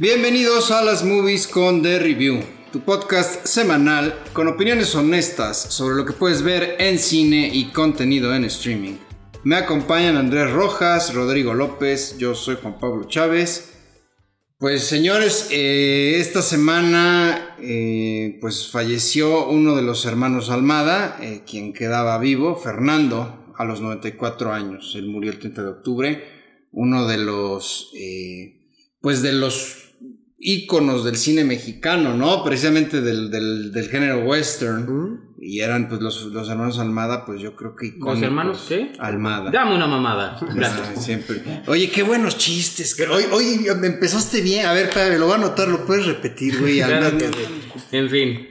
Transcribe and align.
Bienvenidos 0.00 0.70
a 0.70 0.82
las 0.82 1.04
movies 1.04 1.46
con 1.46 1.82
The 1.82 1.98
Review, 1.98 2.40
tu 2.72 2.80
podcast 2.80 3.44
semanal 3.44 4.18
con 4.32 4.48
opiniones 4.48 4.94
honestas 4.94 5.58
sobre 5.58 5.94
lo 5.94 6.06
que 6.06 6.14
puedes 6.14 6.40
ver 6.40 6.76
en 6.78 6.98
cine 6.98 7.50
y 7.52 7.66
contenido 7.66 8.34
en 8.34 8.44
streaming. 8.44 8.94
Me 9.44 9.56
acompañan 9.56 10.16
Andrés 10.16 10.52
Rojas, 10.52 11.12
Rodrigo 11.12 11.52
López, 11.52 12.16
yo 12.16 12.34
soy 12.34 12.56
Juan 12.56 12.80
Pablo 12.80 13.08
Chávez. 13.08 13.74
Pues 14.56 14.84
señores, 14.84 15.48
eh, 15.50 16.16
esta 16.18 16.40
semana 16.40 17.56
eh, 17.60 18.38
pues 18.40 18.70
falleció 18.70 19.50
uno 19.50 19.76
de 19.76 19.82
los 19.82 20.06
hermanos 20.06 20.48
Almada, 20.48 21.18
eh, 21.20 21.42
quien 21.46 21.74
quedaba 21.74 22.16
vivo, 22.18 22.56
Fernando, 22.56 23.52
a 23.54 23.66
los 23.66 23.82
94 23.82 24.50
años. 24.50 24.94
Él 24.96 25.08
murió 25.08 25.30
el 25.30 25.38
30 25.38 25.62
de 25.62 25.68
octubre, 25.68 26.24
uno 26.72 27.06
de 27.06 27.18
los 27.18 27.92
pues 29.02 29.22
de 29.22 29.32
los 29.32 29.89
íconos 30.42 31.04
del 31.04 31.16
cine 31.16 31.44
mexicano, 31.44 32.14
¿no? 32.14 32.42
Precisamente 32.42 33.02
del, 33.02 33.30
del, 33.30 33.72
del 33.72 33.88
género 33.88 34.20
western. 34.20 35.28
Y 35.38 35.60
eran 35.60 35.88
pues 35.88 36.00
los, 36.00 36.24
los, 36.24 36.48
hermanos 36.48 36.78
Almada, 36.78 37.24
pues 37.24 37.40
yo 37.40 37.54
creo 37.56 37.76
que 37.76 37.86
icónicos. 37.86 38.14
¿Los 38.14 38.22
hermanos 38.22 38.64
qué? 38.68 38.92
Almada. 38.98 39.50
Dame 39.50 39.74
una 39.74 39.86
mamada. 39.86 40.38
Gracias. 40.54 40.92
Ah, 40.96 41.00
siempre. 41.00 41.42
Oye, 41.66 41.90
qué 41.90 42.02
buenos 42.02 42.36
chistes. 42.36 42.96
Hoy, 43.10 43.24
hoy 43.30 43.66
empezaste 43.68 44.40
bien. 44.40 44.66
A 44.66 44.72
ver, 44.72 44.90
padre, 44.90 45.18
lo 45.18 45.26
voy 45.26 45.34
a 45.34 45.36
anotar, 45.36 45.68
lo 45.68 45.84
puedes 45.86 46.06
repetir, 46.06 46.58
güey. 46.58 46.80
Claro. 46.90 47.18
En 47.92 48.08
fin. 48.08 48.48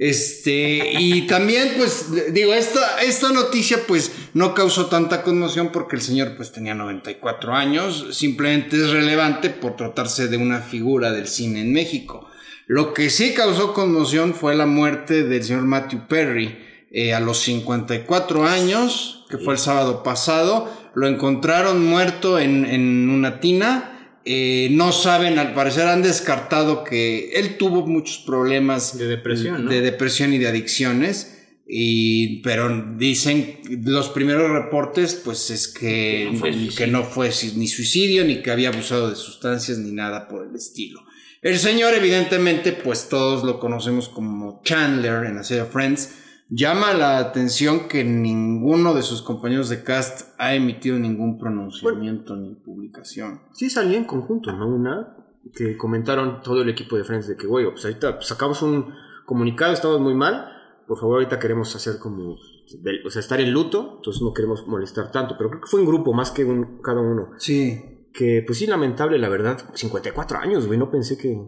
Este, 0.00 0.94
y 0.98 1.26
también, 1.26 1.74
pues, 1.76 2.06
digo, 2.32 2.54
esta, 2.54 3.02
esta 3.02 3.32
noticia, 3.32 3.86
pues, 3.86 4.10
no 4.32 4.54
causó 4.54 4.86
tanta 4.86 5.22
conmoción 5.22 5.72
porque 5.72 5.96
el 5.96 6.00
señor, 6.00 6.36
pues, 6.38 6.52
tenía 6.52 6.74
94 6.74 7.54
años. 7.54 8.06
Simplemente 8.12 8.78
es 8.78 8.88
relevante 8.88 9.50
por 9.50 9.76
tratarse 9.76 10.28
de 10.28 10.38
una 10.38 10.62
figura 10.62 11.12
del 11.12 11.28
cine 11.28 11.60
en 11.60 11.74
México. 11.74 12.26
Lo 12.66 12.94
que 12.94 13.10
sí 13.10 13.34
causó 13.34 13.74
conmoción 13.74 14.32
fue 14.32 14.54
la 14.54 14.64
muerte 14.64 15.22
del 15.24 15.44
señor 15.44 15.64
Matthew 15.64 16.06
Perry 16.08 16.58
eh, 16.90 17.12
a 17.12 17.20
los 17.20 17.40
54 17.40 18.46
años, 18.46 19.26
que 19.28 19.36
fue 19.36 19.52
el 19.52 19.60
sábado 19.60 20.02
pasado. 20.02 20.72
Lo 20.94 21.08
encontraron 21.08 21.84
muerto 21.84 22.38
en, 22.38 22.64
en 22.64 23.10
una 23.10 23.38
tina. 23.38 23.99
Eh, 24.24 24.68
no 24.72 24.92
saben, 24.92 25.38
al 25.38 25.54
parecer 25.54 25.86
han 25.86 26.02
descartado 26.02 26.84
que 26.84 27.32
él 27.32 27.56
tuvo 27.56 27.86
muchos 27.86 28.18
problemas 28.18 28.98
de 28.98 29.06
depresión, 29.06 29.64
¿no? 29.64 29.70
de 29.70 29.80
depresión 29.80 30.34
y 30.34 30.38
de 30.38 30.48
adicciones. 30.48 31.36
Y, 31.72 32.42
pero 32.42 32.96
dicen 32.96 33.60
los 33.84 34.08
primeros 34.08 34.50
reportes, 34.50 35.14
pues 35.14 35.50
es 35.50 35.68
que 35.68 36.28
no 36.32 36.38
fue, 36.38 36.68
que 36.76 36.86
no 36.88 37.04
fue 37.04 37.30
ni 37.54 37.68
suicidio, 37.68 38.24
ni 38.24 38.42
que 38.42 38.50
había 38.50 38.70
abusado 38.70 39.08
de 39.08 39.14
sustancias, 39.14 39.78
ni 39.78 39.92
nada 39.92 40.26
por 40.26 40.46
el 40.46 40.56
estilo. 40.56 41.00
El 41.42 41.58
señor, 41.58 41.94
evidentemente, 41.94 42.72
pues 42.72 43.08
todos 43.08 43.44
lo 43.44 43.60
conocemos 43.60 44.08
como 44.08 44.60
Chandler 44.64 45.24
en 45.24 45.36
la 45.36 45.44
serie 45.44 45.64
Friends. 45.64 46.10
Llama 46.52 46.92
la 46.94 47.18
atención 47.18 47.86
que 47.88 48.02
ninguno 48.02 48.92
de 48.92 49.02
sus 49.02 49.22
compañeros 49.22 49.68
de 49.68 49.84
cast 49.84 50.34
ha 50.36 50.54
emitido 50.54 50.98
ningún 50.98 51.38
pronunciamiento 51.38 52.34
bueno, 52.34 52.48
ni 52.48 52.54
publicación. 52.56 53.42
Sí 53.52 53.70
salía 53.70 53.96
en 53.96 54.04
conjunto, 54.04 54.52
¿no? 54.52 54.66
Una 54.66 55.16
que 55.54 55.76
comentaron 55.76 56.42
todo 56.42 56.62
el 56.62 56.68
equipo 56.68 56.96
de 56.96 57.04
Friends 57.04 57.28
de 57.28 57.36
que, 57.36 57.46
güey, 57.46 57.70
pues 57.70 57.84
ahorita 57.84 58.20
sacamos 58.20 58.62
un 58.62 58.92
comunicado, 59.26 59.72
estamos 59.72 60.00
muy 60.00 60.14
mal, 60.14 60.48
por 60.88 60.98
favor 60.98 61.18
ahorita 61.18 61.38
queremos 61.38 61.74
hacer 61.76 61.98
como, 61.98 62.32
o 62.32 63.10
sea, 63.10 63.20
estar 63.20 63.40
en 63.40 63.52
luto, 63.52 63.94
entonces 63.98 64.20
no 64.20 64.34
queremos 64.34 64.66
molestar 64.66 65.12
tanto, 65.12 65.36
pero 65.38 65.50
creo 65.50 65.62
que 65.62 65.68
fue 65.68 65.80
un 65.80 65.86
grupo 65.86 66.12
más 66.12 66.32
que 66.32 66.44
un, 66.44 66.82
cada 66.82 67.00
uno. 67.00 67.30
Sí 67.38 67.90
que 68.12 68.42
pues 68.44 68.58
sí, 68.58 68.66
lamentable, 68.66 69.18
la 69.18 69.28
verdad, 69.28 69.58
54 69.72 70.38
años, 70.38 70.66
güey, 70.66 70.78
no 70.78 70.90
pensé 70.90 71.16
que, 71.16 71.46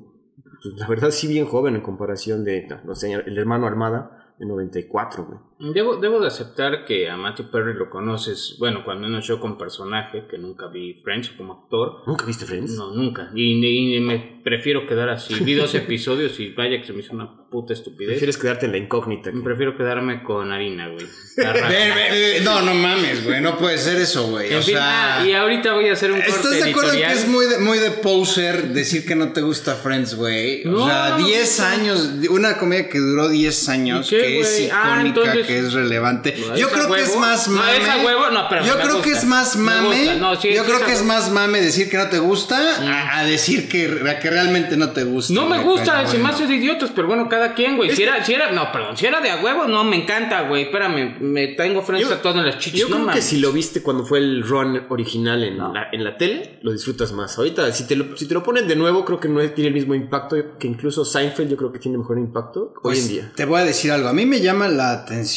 pues, 0.63 0.75
la 0.77 0.87
verdad 0.87 1.11
sí 1.11 1.27
bien 1.27 1.47
joven 1.47 1.75
en 1.75 1.83
comparación 1.83 2.45
de, 2.45 2.69
no 2.85 2.95
sé, 2.95 3.13
el 3.13 3.37
hermano 3.39 3.67
Armada 3.67 4.22
de 4.39 4.47
94, 4.47 5.25
güey. 5.27 5.39
Debo, 5.73 5.97
debo 5.97 6.19
de 6.21 6.27
aceptar 6.27 6.85
que 6.85 7.09
a 7.09 7.17
Matthew 7.17 7.51
Perry 7.51 7.75
lo 7.75 7.89
conoces, 7.89 8.57
bueno, 8.59 8.83
cuando 8.85 9.07
menos 9.07 9.27
yo 9.27 9.39
con 9.39 9.57
personaje, 9.57 10.25
que 10.29 10.37
nunca 10.37 10.67
vi 10.67 10.95
Friends 11.05 11.31
como 11.31 11.53
actor. 11.53 12.03
¿Nunca 12.07 12.25
viste 12.27 12.45
Friends? 12.47 12.73
No, 12.73 12.93
nunca, 12.93 13.31
y, 13.35 13.53
y 13.97 14.01
me 14.01 14.41
prefiero 14.43 14.87
quedar 14.89 15.09
así, 15.09 15.35
vi 15.45 15.55
dos 15.55 15.73
episodios 15.77 16.39
y 16.41 16.51
vaya 16.51 16.81
que 16.81 16.87
se 16.87 16.93
me 16.93 17.01
hizo 17.01 17.13
una 17.15 17.43
puta 17.49 17.75
estupidez. 17.75 18.13
Prefieres 18.15 18.39
quedarte 18.39 18.67
en 18.67 18.73
la 18.73 18.79
incógnita. 18.79 19.31
Que... 19.31 19.39
Prefiero 19.41 19.77
quedarme 19.77 20.23
con 20.23 20.51
harina, 20.51 20.89
güey. 20.89 21.07
no, 22.45 22.63
no 22.63 22.75
mames, 22.75 23.25
güey. 23.25 23.41
No 23.41 23.59
puede 23.59 23.79
ser 23.79 23.99
eso, 24.01 24.29
güey. 24.31 24.55
O 24.55 24.63
fin, 24.63 24.75
sea, 24.75 25.21
ah, 25.21 25.27
y 25.27 25.33
ahorita 25.33 25.75
voy 25.75 25.89
a 25.89 25.93
hacer 25.93 26.11
un 26.13 26.19
corte 26.19 26.31
¿Estás 26.33 26.51
de 26.65 26.71
acuerdo 26.71 26.91
editorial? 26.93 27.13
que 27.13 27.19
es 27.19 27.29
muy 27.29 27.47
de, 27.47 27.59
muy 27.59 27.79
de 27.79 27.91
poser 27.91 28.69
decir 28.69 29.05
que 29.05 29.15
no 29.15 29.33
te 29.33 29.43
gusta 29.43 29.75
Friends, 29.75 30.15
güey? 30.15 30.65
No, 30.65 30.83
o 30.83 30.87
sea, 30.89 31.19
no, 31.19 31.27
10 31.27 31.59
no. 31.59 31.65
años, 31.67 32.11
una 32.31 32.57
comedia 32.59 32.89
que 32.89 32.99
duró 32.99 33.29
10 33.29 33.69
años, 33.69 34.07
¿Y 34.07 34.17
qué, 34.17 34.23
que 34.23 34.41
es 34.41 34.51
güey? 34.51 34.65
icónica, 34.67 34.83
Ah, 34.93 35.03
entonces- 35.07 35.47
que 35.53 35.59
es 35.67 35.73
relevante. 35.73 36.35
No, 36.49 36.57
Yo 36.57 36.67
¿es 36.69 36.73
creo 36.73 36.89
que 36.93 37.03
es 37.03 37.17
más 37.17 37.49
No, 37.49 37.57
mame. 37.57 37.77
¿es 37.83 37.89
a 37.89 37.97
huevo? 38.05 38.31
No, 38.31 38.47
pero 38.49 38.65
Yo 38.65 38.79
creo 38.79 39.03
que 39.03 39.11
es 39.13 39.25
más 39.25 39.57
Me 39.57 39.63
mame. 39.65 40.17
No, 40.17 40.35
sí, 40.41 40.53
yo 40.55 40.65
sí 40.65 40.71
creo 40.71 40.85
que 40.87 40.93
es 40.93 41.05
más 41.05 41.31
mame 41.31 41.61
decir 41.61 41.89
que 41.91 41.97
no 41.97 42.09
te 42.09 42.19
gusta 42.19 42.59
a, 42.81 43.19
a 43.19 43.25
decir 43.25 43.69
que, 43.69 44.03
a 44.09 44.19
que 44.19 44.31
realmente 44.31 44.77
no 44.77 44.91
te 44.91 45.05
gusta. 45.05 45.33
No 45.35 45.47
me 45.49 45.59
güey, 45.63 45.77
gusta, 45.79 46.07
se 46.07 46.17
me 46.17 46.23
bueno. 46.23 46.35
hace 46.37 46.47
de 46.47 46.55
idiotas, 46.55 46.91
pero 46.95 47.09
bueno, 47.09 47.29
cada 47.29 47.55
quien, 47.55 47.77
güey. 47.77 47.91
Si 47.95 48.03
era, 48.03 48.25
si 48.25 48.35
era, 48.35 48.51
no, 48.53 48.71
perdón, 48.73 48.97
si 48.97 49.07
era 49.07 49.21
de 49.21 49.31
a 49.31 49.37
huevo, 49.43 49.67
no, 49.67 49.85
me 49.85 49.97
encanta, 49.97 50.43
güey. 50.49 50.65
Espérame, 50.65 51.17
me 51.21 51.49
tengo 51.49 51.83
frente 51.83 52.07
Yo- 52.09 52.15
a 52.15 52.23
todo 52.23 52.39
en 52.39 52.47
las 52.47 52.59
chichis. 52.59 52.81
Yo 52.81 52.89
no 52.89 52.95
creo 52.97 53.07
que 53.07 53.11
mames. 53.13 53.25
si 53.25 53.39
lo 53.41 53.53
viste 53.53 53.83
cuando 53.83 54.05
fue 54.05 54.19
el 54.19 54.43
run 54.43 54.83
original 54.89 55.43
en, 55.45 55.59
No. 55.59 55.73
la, 55.73 55.89
en 55.93 56.05
la 56.05 56.17
tele, 56.17 56.59
lo 56.63 56.73
disfrutas 56.73 57.13
más. 57.13 57.37
Ahorita, 57.39 57.71
si 57.73 57.87
te, 57.87 57.97
lo, 57.97 58.17
si 58.17 58.27
te 58.27 58.35
lo 58.35 58.43
ponen 58.43 58.67
de 58.69 58.77
nuevo, 58.77 59.05
creo 59.05 59.21
que 59.21 59.29
no 59.29 59.41
tiene 59.51 59.69
el 59.69 59.75
mismo 59.75 59.95
impacto 59.95 60.37
que 60.59 60.67
incluso 60.67 61.05
Seinfeld, 61.05 61.51
yo 61.51 61.57
creo 61.57 61.73
que 61.73 61.79
tiene 61.79 61.99
mejor 61.99 62.19
impacto 62.19 62.73
Pues, 62.83 62.99
hoy 62.99 63.03
en 63.05 63.09
día. 63.11 63.33
Te 63.35 63.45
voy 63.45 63.61
a 63.61 63.65
decir 63.65 63.91
algo. 63.93 64.09
A 64.09 64.13
mí 64.13 64.25
me 64.27 64.41
llama 64.41 64.69
la 64.69 64.93
atención, 64.93 65.32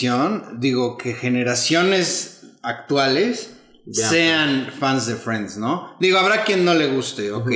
digo, 0.59 0.97
que 0.97 1.13
generaciones 1.13 2.41
actuales 2.61 3.51
Vean 3.85 4.09
sean 4.09 4.73
fans 4.79 5.05
de 5.07 5.15
Friends, 5.15 5.57
¿no? 5.57 5.95
Digo, 5.99 6.17
habrá 6.17 6.43
quien 6.43 6.65
no 6.65 6.73
le 6.73 6.87
guste, 6.87 7.31
ok. 7.31 7.51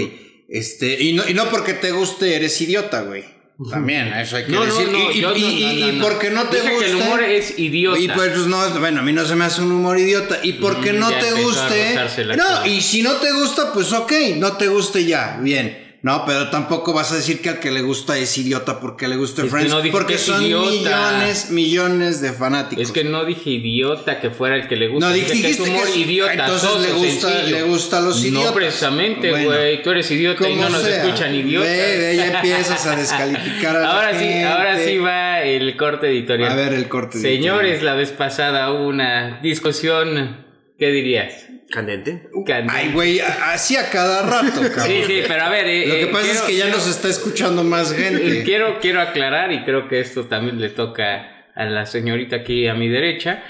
Este, 0.48 1.02
y 1.04 1.14
no, 1.14 1.28
y 1.28 1.34
no 1.34 1.50
porque 1.50 1.74
te 1.74 1.92
guste 1.92 2.36
eres 2.36 2.60
idiota, 2.62 3.02
güey. 3.02 3.24
También, 3.70 4.08
eso 4.14 4.38
hay 4.38 4.46
que 4.46 4.52
No, 4.54 4.64
no, 4.66 4.74
decir. 4.74 4.90
no, 4.90 4.98
y- 5.00 5.04
no, 5.04 5.12
y- 5.12 5.22
no, 5.22 5.36
y- 5.36 5.80
no, 5.82 5.88
y 5.90 5.92
no. 5.98 6.04
porque 6.04 6.30
no 6.30 6.44
te 6.46 6.62
que 6.62 6.70
guste. 6.70 6.90
el 6.92 6.96
humor 6.96 7.22
es 7.24 7.60
idiota. 7.60 8.00
Y 8.00 8.08
pues, 8.08 8.30
pues, 8.32 8.48
no, 8.48 8.70
bueno, 8.80 9.02
a 9.02 9.04
mí 9.04 9.12
no 9.12 9.26
se 9.26 9.36
me 9.36 9.44
hace 9.44 9.62
un 9.62 9.72
humor 9.74 10.00
idiota. 10.00 10.40
Y 10.44 10.54
porque 10.54 10.94
Mm, 10.94 11.00
no 11.00 11.12
ya 11.12 11.20
te 11.20 11.32
guste. 11.34 11.96
No, 12.38 12.66
y 12.66 12.80
si 12.82 13.02
no 13.02 13.16
te 13.18 13.34
gusta, 13.34 13.74
pues 13.74 13.92
ok, 13.92 14.14
no 14.38 14.54
te 14.54 14.68
guste 14.70 15.04
ya, 15.04 15.40
bien. 15.42 15.89
No, 16.02 16.24
pero 16.26 16.50
tampoco 16.50 16.94
vas 16.94 17.12
a 17.12 17.16
decir 17.16 17.42
que 17.42 17.50
al 17.50 17.60
que 17.60 17.72
le 17.72 17.82
gusta 17.82 18.18
es 18.18 18.38
idiota 18.38 18.80
porque 18.80 19.10
le 19.10 19.18
gusta 19.18 19.42
Es 19.42 19.46
que 19.48 19.52
Friends. 19.52 19.74
no 19.74 19.82
porque 19.92 20.14
que 20.14 20.20
son 20.20 20.42
idiota. 20.46 20.70
millones, 20.72 21.52
millones 21.52 22.22
de 22.22 22.32
fanáticos. 22.32 22.82
Es 22.86 22.92
que 22.94 23.04
no 23.04 23.26
dije 23.26 23.50
idiota 23.50 24.22
que 24.22 24.30
fuera 24.30 24.56
el 24.56 24.70
que 24.70 24.78
le 24.78 24.88
gusta. 24.88 25.08
no 25.10 25.14
dije 25.14 25.34
dijiste 25.34 25.48
que 25.48 25.52
es 25.52 25.58
que 25.62 25.70
humor 25.70 25.88
es- 25.90 25.98
idiota. 25.98 26.34
entonces 26.34 26.70
soso, 26.70 26.80
le 26.82 26.94
gusta, 26.94 27.30
sencillo. 27.34 27.58
le 27.58 27.64
gusta 27.64 27.98
a 27.98 28.02
los 28.02 28.24
idiotas. 28.24 28.46
No 28.46 28.54
precisamente, 28.54 29.30
Bueno, 29.30 29.48
güey. 29.50 29.84
Tú 29.84 29.90
eres 29.92 30.10
idiota 30.12 30.48
y 30.50 30.56
no 30.56 30.70
nos 30.70 30.82
sea. 30.84 31.04
escuchan 31.04 31.36
idiotas. 31.36 31.70
Ve, 31.70 32.14
ya 32.16 32.28
empiezas 32.38 32.86
a 32.86 32.96
descalificar 32.96 33.76
a 33.76 33.80
la 33.82 33.92
ahora 33.94 34.12
sí, 34.14 34.20
gente. 34.26 34.46
ahora 34.46 34.80
sí 34.80 34.98
va 35.00 35.42
el 35.44 35.76
corte 35.76 36.08
editorial. 36.08 36.52
A 36.52 36.56
ver 36.56 36.74
el 36.74 36.88
corte 36.88 37.18
Señores, 37.20 37.84
la 37.84 37.96
vez 37.96 38.12
pasada 38.12 38.72
hubo 38.72 38.88
una 38.88 39.40
discusión. 39.42 40.46
¿Qué 40.80 40.92
dirías? 40.92 41.34
Candente. 41.72 42.28
Candente. 42.48 42.74
Ay, 42.76 42.92
güey, 42.94 43.20
así 43.20 43.76
a 43.78 43.90
cada 43.90 44.24
rato, 44.24 44.60
cabrón. 44.62 44.86
Sí, 44.88 45.04
sí, 45.06 45.22
pero 45.28 45.44
a 45.44 45.50
ver. 45.50 45.68
eh, 45.68 45.86
Lo 45.88 45.94
que 45.96 46.02
eh, 46.04 46.08
pasa 46.08 46.24
quiero- 46.24 46.40
es 46.40 46.46
que 46.46 46.56
ya 46.56 46.64
quiero- 46.66 46.78
nos 46.80 46.88
está 46.88 47.08
escuchando 47.10 47.64
más 47.64 47.94
gente. 47.94 48.44
Quiero, 48.46 48.80
quiero 48.80 49.02
aclarar, 49.02 49.52
y 49.52 49.64
creo 49.64 49.88
que 49.88 50.00
esto 50.00 50.26
también 50.26 50.60
le 50.60 50.70
toca 50.70 51.46
a 51.56 51.66
la 51.66 51.86
señorita 51.86 52.38
aquí 52.38 52.68
a 52.68 52.74
mi 52.74 52.88
derecha. 52.90 53.44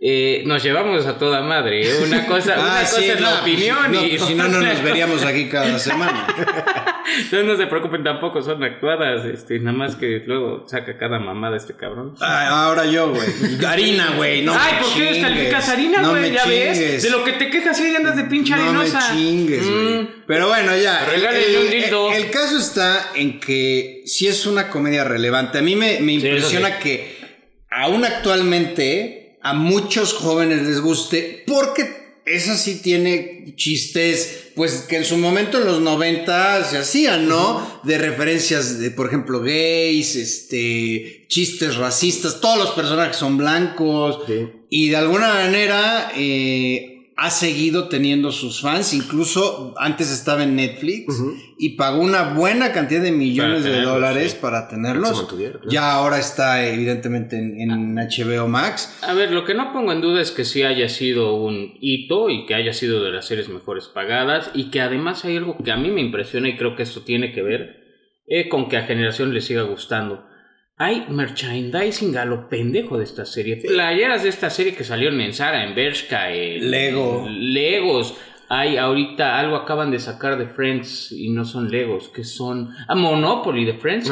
eh, 0.00 0.42
nos 0.46 0.62
llevamos 0.62 1.06
a 1.06 1.16
toda 1.18 1.40
madre. 1.42 1.82
Una 2.04 2.26
cosa, 2.26 2.54
una 2.58 2.78
Ah, 2.78 2.80
cosa 2.82 2.96
sí, 3.00 3.08
es 3.10 3.20
la 3.20 3.40
opinión 3.40 3.92
no, 3.92 4.04
y 4.04 4.18
si 4.18 4.34
no, 4.34 4.46
no 4.48 4.60
nos 4.60 4.82
veríamos 4.82 5.24
aquí 5.24 5.46
cada 5.48 5.78
semana. 5.78 6.26
Entonces 7.18 7.44
no 7.44 7.56
se 7.56 7.66
preocupen 7.66 8.02
tampoco, 8.02 8.42
son 8.42 8.62
actuadas, 8.64 9.24
este, 9.26 9.58
nada 9.60 9.76
más 9.76 9.96
que 9.96 10.22
luego 10.26 10.64
saca 10.68 10.96
cada 10.98 11.18
mamada 11.18 11.56
este 11.56 11.74
cabrón. 11.74 12.14
Ah, 12.20 12.64
ahora 12.66 12.84
yo, 12.86 13.10
güey. 13.10 13.64
Harina, 13.64 14.12
güey. 14.16 14.42
No 14.42 14.52
Ay, 14.58 14.74
me 14.74 14.78
¿por 14.80 14.88
qué 14.88 14.94
chingues. 14.94 15.12
descalificas 15.14 15.68
harina, 15.68 16.02
No 16.02 16.10
güey? 16.10 16.32
ya 16.32 16.44
ves. 16.46 17.02
De 17.02 17.10
lo 17.10 17.22
que 17.24 17.32
te 17.34 17.48
quejas 17.50 17.80
y 17.80 17.94
andas 17.94 18.16
de 18.16 18.24
pinche 18.24 18.50
No 18.56 18.56
me 18.58 18.62
arenosa. 18.80 19.12
chingues, 19.12 19.70
güey. 19.70 20.02
Mm. 20.02 20.08
Pero 20.26 20.48
bueno, 20.48 20.76
ya. 20.76 21.04
Regálale 21.04 21.58
un 21.64 21.70
dildo. 21.70 22.12
el 22.12 22.30
caso 22.30 22.58
está 22.58 23.10
en 23.14 23.38
que 23.40 24.02
si 24.06 24.26
es 24.26 24.46
una 24.46 24.68
comedia 24.68 25.04
relevante. 25.04 25.58
A 25.58 25.62
mí 25.62 25.76
me, 25.76 26.00
me 26.00 26.12
impresiona 26.14 26.68
sí. 26.68 26.74
que 26.82 27.16
aún 27.70 28.04
actualmente 28.04 29.38
a 29.42 29.52
muchos 29.54 30.12
jóvenes 30.14 30.62
les 30.62 30.80
guste 30.80 31.44
porque 31.46 32.05
esa 32.26 32.56
sí 32.56 32.80
tiene 32.82 33.54
chistes, 33.54 34.48
pues 34.56 34.84
que 34.88 34.96
en 34.96 35.04
su 35.04 35.16
momento 35.16 35.58
en 35.58 35.66
los 35.66 35.80
90 35.80 36.64
se 36.64 36.78
hacían, 36.78 37.28
¿no? 37.28 37.80
De 37.84 37.98
referencias 37.98 38.80
de, 38.80 38.90
por 38.90 39.06
ejemplo, 39.06 39.40
gays, 39.40 40.16
este, 40.16 41.24
chistes 41.28 41.76
racistas, 41.76 42.40
todos 42.40 42.58
los 42.58 42.70
personajes 42.72 43.16
son 43.16 43.38
blancos. 43.38 44.24
Sí. 44.26 44.48
Y 44.68 44.88
de 44.88 44.96
alguna 44.96 45.28
manera, 45.28 46.10
eh, 46.16 46.95
ha 47.18 47.30
seguido 47.30 47.88
teniendo 47.88 48.30
sus 48.30 48.60
fans, 48.60 48.92
incluso 48.92 49.74
antes 49.78 50.12
estaba 50.12 50.42
en 50.42 50.54
Netflix 50.54 51.18
y 51.56 51.70
pagó 51.70 52.02
una 52.02 52.34
buena 52.34 52.72
cantidad 52.72 53.00
de 53.00 53.10
millones 53.10 53.64
de 53.64 53.80
dólares 53.80 54.32
sí. 54.32 54.38
para 54.38 54.68
tenerlos. 54.68 55.26
claro. 55.26 55.60
Ya 55.66 55.92
ahora 55.92 56.18
está 56.18 56.66
evidentemente 56.66 57.38
en, 57.38 57.58
en 57.58 57.94
HBO 57.94 58.48
Max. 58.48 58.98
A 59.00 59.14
ver, 59.14 59.32
lo 59.32 59.46
que 59.46 59.54
no 59.54 59.72
pongo 59.72 59.92
en 59.92 60.02
duda 60.02 60.20
es 60.20 60.30
que 60.30 60.44
sí 60.44 60.62
haya 60.62 60.90
sido 60.90 61.34
un 61.36 61.78
hito 61.80 62.28
y 62.28 62.44
que 62.44 62.54
haya 62.54 62.74
sido 62.74 63.02
de 63.02 63.12
las 63.12 63.26
series 63.26 63.48
mejores 63.48 63.86
pagadas 63.86 64.50
y 64.52 64.70
que 64.70 64.82
además 64.82 65.24
hay 65.24 65.38
algo 65.38 65.56
que 65.56 65.72
a 65.72 65.78
mí 65.78 65.90
me 65.90 66.02
impresiona 66.02 66.50
y 66.50 66.56
creo 66.58 66.76
que 66.76 66.82
esto 66.82 67.00
tiene 67.00 67.32
que 67.32 67.42
ver 67.42 67.86
eh, 68.26 68.50
con 68.50 68.68
que 68.68 68.76
a 68.76 68.82
generación 68.82 69.32
le 69.32 69.40
siga 69.40 69.62
gustando. 69.62 70.25
Hay 70.78 71.06
merchandising 71.08 72.16
a 72.18 72.24
lo 72.26 72.48
pendejo 72.48 72.98
de 72.98 73.04
esta 73.04 73.24
serie. 73.24 73.56
Playeras 73.56 74.22
de 74.22 74.28
esta 74.28 74.50
serie 74.50 74.74
que 74.74 74.84
salieron 74.84 75.20
en 75.20 75.32
Zara, 75.32 75.64
en 75.64 75.74
Bershka, 75.74 76.30
en 76.32 76.70
Lego. 76.70 77.26
Legos. 77.28 78.14
Hay 78.48 78.76
ahorita 78.76 79.38
algo 79.38 79.56
acaban 79.56 79.90
de 79.90 79.98
sacar 79.98 80.38
de 80.38 80.46
Friends 80.46 81.10
y 81.12 81.30
no 81.30 81.44
son 81.44 81.70
Legos, 81.70 82.08
que 82.10 82.22
son... 82.24 82.70
Ah, 82.86 82.94
Monopoly 82.94 83.64
de 83.64 83.74
Friends. 83.74 84.10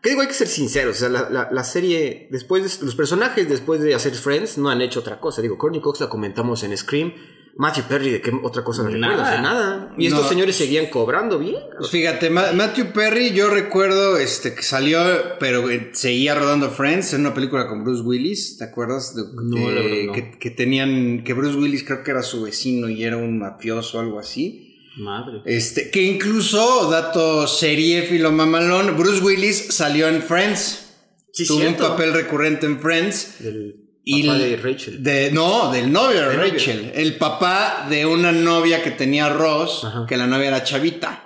Que 0.00 0.10
digo, 0.10 0.22
hay 0.22 0.28
que 0.28 0.34
ser 0.34 0.46
sinceros. 0.46 0.96
O 0.96 0.98
sea, 1.00 1.08
la, 1.08 1.28
la- 1.28 1.48
la 1.50 1.64
serie, 1.64 2.28
después 2.30 2.62
de, 2.62 2.86
los 2.86 2.94
personajes 2.94 3.48
después 3.48 3.80
de 3.82 3.94
hacer 3.94 4.14
Friends 4.14 4.56
no 4.56 4.70
han 4.70 4.80
hecho 4.80 5.00
otra 5.00 5.18
cosa. 5.20 5.42
Digo, 5.42 5.58
Courtney 5.58 5.80
Cox 5.80 6.00
la 6.00 6.08
comentamos 6.08 6.62
en 6.62 6.74
Scream. 6.78 7.12
Matthew 7.58 7.84
Perry, 7.88 8.10
¿de 8.10 8.20
qué 8.20 8.30
otra 8.42 8.62
cosa 8.62 8.84
me 8.84 8.92
Nada. 8.96 9.08
recuerdas? 9.14 9.36
De 9.36 9.42
nada. 9.42 9.94
Y 9.98 10.06
estos 10.06 10.22
No. 10.22 10.28
señores 10.28 10.54
seguían 10.56 10.86
cobrando 10.86 11.38
bien. 11.40 11.56
Pues 11.76 11.90
fíjate, 11.90 12.30
Ma- 12.30 12.52
Matthew 12.52 12.92
Perry, 12.92 13.32
yo 13.32 13.50
recuerdo 13.50 14.16
este 14.16 14.54
que 14.54 14.62
salió, 14.62 15.00
pero 15.40 15.68
eh, 15.68 15.90
seguía 15.92 16.36
rodando 16.36 16.70
Friends 16.70 17.12
en 17.14 17.22
una 17.22 17.34
película 17.34 17.66
con 17.66 17.82
Bruce 17.82 18.02
Willis, 18.02 18.58
¿te 18.58 18.64
acuerdas? 18.64 19.14
De- 19.16 19.24
No, 19.34 19.56
de- 19.68 19.74
la 19.74 19.80
verdad 19.82 20.04
no. 20.06 20.12
que, 20.12 20.38
que 20.38 20.50
tenían, 20.50 21.24
que 21.24 21.32
Bruce 21.34 21.56
Willis 21.58 21.82
creo 21.82 22.04
que 22.04 22.12
era 22.12 22.22
su 22.22 22.42
vecino 22.42 22.88
y 22.88 23.02
era 23.02 23.16
un 23.16 23.40
mafioso 23.40 23.98
o 23.98 24.00
algo 24.02 24.20
así. 24.20 24.76
Madre. 24.98 25.42
Este, 25.44 25.90
que 25.90 26.02
incluso, 26.02 26.88
dato 26.90 27.46
serie 27.48 28.02
filomamalón, 28.02 28.96
Bruce 28.96 29.20
Willis 29.22 29.74
salió 29.74 30.08
en 30.08 30.22
Friends. 30.22 30.84
Sí, 31.32 31.46
Tuvo 31.46 31.58
cierto. 31.58 31.84
un 31.84 31.90
papel 31.90 32.12
recurrente 32.12 32.66
en 32.66 32.80
Friends. 32.80 33.36
Del 33.40 33.87
Y 34.10 34.22
papá 34.22 34.38
de 34.38 34.56
Rachel. 34.56 35.02
de- 35.02 35.30
no, 35.32 35.70
del 35.70 35.92
novio 35.92 36.28
de 36.28 36.36
novio. 36.36 36.52
Rachel. 36.52 36.92
El 36.94 37.16
papá 37.16 37.86
de 37.90 38.06
una 38.06 38.32
novia 38.32 38.82
que 38.82 38.90
tenía 38.90 39.28
Ross, 39.28 39.84
Ajá. 39.84 40.06
que 40.08 40.16
la 40.16 40.26
novia 40.26 40.48
era 40.48 40.64
chavita. 40.64 41.24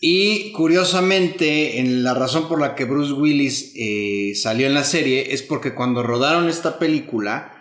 Y 0.00 0.52
curiosamente, 0.52 1.80
en 1.80 2.02
la 2.04 2.14
razón 2.14 2.48
por 2.48 2.60
la 2.60 2.74
que 2.74 2.84
Bruce 2.84 3.12
Willis 3.12 3.72
eh, 3.76 4.32
salió 4.36 4.66
en 4.66 4.74
la 4.74 4.84
serie 4.84 5.32
es 5.34 5.42
porque 5.42 5.74
cuando 5.74 6.02
rodaron 6.02 6.48
esta 6.48 6.78
película, 6.78 7.52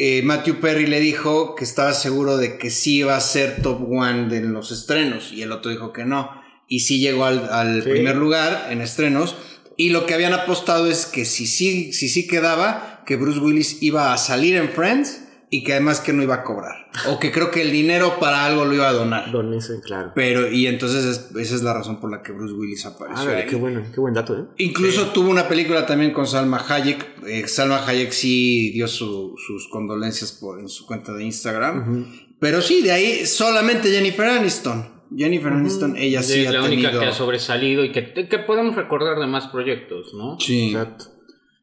eh, 0.00 0.22
Matthew 0.22 0.60
Perry 0.60 0.86
le 0.86 1.00
dijo 1.00 1.54
que 1.54 1.64
estaba 1.64 1.92
seguro 1.92 2.36
de 2.38 2.58
que 2.58 2.70
sí 2.70 2.96
iba 2.98 3.16
a 3.16 3.20
ser 3.20 3.62
top 3.62 3.80
one 3.90 4.28
de 4.28 4.40
los 4.40 4.72
estrenos 4.72 5.32
y 5.32 5.42
el 5.42 5.52
otro 5.52 5.70
dijo 5.70 5.92
que 5.92 6.04
no. 6.04 6.30
Y 6.68 6.80
sí 6.80 6.98
llegó 6.98 7.24
al, 7.26 7.48
al 7.50 7.82
Sí. 7.82 7.90
primer 7.90 8.16
lugar 8.16 8.68
en 8.70 8.80
estrenos. 8.80 9.36
Y 9.76 9.90
lo 9.90 10.06
que 10.06 10.14
habían 10.14 10.32
apostado 10.32 10.90
es 10.90 11.04
que 11.06 11.24
si 11.26 11.46
sí, 11.46 11.92
si 11.92 12.08
sí 12.08 12.26
quedaba, 12.26 12.95
que 13.06 13.16
Bruce 13.16 13.38
Willis 13.40 13.82
iba 13.82 14.12
a 14.12 14.18
salir 14.18 14.56
en 14.56 14.68
Friends 14.68 15.22
y 15.48 15.62
que 15.62 15.72
además 15.74 16.00
que 16.00 16.12
no 16.12 16.22
iba 16.24 16.34
a 16.34 16.42
cobrar. 16.42 16.88
O 17.08 17.20
que 17.20 17.30
creo 17.30 17.52
que 17.52 17.62
el 17.62 17.70
dinero 17.70 18.18
para 18.18 18.44
algo 18.44 18.64
lo 18.64 18.74
iba 18.74 18.88
a 18.88 18.92
donar. 18.92 19.30
Don 19.30 19.48
Mason, 19.54 19.80
claro. 19.80 20.10
Pero, 20.14 20.50
y 20.50 20.66
entonces 20.66 21.04
es- 21.04 21.36
esa 21.36 21.54
es 21.54 21.62
la 21.62 21.72
razón 21.72 22.00
por 22.00 22.10
la 22.10 22.20
que 22.22 22.32
Bruce 22.32 22.52
Willis 22.54 22.84
apareció. 22.84 23.30
Ah, 23.30 23.36
ahí. 23.36 23.46
qué 23.46 23.54
bueno, 23.54 23.80
qué 23.94 24.00
buen 24.00 24.12
dato, 24.12 24.36
¿eh? 24.36 24.44
Incluso 24.58 25.06
tuvo 25.12 25.30
una 25.30 25.46
película 25.46 25.86
también 25.86 26.12
con 26.12 26.26
Salma 26.26 26.64
Hayek. 26.68 27.24
Eh, 27.28 27.46
Salma 27.46 27.86
Hayek 27.86 28.10
sí 28.10 28.70
dio 28.72 28.88
su- 28.88 29.34
sus 29.38 29.68
condolencias 29.68 30.32
por, 30.32 30.58
en 30.58 30.68
su 30.68 30.84
cuenta 30.84 31.12
de 31.12 31.22
Instagram. 31.24 32.06
Pero 32.40 32.60
sí, 32.60 32.82
de 32.82 32.90
ahí 32.92 33.24
solamente 33.24 33.88
Jennifer 33.90 34.26
Aniston. 34.26 34.96
Jennifer 35.16 35.52
Aniston, 35.52 35.96
ella 35.96 36.20
sí 36.24 36.40
es 36.40 36.48
ha 36.48 36.52
la 36.52 36.64
única 36.64 36.88
tenido... 36.88 37.00
que 37.00 37.06
ha 37.06 37.12
sobresalido 37.12 37.84
y 37.84 37.92
que, 37.92 38.12
que 38.12 38.38
podemos 38.40 38.74
recordar 38.74 39.16
de 39.20 39.28
más 39.28 39.46
proyectos, 39.46 40.12
¿no? 40.14 40.36
Sí. 40.40 40.70
Exacto. 40.72 41.04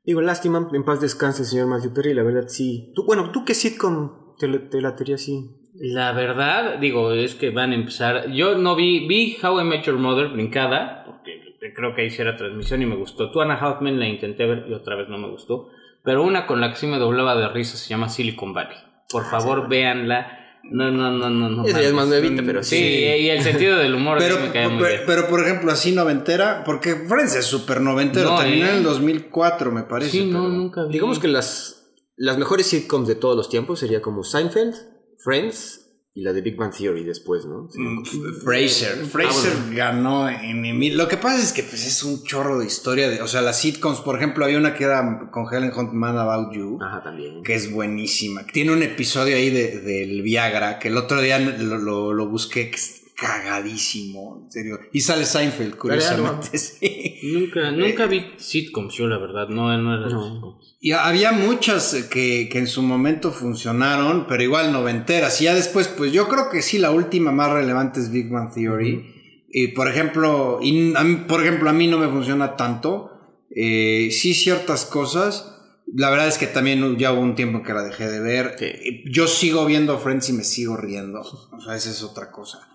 Digo, 0.06 0.22
lástima, 0.22 0.68
en 0.74 0.84
paz 0.84 1.00
descanse 1.00 1.46
señor 1.46 1.68
Matthew 1.68 1.94
Perry, 1.94 2.14
la 2.14 2.24
verdad 2.24 2.48
sí. 2.48 2.92
Tú, 2.94 3.06
bueno, 3.06 3.32
¿tú 3.32 3.46
qué 3.46 3.54
sitcom 3.54 4.36
te, 4.38 4.48
te 4.48 4.82
latería 4.82 5.16
así? 5.16 5.50
La 5.76 6.12
verdad, 6.12 6.78
digo, 6.78 7.14
es 7.14 7.36
que 7.36 7.50
van 7.50 7.72
a 7.72 7.76
empezar. 7.76 8.30
Yo 8.32 8.58
no 8.58 8.76
vi, 8.76 9.08
vi 9.08 9.38
How 9.42 9.62
I 9.62 9.64
Met 9.64 9.86
Your 9.86 9.98
Mother 9.98 10.30
brincada, 10.30 11.04
porque 11.06 11.40
creo 11.74 11.96
que 11.96 12.06
hiciera 12.06 12.36
transmisión 12.36 12.82
y 12.82 12.86
me 12.86 12.96
gustó. 12.96 13.32
Tú, 13.32 13.42
Anna 13.42 13.56
Halfman, 13.56 14.00
la 14.00 14.08
intenté 14.08 14.46
ver 14.46 14.66
y 14.68 14.74
otra 14.74 14.96
vez 14.96 15.10
no 15.10 15.18
me 15.18 15.30
gustó. 15.30 15.70
Pero 16.04 16.24
una 16.24 16.46
con 16.46 16.60
la 16.60 16.70
que 16.70 16.76
sí 16.76 16.86
me 16.86 17.00
doblaba 17.00 17.36
de 17.36 17.48
risa 17.48 17.78
se 17.78 17.90
llama 17.90 18.10
Silicon 18.10 18.54
Valley. 18.54 18.78
Por 19.10 19.24
favor, 19.24 19.70
véanla. 19.70 20.43
No, 20.72 20.90
no, 20.92 21.12
no, 21.12 21.30
no, 21.30 21.50
no. 21.50 21.68
Ya 21.68 21.82
es 21.82 21.94
más 21.94 22.08
nuevita, 22.08 22.42
pero 22.46 22.64
Sí, 22.64 22.78
sí. 22.78 22.84
y 22.84 23.30
el 23.30 23.44
sentido 23.44 23.78
del 23.78 23.94
humor 23.96 24.18
Pero, 24.20 24.36
sí 24.38 24.42
me 24.44 24.52
cae 24.52 24.70
muy 24.70 24.78
pero, 24.82 24.90
bien. 24.90 25.04
pero, 25.06 25.28
por 25.28 25.42
ejemplo, 25.42 25.72
así 25.72 25.92
noventera, 25.92 26.64
porque 26.66 26.96
Friends 26.96 27.36
es 27.36 27.46
súper 27.46 27.82
noventero, 27.82 28.32
No, 28.32 28.38
terminó 28.40 28.66
eh. 28.66 28.70
en 28.70 28.76
el 28.78 28.84
2004, 28.84 29.72
me 29.72 29.84
parece. 29.84 30.12
Sí, 30.12 30.26
no, 30.26 30.48
nunca 30.48 30.86
vi. 30.86 30.94
Digamos 30.94 31.20
que 31.20 31.28
las, 31.28 31.92
las 32.16 32.38
mejores 32.38 32.68
sitcoms 32.68 33.08
de 33.08 33.16
todos 33.16 33.36
los 33.36 33.50
tiempos 33.50 33.80
sería 33.80 34.02
como 34.02 34.24
Seinfeld, 34.24 34.74
Friends 35.20 35.83
y 36.16 36.22
la 36.22 36.32
de 36.32 36.42
Big 36.42 36.56
Bang 36.56 36.72
Theory 36.72 37.04
después, 37.04 37.46
¿no? 37.46 37.68
Sí. 37.72 37.80
Mm, 37.80 38.04
Fraser. 38.44 39.06
Fraser 39.06 39.54
ganó 39.74 40.30
en 40.30 40.64
Emil. 40.64 40.96
Lo 40.96 41.08
que 41.08 41.18
pasa 41.18 41.42
es 41.42 41.52
que 41.54 41.64
pues, 41.64 41.86
es 41.88 42.04
un 42.04 42.24
chorro 42.24 42.60
de 42.60 42.68
historia. 42.68 43.10
De, 43.10 43.22
o 43.22 43.28
sea, 43.28 43.42
las 43.42 43.60
sitcoms, 43.60 44.00
por 44.02 44.16
ejemplo, 44.18 44.46
había 44.46 44.60
una 44.60 44.76
que 44.76 44.84
era 44.84 45.30
con 45.32 45.46
Helen 45.52 45.72
Hunt 45.76 45.92
Man 45.94 46.18
About 46.18 46.54
You. 46.54 46.78
Ajá, 46.82 47.02
también. 47.02 47.42
Que 47.44 47.56
es 47.56 47.72
buenísima. 47.72 48.46
Tiene 48.46 48.72
un 48.74 48.84
episodio 48.84 49.36
ahí 49.36 49.50
de- 49.50 49.80
del 49.80 50.22
Viagra 50.22 50.78
que 50.78 50.90
el 50.90 50.98
otro 50.98 51.20
día 51.20 51.40
lo, 51.40 51.78
lo- 51.80 52.14
lo 52.14 52.28
busqué, 52.30 52.70
que 52.70 52.78
cagadísimo. 53.16 54.42
En 54.46 54.52
serio. 54.52 54.80
Y 54.92 55.02
sale 55.02 55.26
Seinfeld, 55.26 55.76
curiosamente. 55.76 56.58
sí. 56.58 57.20
Nunca, 57.34 57.72
nunca 57.72 58.06
vi 58.08 58.26
sitcoms, 58.38 58.94
yo 58.96 59.08
la 59.08 59.18
verdad. 59.18 59.48
No, 59.50 59.76
no 59.78 59.94
era 59.96 60.10
No. 60.10 60.24
sitcoms. 60.34 60.76
Y 60.80 60.92
había 60.92 61.32
muchas 61.32 61.94
que, 62.12 62.50
que 62.52 62.58
en 62.60 62.68
su 62.68 62.82
momento 62.82 63.32
funcionaron, 63.32 64.26
pero 64.28 64.44
igual 64.44 64.72
noventeras. 64.74 65.40
Y 65.42 65.46
ya 65.46 65.56
después, 65.56 65.88
pues 65.88 66.12
yo 66.12 66.28
creo 66.28 66.50
que 66.50 66.62
sí, 66.62 66.78
la 66.78 66.92
última 66.92 67.32
más 67.32 67.52
relevante 67.52 68.00
es 68.02 68.12
Big 68.12 68.30
Bang 68.30 68.54
Theory. 68.54 69.46
Y 69.50 69.68
por 69.70 69.88
ejemplo, 69.88 70.60
y 70.62 70.94
a 70.96 71.04
mí- 71.04 71.24
por 71.28 71.42
ejemplo, 71.42 71.70
a 71.70 71.74
mí 71.74 71.88
no 71.88 71.98
me 72.00 72.10
funciona 72.10 72.56
tanto. 72.58 73.12
Eh, 73.56 74.10
sí, 74.12 74.34
ciertas 74.34 74.86
cosas. 74.86 75.50
La 75.96 76.10
verdad 76.10 76.28
es 76.28 76.38
que 76.40 76.48
también 76.48 76.98
ya 76.98 77.14
hubo 77.14 77.22
un 77.22 77.36
tiempo 77.36 77.60
en 77.60 77.64
que 77.64 77.74
la 77.74 77.84
dejé 77.84 78.10
de 78.10 78.20
ver. 78.20 78.56
Sí. 78.58 79.04
Yo 79.12 79.28
sigo 79.28 79.66
viendo 79.66 80.00
Friends 80.00 80.28
y 80.30 80.34
me 80.34 80.44
sigo 80.44 80.76
riendo. 80.76 81.22
O 81.22 81.62
sea, 81.62 81.76
esa 81.76 81.92
es 81.92 82.02
otra 82.04 82.32
cosa. 82.32 82.68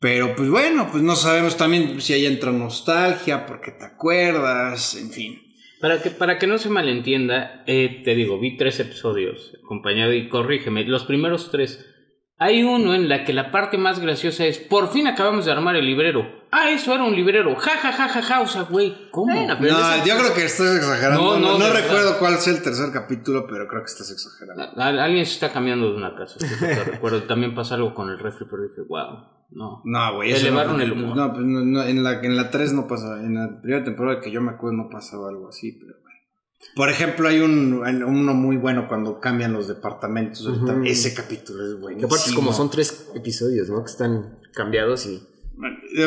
Pero 0.00 0.34
pues 0.34 0.48
bueno, 0.48 0.88
pues 0.90 1.02
no 1.02 1.14
sabemos 1.14 1.58
también 1.58 2.00
si 2.00 2.14
ahí 2.14 2.24
entra 2.24 2.52
nostalgia, 2.52 3.44
porque 3.44 3.70
te 3.70 3.84
acuerdas, 3.84 4.96
en 4.96 5.10
fin. 5.10 5.42
Para 5.78 6.02
que, 6.02 6.10
para 6.10 6.38
que 6.38 6.46
no 6.46 6.56
se 6.58 6.70
malentienda, 6.70 7.62
eh, 7.66 8.00
te 8.02 8.14
digo, 8.14 8.38
vi 8.40 8.56
tres 8.56 8.80
episodios, 8.80 9.52
acompañado 9.62 10.12
y 10.14 10.28
corrígeme, 10.28 10.84
los 10.84 11.04
primeros 11.04 11.50
tres. 11.50 11.86
Hay 12.42 12.62
uno 12.64 12.94
en 12.94 13.08
la 13.10 13.24
que 13.24 13.34
la 13.34 13.50
parte 13.50 13.76
más 13.76 14.00
graciosa 14.00 14.46
es, 14.46 14.58
por 14.58 14.90
fin 14.90 15.06
acabamos 15.06 15.44
de 15.44 15.52
armar 15.52 15.76
el 15.76 15.84
librero. 15.84 16.26
Ah, 16.50 16.70
eso 16.70 16.94
era 16.94 17.04
un 17.04 17.14
librero. 17.14 17.54
Ja, 17.54 17.72
ja, 17.76 17.92
ja, 17.92 18.08
ja, 18.08 18.22
ja. 18.22 18.40
O 18.40 18.46
sea, 18.46 18.62
güey, 18.62 19.10
¿cómo? 19.10 19.32
No, 19.46 19.52
esa- 19.66 20.04
yo 20.04 20.16
creo 20.18 20.32
que 20.34 20.46
estás 20.46 20.74
exagerando. 20.76 21.38
No, 21.38 21.38
No, 21.38 21.58
no, 21.58 21.70
recuerdo 21.72 22.18
cuál 22.18 22.34
es 22.34 22.48
el 22.48 22.62
tercer 22.62 22.90
capítulo, 22.92 23.46
pero 23.46 23.68
creo 23.68 23.82
que 23.82 23.90
estás 23.92 24.10
exagerando. 24.10 24.62
A- 24.62 24.84
a- 24.86 25.04
alguien 25.04 25.26
se 25.26 25.34
está 25.34 25.52
cambiando 25.52 25.90
de 25.90 25.96
una 25.98 26.14
casa, 26.16 26.36
recuerdo. 26.86 27.24
También 27.24 27.54
pasa 27.54 27.74
algo 27.74 27.92
con 27.92 28.08
el 28.08 28.18
refri, 28.18 28.46
pero 28.50 28.62
dije, 28.62 28.80
wow, 28.88 29.26
no. 29.50 29.82
No, 29.84 30.14
güey. 30.14 30.32
eso 30.32 30.46
Elevaron 30.46 30.78
no, 30.78 30.82
el 30.82 30.92
humor. 30.92 31.14
No, 31.16 31.32
pues 31.34 31.44
no, 31.44 31.60
no, 31.62 31.82
en, 31.84 32.02
la, 32.02 32.20
en 32.22 32.36
la 32.36 32.50
3 32.50 32.72
no 32.72 32.88
pasaba. 32.88 33.20
En 33.20 33.34
la 33.34 33.60
primera 33.60 33.84
temporada 33.84 34.20
que 34.22 34.30
yo 34.30 34.40
me 34.40 34.52
acuerdo 34.52 34.78
no 34.78 34.88
pasaba 34.88 35.28
algo 35.28 35.50
así, 35.50 35.72
pero. 35.72 35.92
Por 36.76 36.90
ejemplo, 36.90 37.28
hay 37.28 37.40
un, 37.40 37.74
uno 37.82 38.34
muy 38.34 38.56
bueno 38.56 38.86
cuando 38.88 39.18
cambian 39.18 39.52
los 39.52 39.66
departamentos. 39.68 40.46
Ujú. 40.46 40.82
Ese 40.84 41.14
capítulo 41.14 41.64
es 41.66 41.74
Que 41.74 41.80
buenísimo. 41.80 42.06
aparte 42.06 42.28
es 42.30 42.34
como 42.36 42.52
son 42.52 42.70
tres 42.70 43.06
episodios, 43.14 43.68
¿no? 43.68 43.82
Que 43.84 43.90
están 43.90 44.38
cambiados 44.54 45.06
y... 45.06 45.22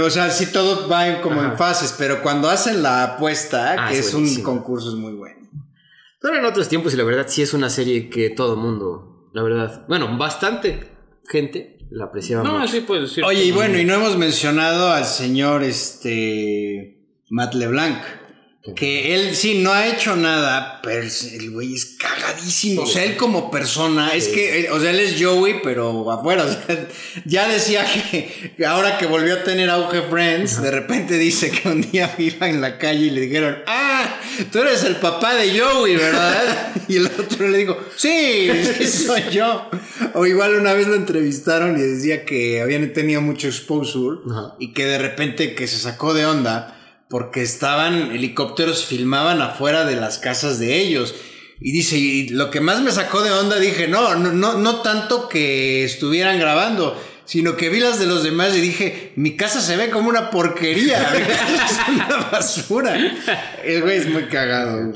O 0.03 0.09
sea, 0.09 0.29
sí, 0.31 0.47
todo 0.51 0.87
va 0.89 1.21
como 1.21 1.41
Ajá. 1.41 1.51
en 1.51 1.57
fases, 1.57 1.93
pero 1.97 2.21
cuando 2.23 2.49
hacen 2.49 2.81
la 2.81 3.03
apuesta, 3.03 3.75
Ah, 3.77 3.89
que 3.89 3.99
es 3.99 4.07
es 4.07 4.13
un 4.13 4.41
concurso, 4.41 4.89
es 4.89 4.95
muy 4.95 5.13
bueno. 5.13 5.47
Pero 6.21 6.37
en 6.37 6.45
otros 6.45 6.69
tiempos 6.69 6.93
y 6.93 6.97
la 6.97 7.03
verdad 7.03 7.25
sí 7.27 7.41
es 7.41 7.53
una 7.53 7.69
serie 7.69 8.09
que 8.09 8.29
todo 8.29 8.55
mundo, 8.55 9.27
la 9.33 9.43
verdad, 9.43 9.85
bueno, 9.89 10.17
bastante 10.17 10.89
gente 11.27 11.77
la 11.91 12.05
apreciaba 12.05 12.43
No, 12.43 12.53
mucho. 12.53 12.63
así 12.63 12.79
puedes 12.79 13.09
decir. 13.09 13.23
Oye, 13.25 13.43
y 13.43 13.51
bueno, 13.51 13.77
y 13.77 13.85
no 13.85 13.93
hemos 13.95 14.17
mencionado 14.17 14.89
al 14.91 15.05
señor 15.05 15.63
este 15.63 17.05
Matt 17.29 17.53
LeBlanc. 17.55 17.97
Que 18.75 19.13
él 19.13 19.35
sí 19.35 19.55
no 19.55 19.73
ha 19.73 19.87
hecho 19.87 20.15
nada, 20.15 20.79
pero 20.81 21.03
el 21.03 21.51
güey 21.51 21.73
es 21.75 21.97
cagadísimo. 21.99 22.83
O 22.83 22.87
sea, 22.87 23.03
él 23.03 23.17
como 23.17 23.51
persona, 23.51 24.13
es 24.13 24.29
que, 24.29 24.61
eh, 24.61 24.71
o 24.71 24.79
sea, 24.79 24.91
él 24.91 25.01
es 25.01 25.21
Joey, 25.21 25.55
pero 25.61 26.09
afuera. 26.09 26.45
O 26.53 26.65
sea, 26.65 26.87
ya 27.25 27.47
decía 27.49 27.85
que 27.85 28.55
ahora 28.65 28.97
que 28.97 29.05
volvió 29.05 29.33
a 29.33 29.43
tener 29.43 29.69
auge 29.69 30.03
Friends, 30.03 30.61
de 30.61 30.71
repente 30.71 31.17
dice 31.17 31.51
que 31.51 31.67
un 31.67 31.81
día 31.81 32.15
iba 32.17 32.47
en 32.47 32.61
la 32.61 32.77
calle 32.77 33.07
y 33.07 33.09
le 33.09 33.21
dijeron, 33.21 33.57
ah, 33.67 34.17
tú 34.49 34.59
eres 34.59 34.85
el 34.85 34.95
papá 34.95 35.35
de 35.35 35.59
Joey, 35.59 35.97
¿verdad? 35.97 36.73
Y 36.87 36.97
el 36.97 37.07
otro 37.07 37.47
le 37.49 37.57
dijo, 37.57 37.77
sí, 37.97 38.49
sí 38.77 38.87
soy 38.87 39.23
yo. 39.31 39.69
O 40.13 40.25
igual 40.25 40.55
una 40.55 40.73
vez 40.73 40.87
lo 40.87 40.95
entrevistaron 40.95 41.77
y 41.77 41.81
decía 41.81 42.23
que 42.25 42.61
habían 42.61 42.91
tenido 42.93 43.21
mucho 43.21 43.47
exposure 43.47 44.19
Ajá. 44.29 44.55
y 44.59 44.73
que 44.73 44.85
de 44.85 44.97
repente 44.97 45.55
que 45.55 45.67
se 45.67 45.77
sacó 45.77 46.13
de 46.13 46.25
onda 46.25 46.72
porque 47.13 47.43
estaban 47.43 48.11
helicópteros 48.11 48.85
filmaban 48.85 49.39
afuera 49.39 49.85
de 49.85 49.95
las 49.95 50.17
casas 50.17 50.57
de 50.57 50.79
ellos. 50.79 51.13
Y 51.61 51.71
dice, 51.71 51.95
y 51.95 52.29
lo 52.29 52.49
que 52.49 52.59
más 52.59 52.81
me 52.81 52.89
sacó 52.89 53.21
de 53.21 53.29
onda, 53.29 53.59
dije, 53.59 53.87
no, 53.87 54.15
no, 54.15 54.31
no, 54.31 54.57
no 54.57 54.81
tanto 54.81 55.29
que 55.29 55.83
estuvieran 55.83 56.39
grabando, 56.39 56.99
sino 57.25 57.55
que 57.55 57.69
vi 57.69 57.81
las 57.81 57.99
de 57.99 58.07
los 58.07 58.23
demás 58.23 58.55
y 58.57 58.61
dije, 58.61 59.13
mi 59.15 59.37
casa 59.37 59.61
se 59.61 59.77
ve 59.77 59.91
como 59.91 60.09
una 60.09 60.31
porquería, 60.31 61.07
es 61.13 61.77
una 61.87 62.17
basura. 62.31 62.97
El 63.63 63.83
güey 63.83 63.97
es 63.97 64.09
muy 64.09 64.23
cagado. 64.23 64.93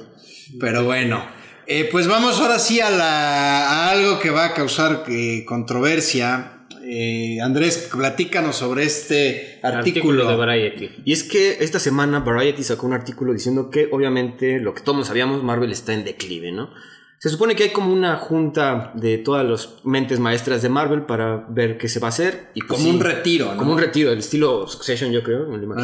Pero 0.59 0.86
bueno, 0.86 1.24
eh, 1.67 1.88
pues 1.91 2.07
vamos 2.07 2.39
ahora 2.39 2.57
sí 2.57 2.81
a, 2.81 2.89
la, 2.89 3.69
a 3.69 3.91
algo 3.91 4.19
que 4.19 4.31
va 4.31 4.45
a 4.45 4.53
causar 4.55 5.03
eh, 5.07 5.45
controversia. 5.45 6.56
Eh, 6.89 7.41
Andrés, 7.41 7.89
platícanos 7.91 8.56
sobre 8.56 8.86
este 8.86 9.60
artículo. 9.62 10.24
Artículo 10.24 10.29
de 10.29 10.36
Variety. 10.38 10.89
Y 11.03 11.12
es 11.12 11.24
que 11.24 11.58
esta 11.60 11.79
semana 11.79 12.22
Variety 12.22 12.63
sacó 12.63 12.88
un 12.88 12.94
artículo 12.94 13.34
diciendo 13.34 13.70
que 13.70 13.89
obviamente 13.91 14.62
lo 14.62 14.74
que 14.74 14.82
todos 14.82 15.06
sabíamos, 15.06 15.44
Marvel 15.44 15.74
está 15.74 15.94
en 15.94 16.06
declive, 16.06 16.53
¿no? 16.53 16.70
Se 17.20 17.29
supone 17.29 17.56
que 17.56 17.63
hay 17.63 17.70
como 17.72 17.91
una 17.91 18.15
junta 18.15 18.94
de 18.94 19.17
todas 19.17 19.46
las 19.46 19.84
mentes 19.84 20.20
maestras 20.20 20.62
de 20.62 20.70
Marvel 20.70 21.01
para 21.01 21.46
ver 21.50 21.77
qué 21.77 21.89
se 21.89 22.00
va 22.00 22.08
a 22.08 22.10
hacer. 22.10 22.51
Y 22.53 22.62
pues 22.62 22.79
Como 22.79 22.91
sí, 22.91 22.96
un 22.96 23.01
retiro, 23.01 23.51
¿no? 23.51 23.58
Como 23.58 23.74
un 23.74 23.79
retiro, 23.79 24.12
del 24.12 24.20
estilo 24.20 24.65
Succession, 24.67 25.12
yo 25.12 25.24
creo, 25.24 25.46
me 25.48 25.58
lo. 25.58 25.75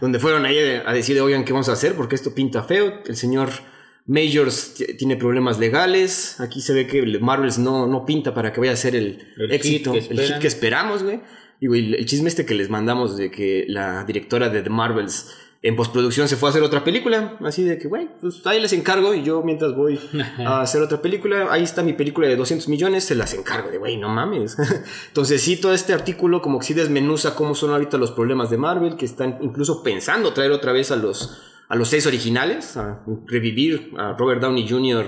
Donde 0.00 0.18
fueron 0.18 0.46
ahí 0.46 0.56
a 0.58 0.92
decir, 0.92 1.20
oigan, 1.20 1.44
¿qué 1.44 1.52
vamos 1.52 1.68
a 1.68 1.72
hacer? 1.72 1.94
Porque 1.94 2.14
esto 2.14 2.32
pinta 2.32 2.62
feo. 2.62 3.02
El 3.04 3.16
señor 3.16 3.50
Majors 4.06 4.74
tiene 4.98 5.16
problemas 5.16 5.58
legales. 5.58 6.40
Aquí 6.40 6.60
se 6.60 6.72
ve 6.72 6.86
que 6.86 7.00
el 7.00 7.20
Marvels 7.20 7.58
no, 7.58 7.86
no 7.86 8.06
pinta 8.06 8.34
para 8.34 8.52
que 8.52 8.60
vaya 8.60 8.72
a 8.72 8.76
ser 8.76 8.94
el, 8.94 9.26
éxito, 9.50 9.94
el 9.94 10.20
hit 10.20 10.38
que 10.38 10.46
esperamos, 10.46 11.02
güey. 11.02 11.20
Y 11.60 11.66
el 11.94 12.06
chisme 12.06 12.28
este 12.28 12.44
que 12.44 12.54
les 12.54 12.68
mandamos 12.68 13.16
de 13.16 13.30
que 13.30 13.64
la 13.68 14.04
directora 14.04 14.48
de 14.48 14.62
The 14.62 14.70
Marvels 14.70 15.34
en 15.62 15.74
postproducción 15.74 16.28
se 16.28 16.36
fue 16.36 16.48
a 16.48 16.50
hacer 16.50 16.62
otra 16.62 16.84
película. 16.84 17.36
Así 17.40 17.64
de 17.64 17.78
que, 17.78 17.88
güey, 17.88 18.08
pues 18.20 18.46
ahí 18.46 18.60
les 18.60 18.72
encargo 18.72 19.14
y 19.14 19.24
yo 19.24 19.42
mientras 19.42 19.74
voy 19.74 19.98
a 20.38 20.60
hacer 20.60 20.82
otra 20.82 21.02
película, 21.02 21.48
ahí 21.50 21.64
está 21.64 21.82
mi 21.82 21.92
película 21.92 22.28
de 22.28 22.36
200 22.36 22.68
millones, 22.68 23.04
se 23.04 23.16
las 23.16 23.34
encargo. 23.34 23.70
De, 23.70 23.78
güey, 23.78 23.96
no 23.96 24.08
mames. 24.08 24.56
Entonces 25.08 25.42
sí, 25.42 25.56
todo 25.56 25.72
este 25.74 25.92
artículo 25.92 26.42
como 26.42 26.60
que 26.60 26.66
sí 26.66 26.74
desmenuza 26.74 27.34
cómo 27.34 27.54
son 27.54 27.70
ahorita 27.70 27.96
los 27.96 28.12
problemas 28.12 28.50
de 28.50 28.58
Marvel, 28.58 28.96
que 28.96 29.06
están 29.06 29.38
incluso 29.40 29.82
pensando 29.82 30.32
traer 30.32 30.52
otra 30.52 30.72
vez 30.72 30.92
a 30.92 30.96
los, 30.96 31.40
a 31.68 31.76
los 31.76 31.88
seis 31.88 32.06
originales, 32.06 32.76
a 32.76 33.04
revivir 33.26 33.92
a 33.98 34.12
Robert 34.12 34.40
Downey 34.40 34.68
Jr. 34.68 35.06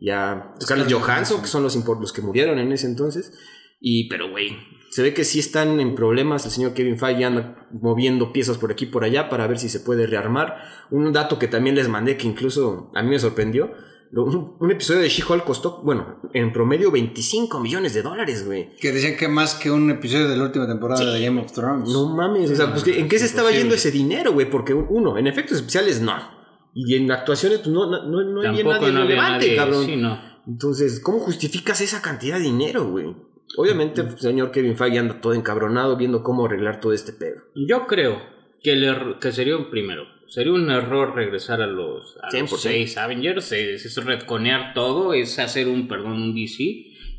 y 0.00 0.10
a 0.10 0.54
Scarlett 0.60 0.92
Johansson, 0.92 1.40
que 1.40 1.48
son 1.48 1.62
los, 1.62 1.76
los 1.76 2.12
que 2.12 2.22
murieron 2.22 2.58
en 2.58 2.72
ese 2.72 2.86
entonces. 2.86 3.32
Y, 3.80 4.08
pero, 4.08 4.30
güey, 4.30 4.56
se 4.90 5.02
ve 5.02 5.14
que 5.14 5.24
sí 5.24 5.38
están 5.38 5.80
en 5.80 5.94
problemas. 5.94 6.44
El 6.44 6.50
señor 6.50 6.74
Kevin 6.74 6.98
Feige 6.98 7.24
anda 7.24 7.68
moviendo 7.72 8.32
piezas 8.32 8.58
por 8.58 8.72
aquí 8.72 8.86
y 8.86 8.88
por 8.88 9.04
allá 9.04 9.28
para 9.28 9.46
ver 9.46 9.58
si 9.58 9.68
se 9.68 9.80
puede 9.80 10.06
rearmar. 10.06 10.58
Un 10.90 11.12
dato 11.12 11.38
que 11.38 11.48
también 11.48 11.76
les 11.76 11.88
mandé 11.88 12.16
que 12.16 12.26
incluso 12.26 12.90
a 12.94 13.02
mí 13.02 13.08
me 13.08 13.18
sorprendió. 13.18 13.72
Un, 14.12 14.56
un 14.58 14.70
episodio 14.72 15.00
de 15.00 15.08
She-Hulk 15.08 15.44
costó, 15.44 15.82
bueno, 15.84 16.20
en 16.32 16.52
promedio 16.52 16.90
25 16.90 17.60
millones 17.60 17.94
de 17.94 18.02
dólares, 18.02 18.44
güey. 18.44 18.74
Que 18.76 18.90
decían 18.90 19.16
que 19.16 19.28
más 19.28 19.54
que 19.54 19.70
un 19.70 19.88
episodio 19.90 20.28
de 20.28 20.36
la 20.36 20.44
última 20.44 20.66
temporada 20.66 21.12
de 21.12 21.24
Game 21.24 21.40
of 21.40 21.52
Thrones. 21.52 21.88
No 21.90 22.08
mames, 22.08 22.50
o 22.50 22.56
sea, 22.56 22.72
pues, 22.72 22.84
¿en 22.88 23.08
qué 23.08 23.18
se 23.20 23.26
estaba 23.26 23.52
yendo 23.52 23.74
ese 23.76 23.90
dinero, 23.92 24.32
güey? 24.32 24.50
Porque 24.50 24.74
uno, 24.74 25.16
en 25.16 25.26
efectos 25.28 25.58
especiales 25.58 26.00
no. 26.00 26.14
Y 26.74 26.96
en 26.96 27.10
actuaciones, 27.12 27.58
pues 27.60 27.70
no, 27.70 27.86
no, 27.90 28.04
no, 28.04 28.22
no 28.24 28.40
había 28.48 28.64
Tampoco 28.64 28.80
nadie 28.80 28.92
no 28.92 29.00
relevante, 29.02 29.46
nadie. 29.46 29.56
cabrón. 29.56 29.86
Sí, 29.86 29.96
no. 29.96 30.20
Entonces, 30.46 31.00
¿cómo 31.00 31.18
justificas 31.20 31.80
esa 31.80 32.02
cantidad 32.02 32.36
de 32.38 32.44
dinero, 32.44 32.88
güey? 32.88 33.14
Obviamente, 33.56 34.00
el 34.00 34.18
señor 34.18 34.50
Kevin 34.50 34.76
Feige 34.76 34.98
anda 34.98 35.20
todo 35.20 35.34
encabronado 35.34 35.96
viendo 35.96 36.22
cómo 36.22 36.46
arreglar 36.46 36.80
todo 36.80 36.92
este 36.92 37.12
pedo. 37.12 37.42
Yo 37.54 37.86
creo 37.86 38.18
que, 38.62 38.72
erro- 38.74 39.18
que 39.20 39.32
sería 39.32 39.56
un 39.56 39.70
primero. 39.70 40.02
Sería 40.30 40.52
un 40.52 40.70
error 40.70 41.14
regresar 41.14 41.60
a 41.60 41.66
los, 41.66 42.16
a 42.22 42.26
los 42.34 42.50
100%. 42.52 42.56
seis 42.56 42.96
Avengers. 42.96 43.52
Es, 43.52 43.84
es 43.84 44.04
retconear 44.04 44.72
todo, 44.74 45.12
es 45.12 45.38
hacer 45.38 45.68
un, 45.68 45.88
perdón, 45.88 46.12
un 46.22 46.34
DC. 46.34 46.62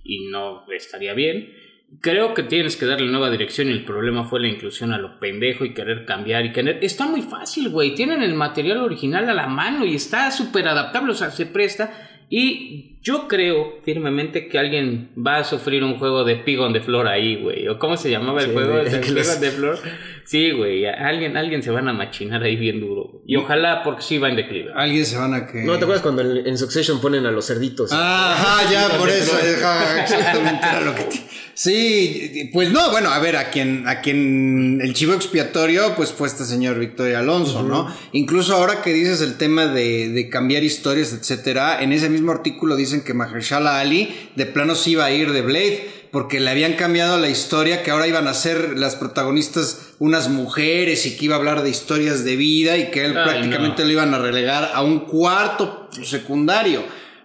Y 0.03 0.27
no 0.31 0.63
estaría 0.75 1.13
bien. 1.13 1.53
Creo 1.99 2.33
que 2.33 2.43
tienes 2.43 2.77
que 2.77 2.85
darle 2.85 3.11
nueva 3.11 3.29
dirección 3.29 3.67
y 3.67 3.71
el 3.71 3.83
problema 3.83 4.23
fue 4.23 4.39
la 4.39 4.47
inclusión 4.47 4.93
a 4.93 4.97
lo 4.97 5.19
pendejo 5.19 5.65
y 5.65 5.73
querer 5.73 6.05
cambiar 6.05 6.45
y 6.45 6.53
querer... 6.53 6.79
Está 6.81 7.05
muy 7.05 7.21
fácil, 7.21 7.67
güey. 7.69 7.93
Tienen 7.95 8.23
el 8.23 8.33
material 8.33 8.77
original 8.77 9.29
a 9.29 9.33
la 9.33 9.47
mano 9.47 9.83
y 9.85 9.95
está 9.95 10.31
súper 10.31 10.69
adaptable, 10.69 11.11
o 11.11 11.15
sea, 11.15 11.31
se 11.31 11.45
presta. 11.45 12.07
Y 12.29 12.95
yo 13.01 13.27
creo 13.27 13.79
firmemente 13.83 14.47
que 14.47 14.57
alguien 14.57 15.11
va 15.17 15.39
a 15.39 15.43
sufrir 15.43 15.83
un 15.83 15.97
juego 15.97 16.23
de 16.23 16.37
Pig 16.37 16.61
on 16.61 16.71
the 16.71 16.79
Floor 16.79 17.09
ahí, 17.09 17.35
güey. 17.35 17.67
¿O 17.67 17.77
cómo 17.77 17.97
se 17.97 18.09
llamaba 18.09 18.39
el 18.39 18.47
Sí, 18.47 18.53
juego? 18.53 18.73
de- 18.83 18.89
¿El 18.89 19.01
que 19.01 19.11
Pig 19.11 19.25
on 19.35 19.41
the 19.41 19.51
Floor? 19.51 19.79
Sí, 20.25 20.51
güey. 20.51 20.85
Alguien, 20.85 21.35
alguien 21.37 21.61
se 21.63 21.71
van 21.71 21.87
a 21.87 21.93
machinar 21.93 22.41
ahí 22.43 22.55
bien 22.55 22.79
duro. 22.79 23.09
güey. 23.11 23.23
Y 23.27 23.35
ojalá 23.35 23.83
porque 23.83 24.01
sí 24.01 24.17
va 24.17 24.29
en 24.29 24.35
declive. 24.35 24.71
Alguien 24.75 25.05
se 25.05 25.17
van 25.17 25.33
a 25.33 25.47
que. 25.47 25.63
¿No 25.63 25.73
te 25.77 25.83
acuerdas 25.83 26.01
cuando 26.01 26.21
en, 26.21 26.47
en 26.47 26.57
Succession 26.57 26.99
ponen 27.01 27.25
a 27.25 27.31
los 27.31 27.45
cerditos? 27.47 27.91
Ajá, 27.91 28.71
ya, 28.71 28.89
por 28.97 29.09
eso. 29.09 29.37
exactamente 29.39 30.65
era 30.67 30.81
lo 30.81 30.95
que. 30.95 31.03
te- 31.03 31.31
Sí, 31.53 32.49
pues 32.53 32.71
no, 32.71 32.89
bueno, 32.91 33.09
a 33.11 33.19
ver, 33.19 33.35
a 33.35 33.49
quien, 33.51 33.87
a 33.87 33.99
quien 34.01 34.79
el 34.81 34.93
chivo 34.93 35.13
expiatorio, 35.13 35.93
pues 35.95 36.11
fue 36.11 36.27
este 36.27 36.45
señor 36.45 36.79
Victoria 36.79 37.19
Alonso, 37.19 37.61
¿no? 37.61 37.93
Incluso 38.13 38.55
ahora 38.55 38.81
que 38.81 38.91
dices 38.93 39.21
el 39.21 39.37
tema 39.37 39.67
de, 39.67 40.09
de 40.09 40.29
cambiar 40.29 40.63
historias, 40.63 41.13
etcétera, 41.13 41.83
en 41.83 41.91
ese 41.91 42.09
mismo 42.09 42.31
artículo 42.31 42.75
dicen 42.75 43.03
que 43.03 43.13
Mahershala 43.13 43.79
Ali 43.79 44.09
de 44.35 44.45
plano 44.47 44.73
sí 44.75 44.91
iba 44.91 45.05
a 45.05 45.11
ir 45.11 45.33
de 45.33 45.41
Blade, 45.41 45.87
porque 46.11 46.39
le 46.39 46.49
habían 46.49 46.73
cambiado 46.73 47.17
la 47.17 47.29
historia, 47.29 47.83
que 47.83 47.91
ahora 47.91 48.07
iban 48.07 48.27
a 48.27 48.33
ser 48.33 48.77
las 48.77 48.95
protagonistas 48.95 49.93
unas 49.99 50.29
mujeres 50.29 51.05
y 51.05 51.15
que 51.17 51.25
iba 51.25 51.35
a 51.35 51.39
hablar 51.39 51.63
de 51.63 51.69
historias 51.69 52.23
de 52.25 52.35
vida 52.35 52.77
y 52.77 52.91
que 52.91 53.05
él 53.05 53.15
Ay, 53.17 53.23
prácticamente 53.23 53.81
no. 53.83 53.87
lo 53.87 53.93
iban 53.93 54.13
a 54.13 54.19
relegar 54.19 54.71
a 54.73 54.81
un 54.81 55.01
cuarto 55.01 55.89
secundario. 56.03 56.83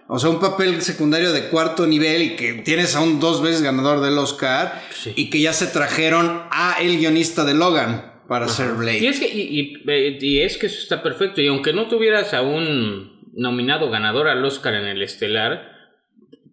O 0.09 0.19
sea, 0.19 0.29
un 0.29 0.39
papel 0.39 0.81
secundario 0.81 1.33
de 1.33 1.49
cuarto 1.49 1.85
nivel 1.85 2.21
y 2.21 2.35
que 2.37 2.53
tienes 2.53 2.95
a 2.95 3.01
un 3.01 3.19
dos 3.19 3.41
veces 3.41 3.61
ganador 3.61 3.99
del 3.99 4.17
Oscar 4.17 4.81
Sí. 4.91 5.11
y 5.17 5.29
que 5.29 5.41
ya 5.41 5.51
se 5.51 5.67
trajeron 5.67 6.43
a 6.49 6.77
el 6.81 6.97
guionista 6.97 7.43
de 7.43 7.53
Logan 7.53 8.13
para 8.29 8.45
hacer 8.45 8.71
Blade. 8.73 8.99
Y 8.99 9.07
es 9.07 9.19
que, 9.19 9.27
y, 9.27 9.83
y- 9.85 10.17
y 10.25 10.39
es 10.41 10.57
que 10.57 10.67
eso 10.67 10.79
está 10.79 11.03
perfecto. 11.03 11.41
Y 11.41 11.47
aunque 11.47 11.73
no 11.73 11.87
tuvieras 11.89 12.33
a 12.33 12.41
un 12.41 13.19
nominado 13.35 13.89
ganador 13.89 14.29
al 14.29 14.43
Oscar 14.45 14.75
en 14.75 14.85
el 14.85 15.01
estelar, 15.01 15.76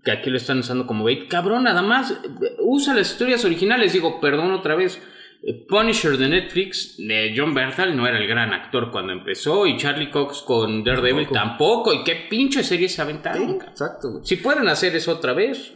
que 0.04 0.12
aquí 0.12 0.30
lo 0.30 0.36
están 0.36 0.58
usando 0.58 0.86
como 0.86 1.04
bait, 1.04 1.28
cabrón, 1.28 1.64
nada 1.64 1.82
más 1.82 2.14
usa 2.58 2.94
las 2.94 3.10
historias 3.12 3.44
originales. 3.44 3.92
Digo, 3.92 4.20
perdón 4.20 4.52
otra 4.52 4.74
vez. 4.74 5.00
eh, 5.42 5.66
Punisher 5.68 6.16
de 6.16 6.28
Netflix, 6.28 6.96
de 6.98 7.34
John 7.36 7.54
Berthal, 7.54 7.96
no 7.96 8.06
era 8.06 8.18
el 8.18 8.26
gran 8.26 8.52
actor 8.52 8.90
cuando 8.90 9.12
empezó. 9.12 9.66
Y 9.66 9.76
Charlie 9.76 10.10
Cox 10.10 10.42
con 10.42 10.82
Daredevil 10.84 11.28
tampoco. 11.28 11.92
¿Y 11.92 12.02
qué 12.04 12.26
pinche 12.30 12.62
serie 12.62 12.88
se 12.88 13.02
aventaron? 13.02 13.58
cabrón? 13.58 13.68
Exacto. 13.70 14.20
Si 14.24 14.36
pueden 14.36 14.68
hacer 14.68 14.94
eso 14.96 15.12
otra 15.12 15.32
vez, 15.32 15.72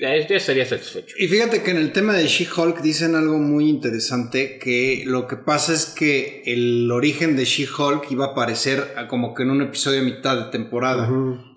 ya, 0.00 0.16
ya 0.16 0.36
estaría 0.36 0.64
satisfecho. 0.64 1.14
Y 1.18 1.28
fíjate 1.28 1.62
que 1.62 1.70
en 1.70 1.76
el 1.76 1.92
tema 1.92 2.14
de 2.14 2.26
She-Hulk 2.26 2.80
dicen 2.80 3.14
algo 3.14 3.38
muy 3.38 3.68
interesante, 3.68 4.58
que 4.58 5.02
lo 5.06 5.26
que 5.26 5.36
pasa 5.36 5.74
es 5.74 5.86
que 5.86 6.42
el 6.46 6.90
origen 6.90 7.36
de 7.36 7.44
She-Hulk 7.44 8.10
iba 8.10 8.26
a 8.26 8.28
aparecer 8.28 8.94
como 9.08 9.34
que 9.34 9.42
en 9.42 9.50
un 9.50 9.62
episodio 9.62 10.00
a 10.00 10.04
mitad 10.04 10.36
de 10.46 10.50
temporada 10.50 11.08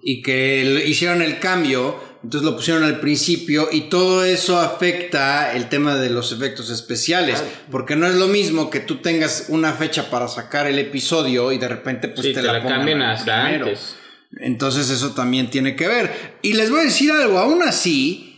y 0.01 0.21
que 0.21 0.83
hicieron 0.85 1.21
el 1.21 1.39
cambio, 1.39 1.97
entonces 2.23 2.45
lo 2.49 2.55
pusieron 2.55 2.83
al 2.83 2.99
principio 2.99 3.67
y 3.71 3.81
todo 3.89 4.23
eso 4.25 4.59
afecta 4.59 5.53
el 5.55 5.69
tema 5.69 5.95
de 5.95 6.09
los 6.09 6.31
efectos 6.31 6.69
especiales, 6.69 7.43
porque 7.71 7.95
no 7.95 8.07
es 8.07 8.15
lo 8.15 8.27
mismo 8.27 8.69
que 8.69 8.79
tú 8.81 8.97
tengas 8.97 9.45
una 9.49 9.73
fecha 9.73 10.09
para 10.09 10.27
sacar 10.27 10.67
el 10.67 10.79
episodio 10.79 11.51
y 11.51 11.57
de 11.57 11.67
repente 11.67 12.07
pues 12.09 12.27
Sí, 12.27 12.33
te, 12.33 12.41
te 12.41 12.47
la, 12.47 12.59
la 12.59 12.63
cambian 12.67 13.01
hasta 13.01 13.43
primero. 13.43 13.65
antes. 13.67 13.95
Entonces 14.39 14.89
eso 14.89 15.11
también 15.13 15.49
tiene 15.49 15.75
que 15.75 15.87
ver. 15.87 16.11
Y 16.41 16.53
les 16.53 16.69
voy 16.71 16.79
a 16.79 16.83
decir 16.83 17.11
algo, 17.11 17.37
aún 17.37 17.61
así, 17.61 18.32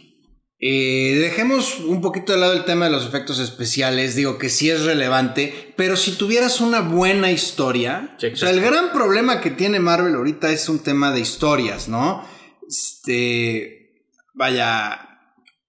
eh, 0.60 1.18
dejemos 1.20 1.80
un 1.80 2.02
poquito 2.02 2.32
de 2.34 2.40
lado 2.40 2.54
el 2.54 2.64
tema 2.66 2.86
de 2.86 2.92
los 2.92 3.06
efectos 3.06 3.40
especiales, 3.40 4.16
digo 4.16 4.38
que 4.38 4.50
sí 4.50 4.70
es 4.70 4.84
relevante, 4.86 5.74
pero 5.76 5.96
si 5.98 6.14
tuvieras 6.14 6.62
una 6.62 6.80
buena 6.82 7.32
historia, 7.32 8.16
Sí, 8.20 8.28
o 8.28 8.36
sea, 8.38 8.50
el 8.52 8.62
gran 8.62 8.92
problema 8.94 9.42
que 9.42 9.52
tiene 9.52 9.80
Marvel 9.80 10.16
ahorita 10.16 10.50
es 10.52 10.70
un 10.70 10.80
tema 10.80 11.12
de 11.12 11.20
historias, 11.20 11.88
¿no? 11.90 12.24
Este, 12.68 14.08
vaya, 14.34 15.10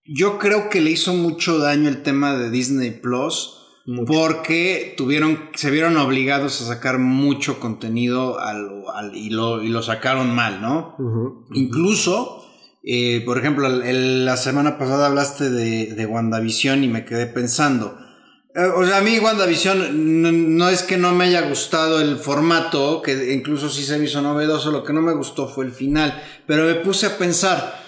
yo 0.05 0.39
creo 0.39 0.69
que 0.71 0.81
le 0.81 0.91
hizo 0.93 1.13
mucho 1.15 1.59
daño 1.59 1.89
el 1.89 2.03
tema 2.03 2.37
de 2.37 2.51
Disney 2.51 2.91
Plus. 2.93 3.53
Mucho. 3.89 4.13
Porque 4.13 4.95
tuvieron, 4.97 5.49
se 5.55 5.71
vieron 5.71 5.97
obligados 5.97 6.61
a 6.61 6.67
sacar 6.67 6.99
mucho 6.99 7.61
contenido 7.61 8.41
al- 8.41 8.83
al- 8.93 9.15
y, 9.15 9.31
lo, 9.31 9.63
y 9.63 9.69
lo 9.69 9.81
sacaron 9.81 10.35
mal, 10.35 10.61
¿no? 10.61 10.97
Incluso, 11.53 12.45
eh, 12.87 13.21
por 13.27 13.37
ejemplo, 13.39 13.67
el- 13.67 13.83
el- 13.83 14.25
la 14.25 14.37
semana 14.37 14.79
pasada 14.79 15.07
hablaste 15.09 15.51
de, 15.51 15.87
de 15.95 16.07
WandaVision 16.07 16.85
y 16.85 16.89
me 16.89 17.05
quedé 17.05 17.27
pensando. 17.27 17.99
Eh, 18.55 18.61
O 18.75 18.87
sea, 18.87 18.99
a 18.99 19.01
mí 19.03 19.19
WandaVision 19.19 20.23
no, 20.23 20.31
no 20.33 20.69
es 20.71 20.83
que 20.85 20.97
no 20.97 21.13
me 21.15 21.25
haya 21.25 21.43
gustado 21.43 22.01
el 22.01 22.17
formato, 22.17 23.03
que 23.03 23.33
incluso 23.35 23.69
sí 23.69 23.83
se 23.83 23.99
me 23.99 24.05
hizo 24.07 24.23
novedoso, 24.23 24.71
lo 24.71 24.85
que 24.85 24.93
no 24.93 25.03
me 25.03 25.13
gustó 25.15 25.49
fue 25.49 25.65
el 25.67 25.73
final. 25.73 26.23
Pero 26.47 26.65
me 26.65 26.77
puse 26.77 27.07
a 27.07 27.19
pensar, 27.19 27.79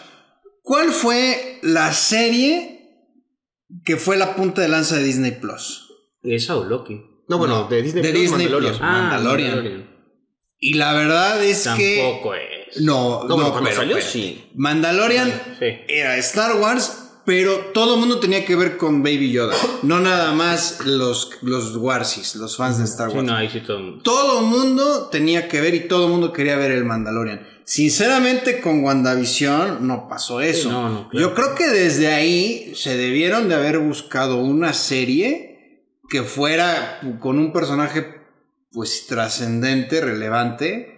¿cuál 0.62 0.88
fue 0.90 1.59
la 1.62 1.93
serie 1.93 2.75
que 3.85 3.97
fue 3.97 4.17
la 4.17 4.35
punta 4.35 4.61
de 4.62 4.69
lanza 4.69 4.97
de 4.97 5.05
Disney 5.05 5.31
Plus? 5.33 5.87
Esa 6.23 6.57
o 6.57 6.64
Loki. 6.64 7.00
No, 7.28 7.38
bueno, 7.38 7.62
No, 7.62 7.69
de 7.69 7.83
Disney, 7.83 8.02
de 8.02 8.11
Plus, 8.11 8.23
Disney 8.23 8.47
Mandalorian. 8.49 8.73
Plus. 8.73 8.81
Mandalorian. 8.83 9.88
Y 10.59 10.75
la 10.75 10.93
verdad 10.95 11.45
es 11.45 11.69
que... 11.76 11.99
Tampoco 12.02 12.35
es. 12.35 12.58
No, 12.81 13.25
No, 13.25 13.37
no, 13.37 13.51
cuando 13.51 13.63
pero, 13.65 13.77
salió, 13.77 13.97
espérate. 13.99 14.11
sí. 14.29 14.51
Mandalorian 14.55 15.31
Sí. 15.59 15.67
era 15.89 16.17
Star 16.19 16.57
Wars, 16.57 17.05
pero 17.25 17.57
todo 17.75 17.95
el 17.95 18.01
mundo 18.01 18.21
tenía 18.21 18.45
que 18.45 18.57
ver 18.57 18.77
con 18.77 19.03
Baby 19.03 19.33
Yoda. 19.33 19.55
No 19.83 20.01
nada 20.01 20.33
más 20.33 20.81
los, 20.87 21.31
los 21.43 21.77
Warsis, 21.77 22.37
los 22.37 22.57
fans 22.57 22.79
de 22.79 22.85
Star 22.85 23.11
Sí, 23.11 23.17
Wars. 23.17 23.27
no, 23.29 23.37
ahí 23.37 23.49
sí 23.51 23.61
todo. 23.61 23.99
Todo 24.03 24.41
el 24.41 24.47
mundo 24.47 25.09
tenía 25.11 25.47
que 25.49 25.61
ver 25.61 25.75
y 25.75 25.89
todo 25.89 26.07
el 26.07 26.11
mundo 26.13 26.33
quería 26.33 26.57
ver 26.57 26.71
el 26.71 26.85
Mandalorian. 26.85 27.47
Sinceramente, 27.65 28.61
con 28.63 28.83
WandaVision 28.83 29.87
no 29.87 30.09
pasó 30.09 30.41
eso. 30.41 30.73
no, 30.73 30.89
no, 30.89 31.09
claro. 31.11 31.29
Yo 31.29 31.35
creo 31.35 31.55
que 31.55 31.67
desde 31.69 32.09
ahí 32.09 32.73
se 32.75 32.97
debieron 32.97 33.49
de 33.51 33.55
haber 33.57 33.79
buscado 33.79 34.37
una 34.37 34.73
serie 34.73 35.85
que 36.09 36.23
fuera 36.23 37.01
con 37.21 37.39
un 37.39 37.53
personaje 37.53 38.15
pues 38.73 39.07
trascendente, 39.07 40.01
relevante 40.01 40.98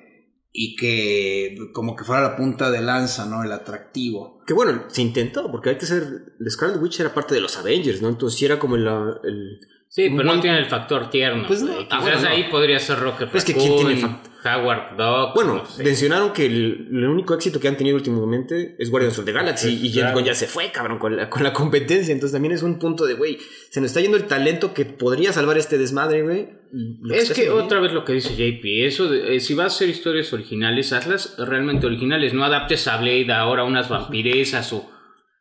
y 0.52 0.75
que 0.76 1.57
como 1.73 1.95
que 1.97 2.04
fuera 2.04 2.23
la 2.23 2.37
punta 2.37 2.71
de 2.71 2.80
lanza, 2.83 3.26
¿no? 3.26 3.42
El 3.45 3.52
atractivo. 3.52 4.38
Que 4.47 4.52
bueno, 4.54 4.85
se 4.88 5.02
intentó, 5.02 5.50
porque 5.50 5.71
hay 5.71 5.78
que 5.78 5.87
ser. 5.87 6.35
El 6.40 6.50
Scarlet 6.50 6.80
Witch 6.83 7.00
era 7.00 7.14
parte 7.14 7.35
de 7.35 7.40
los 7.40 7.57
Avengers, 7.57 8.02
¿no? 8.02 8.09
Entonces 8.09 8.38
sí 8.38 8.45
era 8.45 8.59
como 8.59 8.76
el. 8.76 8.87
el- 8.87 9.61
Sí, 9.88 10.09
pero 10.11 10.23
no 10.23 10.40
tiene 10.40 10.59
el 10.59 10.66
factor 10.66 11.11
tierno. 11.11 11.45
Pues 11.49 11.62
no. 11.62 11.73
Ah, 11.73 11.85
Quizás 11.88 12.00
bueno, 12.02 12.21
no. 12.23 12.28
ahí 12.28 12.45
podría 12.49 12.78
ser 12.78 13.00
Rocket 13.00 13.28
Pues 13.30 13.45
que 13.45 13.54
¿quién 13.54 13.75
tiene 13.75 13.95
Raccoon, 13.95 14.21
Howard. 14.44 14.97
Bueno, 15.35 15.54
no 15.54 15.66
sé. 15.66 15.82
mencionaron 15.85 16.32
que 16.32 16.47
el, 16.47 16.88
el 16.92 17.04
único 17.06 17.35
éxito 17.35 17.61
que 17.61 17.68
han 17.68 17.76
tenido 17.76 17.97
últimamente 17.97 18.76
es 18.78 18.90
Guardians 18.90 19.18
of 19.18 19.25
the 19.25 19.32
Galaxy 19.32 19.68
Pues, 19.68 19.85
y 19.85 19.88
James 19.88 19.94
claro. 20.02 20.16
Gunn 20.16 20.25
ya 20.25 20.35
se 20.35 20.47
fue, 20.47 20.70
cabrón, 20.73 20.99
con 20.99 21.16
la, 21.16 21.28
con 21.30 21.42
la 21.42 21.52
competencia. 21.52 22.12
Entonces 22.12 22.32
también 22.32 22.52
es 22.52 22.62
un 22.62 22.78
punto 22.78 23.06
de, 23.06 23.14
güey, 23.14 23.38
se 23.70 23.80
nos 23.80 23.90
está 23.90 24.00
yendo 24.00 24.16
el 24.16 24.25
talento 24.25 24.73
que 24.75 24.85
podría 24.85 25.32
salvar 25.32 25.59
este 25.59 25.78
desmadre, 25.78 26.23
güey. 26.23 26.49
y 26.73 27.14
Es 27.14 27.32
que 27.32 27.42
bien. 27.42 27.52
otra 27.54 27.80
vez 27.80 27.92
lo 27.92 28.04
que 28.04 28.12
dice 28.14 28.30
JP, 28.37 28.64
eso 28.87 29.09
de, 29.09 29.37
eh, 29.37 29.40
si 29.40 29.54
vas 29.54 29.64
a 29.73 29.76
hacer 29.76 29.88
historias 29.88 30.32
originales, 30.32 30.92
hazlas 30.92 31.35
realmente 31.38 31.87
originales, 31.87 32.32
no 32.35 32.44
adaptes 32.44 32.87
a 32.88 32.97
Blade 32.99 33.32
ahora 33.32 33.62
a 33.62 33.66
unas 33.66 33.88
vampiresas 33.88 34.73
o, 34.73 34.90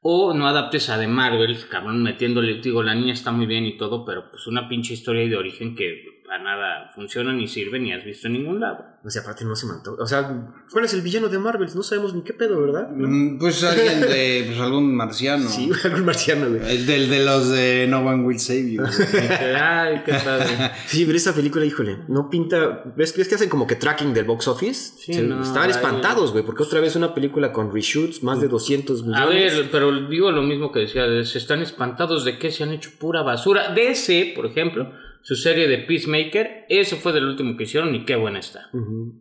o 0.02 0.34
no 0.34 0.48
adaptes 0.48 0.90
a 0.90 0.98
de 0.98 1.08
Marvel, 1.08 1.58
cabrón, 1.70 2.02
metiéndole, 2.04 2.62
digo, 2.62 2.84
la 2.84 2.96
niña 2.96 3.14
está 3.14 3.32
muy 3.32 3.46
bien 3.46 3.66
y 3.66 3.78
todo, 3.78 4.06
pero 4.06 4.30
pues 4.32 4.48
una 4.48 4.68
pinche 4.70 4.94
historia 4.94 5.28
de 5.28 5.36
origen 5.36 5.76
que 5.76 6.19
para 6.30 6.44
nada 6.44 6.92
funciona 6.94 7.34
ni 7.34 7.48
sirve 7.48 7.80
ni 7.80 7.92
has 7.92 8.06
visto 8.06 8.28
en 8.28 8.34
ningún 8.34 8.60
lado. 8.60 8.86
O 9.04 9.10
sea, 9.10 9.24
aparte 9.24 9.46
no 9.46 9.56
se 9.56 9.66
mató. 9.66 9.96
O 10.00 10.06
sea, 10.06 10.46
¿cuál 10.72 10.86
es 10.86 10.94
el 10.94 11.02
villano 11.02 11.28
de 11.28 11.40
Marvel? 11.40 11.70
No 11.74 11.82
sabemos 11.82 12.14
ni 12.14 12.22
qué 12.22 12.34
pedo, 12.34 12.62
¿verdad? 12.62 12.90
Mm, 12.92 13.40
Pues 13.40 13.64
alguien 13.64 14.02
de, 14.02 14.44
pues 14.48 14.60
algún 14.60 14.94
marciano. 14.96 15.50
Sí, 15.50 15.72
algún 15.86 16.06
marciano, 16.06 16.50
güey. 16.50 16.62
El 16.76 16.86
del 16.86 17.10
de 17.10 17.26
los 17.26 17.50
de 17.50 17.88
No 17.90 18.00
One 18.02 18.24
Will 18.24 18.40
Save 18.40 18.72
You. 18.72 18.84
Ay, 19.60 20.04
qué 20.06 20.14
padre. 20.14 20.72
Sí, 20.86 21.06
pero 21.06 21.18
esa 21.18 21.34
película, 21.34 21.66
híjole, 21.66 22.00
no 22.08 22.30
pinta. 22.30 22.84
¿Ves, 22.96 23.16
ves 23.18 23.28
que 23.28 23.36
hacen 23.36 23.50
como 23.50 23.66
que 23.68 23.76
tracking 23.76 24.14
del 24.14 24.26
box 24.26 24.48
office? 24.48 24.94
Sí, 25.00 25.14
Se- 25.14 25.24
no, 25.24 25.42
estaban 25.42 25.70
espantados, 25.70 26.32
güey, 26.32 26.44
porque 26.46 26.64
otra 26.64 26.80
vez 26.80 26.96
una 26.96 27.14
película 27.14 27.52
con 27.52 27.74
reshoots, 27.74 28.22
más 28.24 28.40
de 28.42 28.48
200 28.48 29.04
millones. 29.04 29.22
A 29.22 29.26
ver, 29.58 29.70
pero 29.72 29.92
digo 30.08 30.32
lo 30.32 30.42
mismo 30.44 30.72
que 30.72 30.82
decía, 30.82 31.04
se 31.24 31.38
están 31.38 31.62
espantados 31.62 32.26
de 32.26 32.38
que 32.38 32.52
se 32.52 32.64
han 32.64 32.72
hecho 32.72 32.92
pura 33.00 33.22
basura. 33.24 33.74
DC, 33.74 34.34
por 34.36 34.46
ejemplo, 34.46 34.92
su 35.22 35.36
serie 35.36 35.68
de 35.68 35.80
Peacemaker, 35.80 36.66
eso 36.70 36.98
fue 36.98 37.12
del 37.14 37.26
último 37.26 37.56
que 37.58 37.66
hicieron 37.66 37.94
y 37.94 38.06
qué 38.06 38.16
buena 38.16 38.40
está. 38.40 38.70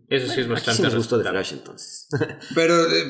Eso 0.08 0.26
sí 0.26 0.32
es 0.32 0.38
Aquí 0.38 0.48
bastante 0.48 0.76
sí 0.78 0.82
nos 0.82 0.94
gustó 0.94 1.18
de. 1.18 1.28
Flash, 1.28 1.52
entonces. 1.52 2.08
Pero, 2.54 2.74
eh, 2.90 3.04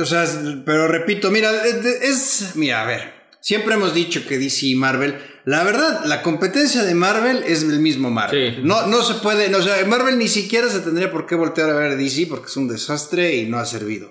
o 0.00 0.04
sea, 0.04 0.24
pero 0.64 0.88
repito, 0.88 1.30
mira, 1.30 1.50
es, 1.64 1.84
es- 1.84 2.56
mira, 2.56 2.82
a 2.82 2.86
ver, 2.86 3.12
siempre 3.40 3.74
hemos 3.74 3.94
dicho 3.94 4.26
que 4.26 4.38
DC 4.38 4.66
y 4.66 4.74
Marvel, 4.74 5.14
la 5.44 5.62
verdad, 5.64 6.04
la 6.06 6.22
competencia 6.22 6.82
de 6.84 6.94
Marvel 6.94 7.42
es 7.46 7.62
el 7.62 7.78
mismo 7.80 8.10
Marvel. 8.10 8.54
Sí. 8.56 8.60
No, 8.64 8.86
no 8.86 9.02
se 9.02 9.14
puede, 9.14 9.48
no, 9.48 9.58
o 9.58 9.62
sea, 9.62 9.84
Marvel 9.86 10.18
ni 10.18 10.28
siquiera 10.28 10.68
se 10.68 10.80
tendría 10.80 11.10
por 11.10 11.26
qué 11.26 11.34
voltear 11.34 11.70
a 11.70 11.74
ver 11.74 11.92
a 11.92 11.96
DC 11.96 12.26
porque 12.28 12.46
es 12.46 12.56
un 12.56 12.68
desastre 12.68 13.36
y 13.36 13.46
no 13.46 13.58
ha 13.58 13.64
servido. 13.66 14.10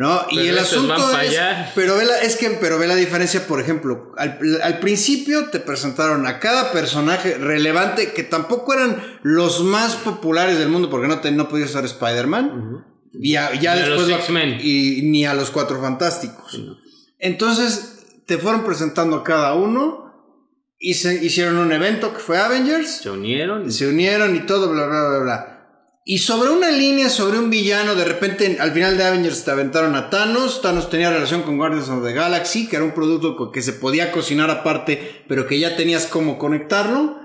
¿No? 0.00 0.26
y 0.30 0.46
el 0.46 0.56
asunto 0.56 0.94
es, 1.20 1.36
pero 1.74 1.96
ve 1.96 2.04
la, 2.04 2.20
es 2.20 2.36
que, 2.36 2.50
pero 2.50 2.78
ve 2.78 2.86
la 2.86 2.94
diferencia, 2.94 3.48
por 3.48 3.60
ejemplo, 3.60 4.12
al, 4.16 4.38
al 4.62 4.78
principio 4.78 5.46
te 5.50 5.58
presentaron 5.58 6.24
a 6.28 6.38
cada 6.38 6.70
personaje 6.70 7.36
relevante 7.36 8.12
que 8.12 8.22
tampoco 8.22 8.74
eran 8.74 9.18
los 9.24 9.64
más 9.64 9.96
populares 9.96 10.56
del 10.60 10.68
mundo 10.68 10.88
porque 10.88 11.08
no, 11.08 11.18
te, 11.18 11.32
no 11.32 11.48
podía 11.48 11.64
usar 11.64 11.84
Spider-Man. 11.84 12.84
Y 13.12 13.32
ya, 13.32 13.52
ya 13.54 13.74
Ni 13.74 13.80
a 13.80 13.86
después 13.86 14.00
los 14.02 14.08
lo- 14.08 14.16
X-Men. 14.18 14.58
y 14.62 15.02
ni 15.02 15.26
a 15.26 15.34
los 15.34 15.50
cuatro 15.50 15.80
fantásticos. 15.80 16.60
Entonces 17.18 18.04
te 18.24 18.38
fueron 18.38 18.64
presentando 18.64 19.16
a 19.16 19.24
cada 19.24 19.54
uno 19.54 20.12
y 20.78 20.94
se 20.94 21.24
hicieron 21.24 21.56
un 21.56 21.72
evento 21.72 22.12
que 22.12 22.20
fue 22.20 22.38
Avengers, 22.38 22.98
Se 23.02 23.10
unieron. 23.10 23.72
se 23.72 23.88
unieron 23.88 24.36
y 24.36 24.40
todo, 24.46 24.70
bla, 24.70 24.86
bla, 24.86 25.08
bla, 25.08 25.18
bla. 25.18 25.57
Y 26.10 26.16
sobre 26.20 26.48
una 26.48 26.70
línea, 26.70 27.10
sobre 27.10 27.38
un 27.38 27.50
villano, 27.50 27.94
de 27.94 28.06
repente 28.06 28.56
al 28.60 28.72
final 28.72 28.96
de 28.96 29.04
Avengers 29.04 29.44
te 29.44 29.50
aventaron 29.50 29.94
a 29.94 30.08
Thanos. 30.08 30.62
Thanos 30.62 30.88
tenía 30.88 31.10
relación 31.10 31.42
con 31.42 31.58
Guardians 31.58 31.90
of 31.90 32.02
the 32.02 32.14
Galaxy, 32.14 32.66
que 32.66 32.76
era 32.76 32.84
un 32.86 32.94
producto 32.94 33.52
que 33.52 33.60
se 33.60 33.74
podía 33.74 34.10
cocinar 34.10 34.48
aparte, 34.48 35.22
pero 35.28 35.46
que 35.46 35.58
ya 35.58 35.76
tenías 35.76 36.06
cómo 36.06 36.38
conectarlo. 36.38 37.20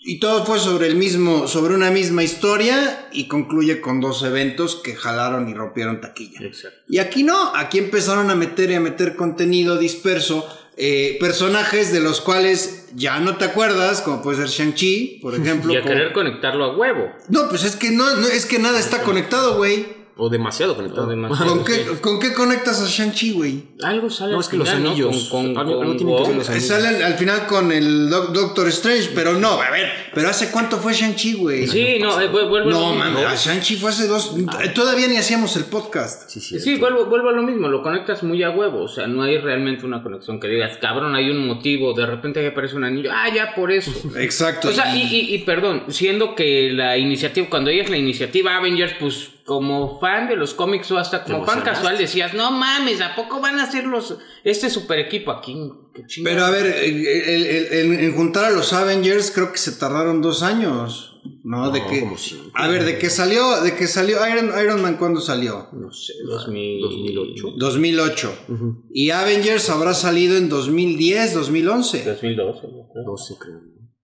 Y 0.00 0.20
todo 0.20 0.46
fue 0.46 0.58
sobre 0.58 0.86
el 0.86 0.96
mismo, 0.96 1.46
sobre 1.46 1.74
una 1.74 1.90
misma 1.90 2.22
historia 2.22 3.10
y 3.12 3.28
concluye 3.28 3.82
con 3.82 4.00
dos 4.00 4.22
eventos 4.22 4.76
que 4.76 4.96
jalaron 4.96 5.50
y 5.50 5.52
rompieron 5.52 6.00
taquilla. 6.00 6.40
Exacto. 6.40 6.78
Y 6.88 7.00
aquí 7.00 7.24
no, 7.24 7.54
aquí 7.54 7.76
empezaron 7.76 8.30
a 8.30 8.34
meter 8.34 8.70
y 8.70 8.74
a 8.74 8.80
meter 8.80 9.16
contenido 9.16 9.76
disperso, 9.76 10.48
eh, 10.76 11.16
personajes 11.20 11.92
de 11.92 12.00
los 12.00 12.20
cuales 12.20 12.86
ya 12.94 13.20
no 13.20 13.36
te 13.36 13.44
acuerdas, 13.44 14.00
como 14.00 14.22
puede 14.22 14.38
ser 14.38 14.48
Shang-Chi, 14.48 15.20
por 15.22 15.34
ejemplo. 15.40 15.72
Y 15.72 15.76
a 15.76 15.82
como- 15.82 15.92
querer 15.94 16.12
conectarlo 16.12 16.64
a 16.64 16.76
huevo. 16.76 17.12
No, 17.28 17.48
pues 17.48 17.64
es 17.64 17.76
que 17.76 17.90
no, 17.90 18.16
no, 18.16 18.26
es 18.26 18.46
que 18.46 18.58
nada 18.58 18.78
está 18.80 19.02
conectado, 19.02 19.56
güey. 19.56 20.03
O 20.16 20.28
demasiado 20.28 20.76
conectado. 20.76 21.08
O 21.08 21.10
demasiado. 21.10 21.50
¿Con 21.56 21.64
qué, 21.64 21.84
¿Con 22.00 22.20
qué 22.20 22.32
conectas 22.34 22.80
a 22.80 22.86
Shang-Chi, 22.86 23.32
güey? 23.32 23.64
Algo 23.82 24.08
sale 24.08 24.30
No, 24.30 24.36
al 24.38 24.42
es 24.44 24.48
que 24.48 24.56
los 24.56 24.68
final, 24.68 24.82
¿no? 24.84 24.90
anillos. 24.90 25.28
Con, 25.28 25.52
con, 25.54 25.58
Algo- 25.66 25.72
algo 25.80 25.84
con 25.86 25.96
tiene 25.96 26.16
que 26.16 26.28
ver 26.28 26.36
los 26.36 26.48
anillos. 26.50 26.68
Salen 26.68 27.02
al 27.02 27.14
final 27.14 27.46
con 27.48 27.72
el 27.72 28.08
Doc- 28.10 28.30
Doctor 28.32 28.68
Strange, 28.68 29.10
pero 29.12 29.32
no, 29.34 29.60
a 29.60 29.70
ver, 29.72 29.88
pero 30.14 30.28
¿hace 30.28 30.52
cuánto 30.52 30.76
fue 30.78 30.92
Shang-Chi, 30.92 31.32
güey? 31.32 31.66
Sí, 31.66 31.98
no, 32.00 32.20
eh, 32.20 32.28
vu- 32.30 32.48
vuelvo 32.48 32.56
a 32.56 32.60
lo 32.60 32.70
No, 32.70 32.94
mismo. 32.94 32.94
mames, 33.22 33.24
a 33.26 33.34
Shang-Chi 33.34 33.74
fue 33.74 33.90
hace 33.90 34.06
dos... 34.06 34.36
eh, 34.62 34.68
Todavía 34.72 35.08
ni 35.08 35.16
hacíamos 35.16 35.56
el 35.56 35.64
podcast. 35.64 36.28
Sí, 36.30 36.40
sí. 36.40 36.60
Sí, 36.60 36.76
vuelvo, 36.76 37.06
vuelvo 37.06 37.30
a 37.30 37.32
lo 37.32 37.42
mismo, 37.42 37.68
lo 37.68 37.82
conectas 37.82 38.22
muy 38.22 38.40
a 38.44 38.50
huevo, 38.50 38.82
o 38.84 38.88
sea, 38.88 39.08
no 39.08 39.22
hay 39.24 39.38
realmente 39.38 39.84
una 39.84 40.00
conexión 40.00 40.38
que 40.38 40.46
digas, 40.46 40.78
cabrón, 40.80 41.16
hay 41.16 41.28
un 41.30 41.44
motivo, 41.44 41.92
de 41.92 42.06
repente 42.06 42.38
ahí 42.38 42.46
aparece 42.46 42.76
un 42.76 42.84
anillo, 42.84 43.10
ah, 43.12 43.28
ya 43.34 43.52
por 43.56 43.72
eso. 43.72 43.90
Exacto. 44.16 44.68
O 44.68 44.72
sea, 44.72 44.94
y- 44.94 45.02
y, 45.02 45.16
y, 45.16 45.34
y 45.34 45.38
perdón, 45.38 45.82
siendo 45.88 46.36
que 46.36 46.70
la 46.72 46.96
iniciativa, 46.96 47.48
cuando 47.50 47.70
ella 47.70 47.82
es 47.82 47.90
la 47.90 47.96
iniciativa 47.96 48.56
Avengers, 48.56 48.92
pues 49.00 49.30
como 49.44 50.00
fan 50.00 50.26
de 50.26 50.36
los 50.36 50.54
cómics 50.54 50.90
o 50.90 50.98
hasta 50.98 51.22
como 51.22 51.44
fan 51.44 51.60
casual 51.60 51.98
decías, 51.98 52.32
no 52.32 52.50
mames, 52.50 53.00
¿a 53.02 53.14
poco 53.14 53.40
van 53.40 53.58
a 53.60 53.70
ser 53.70 53.84
los, 53.84 54.16
este 54.42 54.70
super 54.70 54.98
equipo 54.98 55.30
aquí? 55.30 55.54
Qué. 55.94 56.02
Pero 56.22 56.44
a 56.44 56.50
ver, 56.50 56.66
en 56.66 58.14
juntar 58.16 58.46
a 58.46 58.50
los 58.50 58.72
Avengers 58.72 59.30
creo 59.30 59.52
que 59.52 59.58
se 59.58 59.72
tardaron 59.72 60.22
dos 60.22 60.42
años, 60.42 61.20
¿no? 61.44 61.70
de 61.70 61.84
que, 61.84 62.08
a 62.54 62.68
ver, 62.68 62.84
de 62.84 62.98
que 62.98 63.10
salió, 63.10 63.60
de 63.60 63.74
que 63.76 63.86
salió 63.86 64.16
Iron, 64.26 64.50
Iron 64.58 64.80
Man, 64.80 64.96
¿cuándo 64.96 65.20
salió? 65.20 65.68
No 65.72 65.92
sé. 65.92 66.14
2000 66.26 66.80
2008. 66.80 67.52
2008. 67.58 68.38
Ujú. 68.48 68.84
Y 68.92 69.10
Avengers 69.10 69.68
habrá 69.68 69.92
salido 69.92 70.38
en 70.38 70.48
2010, 70.48 71.34
2011. 71.34 72.04
2012, 72.04 72.60
yo 72.62 72.88
creo. 72.92 73.04
12, 73.04 73.34
creo. 73.38 73.60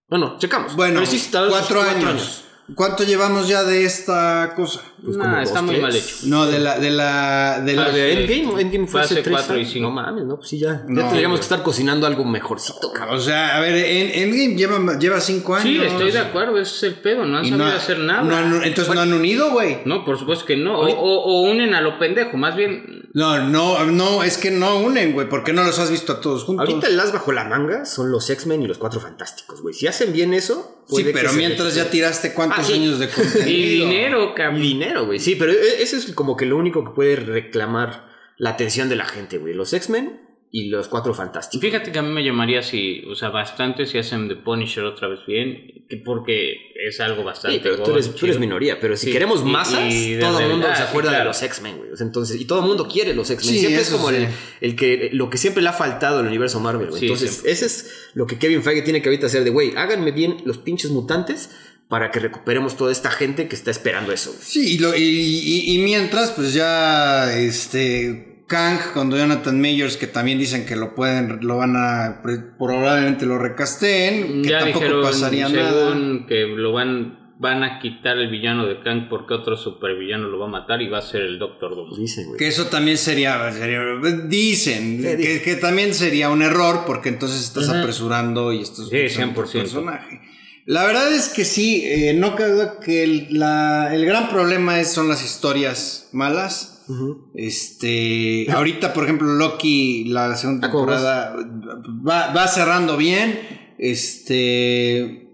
Bueno, 0.09 0.37
checamos. 0.39 0.77
Bueno, 0.77 1.07
sí 1.07 1.31
cuatro, 1.33 1.81
sus 1.81 1.91
años. 1.91 2.45
¿Cuánto 2.75 3.05
llevamos 3.05 3.49
ya 3.49 3.65
de 3.65 3.85
esta 3.85 4.53
cosa? 4.57 4.81
Pues 5.03 5.17
Nah, 5.17 5.25
como 5.25 5.41
está 5.41 5.55
dos, 5.61 5.63
muy 5.65 5.75
tres. 5.77 5.83
mal 5.83 5.97
hecho. 5.97 6.17
No, 6.25 6.47
de 6.47 6.59
la, 6.59 6.79
de 6.79 6.91
la, 6.91 7.61
de 7.65 7.73
la, 7.73 7.83
Ah, 7.85 7.87
La 7.89 7.93
de 7.93 8.27
sí. 8.27 8.33
Endgame, 8.35 8.61
Endgame 8.63 8.87
fue 8.87 9.01
hace 9.01 9.15
hace 9.15 9.23
tres 9.23 9.35
cuatro 9.37 9.57
y 9.57 9.61
años. 9.61 9.73
cinco. 9.73 9.89
No 9.89 9.95
mames, 9.95 10.25
no, 10.25 10.37
pues 10.37 10.49
sí, 10.51 10.59
ya. 10.59 10.85
No, 10.87 11.01
ya 11.01 11.07
tendríamos 11.09 11.39
que 11.39 11.45
estar 11.45 11.63
cocinando 11.63 12.07
algo 12.07 12.25
mejorcito, 12.25 12.93
cabrón. 12.93 13.17
O 13.17 13.21
sea, 13.21 13.57
a 13.57 13.61
ver, 13.61 13.75
en 13.77 14.11
Endgame 14.23 14.57
lleva, 14.57 14.99
lleva 14.99 15.21
cinco 15.21 15.55
años. 15.55 15.65
Sí, 15.65 15.81
estoy 15.83 16.11
de 16.13 16.19
acuerdo, 16.19 16.59
ese 16.59 16.75
es 16.77 16.83
el 16.83 16.95
pedo, 17.01 17.25
no 17.25 17.39
han 17.39 17.45
sabido 17.45 17.59
no 17.59 17.65
hacer 17.67 17.99
nada. 18.01 18.23
no 18.23 18.37
han- 18.37 18.63
entonces 18.65 18.95
no 18.95 19.01
han 19.01 19.13
unido, 19.13 19.51
güey. 19.53 19.79
No, 19.87 20.05
por 20.05 20.19
supuesto 20.19 20.45
que 20.45 20.57
no. 20.57 20.79
O, 20.79 20.87
o- 20.89 21.25
o 21.25 21.51
unen 21.51 21.73
a 21.75 21.81
lo 21.81 21.99
pendejo, 21.99 22.37
más 22.37 22.55
bien. 22.57 23.09
No, 23.13 23.39
no, 23.49 23.87
no, 23.87 24.23
es 24.23 24.37
que 24.39 24.51
no 24.53 24.77
unen, 24.79 25.13
güey. 25.15 25.29
¿Por 25.29 25.43
qué 25.43 25.53
no 25.53 25.65
los 25.65 25.79
has 25.81 25.91
visto 25.91 26.13
a 26.13 26.21
todos 26.21 26.45
juntos? 26.45 26.69
Ahorita 26.69 26.87
el 26.89 27.01
as 27.01 27.13
bajo 27.13 27.33
la 27.33 27.45
manga 27.45 27.85
son 27.85 28.13
los 28.13 28.29
X-Men 28.31 28.63
y 28.63 28.67
los 28.69 28.79
Cuatro 28.79 29.01
Fantásticos, 29.01 29.63
güey. 29.63 29.75
Si 29.75 29.87
hacen 29.89 30.13
bien 30.13 30.33
eso, 30.35 30.77
Sí, 30.87 30.95
puede 30.95 31.05
que 31.07 31.13
pero 31.13 31.31
se 31.31 31.37
mientras 31.37 31.75
ya 31.75 31.89
tiraste 31.91 32.35
cuántos 32.35 32.60
Ah, 32.61 32.65
sí. 32.65 32.73
años 32.75 32.99
de 32.99 33.09
contenido. 33.09 33.47
Y 33.49 33.63
dinero, 33.81 34.31
Y 34.31 34.35
cabrón. 34.35 34.63
dinero, 34.63 35.07
güey. 35.07 35.19
Sí, 35.19 35.37
pero 35.37 35.53
e- 35.53 35.83
eso 35.83 35.97
es 35.97 36.13
como 36.13 36.37
que 36.37 36.47
lo 36.47 36.57
único 36.57 36.85
que 36.85 36.91
puede 36.93 37.17
reclamar 37.17 38.09
la 38.39 38.51
atención 38.51 38.89
de 38.89 38.97
la 38.97 39.05
gente, 39.05 39.39
güey. 39.39 39.55
Los 39.55 39.73
X-Men 39.73 40.29
y 40.53 40.69
los 40.69 40.89
cuatro 40.89 41.15
fantásticos. 41.15 41.61
Fíjate 41.61 41.93
que 41.93 41.99
a 42.01 42.03
mí 42.03 42.11
me 42.11 42.25
llamaría 42.25 42.61
si, 42.63 43.05
o 43.09 43.15
sea, 43.15 43.29
bastante 43.29 43.87
si 43.87 43.99
hacen 43.99 44.27
The 44.29 44.35
Punisher 44.35 44.83
otra 44.85 45.07
vez 45.07 45.21
bien, 45.25 45.85
que 45.89 45.97
porque 45.99 46.73
es 46.89 46.99
algo 47.01 47.23
bastante. 47.23 47.59
Sí, 47.59 47.61
pero 47.63 47.81
tú 47.83 47.93
eres, 47.93 48.13
tú 48.17 48.27
eres 48.27 48.41
minoría, 48.41 48.81
pero 48.81 48.97
si 48.97 49.07
Sí, 49.07 49.13
queremos 49.13 49.43
y- 49.43 49.45
masas, 49.45 49.95
y 49.95 50.15
de 50.15 50.21
todo 50.21 50.41
el 50.41 50.49
mundo 50.49 50.67
se 50.71 50.77
sí, 50.77 50.83
acuerda 50.89 51.11
de 51.11 51.17
claro. 51.19 51.31
los 51.31 51.41
X-Men, 51.43 51.77
güey. 51.79 51.91
Entonces, 52.01 52.41
y 52.41 52.47
todo 52.47 52.61
el 52.63 52.67
mundo 52.67 52.89
quiere 52.89 53.15
los 53.15 53.31
X-Men. 53.31 53.55
Sí, 53.55 53.61
siempre 53.61 53.83
es 53.83 53.91
como 53.91 54.09
sí. 54.09 54.17
el, 54.17 54.29
el 54.61 54.75
que, 54.75 55.11
lo 55.13 55.31
que 55.31 55.39
siempre 55.39 55.63
le 55.63 55.69
ha 55.69 55.73
faltado 55.73 56.19
al 56.19 56.27
universo 56.27 56.59
Marvel, 56.59 56.89
güey. 56.89 56.99
Sí, 56.99 57.07
entonces, 57.07 57.31
siempre. 57.31 57.53
ese 57.53 57.67
es 57.67 58.11
lo 58.15 58.27
que 58.27 58.37
Kevin 58.39 58.65
Feige 58.65 58.83
tiene 58.83 59.03
que 59.03 59.09
ahorita 59.09 59.27
hacer 59.27 59.45
de, 59.45 59.51
güey, 59.51 59.75
háganme 59.77 60.11
bien 60.11 60.39
los 60.45 60.59
pinches 60.59 60.91
mutantes 60.91 61.51
para 61.91 62.11
que 62.11 62.21
recuperemos 62.21 62.77
toda 62.77 62.91
esta 62.93 63.11
gente 63.11 63.49
que 63.49 63.55
está 63.57 63.71
esperando 63.71 64.13
eso. 64.13 64.33
Sí, 64.41 64.77
y, 64.77 64.79
lo- 64.79 64.97
y- 64.97 65.01
y- 65.03 65.75
y 65.75 65.79
mientras, 65.79 66.31
pues 66.31 66.55
ya 66.55 67.35
este 67.37 68.45
Kang 68.47 68.79
con 68.95 69.11
Jonathan 69.13 69.61
Majors, 69.61 69.97
que 69.97 70.07
también 70.07 70.39
dicen 70.39 70.65
que 70.67 70.77
lo 70.77 70.95
pueden, 70.95 71.41
lo 71.43 71.57
van 71.59 71.75
a, 71.77 72.21
pre- 72.23 72.39
probablemente 72.59 73.27
lo 73.27 73.39
recasteen, 73.39 74.43
que 74.43 74.49
Ya 74.51 74.61
tampoco 74.61 74.85
dijeron, 74.85 75.03
pasaría 75.03 75.49
nada. 75.49 75.95
que 76.27 76.47
lo 76.47 76.73
van, 76.73 77.35
van 77.41 77.63
a 77.65 77.79
quitar 77.81 78.19
el 78.19 78.29
villano 78.31 78.67
de 78.67 78.81
Kang 78.83 79.09
porque 79.09 79.35
otro 79.35 79.57
supervillano 79.57 80.29
lo 80.29 80.39
va 80.39 80.47
a 80.47 80.51
matar 80.51 80.83
y 80.83 80.89
va 80.89 80.99
a 80.99 81.03
ser 81.03 81.23
el 81.23 81.39
Doctor 81.39 81.75
Doom. 81.75 81.97
Dicen, 81.99 82.27
güey. 82.27 82.39
Que 82.39 82.49
eso 82.49 82.67
también 82.67 82.99
sería, 82.99 83.53
sería- 83.53 83.81
dicen, 84.29 85.03
¿Qué 85.03 85.17
que, 85.17 85.43
que 85.43 85.57
también 85.57 85.95
sería 85.95 86.29
un 86.31 86.43
error 86.43 86.85
porque 86.87 87.09
entonces 87.09 87.41
estás 87.41 87.69
apresurando 87.69 88.53
y 88.53 88.61
estás 88.63 88.89
Sí, 88.89 88.97
utilizando 88.97 89.35
tu 89.43 89.49
100%. 89.49 89.53
personaje. 89.63 90.21
La 90.71 90.85
verdad 90.85 91.13
es 91.13 91.29
que 91.29 91.45
sí, 91.45 91.83
eh, 91.85 92.15
no 92.15 92.37
cabe 92.37 92.71
que 92.85 93.03
el, 93.03 93.27
la- 93.31 93.93
el 93.95 94.05
gran 94.07 94.29
problema 94.29 94.79
es, 94.81 94.93
son 94.93 95.09
las 95.09 95.25
historias 95.25 96.09
malas. 96.13 96.83
Este, 97.35 98.47
ahorita, 98.53 98.93
por 98.93 99.05
ejemplo, 99.05 99.27
Loki, 99.33 100.05
la 100.05 100.37
segunda 100.37 100.69
Ah, 100.69 100.71
¿cómo 100.71 100.87
temporada, 100.87 101.37
va, 102.07 102.33
va 102.33 102.47
cerrando 102.49 102.97
bien. 102.97 103.39
Este, 103.79 105.29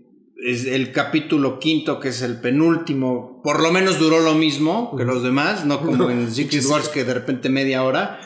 es 0.45 0.65
el 0.67 0.93
capítulo 0.93 1.59
quinto, 1.59 1.99
que 2.01 2.09
es 2.11 2.23
el 2.23 2.41
penúltimo, 2.41 3.41
por 3.43 3.61
lo 3.63 3.73
menos 3.73 3.99
duró 3.99 4.21
lo 4.21 4.35
mismo 4.35 4.95
que 4.97 5.05
los 5.05 5.23
demás, 5.23 5.65
no 5.67 5.81
como 5.83 6.11
en 6.11 6.31
Secret 6.35 6.65
Wars, 6.67 6.89
que 6.89 7.05
de 7.05 7.15
repente 7.15 7.49
media 7.49 7.83
hora. 7.83 8.21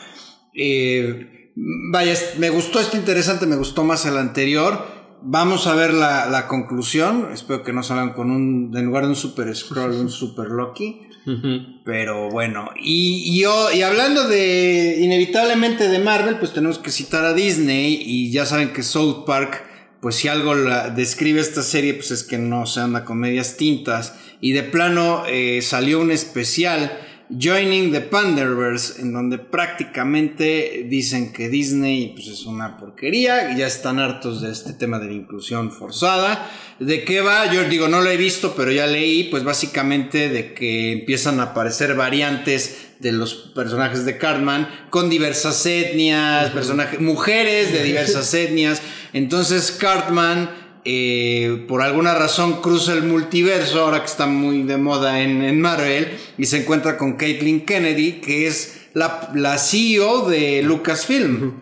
Eh, 0.53 1.51
vaya, 1.91 2.13
me 2.37 2.49
gustó 2.49 2.79
este 2.79 2.97
interesante, 2.97 3.45
me 3.47 3.55
gustó 3.57 3.83
más 3.83 4.05
el 4.05 4.17
anterior. 4.17 5.00
Vamos 5.23 5.67
a 5.67 5.75
ver 5.75 5.93
la, 5.93 6.25
la 6.27 6.47
conclusión. 6.47 7.29
Espero 7.33 7.63
que 7.63 7.73
no 7.73 7.83
salgan 7.83 8.13
con 8.13 8.31
un, 8.31 8.71
en 8.75 8.85
lugar 8.85 9.03
de 9.03 9.09
un 9.09 9.15
super 9.15 9.55
scroll, 9.55 9.91
un 9.91 10.09
super 10.09 10.47
Loki. 10.47 11.01
Ujú. 11.27 11.81
Pero 11.85 12.29
bueno, 12.31 12.69
y, 12.81 13.23
y 13.35 13.41
yo, 13.41 13.71
y 13.71 13.83
hablando 13.83 14.27
de 14.27 14.97
inevitablemente 15.01 15.87
de 15.87 15.99
Marvel, 15.99 16.37
pues 16.39 16.53
tenemos 16.53 16.79
que 16.79 16.89
citar 16.89 17.23
a 17.25 17.33
Disney 17.33 18.01
y 18.03 18.31
ya 18.31 18.47
saben 18.47 18.73
que 18.73 18.81
South 18.81 19.23
Park, 19.27 19.63
pues 20.01 20.15
si 20.15 20.27
algo 20.27 20.55
la- 20.55 20.89
describe 20.89 21.39
esta 21.39 21.61
serie, 21.61 21.93
pues 21.93 22.09
es 22.09 22.23
que 22.23 22.39
no 22.39 22.65
se 22.65 22.79
anda 22.79 23.05
con 23.05 23.19
medias 23.19 23.55
tintas. 23.57 24.15
Y 24.41 24.53
de 24.53 24.63
plano 24.63 25.23
eh, 25.27 25.61
salió 25.61 25.99
un 26.01 26.09
especial, 26.11 26.97
Joining 27.37 27.93
the 27.93 28.01
Panderverse, 28.01 29.01
en 29.01 29.13
donde 29.13 29.37
prácticamente 29.37 30.85
dicen 30.89 31.31
que 31.31 31.47
Disney 31.47 32.13
pues 32.13 32.27
es 32.27 32.45
una 32.45 32.77
porquería, 32.77 33.55
ya 33.55 33.67
están 33.67 33.99
hartos 33.99 34.41
de 34.41 34.51
este 34.51 34.73
tema 34.73 34.99
de 34.99 35.07
la 35.07 35.13
inclusión 35.13 35.71
forzada. 35.71 36.51
¿De 36.79 37.05
qué 37.05 37.21
va? 37.21 37.51
Yo 37.53 37.63
digo, 37.65 37.87
no 37.87 38.01
lo 38.01 38.09
he 38.09 38.17
visto, 38.17 38.53
pero 38.55 38.71
ya 38.71 38.85
leí, 38.85 39.25
pues 39.25 39.43
básicamente 39.43 40.29
de 40.29 40.53
que 40.53 40.91
empiezan 40.91 41.39
a 41.39 41.43
aparecer 41.43 41.95
variantes 41.95 42.87
de 42.99 43.11
los 43.11 43.33
personajes 43.33 44.05
de 44.05 44.17
Cartman 44.17 44.67
con 44.89 45.09
diversas 45.09 45.65
etnias, 45.65 46.51
personajes, 46.51 46.99
mujeres 46.99 47.71
de 47.71 47.83
diversas 47.83 48.33
etnias. 48.33 48.81
Entonces 49.13 49.71
Cartman, 49.71 50.49
eh, 50.85 51.65
por 51.67 51.81
alguna 51.81 52.15
razón, 52.15 52.61
cruza 52.61 52.93
el 52.93 53.03
multiverso, 53.03 53.81
ahora 53.81 53.99
que 53.99 54.07
está 54.07 54.25
muy 54.25 54.63
de 54.63 54.77
moda 54.77 55.21
en, 55.21 55.43
en 55.43 55.61
Marvel, 55.61 56.17
y 56.37 56.45
se 56.45 56.61
encuentra 56.61 56.97
con 56.97 57.13
Caitlyn 57.13 57.65
Kennedy, 57.65 58.13
que 58.21 58.47
es 58.47 58.87
la, 58.93 59.31
la 59.33 59.57
CEO 59.57 60.29
de 60.29 60.61
Lucasfilm. 60.63 61.53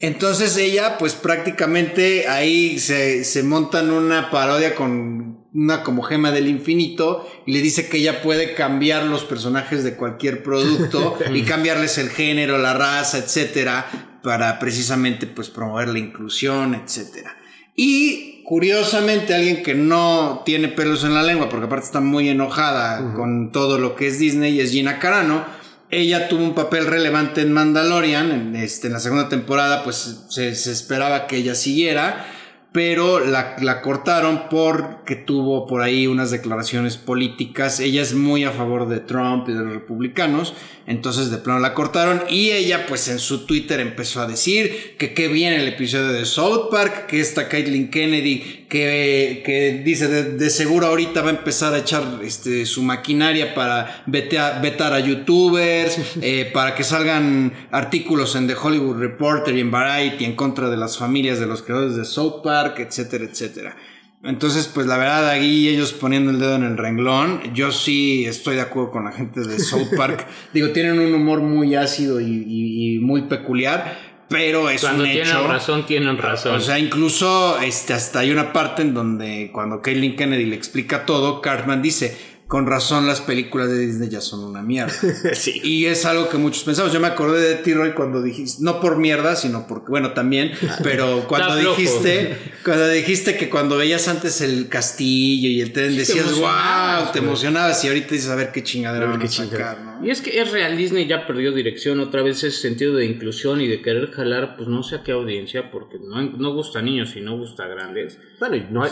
Entonces 0.00 0.56
ella, 0.56 0.98
pues 0.98 1.14
prácticamente 1.14 2.28
ahí 2.28 2.78
se, 2.78 3.24
se 3.24 3.42
montan 3.42 3.90
una 3.90 4.30
parodia 4.30 4.74
con 4.74 5.44
una 5.54 5.84
como 5.84 6.02
gema 6.02 6.32
del 6.32 6.48
infinito 6.48 7.30
y 7.46 7.52
le 7.52 7.60
dice 7.60 7.88
que 7.88 7.98
ella 7.98 8.22
puede 8.22 8.54
cambiar 8.54 9.04
los 9.04 9.24
personajes 9.24 9.84
de 9.84 9.94
cualquier 9.94 10.42
producto 10.42 11.16
y 11.32 11.42
cambiarles 11.42 11.96
el 11.98 12.10
género, 12.10 12.58
la 12.58 12.74
raza, 12.74 13.18
etcétera, 13.18 14.18
para 14.22 14.58
precisamente 14.58 15.26
pues 15.28 15.48
promover 15.48 15.88
la 15.88 16.00
inclusión, 16.00 16.74
etcétera. 16.74 17.38
Y 17.76 18.33
curiosamente 18.44 19.34
alguien 19.34 19.62
que 19.62 19.74
no 19.74 20.42
tiene 20.44 20.68
pelos 20.68 21.02
en 21.02 21.14
la 21.14 21.22
lengua, 21.22 21.48
porque 21.48 21.66
aparte 21.66 21.86
está 21.86 22.00
muy 22.00 22.28
enojada 22.28 23.14
con 23.14 23.50
todo 23.50 23.78
lo 23.78 23.96
que 23.96 24.06
es 24.06 24.18
Disney, 24.18 24.60
es 24.60 24.70
Gina 24.70 24.98
Carano. 24.98 25.44
Ella 25.90 26.28
tuvo 26.28 26.44
un 26.44 26.54
papel 26.54 26.86
relevante 26.86 27.40
en 27.40 27.52
Mandalorian, 27.52 28.30
en, 28.32 28.56
este, 28.56 28.88
en 28.88 28.92
la 28.92 29.00
segunda 29.00 29.28
temporada 29.28 29.82
pues 29.82 30.24
se, 30.28 30.54
se 30.54 30.72
esperaba 30.72 31.26
que 31.26 31.36
ella 31.36 31.54
siguiera, 31.54 32.26
pero 32.74 33.20
la, 33.20 33.82
cortaron 33.82 34.48
porque 34.50 35.14
tuvo 35.14 35.68
por 35.68 35.80
ahí 35.80 36.08
unas 36.08 36.32
declaraciones 36.32 36.96
políticas. 36.96 37.78
Ella 37.78 38.02
es 38.02 38.14
muy 38.14 38.42
a 38.42 38.50
favor 38.50 38.88
de 38.88 38.98
Trump 38.98 39.48
y 39.48 39.52
de 39.52 39.60
los 39.60 39.74
republicanos, 39.74 40.54
entonces 40.84 41.30
de 41.30 41.38
plano 41.38 41.60
la 41.60 41.72
cortaron 41.72 42.24
y 42.28 42.50
ella 42.50 42.86
pues 42.86 43.06
en 43.06 43.20
su 43.20 43.46
Twitter 43.46 43.78
empezó 43.78 44.22
a 44.22 44.26
decir 44.26 44.96
que 44.98 45.14
qué 45.14 45.28
bien 45.28 45.52
el 45.52 45.68
episodio 45.68 46.08
de 46.08 46.24
South 46.24 46.68
Park, 46.72 47.06
que 47.06 47.20
esta 47.20 47.48
Caitlyn 47.48 47.92
Kennedy 47.92 48.63
que, 48.74 49.42
que 49.46 49.82
dice 49.84 50.08
de, 50.08 50.24
de 50.32 50.50
seguro 50.50 50.88
ahorita 50.88 51.22
va 51.22 51.28
a 51.28 51.34
empezar 51.34 51.72
a 51.74 51.78
echar 51.78 52.02
este, 52.24 52.66
su 52.66 52.82
maquinaria 52.82 53.54
para 53.54 54.02
vetea- 54.06 54.60
vetar 54.60 54.92
a 54.92 54.98
youtubers, 54.98 55.96
eh, 56.20 56.50
para 56.52 56.74
que 56.74 56.82
salgan 56.82 57.52
artículos 57.70 58.34
en 58.34 58.48
The 58.48 58.56
Hollywood 58.60 58.98
Reporter 58.98 59.54
y 59.56 59.60
en 59.60 59.70
Variety 59.70 60.24
en 60.24 60.34
contra 60.34 60.68
de 60.68 60.76
las 60.76 60.98
familias 60.98 61.38
de 61.38 61.46
los 61.46 61.62
creadores 61.62 61.94
de 61.94 62.04
South 62.04 62.42
Park, 62.42 62.80
etcétera, 62.80 63.24
etcétera. 63.30 63.76
Entonces, 64.24 64.68
pues 64.74 64.86
la 64.88 64.96
verdad, 64.96 65.28
aquí 65.30 65.68
ellos 65.68 65.92
poniendo 65.92 66.32
el 66.32 66.40
dedo 66.40 66.56
en 66.56 66.64
el 66.64 66.76
renglón, 66.76 67.42
yo 67.54 67.70
sí 67.70 68.24
estoy 68.26 68.56
de 68.56 68.62
acuerdo 68.62 68.90
con 68.90 69.04
la 69.04 69.12
gente 69.12 69.40
de 69.42 69.58
South 69.60 69.90
Park. 69.96 70.26
Digo, 70.52 70.70
tienen 70.70 70.98
un 70.98 71.14
humor 71.14 71.42
muy 71.42 71.76
ácido 71.76 72.20
y, 72.20 72.24
y- 72.24 72.96
y 72.96 72.98
muy 72.98 73.22
peculiar, 73.22 74.13
pero 74.34 74.68
es 74.68 74.80
Cuando 74.80 75.04
un 75.04 75.10
tienen 75.10 75.28
hecho. 75.28 75.46
razón, 75.46 75.86
tienen 75.86 76.18
razón. 76.18 76.56
O 76.56 76.60
sea, 76.60 76.76
incluso 76.76 77.56
este, 77.60 77.92
hasta 77.92 78.18
hay 78.18 78.32
una 78.32 78.52
parte 78.52 78.82
en 78.82 78.92
donde 78.92 79.50
cuando 79.52 79.80
Caitlyn 79.80 80.16
Kennedy 80.16 80.46
le 80.46 80.56
explica 80.56 81.06
todo, 81.06 81.40
Cartman 81.40 81.80
dice, 81.80 82.16
con 82.48 82.66
razón 82.66 83.06
las 83.06 83.20
películas 83.20 83.68
de 83.68 83.78
Disney 83.78 84.08
ya 84.08 84.20
son 84.20 84.40
una 84.40 84.60
mierda. 84.60 84.92
sí. 85.34 85.60
y 85.62 85.86
es 85.86 86.04
algo 86.04 86.28
que 86.28 86.36
muchos 86.36 86.64
pensamos. 86.64 86.92
Yo 86.92 86.98
me 86.98 87.06
acordé 87.06 87.40
de 87.40 87.54
ti, 87.56 87.74
Roy, 87.74 87.92
cuando 87.92 88.22
dijiste, 88.22 88.64
no 88.64 88.80
por 88.80 88.96
mierda, 88.96 89.36
sino 89.36 89.68
porque, 89.68 89.90
bueno, 89.90 90.14
también, 90.14 90.50
pero 90.82 91.28
cuando 91.28 91.54
dijiste, 91.54 92.36
cuando 92.64 92.88
dijiste 92.88 93.36
que 93.36 93.48
cuando 93.48 93.76
veías 93.76 94.08
antes 94.08 94.40
el 94.40 94.68
castillo 94.68 95.48
y 95.48 95.60
el 95.60 95.72
tren 95.72 95.96
decías, 95.96 96.32
wow, 96.34 97.12
te 97.12 97.20
emocionabas 97.20 97.84
y 97.84 97.88
ahorita 97.88 98.08
dices, 98.14 98.30
a 98.30 98.34
ver 98.34 98.50
qué 98.50 98.64
chingadera 98.64 99.06
A 99.06 99.08
ver 99.10 99.16
a 99.16 99.20
qué 99.20 99.28
sacar, 99.28 99.80
¿no? 99.80 99.93
Y 100.02 100.10
es 100.10 100.20
que 100.22 100.40
es 100.40 100.50
real, 100.52 100.76
Disney 100.76 101.06
ya 101.06 101.26
perdió 101.26 101.52
dirección, 101.52 102.00
otra 102.00 102.22
vez 102.22 102.42
ese 102.44 102.50
sentido 102.60 102.94
de 102.94 103.06
inclusión 103.06 103.60
y 103.60 103.68
de 103.68 103.80
querer 103.82 104.10
jalar, 104.10 104.56
pues 104.56 104.68
no 104.68 104.82
sé 104.82 104.96
a 104.96 105.02
qué 105.02 105.12
audiencia, 105.12 105.70
porque 105.70 105.98
no, 105.98 106.20
no 106.22 106.52
gusta 106.54 106.80
a 106.80 106.82
niños 106.82 107.14
y 107.16 107.20
no 107.20 107.36
gusta 107.38 107.64
a 107.64 107.68
grandes. 107.68 108.18
Bueno, 108.40 108.56
y 108.56 108.66
no, 108.70 108.82
hay- 108.84 108.90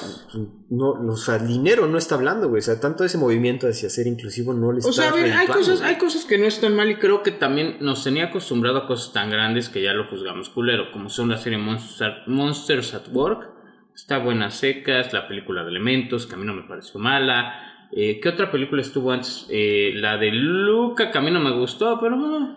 no, 0.71 0.91
o 0.93 1.17
sea, 1.17 1.37
el 1.37 1.47
dinero 1.49 1.87
no 1.87 1.99
está 1.99 2.15
hablando, 2.15 2.49
güey. 2.49 2.61
O 2.61 2.63
sea, 2.63 2.81
tanto 2.81 3.05
ese 3.05 3.19
movimiento 3.19 3.67
hacia 3.69 3.91
ser 3.91 4.07
inclusivo 4.07 4.55
no 4.55 4.73
le 4.73 4.79
está 4.79 4.91
O 4.91 4.93
sea, 4.93 5.11
a 5.11 5.15
ver, 5.15 5.33
hay 5.33 5.47
cosas, 5.47 5.81
güey. 5.81 5.91
hay 5.91 5.99
cosas 5.99 6.25
que 6.25 6.39
no 6.39 6.47
están 6.47 6.75
mal 6.77 6.91
y 6.91 6.97
creo 6.97 7.23
que 7.23 7.31
también 7.33 7.77
nos 7.81 8.05
tenía 8.05 8.25
acostumbrado 8.27 8.79
a 8.79 8.87
cosas 8.87 9.13
tan 9.13 9.31
grandes 9.31 9.69
que 9.69 9.83
ya 9.83 9.93
lo 9.93 10.07
juzgamos 10.09 10.49
culero, 10.49 10.91
como 10.93 11.09
son 11.09 11.29
la 11.29 11.37
serie 11.39 11.59
Monster- 11.59 12.23
Monsters 12.27 12.95
at 12.95 13.09
Work, 13.13 13.51
está 13.95 14.19
buena 14.19 14.51
secas, 14.51 15.13
la 15.13 15.29
película 15.29 15.63
de 15.65 15.71
Elementos, 15.71 16.27
que 16.27 16.35
a 16.35 16.39
mí 16.39 16.47
no 16.47 16.55
me 16.55 16.63
pareció 16.63 16.99
mala. 16.99 17.69
Eh, 17.95 18.21
¿Qué 18.23 18.29
otra 18.29 18.51
película 18.51 18.81
estuvo 18.81 19.13
antes? 19.13 19.47
Eh, 19.51 19.93
la 19.95 20.17
de 20.17 20.31
Luca, 20.33 21.11
que 21.11 21.19
a 21.19 21.21
mí 21.21 21.31
no 21.31 21.41
me 21.41 21.51
gustó, 21.53 21.99
pero 22.01 22.17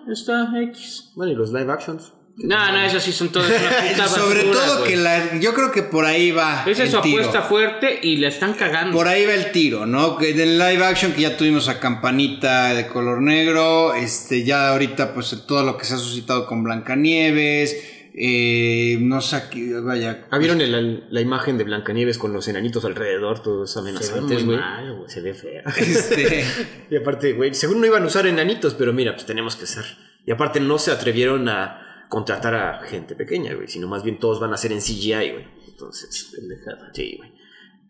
está 0.10 0.50
X. 0.62 1.12
Bueno, 1.16 1.34
y 1.34 1.36
los 1.36 1.52
live 1.52 1.72
actions. 1.72 2.14
No, 2.38 2.72
no, 2.72 2.82
esas 2.82 3.02
sí 3.02 3.14
son 3.14 3.30
todas 3.30 3.50
una 3.50 3.70
puta 3.92 4.08
Sobre 4.08 4.44
basura, 4.44 4.66
todo 4.66 4.84
que 4.84 4.98
la, 4.98 5.40
yo 5.40 5.54
creo 5.54 5.72
que 5.72 5.84
por 5.84 6.06
ahí 6.06 6.32
va. 6.32 6.64
Esa 6.66 6.84
es 6.84 6.92
su 6.92 7.00
tiro. 7.02 7.22
apuesta 7.22 7.44
fuerte 7.44 8.00
y 8.02 8.18
la 8.18 8.28
están 8.28 8.54
cagando. 8.54 8.96
Por 8.98 9.08
ahí 9.08 9.26
va 9.26 9.34
el 9.34 9.52
tiro, 9.52 9.86
¿no? 9.86 10.18
Que 10.18 10.34
del 10.34 10.58
live 10.58 10.84
action 10.84 11.14
que 11.14 11.22
ya 11.22 11.38
tuvimos 11.38 11.70
a 11.70 11.80
Campanita 11.80 12.74
de 12.74 12.88
color 12.88 13.22
negro, 13.22 13.94
este, 13.94 14.44
ya 14.44 14.70
ahorita 14.70 15.14
pues 15.14 15.44
todo 15.48 15.64
lo 15.64 15.78
que 15.78 15.86
se 15.86 15.94
ha 15.94 15.98
suscitado 15.98 16.46
con 16.46 16.64
Blancanieves, 16.64 17.95
eh, 18.18 18.98
no 19.02 19.20
sé, 19.22 19.44
vaya. 19.84 20.28
¿Ah, 20.32 20.38
vieron 20.38 20.62
el- 20.62 21.06
la 21.10 21.22
imagen 21.22 21.58
de 21.58 21.66
Blancanieves 21.66 22.18
con 22.18 22.32
los 22.32 22.48
enanitos 22.48 22.86
alrededor, 22.86 23.42
todos 23.44 23.76
amenazantes, 23.78 24.46
güey? 24.46 24.58
Se 25.08 25.22
ve 25.22 25.34
fea. 25.34 25.64
Este, 25.78 26.46
y 26.90 26.96
aparte, 26.96 27.34
güey, 27.34 27.54
según 27.54 27.82
no 27.82 27.88
iban 27.88 28.04
a 28.04 28.08
usar 28.08 28.26
enanitos, 28.28 28.74
pero 28.74 28.94
mira, 28.94 29.14
pues 29.14 29.26
tenemos 29.26 29.56
que 29.56 29.68
ser. 29.68 29.84
Y 30.26 30.32
aparte 30.32 30.60
no 30.60 30.78
se 30.80 30.92
atrevieron 30.92 31.50
a, 31.50 31.82
contratar 32.10 32.56
a 32.56 32.80
gente 32.84 33.16
pequeña, 33.16 33.54
güey, 33.54 33.68
sino 33.68 33.88
más 33.88 34.04
bien 34.04 34.20
todos 34.20 34.40
van 34.40 34.54
a 34.54 34.58
ser 34.58 34.72
en 34.72 34.80
CGI, 34.80 35.32
güey. 35.32 35.48
Entonces, 35.68 36.32
pendejada. 36.34 36.92
Sí, 36.94 37.16
güey. 37.18 37.34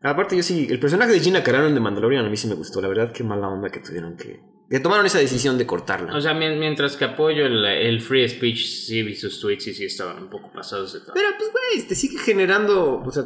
Aparte, 0.02 0.36
yo 0.36 0.44
sí, 0.44 0.68
el 0.70 0.80
personaje 0.80 1.12
de 1.12 1.20
Gina 1.20 1.44
Carano 1.44 1.72
de 1.72 1.80
Mandalorian 1.80 2.26
a 2.26 2.30
mí 2.30 2.38
sí 2.38 2.48
me 2.48 2.56
gustó. 2.56 2.82
La 2.82 2.88
verdad, 2.88 3.12
qué 3.12 3.24
mala 3.24 3.48
onda 3.50 3.70
que 3.70 3.80
tuvieron 3.80 4.18
que. 4.18 4.40
Que 4.70 4.80
tomaron 4.80 5.06
esa 5.06 5.20
decisión 5.20 5.58
de 5.58 5.66
cortarla. 5.68 6.16
O 6.16 6.22
sea, 6.22 6.34
mien- 6.34 6.58
mientras 6.60 6.98
que 6.98 7.06
apoyo 7.06 7.46
el, 7.46 7.64
el 7.66 8.02
free 8.02 8.28
speech, 8.28 8.66
sí 8.66 9.04
vi 9.04 9.16
sus 9.16 9.40
tweets 9.40 9.68
y 9.68 9.74
sí 9.76 9.86
estaban 9.86 10.18
un 10.24 10.30
poco 10.30 10.52
pasados 10.52 10.94
de 10.94 11.02
todo. 11.02 11.14
Pero, 11.14 11.28
pues, 11.38 11.50
güey, 11.52 11.88
te 11.88 11.94
sigue 11.96 12.18
generando. 12.18 13.02
O 13.06 13.12
sea, 13.12 13.26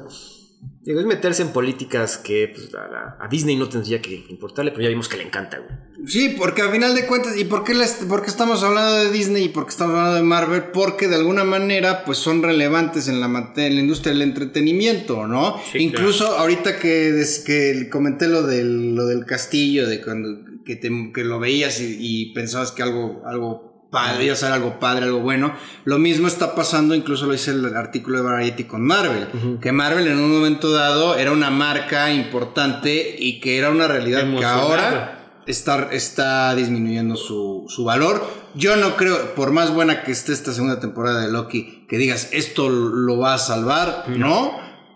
digo, 0.82 1.00
es 1.00 1.06
meterse 1.06 1.42
en 1.44 1.50
políticas 1.54 2.18
que 2.18 2.52
pues, 2.54 2.74
a, 2.76 2.88
la- 2.90 3.18
a 3.22 3.28
Disney 3.30 3.56
no 3.56 3.70
tendría 3.70 4.02
que 4.02 4.26
importarle, 4.30 4.72
pero 4.72 4.84
ya 4.84 4.90
vimos 4.90 5.08
que 5.08 5.16
le 5.18 5.24
encanta, 5.24 5.60
güey. 5.60 6.08
Sí, 6.08 6.36
porque 6.38 6.62
al 6.62 6.72
final 6.72 6.94
de 6.96 7.06
cuentas, 7.08 7.38
¿y 7.38 7.46
por 7.46 7.64
qué, 7.64 7.74
les- 7.74 8.04
por 8.08 8.22
qué 8.22 8.30
estamos 8.30 8.62
hablando 8.64 8.96
de 8.96 9.12
Disney 9.12 9.46
y 9.46 9.50
por 9.50 9.64
qué 9.66 9.70
estamos 9.72 9.96
hablando 9.96 10.16
de 10.18 10.24
Marvel? 10.24 10.64
Porque 10.74 11.08
de 11.08 11.16
alguna 11.16 11.44
manera, 11.46 12.04
pues 12.06 12.18
son 12.18 12.42
relevantes 12.44 13.08
en 13.08 13.20
la, 13.22 13.28
en 13.56 13.76
la 13.76 13.82
industria 13.82 14.12
del 14.14 14.24
entretenimiento, 14.24 15.26
¿no? 15.28 15.58
Sí, 15.72 15.80
Incluso 15.80 16.28
ahorita 16.38 16.80
que, 16.80 17.12
des- 17.14 17.40
que 17.40 17.90
comenté 17.90 18.28
lo 18.28 18.44
del, 18.44 18.96
lo 18.96 19.06
del 19.06 19.26
castillo, 19.26 19.88
de 19.88 20.02
cuando 20.02 20.49
que, 20.66 20.76
te- 20.76 21.12
que 21.14 21.24
lo 21.24 21.40
veías 21.40 21.80
y, 21.82 21.98
y 22.00 22.34
pensabas 22.34 22.72
que 22.72 22.84
algo, 22.84 23.22
algo 23.26 23.88
padre, 23.92 24.26
iba 24.26 24.34
a 24.34 24.38
ser 24.38 24.52
algo 24.52 24.80
padre, 24.80 25.06
algo 25.06 25.20
bueno. 25.20 25.54
Lo 25.84 25.98
mismo 25.98 26.28
está 26.28 26.54
pasando, 26.54 26.94
incluso 26.94 27.26
lo 27.26 27.32
dice 27.34 27.52
el 27.52 27.76
artículo 27.76 28.18
de 28.20 28.24
Variety 28.24 28.66
con 28.66 28.82
Marvel, 28.86 29.28
que 29.62 29.72
Marvel 29.72 30.06
en 30.08 30.20
un 30.20 30.32
momento 30.32 30.72
dado 30.72 31.18
era 31.18 31.32
una 31.32 31.50
marca 31.50 32.12
importante 32.14 33.16
y 33.18 33.40
que 33.40 33.58
era 33.58 33.70
una 33.72 33.88
realidad 33.88 34.22
que 34.40 34.46
ahora 34.46 35.42
está, 35.48 35.90
está 35.92 36.54
disminuyendo 36.56 37.16
su, 37.16 37.66
su 37.68 37.84
valor. 37.84 38.24
Yo 38.54 38.76
no 38.76 38.96
creo, 38.96 39.34
por 39.34 39.52
más 39.52 39.74
buena 39.74 40.04
que 40.04 40.12
esté 40.12 40.34
esta 40.34 40.54
segunda 40.54 40.80
temporada 40.80 41.22
de 41.22 41.32
Loki, 41.32 41.86
que 41.90 41.98
digas 41.98 42.30
esto 42.32 42.70
lo 42.70 43.18
va 43.18 43.34
a 43.34 43.38
salvar, 43.40 44.06
¿no? 44.10 44.52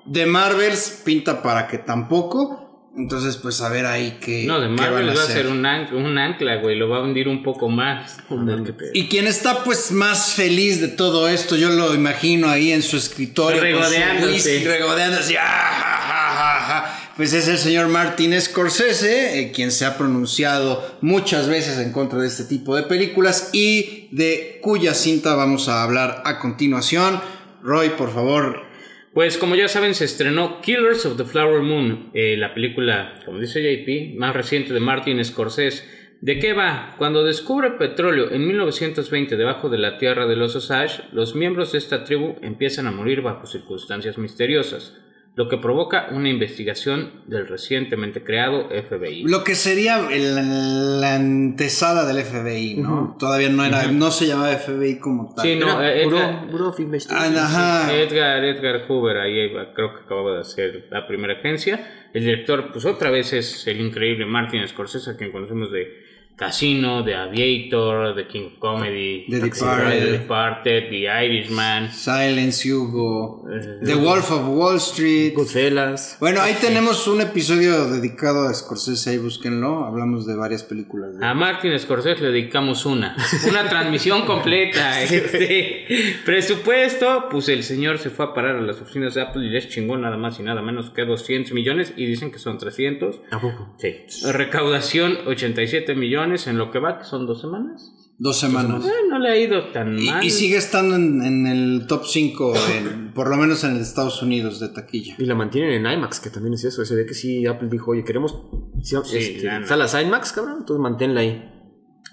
De 0.05 0.25
Marvels 0.27 1.01
pinta 1.03 1.41
para 1.41 1.67
que 1.67 1.77
tampoco. 1.79 2.62
Entonces, 2.95 3.37
pues 3.37 3.59
a 3.61 3.69
ver 3.69 3.87
ahí 3.87 4.19
qué. 4.21 4.45
No, 4.45 4.59
de 4.61 4.69
Marvel 4.69 5.07
va 5.07 5.11
a 5.21 5.23
hacer. 5.23 5.37
ser 5.37 5.47
un, 5.47 5.65
an- 5.65 5.93
un 5.95 6.15
ancla, 6.17 6.57
güey. 6.57 6.75
Lo 6.77 6.89
va 6.89 6.97
a 6.97 7.01
hundir 7.01 7.27
un 7.27 7.41
poco 7.41 7.67
más. 7.67 8.17
Y 8.93 9.07
quien 9.07 9.25
está 9.25 9.63
pues 9.63 9.91
más 9.91 10.33
feliz 10.33 10.79
de 10.79 10.89
todo 10.89 11.27
esto, 11.27 11.55
yo 11.55 11.69
lo 11.69 11.95
imagino 11.95 12.49
ahí 12.49 12.71
en 12.71 12.83
su 12.83 12.97
escritorio. 12.97 13.61
Regodeándose. 13.61 14.63
regodeándose. 14.63 15.37
ah, 15.39 15.43
ja, 15.43 15.97
ja, 15.97 16.35
ja, 16.35 16.65
ja. 16.67 16.99
Pues 17.17 17.33
es 17.33 17.47
el 17.47 17.57
señor 17.57 17.87
Martin 17.89 18.39
Scorsese, 18.39 19.39
eh, 19.39 19.51
quien 19.51 19.71
se 19.71 19.85
ha 19.85 19.97
pronunciado 19.97 20.97
muchas 21.01 21.47
veces 21.47 21.79
en 21.79 21.91
contra 21.91 22.19
de 22.19 22.27
este 22.27 22.43
tipo 22.43 22.75
de 22.75 22.83
películas 22.83 23.49
y 23.53 24.07
de 24.11 24.59
cuya 24.61 24.93
cinta 24.93 25.33
vamos 25.35 25.67
a 25.67 25.81
hablar 25.83 26.21
a 26.25 26.37
continuación. 26.39 27.19
Roy, 27.63 27.89
por 27.89 28.13
favor. 28.13 28.61
Pues 29.13 29.37
como 29.37 29.53
ya 29.53 29.67
saben, 29.67 29.93
se 29.93 30.05
estrenó 30.05 30.59
Killers 30.61 31.05
of 31.05 31.17
the 31.17 31.23
Flower 31.23 31.61
Moon, 31.61 32.09
eh, 32.15 32.35
la 32.35 32.55
película, 32.55 33.19
como 33.25 33.39
dice 33.39 33.61
JP, 33.61 34.17
más 34.17 34.35
reciente 34.35 34.73
de 34.73 34.79
Martin 34.79 35.23
Scorsese. 35.23 35.83
¿De 36.19 36.39
qué 36.39 36.53
va? 36.53 36.95
Cuando 36.97 37.23
descubre 37.23 37.71
petróleo 37.71 38.31
en 38.31 38.47
1920 38.47 39.37
debajo 39.37 39.69
de 39.69 39.77
la 39.77 39.99
tierra 39.99 40.25
de 40.25 40.35
los 40.35 40.55
Osage, 40.55 41.03
los 41.11 41.35
miembros 41.35 41.73
de 41.73 41.77
esta 41.77 42.05
tribu 42.05 42.37
empiezan 42.41 42.87
a 42.87 42.91
morir 42.91 43.21
bajo 43.21 43.45
circunstancias 43.45 44.17
misteriosas, 44.17 44.99
lo 45.35 45.49
que 45.49 45.57
provoca 45.57 46.09
una 46.11 46.29
investigación 46.29 47.23
del 47.25 47.47
recientemente 47.47 48.23
creado 48.23 48.69
FBI. 48.69 49.23
Lo 49.23 49.43
que 49.43 49.55
sería 49.55 50.07
el- 50.11 51.01
la 51.01 51.15
antesada 51.15 52.05
del 52.05 52.23
FBI, 52.23 52.75
¿no? 52.75 53.15
Todavía 53.17 53.49
no 53.49 53.65
era, 53.65 53.87
no 53.87 54.11
se 54.11 54.27
llamaba 54.27 54.51
FBI 54.51 54.99
como 54.99 55.33
tal. 55.35 55.43
Sí, 55.45 55.55
no, 55.55 55.81
Era 55.81 55.95
eh, 55.95 56.05
Bureau- 56.05 56.19
Edgar- 56.19 56.49
Ah, 56.53 56.75
Investigation. 56.81 57.35
ajá. 57.37 57.93
Edgar, 57.93 58.43
Edgar 58.43 58.81
Hoover, 58.87 59.17
ahí 59.17 59.51
va, 59.51 59.73
creo 59.73 59.93
que 59.95 60.01
acababa 60.01 60.35
de 60.35 60.41
hacer 60.41 60.87
la 60.91 61.07
primera 61.07 61.33
agencia. 61.33 62.09
El 62.13 62.25
director, 62.25 62.71
pues 62.71 62.85
otra 62.85 63.09
vez 63.09 63.33
es 63.33 63.65
el 63.65 63.81
increíble 63.81 64.27
Martin 64.27 64.67
Scorsese, 64.67 65.09
a 65.11 65.17
quien 65.17 65.31
conocemos 65.31 65.71
de 65.71 66.12
Casino, 66.35 67.03
de 67.03 67.15
Aviator, 67.15 68.15
de 68.15 68.27
King 68.27 68.47
of 68.47 68.59
Comedy, 68.59 69.25
The 69.29 69.39
Departed. 69.39 69.99
The 70.03 70.11
Departed, 70.19 70.89
The 70.89 71.07
Irishman. 71.25 71.91
Silence 71.91 72.67
Hugo, 72.67 73.45
Eh, 73.53 73.85
The 73.85 73.95
Wolf 73.95 74.31
of 74.31 74.47
Wall 74.47 74.77
Street. 74.77 75.33
Goodfellas. 75.35 76.17
Bueno, 76.19 76.41
ahí 76.41 76.55
tenemos 76.59 77.07
un 77.07 77.21
episodio 77.21 77.87
dedicado 77.89 78.47
a 78.47 78.53
Scorsese, 78.53 79.11
ahí 79.11 79.17
búsquenlo. 79.19 79.85
Hablamos 79.85 80.25
de 80.25 80.35
varias 80.35 80.63
películas. 80.63 81.17
de- 81.17 81.25
A 81.25 81.33
Martin 81.35 81.77
Scorsese 81.77 82.21
le 82.23 82.31
dedicamos 82.31 82.85
una, 82.87 83.15
una 83.47 83.69
transmisión 83.69 84.21
completa. 84.25 85.01
Este 85.03 85.85
presupuesto, 86.25 87.27
pues 87.29 87.47
el 87.49 87.63
señor 87.63 87.99
se 87.99 88.09
fue 88.09 88.25
a 88.25 88.33
parar 88.33 88.55
a 88.55 88.61
las 88.61 88.81
oficinas 88.81 89.13
de 89.13 89.21
Apple 89.21 89.45
y 89.45 89.49
les 89.49 89.69
chingó 89.69 89.97
nada 89.97 90.17
más 90.17 90.39
y 90.39 90.43
nada 90.43 90.61
menos 90.63 90.89
que 90.89 91.05
200 91.05 91.53
millones 91.53 91.93
y 91.95 92.05
dicen 92.07 92.31
que 92.31 92.39
son 92.39 92.57
300. 92.57 93.21
¿A 93.31 93.39
poco? 93.39 93.69
Sí. 93.77 93.97
Recaudación 94.31 95.19
87 95.27 95.93
millones 95.95 96.22
en 96.23 96.57
lo 96.57 96.71
que 96.71 96.79
va, 96.79 96.97
que 96.99 97.05
son 97.05 97.25
dos 97.27 97.41
semanas. 97.41 97.93
Dos 98.17 98.37
semanas. 98.39 98.85
Eh, 98.85 98.89
no 99.09 99.19
le 99.19 99.29
ha 99.29 99.37
ido 99.37 99.71
tan 99.71 99.97
Y, 99.99 100.05
mal. 100.05 100.23
y 100.23 100.29
sigue 100.29 100.55
estando 100.57 100.95
en, 100.95 101.21
en 101.23 101.47
el 101.47 101.85
top 101.87 102.05
5, 102.05 102.53
por 103.15 103.29
lo 103.29 103.35
menos 103.37 103.63
en 103.63 103.75
Estados 103.77 104.21
Unidos, 104.21 104.59
de 104.59 104.69
taquilla. 104.69 105.15
Y 105.17 105.25
la 105.25 105.35
mantienen 105.35 105.85
en 105.85 105.91
IMAX, 105.91 106.19
que 106.19 106.29
también 106.29 106.53
es 106.53 106.63
eso. 106.63 106.85
Se 106.85 106.95
ve 106.95 107.05
que 107.05 107.13
sí, 107.15 107.45
Apple 107.47 107.69
dijo, 107.69 107.91
oye, 107.91 108.03
queremos 108.03 108.37
sí, 108.81 108.95
este, 108.95 109.43
lana. 109.43 109.65
salas 109.65 109.95
IMAX, 109.99 110.31
cabrón. 110.31 110.57
Entonces 110.59 110.81
manténla 110.81 111.21
ahí. 111.21 111.49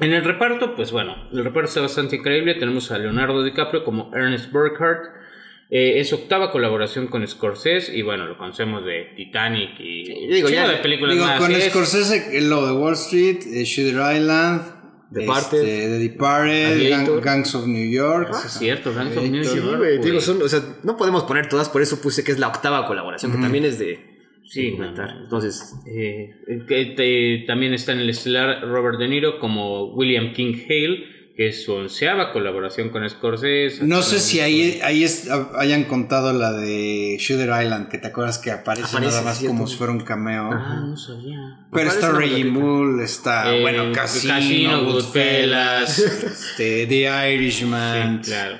En 0.01 0.13
el 0.15 0.25
reparto, 0.25 0.75
pues 0.75 0.91
bueno, 0.93 1.15
el 1.31 1.45
reparto 1.45 1.69
está 1.69 1.83
bastante 1.83 2.17
increíble. 2.17 2.55
Tenemos 2.55 2.91
a 2.91 2.99
Leonardo 2.99 3.45
DiCaprio 3.45 3.85
como 3.85 4.11
Ernest 4.15 4.51
Burkhardt. 4.51 5.20
Eh, 5.73 6.01
es 6.01 6.13
octava 6.13 6.51
colaboración 6.51 7.07
con 7.07 7.27
Scorsese 7.29 7.97
y 7.97 8.03
bueno, 8.03 8.27
lo 8.27 8.37
conocemos 8.37 8.85
de 8.85 9.13
Titanic 9.17 9.79
y 9.79 10.27
digo, 10.27 10.49
ya- 10.49 10.69
de 10.69 10.79
películas 10.79 11.15
Digo, 11.15 11.27
más. 11.27 11.39
con 11.39 11.53
Es- 11.53 11.67
Scorsese, 11.71 12.37
eh, 12.37 12.41
lo 12.41 12.67
de 12.67 12.73
Wall 12.73 12.95
Street, 12.95 13.39
eh, 13.55 13.63
Shooter 13.65 14.17
Island, 14.17 14.63
Departed. 15.13 15.59
este, 15.59 15.89
The 15.89 15.99
Departed. 15.99 16.91
Gang- 16.91 17.21
Gangs 17.21 17.55
of 17.55 17.67
New 17.69 17.89
York. 17.89 18.31
Ah, 18.35 18.43
es 18.45 18.53
cierto, 18.53 18.93
Gangs 18.93 19.17
of 19.17 19.23
New 19.25 19.43
York, 19.45 19.79
güey, 19.79 19.97
güey. 19.99 19.99
digo, 20.01 20.21
son- 20.21 20.43
o 20.43 20.49
sea, 20.49 20.61
no 20.83 20.97
podemos 20.97 21.23
poner 21.25 21.49
todas, 21.49 21.69
por 21.69 21.83
eso 21.83 22.01
puse 22.01 22.25
que 22.25 22.33
es 22.33 22.39
la 22.41 22.49
octava 22.49 22.85
colaboración, 22.87 23.31
que 23.33 23.39
también 23.39 23.65
es 23.65 23.79
de 23.79 24.11
Sí, 24.45 24.73
no. 24.77 24.87
Entonces, 25.23 25.77
Eh, 25.87 26.31
que 26.67 26.87
te- 26.97 27.45
también 27.47 27.73
está 27.75 27.93
en 27.93 28.01
el 28.01 28.11
estelar 28.11 28.63
Robert 28.67 28.99
De 28.99 29.07
Niro 29.07 29.39
como 29.39 29.95
William 29.95 30.33
King 30.33 30.55
Hale, 30.69 31.05
que 31.41 31.49
es 31.49 31.65
su 31.65 31.73
onceava 31.73 32.33
colaboración 32.35 32.91
con 32.91 33.09
Scorsese. 33.09 33.83
No 33.87 34.03
sé 34.03 34.21
si 34.21 34.41
ahí, 34.41 34.79
ahí 34.85 35.05
es- 35.05 35.27
hayan 35.57 35.85
contado 35.85 36.35
la 36.35 36.53
de 36.53 37.17
Shooter 37.19 37.49
Island, 37.63 37.89
que 37.89 37.97
te 37.97 38.09
acuerdas 38.09 38.37
que 38.37 38.51
aparece, 38.51 38.89
Aparece, 38.89 39.11
nada 39.13 39.23
más 39.23 39.39
cierto. 39.39 39.57
como 39.57 39.67
si 39.67 39.75
fuera 39.79 39.91
un 39.91 40.01
cameo. 40.01 40.51
Ah, 40.53 40.85
no 40.87 40.95
sabía. 40.99 41.61
Pero 41.73 41.89
está 41.89 42.13
Reggie. 42.13 42.45
Bull, 42.45 43.01
está, 43.01 43.57
Eh, 43.57 43.63
bueno, 43.63 43.91
Casino, 43.95 44.35
Casino, 44.35 44.85
Goodfellas, 44.85 45.99
este, 45.99 46.87
The 46.87 47.35
Irishman. 47.35 48.23
Sí, 48.23 48.31
claro. 48.33 48.57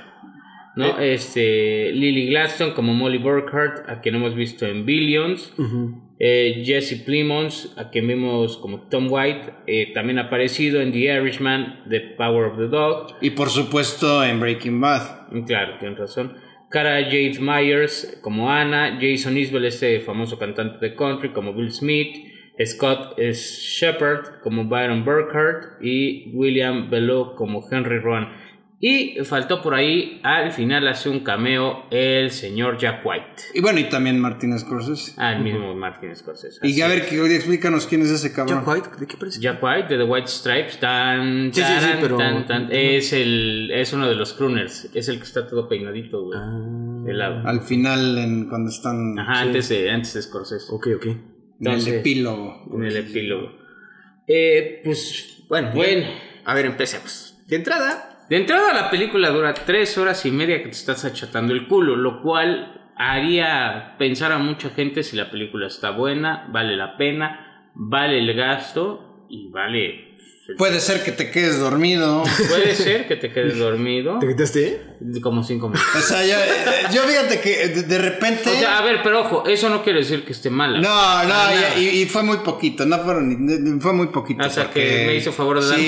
¿No? 0.77 0.99
Este, 1.01 1.93
Lily 1.93 2.29
Gladstone 2.31 2.73
como 2.73 2.95
Molly 2.95 3.19
Burkhardt, 3.19 3.91
a 3.91 4.01
quien 4.01 4.15
hemos 4.15 4.35
visto 4.35 4.65
en 4.65 4.87
Billions. 4.87 5.53
Eh, 6.23 6.63
Jesse 6.67 7.03
Plimons, 7.03 7.73
a 7.79 7.89
quien 7.89 8.07
vimos 8.07 8.59
como 8.59 8.83
Tom 8.83 9.07
White, 9.11 9.55
eh, 9.67 9.91
también 9.95 10.19
ha 10.19 10.25
aparecido 10.25 10.83
en 10.83 10.93
The 10.93 10.99
Irishman, 10.99 11.85
The 11.89 12.01
Power 12.19 12.45
of 12.45 12.59
the 12.59 12.69
Dog. 12.69 13.15
Y 13.23 13.31
por 13.31 13.49
supuesto 13.49 14.23
en 14.23 14.39
Breaking 14.39 14.79
Bad. 14.83 15.29
Claro, 15.47 15.79
tienes 15.79 15.99
razón. 15.99 16.37
Cara 16.69 17.03
Jade 17.05 17.39
Myers 17.41 18.19
como 18.21 18.51
Anna, 18.51 18.99
Jason 19.01 19.39
Isbell, 19.39 19.65
este 19.65 19.99
famoso 20.01 20.39
cantante 20.39 20.91
de 20.91 20.95
country, 20.95 21.31
como 21.31 21.55
Bill 21.55 21.73
Smith, 21.73 22.15
Scott 22.67 23.19
S. 23.19 23.59
Shepard 23.63 24.41
como 24.43 24.67
Byron 24.67 25.05
Burkhardt 25.05 25.83
y 25.83 26.31
William 26.35 26.91
Belleau 26.91 27.35
como 27.35 27.67
Henry 27.71 27.99
Rowan. 27.99 28.29
Y 28.83 29.17
faltó 29.25 29.61
por 29.61 29.75
ahí, 29.75 30.21
al 30.23 30.53
final 30.53 30.89
hace 30.89 31.11
un 31.11 31.21
cameo 31.21 31.85
el 31.91 32.31
señor 32.31 32.79
Jack 32.79 33.05
White. 33.05 33.43
Y 33.53 33.61
bueno, 33.61 33.79
y 33.79 33.85
también 33.91 34.19
Martin 34.19 34.59
Scorsese. 34.59 35.13
Ah, 35.19 35.35
el 35.35 35.43
mismo 35.43 35.75
Martin 35.75 36.17
Scorsese. 36.17 36.67
Y 36.67 36.81
a 36.81 36.89
ver, 36.89 37.05
que, 37.07 37.21
oye, 37.21 37.37
explícanos 37.37 37.87
quién 37.87 38.01
es 38.01 38.11
ese 38.11 38.33
cabrón. 38.33 38.61
Jack 38.65 38.69
White, 38.69 38.89
¿de 39.01 39.07
qué 39.07 39.17
parece? 39.19 39.39
Jack 39.39 39.63
White 39.63 39.89
de 39.89 39.99
The 39.99 40.11
White 40.11 40.29
Stripes, 40.29 40.81
tan, 40.81 41.53
Sí, 41.53 41.61
sí, 41.61 41.67
sí, 41.75 41.81
taran, 41.81 41.99
pero- 42.01 42.17
tan, 42.17 42.47
tan, 42.47 42.69
es, 42.73 43.13
el, 43.13 43.71
es 43.71 43.93
uno 43.93 44.09
de 44.09 44.15
los 44.15 44.33
crooners, 44.33 44.89
es 44.95 45.09
el 45.09 45.19
que 45.19 45.25
está 45.25 45.47
todo 45.47 45.69
peinadito, 45.69 46.23
güey. 46.25 46.39
Ah. 46.41 47.43
Al 47.45 47.61
final, 47.61 48.17
en, 48.17 48.49
cuando 48.49 48.71
están 48.71 49.19
Ajá, 49.19 49.41
antes 49.43 49.69
de, 49.69 49.91
antes 49.91 50.15
de 50.15 50.23
Scorsese. 50.23 50.67
ok, 50.73 50.89
ok. 50.97 51.07
en 51.07 51.69
el 51.73 51.87
epílogo. 51.87 52.65
En 52.75 52.85
el 52.85 52.97
epílogo. 52.97 53.53
Eh, 54.27 54.81
pues, 54.85 55.45
Bueno, 55.49 55.73
bueno. 55.75 56.07
A 56.47 56.55
ver, 56.55 56.65
empecemos. 56.65 57.37
De 57.47 57.57
entrada, 57.57 58.10
De 58.31 58.37
entrada 58.37 58.73
la 58.73 58.91
película 58.91 59.31
dura 59.31 59.53
tres 59.53 59.99
horas 59.99 60.25
y 60.25 60.31
media 60.31 60.59
que 60.59 60.67
te 60.67 60.71
estás 60.71 61.05
achatando 61.05 61.53
el 61.53 61.67
culo, 61.67 61.97
lo 61.97 62.23
cual 62.23 62.93
haría 62.95 63.97
pensar 63.99 64.31
a 64.31 64.39
mucha 64.39 64.71
gente 64.71 65.03
si 65.03 65.17
la 65.17 65.33
película 65.33 65.67
está 65.67 65.91
buena, 65.91 66.47
vale 66.53 66.77
la 66.77 66.97
pena, 66.97 67.73
vale 67.75 68.21
el 68.21 68.33
gasto 68.35 69.27
y 69.29 69.49
vale 69.49 70.11
Puede 70.57 70.79
ser 70.79 71.03
que 71.03 71.11
te 71.11 71.33
quedes 71.33 71.59
dormido. 71.59 72.23
Puede 72.49 72.75
ser 72.77 73.09
que 73.09 73.17
te 73.17 73.33
quedes 73.33 73.59
dormido. 73.59 74.21
¿Te 74.21 74.29
quitaste? 74.29 74.81
Como 75.23 75.43
cinco 75.43 75.69
minutos. 75.71 75.95
O 75.97 76.01
sea, 76.03 76.27
yo, 76.27 76.35
yo 76.93 77.03
fíjate 77.05 77.41
que 77.41 77.69
de, 77.69 77.83
de 77.85 77.99
repente. 77.99 78.51
O 78.51 78.59
sea, 78.59 78.79
a 78.79 78.83
ver, 78.83 79.01
pero 79.03 79.21
ojo, 79.21 79.45
eso 79.47 79.71
no 79.71 79.83
quiere 79.83 80.01
decir 80.01 80.27
que 80.27 80.33
esté 80.33 80.51
mala. 80.51 80.79
no, 80.79 81.25
no, 81.25 81.35
y, 81.81 81.89
y 82.03 82.07
fue 82.07 82.23
muy 82.23 82.37
poquito, 82.39 82.85
no 82.85 82.99
fueron, 82.99 83.47
ni- 83.47 83.81
fue 83.81 83.95
muy 83.95 84.09
poquito. 84.09 84.47
O 84.47 84.51
sea, 84.51 84.65
porque- 84.65 84.81
que 84.87 85.07
me 85.07 85.15
hizo 85.17 85.33
favor 85.33 85.59
de 85.59 85.67
darme 85.69 85.83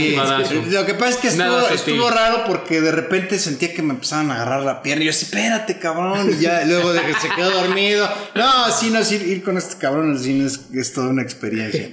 Sí, 0.46 0.56
un. 0.56 0.72
Lo 0.72 0.86
que 0.86 0.94
pasa 0.94 1.10
es 1.10 1.16
que 1.18 1.74
estuvo 1.74 2.08
raro 2.10 2.44
porque 2.46 2.80
de 2.80 2.90
repente 2.90 3.38
sentía 3.38 3.74
que 3.74 3.82
me 3.82 3.92
empezaban 3.92 4.30
a 4.30 4.36
agarrar 4.36 4.62
la 4.62 4.80
pierna 4.82 5.02
y 5.02 5.06
yo, 5.06 5.10
espérate, 5.10 5.78
cabrón, 5.78 6.30
y 6.32 6.40
ya, 6.42 6.64
luego 6.66 6.94
de 6.94 7.02
que 7.02 7.12
se 7.14 7.28
quedó 7.36 7.50
dormido. 7.50 8.08
No, 8.34 8.70
sí, 8.72 8.88
no, 8.88 9.04
sí, 9.04 9.16
ir 9.16 9.42
con 9.42 9.58
este 9.58 9.76
cabrón 9.76 10.12
al 10.12 10.18
cine 10.20 10.46
es, 10.46 10.60
es 10.72 10.92
toda 10.94 11.08
una 11.08 11.22
experiencia. 11.22 11.90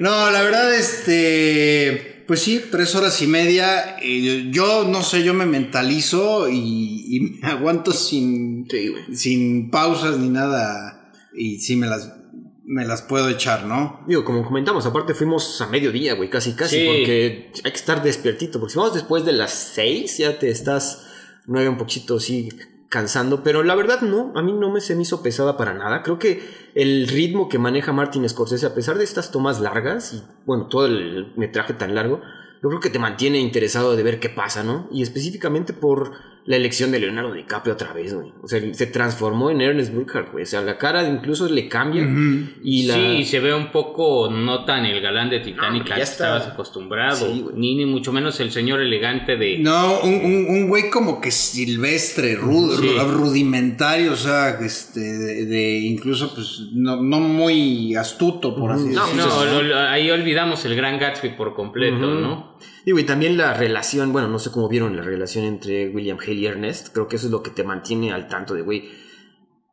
No, 0.00 0.30
la 0.30 0.42
verdad, 0.42 0.72
este, 0.72 2.09
pues 2.30 2.42
sí, 2.42 2.62
tres 2.70 2.94
horas 2.94 3.20
y 3.22 3.26
media. 3.26 3.96
y 4.00 4.52
yo 4.52 4.84
no 4.86 5.02
sé, 5.02 5.24
yo 5.24 5.34
me 5.34 5.46
mentalizo 5.46 6.48
y, 6.48 7.06
y 7.16 7.20
me 7.20 7.48
aguanto 7.48 7.90
sin, 7.90 8.68
Sí, 8.70 8.92
sin 9.12 9.68
pausas 9.72 10.16
ni 10.18 10.28
nada. 10.28 11.10
Y 11.34 11.58
sí 11.58 11.74
me 11.74 11.88
las, 11.88 12.12
me 12.64 12.84
las 12.84 13.02
puedo 13.02 13.28
echar, 13.28 13.64
¿no? 13.66 14.04
Digo, 14.06 14.24
como 14.24 14.44
comentamos, 14.44 14.86
aparte 14.86 15.12
fuimos 15.12 15.60
a 15.60 15.66
mediodía, 15.66 16.14
güey, 16.14 16.30
casi, 16.30 16.52
casi, 16.52 16.76
Sí. 16.76 16.86
porque 16.86 17.50
hay 17.64 17.70
que 17.72 17.76
estar 17.76 18.00
despiertito, 18.00 18.60
porque 18.60 18.74
si 18.74 18.78
vamos 18.78 18.94
después 18.94 19.24
de 19.24 19.32
las 19.32 19.52
6, 19.74 20.18
ya 20.18 20.38
te 20.38 20.50
estás 20.50 21.06
nueve 21.48 21.68
un 21.68 21.78
poquito, 21.78 22.20
sí, 22.20 22.48
cansando, 22.90 23.44
pero 23.44 23.62
la 23.62 23.76
verdad 23.76 24.02
no, 24.02 24.32
a 24.34 24.42
mí 24.42 24.52
no 24.52 24.68
me 24.68 24.80
se 24.80 24.96
me 24.96 25.02
hizo 25.02 25.22
pesada 25.22 25.56
para 25.56 25.74
nada, 25.74 26.02
creo 26.02 26.18
que 26.18 26.42
el 26.74 27.06
ritmo 27.06 27.48
que 27.48 27.58
maneja 27.58 27.92
Martin 27.92 28.28
Scorsese, 28.28 28.66
a 28.66 28.74
pesar 28.74 28.98
de 28.98 29.04
estas 29.04 29.30
tomas 29.30 29.60
largas, 29.60 30.12
y 30.12 30.22
bueno, 30.44 30.66
todo 30.66 30.86
el 30.86 31.32
metraje 31.36 31.72
tan 31.72 31.94
largo, 31.94 32.20
yo 32.60 32.68
creo 32.68 32.80
que 32.80 32.90
te 32.90 32.98
mantiene 32.98 33.38
interesado 33.38 33.94
de 33.94 34.02
ver 34.02 34.18
qué 34.18 34.28
pasa, 34.28 34.64
¿no? 34.64 34.88
Y 34.90 35.02
específicamente 35.02 35.72
por 35.72 36.12
la 36.50 36.56
elección 36.56 36.90
de 36.90 36.98
Leonardo 36.98 37.32
DiCaprio 37.32 37.74
otra 37.74 37.92
vez, 37.92 38.12
güey. 38.12 38.32
O 38.42 38.48
sea, 38.48 38.60
se 38.74 38.86
transformó 38.88 39.52
en 39.52 39.60
Ernest 39.60 39.94
Burkhardt, 39.94 40.32
güey. 40.32 40.42
O 40.42 40.46
sea, 40.46 40.60
la 40.62 40.78
cara 40.78 41.08
incluso 41.08 41.48
le 41.48 41.68
cambia. 41.68 42.02
Y 42.64 42.86
la... 42.86 42.94
Sí, 42.94 43.24
se 43.24 43.38
ve 43.38 43.54
un 43.54 43.70
poco 43.70 44.28
no 44.32 44.64
tan 44.64 44.84
el 44.84 45.00
galán 45.00 45.30
de 45.30 45.38
Titanic 45.38 45.82
al 45.82 45.88
ya 45.90 45.94
que 45.94 46.02
está. 46.02 46.24
estabas 46.36 46.48
acostumbrado. 46.48 47.16
Sí, 47.32 47.40
güey. 47.42 47.54
ni, 47.56 47.76
ni 47.76 47.86
mucho 47.86 48.12
menos 48.12 48.40
el 48.40 48.50
señor 48.50 48.80
elegante 48.80 49.36
de. 49.36 49.58
No, 49.60 50.00
un, 50.00 50.12
un, 50.14 50.46
un 50.48 50.68
güey 50.68 50.90
como 50.90 51.20
que 51.20 51.30
silvestre, 51.30 52.34
rudo, 52.34 52.76
Sí. 52.78 52.88
rudimentario, 52.98 54.12
o 54.12 54.16
sea, 54.16 54.58
este, 54.60 55.00
de, 55.00 55.46
de 55.46 55.78
incluso, 55.78 56.34
pues, 56.34 56.62
no, 56.72 57.00
no 57.00 57.20
muy 57.20 57.94
astuto, 57.94 58.56
por 58.56 58.72
así 58.72 58.88
No, 58.88 59.06
decirlo. 59.06 59.26
No, 59.26 59.44
lo- 59.44 59.62
lo- 59.62 59.78
ahí 59.78 60.10
olvidamos 60.10 60.64
el 60.64 60.74
gran 60.74 60.98
Gatsby 60.98 61.36
por 61.36 61.54
completo. 61.54 61.96
¿no? 61.98 62.49
Digo, 62.84 62.98
y 62.98 63.04
también 63.04 63.36
la 63.36 63.54
relación, 63.54 64.12
bueno, 64.12 64.28
no 64.28 64.38
sé 64.38 64.50
cómo 64.50 64.68
vieron 64.68 64.96
la 64.96 65.02
relación 65.02 65.44
entre 65.44 65.88
William 65.88 66.18
Hale 66.20 66.34
y 66.34 66.46
Ernest. 66.46 66.88
Creo 66.92 67.08
que 67.08 67.16
eso 67.16 67.26
es 67.26 67.32
lo 67.32 67.42
que 67.42 67.50
te 67.50 67.64
mantiene 67.64 68.12
al 68.12 68.28
tanto 68.28 68.54
de, 68.54 68.62
güey. 68.62 68.90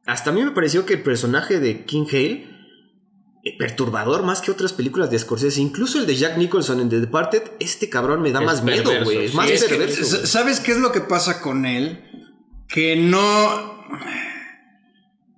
Hasta 0.05 0.29
a 0.29 0.33
mí 0.33 0.43
me 0.43 0.51
pareció 0.51 0.85
que 0.85 0.93
el 0.93 1.03
personaje 1.03 1.59
de 1.59 1.85
King 1.85 2.05
Hale, 2.09 2.47
eh, 3.43 3.57
perturbador 3.57 4.23
más 4.23 4.41
que 4.41 4.51
otras 4.51 4.73
películas 4.73 5.11
de 5.11 5.19
Scorsese, 5.19 5.61
incluso 5.61 5.99
el 5.99 6.05
de 6.05 6.15
Jack 6.15 6.37
Nicholson 6.37 6.79
en 6.79 6.89
The 6.89 6.99
Departed, 7.01 7.43
este 7.59 7.89
cabrón 7.89 8.21
me 8.21 8.31
da 8.31 8.39
Es 8.39 8.45
más 8.45 8.63
miedo, 8.63 8.91
güey. 9.03 9.25
Es 9.25 9.31
sí, 9.31 9.37
más 9.37 9.49
es 9.49 9.63
perverso. 9.65 10.25
¿Sabes 10.25 10.59
qué 10.59 10.71
es 10.71 10.77
lo 10.77 10.91
que 10.91 11.01
pasa 11.01 11.41
con 11.41 11.65
él? 11.65 12.03
Que 12.67 12.95
no... 12.95 13.77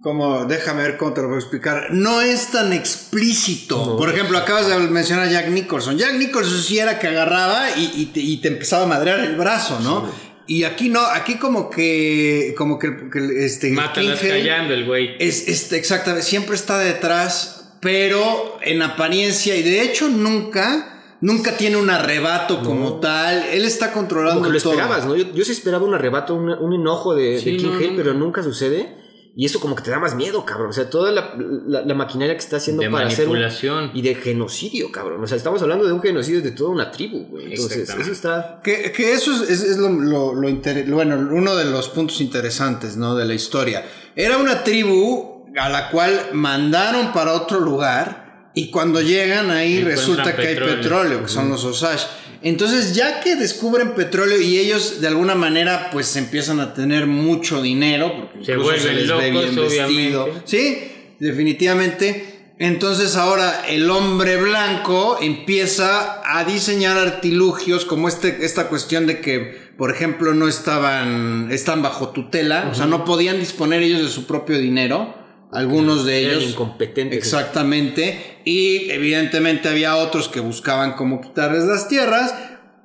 Como, 0.02 0.46
déjame 0.46 0.84
ver 0.84 0.98
cómo 0.98 1.14
te 1.14 1.22
lo 1.22 1.28
voy 1.28 1.36
a 1.36 1.40
explicar. 1.40 1.88
No 1.92 2.22
es 2.22 2.52
tan 2.52 2.72
explícito. 2.72 3.86
No. 3.86 3.98
Por 3.98 4.10
ejemplo, 4.10 4.38
acabas 4.38 4.68
de 4.70 4.78
mencionar 4.78 5.28
a 5.28 5.32
Jack 5.32 5.50
Nicholson. 5.50 5.98
Jack 5.98 6.14
Nicholson 6.14 6.62
sí 6.62 6.80
era 6.80 7.00
que 7.00 7.08
agarraba 7.08 7.72
y, 7.78 7.92
y 7.96 8.06
te, 8.08 8.20
y 8.22 8.38
te 8.38 8.48
empezaba 8.48 8.84
a 8.84 8.88
madrear 8.88 9.20
el 9.20 9.36
brazo, 9.36 9.80
¿no? 9.82 10.10
Y 10.48 10.64
aquí 10.64 10.90
no, 10.90 11.02
aquí 11.06 11.36
como 11.36 11.70
que, 11.70 12.56
como 12.58 12.80
que, 12.80 13.10
que 13.12 13.46
este, 13.46 13.70
Mátalas 13.72 14.20
callando 14.20 14.74
el 14.74 14.86
güey. 14.86 15.16
Es, 15.20 15.48
este, 15.48 15.78
exactamente, 15.78 16.26
siempre 16.26 16.56
está 16.56 16.80
detrás, 16.80 17.74
pero 17.82 18.58
en 18.64 18.82
apariencia, 18.82 19.56
y 19.56 19.62
de 19.64 19.82
hecho 19.84 20.08
nunca, 20.10 21.18
nunca 21.22 21.56
tiene 21.58 21.76
un 21.78 21.90
arrebato 21.90 22.64
como 22.64 23.00
tal. 23.00 23.44
Él 23.52 23.64
está 23.66 23.92
controlando 23.92 24.40
Como 24.42 24.48
que 24.52 24.58
lo 24.58 24.64
todo. 24.64 24.74
esperabas, 24.74 25.06
¿no? 25.06 25.16
Yo, 25.16 25.32
yo 25.36 25.44
sí 25.46 25.52
esperaba 25.52 25.86
un 25.86 25.94
arrebato, 25.94 26.34
un, 26.34 26.50
un 26.50 26.74
enojo 26.74 27.14
de, 27.14 27.40
Sí, 27.40 27.52
de 27.52 27.58
King 27.58 27.68
no, 27.68 27.76
Hale, 27.76 27.92
no. 27.92 27.96
pero 27.98 28.14
nunca 28.16 28.42
sucede. 28.42 28.96
Y 29.36 29.46
eso 29.46 29.60
como 29.60 29.76
que 29.76 29.84
te 29.84 29.92
da 29.92 30.00
más 30.00 30.16
miedo, 30.16 30.44
cabrón. 30.46 30.70
O 30.70 30.74
sea, 30.74 30.90
toda 30.90 31.12
la, 31.12 31.34
la- 31.68 31.82
la 31.84 31.94
maquinaria 31.94 32.34
que 32.36 32.42
está 32.42 32.58
haciendo 32.58 32.82
De 32.84 32.90
para 32.90 33.08
hacer 33.08 33.26
un- 33.28 33.34
manipulación. 33.34 33.92
y 33.94 34.02
de 34.02 34.16
genocidio, 34.16 34.92
cabrón. 34.92 35.24
O 35.24 35.28
sea, 35.28 35.38
estamos 35.38 35.62
hablando 35.62 35.86
de 35.86 35.94
un 35.94 36.02
genocidio 36.02 36.42
de 36.42 36.52
toda 36.52 36.72
una 36.72 36.92
tribu, 36.92 37.26
güey. 37.30 37.54
Entonces, 37.54 37.88
eso 37.90 38.12
está... 38.12 38.60
Que, 38.64 38.92
que 38.92 39.14
eso 39.14 39.32
es, 39.32 39.50
es- 39.50 39.64
es 39.64 39.78
lo, 39.78 39.90
lo- 39.90 40.34
lo 40.34 40.50
inter- 40.50 40.86
bueno, 40.92 41.16
uno 41.32 41.56
de 41.56 41.66
los 41.66 41.88
puntos 41.90 42.20
interesantes, 42.22 42.98
¿no? 42.98 43.16
De 43.16 43.26
la 43.26 43.34
historia. 43.34 43.86
Era 44.16 44.38
una 44.38 44.64
tribu 44.64 45.46
a 45.58 45.70
la 45.70 45.90
cual 45.90 46.30
mandaron 46.34 47.14
para 47.14 47.34
otro 47.34 47.60
lugar 47.60 48.52
y 48.56 48.72
cuando 48.72 49.00
llegan 49.02 49.52
ahí 49.52 49.84
resulta 49.84 50.36
que 50.36 50.42
hay 50.42 50.48
petróleo. 50.56 50.76
petróleo, 50.78 51.22
que 51.24 51.28
son 51.30 51.50
los 51.50 51.64
Osage. 51.64 52.08
Entonces, 52.42 52.96
ya 52.96 53.20
que 53.20 53.36
descubren 53.36 53.96
petróleo 53.96 54.40
y 54.42 54.58
ellos 54.58 55.02
de 55.02 55.08
alguna 55.08 55.36
manera 55.36 55.90
pues 55.92 56.16
empiezan 56.16 56.60
a 56.60 56.74
tener 56.74 57.06
mucho 57.06 57.62
dinero, 57.62 58.14
porque 58.32 58.46
Se 58.46 58.54
incluso 58.54 58.72
vuelven 58.72 59.08
locos, 59.08 59.58
obviamente. 59.58 60.42
Sí, 60.46 60.78
definitivamente. 61.20 62.36
Entonces 62.62 63.16
ahora 63.16 63.64
el 63.70 63.90
hombre 63.90 64.36
blanco 64.36 65.18
empieza 65.22 66.22
a 66.26 66.44
diseñar 66.44 66.98
artilugios 66.98 67.86
como 67.86 68.10
este, 68.10 68.44
esta 68.46 68.68
cuestión 68.68 69.08
de 69.08 69.22
que, 69.22 69.70
por 69.78 69.92
ejemplo, 69.94 70.34
no 70.34 70.48
estaban, 70.48 71.48
están 71.52 71.82
bajo 71.82 72.10
tutela, 72.10 72.68
o 72.70 72.76
sea, 72.76 72.86
no 72.86 73.06
podían 73.06 73.40
disponer 73.40 73.82
ellos 73.82 74.02
de 74.02 74.10
su 74.10 74.28
propio 74.28 74.58
dinero, 74.58 75.16
algunos 75.54 76.06
de 76.06 76.26
Eran 76.26 76.38
ellos. 76.40 76.52
incompetentes. 76.52 77.18
Exactamente. 77.18 78.39
Y 78.50 78.90
evidentemente 78.90 79.70
había 79.70 79.96
otros 79.96 80.28
que 80.28 80.40
buscaban 80.40 80.94
cómo 80.94 81.22
quitarles 81.22 81.66
las 81.66 81.88
tierras. 81.88 82.34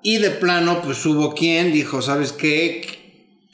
Y 0.02 0.18
de 0.18 0.30
plano, 0.30 0.82
pues 0.82 1.04
hubo 1.06 1.32
quien 1.34 1.72
dijo, 1.72 2.02
¿sabes 2.02 2.32
qué? 2.32 2.82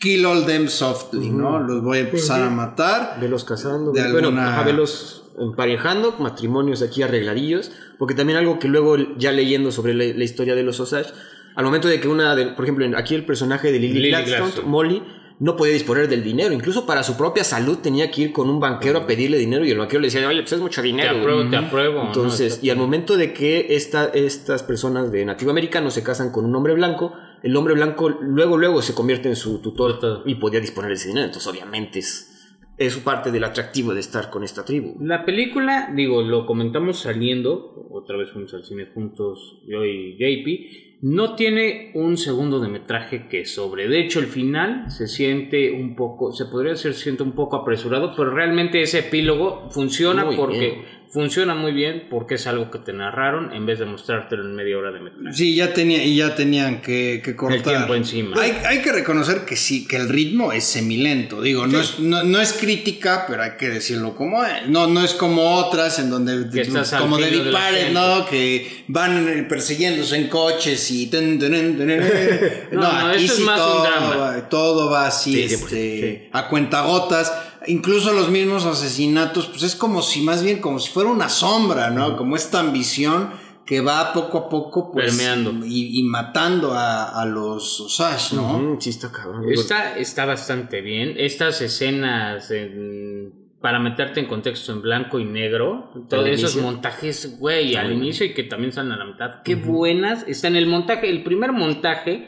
Kill 0.00 0.24
all 0.26 0.44
them 0.46 0.66
softly, 0.68 1.30
¿no? 1.30 1.60
Los 1.60 1.82
voy 1.84 1.98
a 1.98 2.00
empezar 2.00 2.42
a 2.42 2.50
matar. 2.50 3.18
Velos 3.20 3.44
casando. 3.44 3.92
De 3.92 4.02
bueno, 4.10 4.28
alguna- 4.28 4.54
ajá, 4.54 4.62
velos 4.64 5.22
emparejando, 5.38 6.16
matrimonios 6.18 6.82
aquí 6.82 7.02
arregladillos. 7.02 7.70
Porque 7.98 8.14
también 8.14 8.38
algo 8.38 8.58
que 8.58 8.66
luego, 8.66 8.96
ya 9.16 9.30
leyendo 9.30 9.70
sobre 9.70 9.94
la, 9.94 10.04
la 10.06 10.24
historia 10.24 10.54
de 10.56 10.62
los 10.64 10.80
Osage, 10.80 11.10
al 11.54 11.64
momento 11.64 11.86
de 11.86 12.00
que 12.00 12.08
una, 12.08 12.34
de, 12.34 12.46
por 12.46 12.64
ejemplo, 12.64 12.84
en- 12.84 12.96
aquí 12.96 13.14
el 13.14 13.24
personaje 13.24 13.70
de 13.70 13.78
Lily, 13.78 13.92
Lily 13.94 14.08
Gladstone, 14.08 14.38
Gladstone. 14.40 14.68
Molly, 14.68 15.02
no 15.40 15.56
podía 15.56 15.72
disponer 15.72 16.06
del 16.08 16.22
dinero. 16.22 16.54
Incluso 16.54 16.86
para 16.86 17.02
su 17.02 17.16
propia 17.16 17.42
salud 17.44 17.78
tenía 17.78 18.10
que 18.10 18.20
ir 18.22 18.32
con 18.32 18.48
un 18.48 18.60
banquero 18.60 18.98
a 19.00 19.06
pedirle 19.06 19.38
dinero 19.38 19.64
y 19.64 19.70
el 19.70 19.78
banquero 19.78 20.00
le 20.00 20.06
decía, 20.08 20.28
oye, 20.28 20.40
pues 20.42 20.52
es 20.52 20.60
mucho 20.60 20.80
Te 20.82 20.86
dinero. 20.86 21.12
güey". 21.12 21.20
apruebo, 21.22 21.50
te 21.50 21.56
apruebo. 21.56 21.94
¿no? 22.02 22.06
Entonces, 22.08 22.60
y 22.62 22.70
al 22.70 22.76
momento 22.76 23.16
de 23.16 23.32
que 23.32 23.68
esta, 23.70 24.04
estas 24.08 24.62
personas 24.62 25.10
de 25.10 25.24
nativo 25.24 25.50
americano 25.50 25.90
se 25.90 26.02
casan 26.02 26.30
con 26.30 26.44
un 26.44 26.54
hombre 26.54 26.74
blanco, 26.74 27.14
el 27.42 27.56
hombre 27.56 27.74
blanco 27.74 28.10
luego, 28.10 28.58
luego 28.58 28.82
se 28.82 28.94
convierte 28.94 29.28
en 29.28 29.36
su 29.36 29.60
tutor 29.62 29.94
Tutor. 29.94 30.22
y 30.26 30.34
podía 30.36 30.60
disponer 30.60 30.90
de 30.90 30.94
ese 30.96 31.08
dinero. 31.08 31.26
Entonces, 31.26 31.50
obviamente, 31.50 32.00
es, 32.00 32.54
es 32.76 32.96
parte 32.98 33.30
del 33.32 33.44
atractivo 33.44 33.94
de 33.94 34.00
estar 34.00 34.28
con 34.28 34.44
esta 34.44 34.64
tribu. 34.64 34.96
La 35.00 35.24
película, 35.24 35.90
digo, 35.96 36.20
lo 36.22 36.44
comentamos 36.44 36.98
saliendo, 37.00 37.86
otra 37.90 38.18
vez 38.18 38.30
fuimos 38.30 38.52
al 38.52 38.64
cine 38.64 38.86
juntos, 38.92 39.62
yo 39.66 39.84
y 39.86 40.16
JP, 40.18 40.89
no 41.02 41.34
tiene 41.34 41.92
un 41.94 42.18
segundo 42.18 42.60
de 42.60 42.68
metraje 42.68 43.26
que 43.28 43.46
sobre. 43.46 43.88
De 43.88 44.00
hecho, 44.00 44.20
el 44.20 44.26
final 44.26 44.90
se 44.90 45.08
siente 45.08 45.72
un 45.72 45.96
poco, 45.96 46.32
se 46.32 46.44
podría 46.44 46.72
decir, 46.72 46.92
se 46.92 47.04
siente 47.04 47.22
un 47.22 47.32
poco 47.32 47.56
apresurado, 47.56 48.14
pero 48.14 48.30
realmente 48.34 48.82
ese 48.82 48.98
epílogo 48.98 49.70
funciona 49.70 50.24
Muy 50.24 50.36
porque 50.36 50.58
bien. 50.58 50.99
Funciona 51.12 51.54
muy 51.54 51.72
bien 51.72 52.06
porque 52.08 52.36
es 52.36 52.46
algo 52.46 52.70
que 52.70 52.78
te 52.78 52.92
narraron 52.92 53.52
en 53.52 53.66
vez 53.66 53.78
de 53.80 53.84
mostrártelo 53.84 54.42
en 54.44 54.54
media 54.54 54.78
hora 54.78 54.92
de 54.92 55.00
metraje. 55.00 55.36
Sí, 55.36 55.54
ya 55.56 55.72
tenía, 55.74 56.04
y 56.04 56.16
ya 56.16 56.34
tenían 56.36 56.80
que, 56.80 57.20
que 57.24 57.34
cortar. 57.34 57.56
El 57.58 57.62
tiempo 57.64 57.94
encima. 57.96 58.40
Hay, 58.40 58.52
hay 58.64 58.80
que 58.80 58.92
reconocer 58.92 59.44
que 59.44 59.56
sí, 59.56 59.86
que 59.88 59.96
el 59.96 60.08
ritmo 60.08 60.52
es 60.52 60.64
semilento. 60.64 61.42
Digo, 61.42 61.66
no, 61.66 61.80
es, 61.80 61.98
no, 61.98 62.22
no 62.22 62.40
es 62.40 62.52
crítica, 62.52 63.24
pero 63.28 63.42
hay 63.42 63.52
que 63.58 63.68
decirlo 63.68 64.14
como 64.14 64.44
es. 64.44 64.68
No, 64.68 64.86
no 64.86 65.02
es 65.04 65.14
como 65.14 65.56
otras 65.56 65.98
en 65.98 66.10
donde, 66.10 66.48
Que 66.48 66.60
estás 66.62 66.92
como 66.94 67.16
de 67.18 67.24
asiento. 67.26 67.90
¿no? 67.92 68.26
Que 68.26 68.84
van 68.86 69.46
persiguiéndose 69.48 70.16
en 70.16 70.28
coches 70.28 70.90
y. 70.90 71.08
tun, 71.08 71.38
tun, 71.38 71.50
tun, 71.50 71.76
tun. 71.76 71.90
No, 72.72 72.80
no, 72.92 73.12
esto 73.12 73.32
es 73.32 73.40
más 73.40 73.60
un 73.60 73.66
todo, 73.66 73.82
drama. 73.82 74.16
va- 74.16 74.48
todo 74.48 74.90
va 74.90 75.06
así, 75.08 75.34
Sí, 75.34 75.48
sí, 75.48 75.54
este, 75.54 76.28
a 76.32 76.48
cuentagotas. 76.48 77.32
Incluso 77.66 78.12
los 78.12 78.30
mismos 78.30 78.64
asesinatos, 78.64 79.46
pues 79.48 79.62
es 79.62 79.74
como 79.76 80.02
si, 80.02 80.22
más 80.22 80.42
bien, 80.42 80.60
como 80.60 80.78
si 80.78 80.90
fuera 80.90 81.10
una 81.10 81.28
sombra, 81.28 81.90
¿no? 81.90 82.16
Como 82.16 82.36
esta 82.36 82.60
ambición 82.60 83.30
que 83.66 83.80
va 83.80 84.12
poco 84.12 84.38
a 84.38 84.48
poco, 84.48 84.90
pues. 84.90 85.06
Permeando. 85.16 85.64
Y, 85.66 85.98
y 86.00 86.02
matando 86.02 86.72
a, 86.72 87.20
a 87.20 87.24
los 87.26 87.80
Osage, 87.80 88.34
¿no? 88.34 88.56
Ujú, 88.56 88.76
sí, 88.80 88.90
está 88.90 89.12
cabrón. 89.12 89.44
Está, 89.52 89.96
está 89.96 90.24
bastante 90.24 90.80
bien. 90.80 91.14
Estas 91.16 91.60
escenas 91.60 92.50
en- 92.50 93.38
para 93.60 93.78
meterte 93.78 94.20
en 94.20 94.26
contexto 94.26 94.72
en 94.72 94.80
blanco 94.80 95.18
y 95.20 95.24
negro. 95.26 95.92
Todos 96.08 96.26
esos 96.28 96.54
inicio. 96.54 96.62
montajes, 96.62 97.38
güey, 97.38 97.76
al 97.76 97.92
inicio 97.92 98.24
y 98.24 98.32
que 98.32 98.44
también 98.44 98.72
salen 98.72 98.92
a 98.92 98.96
la 98.96 99.04
mitad. 99.04 99.42
Qué 99.44 99.54
buenas. 99.54 100.24
Está 100.26 100.48
en 100.48 100.56
el 100.56 100.66
montaje, 100.66 101.10
el 101.10 101.22
primer 101.22 101.52
montaje 101.52 102.26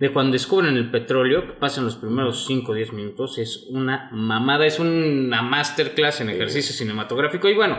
de 0.00 0.10
cuando 0.10 0.32
descubren 0.32 0.78
el 0.78 0.90
petróleo, 0.90 1.46
que 1.46 1.52
pasan 1.52 1.84
los 1.84 1.96
primeros 1.96 2.46
5 2.46 2.72
o 2.72 2.74
10 2.74 2.94
minutos, 2.94 3.36
es 3.36 3.66
una 3.68 4.08
mamada, 4.12 4.64
es 4.64 4.78
una 4.78 5.42
masterclass 5.42 6.22
en 6.22 6.30
ejercicio 6.30 6.74
cinematográfico. 6.74 7.50
Y 7.50 7.54
bueno, 7.54 7.78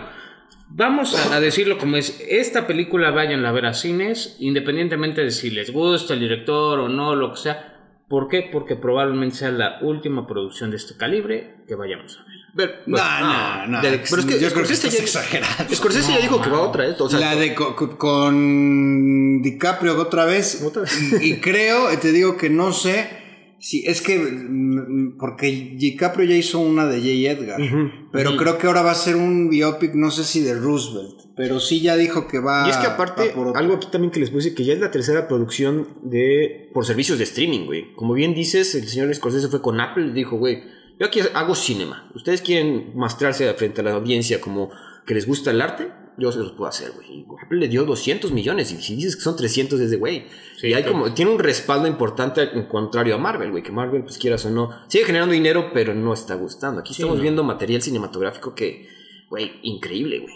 vamos 0.69 1.15
a, 1.15 1.35
a 1.35 1.39
decirlo 1.39 1.79
como 1.79 1.97
es, 1.97 2.23
esta 2.29 2.67
película 2.67 3.09
vayan 3.09 3.43
a 3.43 3.51
ver 3.51 3.65
a 3.65 3.73
cines, 3.73 4.37
independientemente 4.39 5.23
de 5.23 5.31
si 5.31 5.49
les 5.49 5.73
gusta 5.73 6.13
el 6.13 6.19
director 6.19 6.79
o 6.79 6.89
no, 6.89 7.15
lo 7.15 7.31
que 7.31 7.37
sea. 7.37 8.03
¿Por 8.07 8.27
qué? 8.27 8.47
Porque 8.51 8.75
probablemente 8.75 9.37
sea 9.37 9.51
la 9.51 9.79
última 9.81 10.27
producción 10.27 10.69
de 10.69 10.77
este 10.77 10.95
calibre 10.95 11.63
que 11.67 11.73
vayamos 11.73 12.19
a 12.19 12.25
ver. 12.25 12.40
No, 12.53 12.63
pues, 12.65 12.69
no, 12.87 13.67
no. 13.67 13.81
de- 13.81 13.99
pero 14.09 14.21
es 14.21 14.25
que 14.25 14.33
Yo 14.39 14.49
creo 14.51 14.65
que 14.65 14.75
Scorsese 14.75 14.87
estás 14.87 14.93
ya- 14.97 15.03
exagerando. 15.03 15.75
Scorsese 15.75 16.11
ya 16.11 16.19
dijo 16.19 16.41
que 16.41 16.49
va 16.49 16.59
otra, 16.61 16.87
¿eh? 16.87 16.95
O 16.99 17.09
sea, 17.09 17.19
la 17.19 17.35
de 17.35 17.55
co- 17.55 17.75
co- 17.75 17.97
con 17.97 19.41
DiCaprio 19.41 19.99
otra 19.99 20.25
vez. 20.25 20.61
Otra 20.63 20.83
vez. 20.83 20.99
Y, 21.21 21.25
y 21.33 21.39
creo, 21.39 21.87
te 21.99 22.11
digo 22.11 22.37
que 22.37 22.49
no 22.49 22.73
sé 22.73 23.07
si 23.59 23.83
es 23.85 24.01
que 24.01 24.17
mm, 24.17 25.17
porque 25.19 25.75
DiCaprio 25.77 26.27
ya 26.27 26.35
hizo 26.35 26.59
una 26.59 26.87
de 26.87 26.97
J. 26.99 27.41
Edgar, 27.41 27.59
pero 28.11 28.35
creo 28.35 28.57
que 28.57 28.67
ahora 28.67 28.81
va 28.81 28.91
a 28.91 28.95
ser 28.95 29.15
un 29.15 29.49
biopic, 29.49 29.93
no 29.93 30.09
sé 30.11 30.23
si 30.23 30.41
de 30.41 30.55
Roosevelt, 30.55 31.27
pero 31.37 31.59
sí 31.59 31.79
ya 31.79 31.95
dijo 31.95 32.27
que 32.27 32.39
va. 32.39 32.65
Y 32.67 32.71
es 32.71 32.77
que 32.77 32.87
aparte, 32.87 33.33
algo 33.55 33.75
aquí 33.75 33.87
también 33.91 34.11
que 34.11 34.19
les 34.19 34.31
puse, 34.31 34.53
que 34.55 34.65
ya 34.65 34.73
es 34.73 34.79
la 34.79 34.89
tercera 34.91 35.27
producción 35.27 35.87
de 36.03 36.69
por 36.73 36.85
servicios 36.85 37.17
de 37.19 37.23
streaming, 37.25 37.65
güey. 37.65 37.93
Como 37.95 38.13
bien 38.15 38.33
dices, 38.33 38.73
el 38.75 38.87
señor 38.87 39.13
Scorsese 39.13 39.47
fue 39.47 39.61
con 39.61 39.79
Apple 39.79 40.07
y 40.07 40.11
dijo, 40.11 40.37
güey, 40.37 40.63
yo 41.01 41.07
aquí 41.07 41.19
hago 41.33 41.55
cinema. 41.55 42.07
Ustedes 42.13 42.43
quieren 42.43 42.91
mostrarse 42.93 43.51
frente 43.55 43.81
a 43.81 43.83
la 43.83 43.93
audiencia 43.93 44.39
como 44.39 44.69
que 45.07 45.15
les 45.15 45.25
gusta 45.25 45.49
el 45.49 45.59
arte, 45.59 45.91
yo 46.15 46.31
se 46.31 46.37
los 46.37 46.51
puedo 46.51 46.69
hacer, 46.69 46.91
güey. 46.91 47.25
Apple 47.43 47.57
le 47.57 47.67
dio 47.67 47.85
200 47.85 48.31
millones 48.31 48.71
y 48.71 48.79
si 48.79 48.95
dices 48.95 49.15
que 49.15 49.23
son 49.23 49.35
300 49.35 49.79
es 49.79 49.89
de, 49.89 49.97
güey. 49.97 50.25
Sí, 50.57 50.67
y 50.67 50.73
hay 50.75 50.83
claro. 50.83 50.99
como, 50.99 51.13
tiene 51.15 51.31
un 51.31 51.39
respaldo 51.39 51.87
importante 51.87 52.43
en 52.53 52.67
contrario 52.67 53.15
a 53.15 53.17
Marvel, 53.17 53.49
güey, 53.49 53.63
que 53.63 53.71
Marvel, 53.71 54.03
pues 54.03 54.19
quieras 54.19 54.45
o 54.45 54.51
no, 54.51 54.69
sigue 54.89 55.05
generando 55.05 55.33
dinero, 55.33 55.71
pero 55.73 55.95
no 55.95 56.13
está 56.13 56.35
gustando. 56.35 56.81
Aquí 56.81 56.93
Sí, 56.93 57.01
estamos 57.01 57.17
no. 57.17 57.23
viendo 57.23 57.43
material 57.43 57.81
cinematográfico 57.81 58.53
que, 58.53 58.87
güey, 59.27 59.53
increíble, 59.63 60.19
güey. 60.19 60.35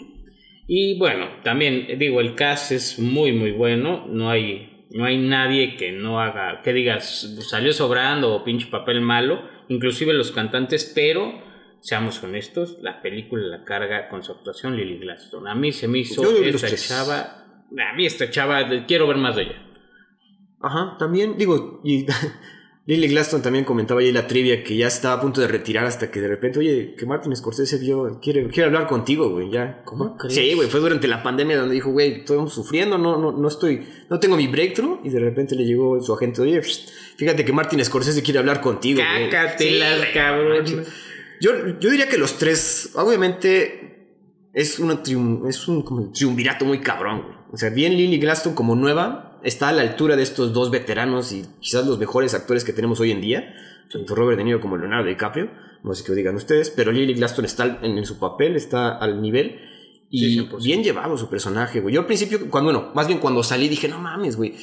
Y 0.66 0.98
bueno, 0.98 1.28
también 1.44 1.96
digo, 1.96 2.20
el 2.20 2.34
cast 2.34 2.72
es 2.72 2.98
muy 2.98 3.30
muy 3.30 3.52
bueno, 3.52 4.04
no 4.08 4.30
hay 4.30 4.72
no 4.90 5.04
hay 5.04 5.18
nadie 5.18 5.76
que 5.76 5.92
no 5.92 6.20
haga, 6.20 6.62
que 6.62 6.72
digas, 6.72 7.36
salió 7.48 7.72
sobrando 7.72 8.34
o 8.34 8.44
pinche 8.44 8.66
papel 8.66 9.00
malo, 9.00 9.42
inclusive 9.68 10.12
los 10.12 10.32
cantantes, 10.32 10.92
pero 10.94 11.42
seamos 11.80 12.22
honestos, 12.22 12.78
la 12.82 13.02
película 13.02 13.46
la 13.46 13.64
carga 13.64 14.08
con 14.08 14.22
su 14.22 14.32
actuación 14.32 14.76
Lily 14.76 14.98
Gladstone. 14.98 15.50
A 15.50 15.54
mí 15.54 15.72
se 15.72 15.88
me 15.88 15.98
hizo 15.98 16.24
esta 16.42 16.74
chava, 16.76 17.64
a 17.70 17.96
mí 17.96 18.06
esta 18.06 18.30
chava, 18.30 18.86
quiero 18.86 19.06
ver 19.06 19.16
más 19.16 19.36
de 19.36 19.42
ella. 19.42 19.62
Ajá, 20.60 20.96
también, 20.98 21.36
digo, 21.36 21.80
y 21.84 22.06
Lily 22.88 23.08
Glaston 23.08 23.42
también 23.42 23.64
comentaba 23.64 24.00
ahí 24.00 24.12
la 24.12 24.28
trivia 24.28 24.62
que 24.62 24.76
ya 24.76 24.86
estaba 24.86 25.14
a 25.16 25.20
punto 25.20 25.40
de 25.40 25.48
retirar 25.48 25.86
hasta 25.86 26.08
que 26.08 26.20
de 26.20 26.28
repente, 26.28 26.60
oye, 26.60 26.94
que 26.96 27.04
Martin 27.04 27.34
Scorsese 27.34 27.78
vio, 27.78 28.20
quiere, 28.22 28.46
quiere 28.46 28.66
hablar 28.66 28.86
contigo, 28.86 29.28
güey, 29.30 29.50
ya. 29.50 29.82
¿Cómo 29.84 30.16
crees? 30.16 30.36
Sí, 30.36 30.54
güey, 30.54 30.68
fue 30.68 30.78
durante 30.78 31.08
la 31.08 31.20
pandemia 31.20 31.58
donde 31.58 31.74
dijo, 31.74 31.90
güey, 31.90 32.20
estamos 32.20 32.52
sufriendo, 32.54 32.96
no, 32.96 33.18
no, 33.18 33.32
no 33.32 33.48
estoy, 33.48 33.84
no 34.08 34.20
tengo 34.20 34.36
mi 34.36 34.46
breakthrough, 34.46 35.00
y 35.04 35.10
de 35.10 35.18
repente 35.18 35.56
le 35.56 35.64
llegó 35.64 36.00
su 36.00 36.14
agente, 36.14 36.42
oye, 36.42 36.62
fíjate 37.16 37.44
que 37.44 37.52
Martin 37.52 37.84
Scorsese 37.84 38.22
quiere 38.22 38.38
hablar 38.38 38.60
contigo, 38.60 39.02
güey. 39.02 39.30
Cácatelas, 39.30 39.92
Sí, 39.94 39.98
güey, 39.98 40.12
cabrón. 40.12 40.84
Yo, 41.40 41.50
yo 41.80 41.90
diría 41.90 42.08
que 42.08 42.18
los 42.18 42.38
tres, 42.38 42.92
obviamente, 42.94 44.14
es, 44.54 44.78
una 44.78 45.02
triun- 45.02 45.48
es 45.48 45.66
un 45.66 45.82
como 45.82 46.12
triunvirato 46.12 46.64
muy 46.64 46.78
cabrón, 46.78 47.22
güey. 47.22 47.36
O 47.52 47.56
sea, 47.56 47.70
bien 47.70 47.96
Lily 47.96 48.18
Glaston 48.18 48.54
como 48.54 48.74
nueva, 48.76 49.25
está 49.46 49.68
a 49.68 49.72
la 49.72 49.82
altura 49.82 50.16
de 50.16 50.22
estos 50.22 50.52
dos 50.52 50.70
veteranos 50.70 51.32
y 51.32 51.44
quizás 51.60 51.86
los 51.86 51.98
mejores 51.98 52.34
actores 52.34 52.64
que 52.64 52.72
tenemos 52.72 53.00
hoy 53.00 53.12
en 53.12 53.20
día, 53.20 53.54
tanto 53.90 54.14
Robert 54.14 54.36
De 54.38 54.44
Niro 54.44 54.60
como 54.60 54.76
Leonardo 54.76 55.08
DiCaprio, 55.08 55.50
no 55.82 55.94
sé 55.94 56.02
qué 56.04 56.10
lo 56.10 56.16
digan 56.16 56.34
ustedes, 56.34 56.70
pero 56.70 56.92
Lily 56.92 57.14
Glaston 57.14 57.44
está 57.44 57.78
en, 57.82 57.96
en 57.96 58.04
su 58.04 58.18
papel, 58.18 58.56
está 58.56 58.96
al 58.96 59.22
nivel. 59.22 59.60
Y 60.10 60.20
Sí, 60.34 60.38
100%. 60.40 60.62
bien 60.62 60.82
llevado 60.84 61.16
su 61.16 61.28
personaje, 61.28 61.80
güey. 61.80 61.94
Yo 61.94 62.00
al 62.00 62.06
principio, 62.06 62.50
cuando, 62.50 62.72
bueno, 62.72 62.92
más 62.94 63.06
bien 63.06 63.18
cuando 63.18 63.42
salí 63.42 63.68
dije, 63.68 63.88
no 63.88 63.98
mames, 63.98 64.36
güey. 64.36 64.54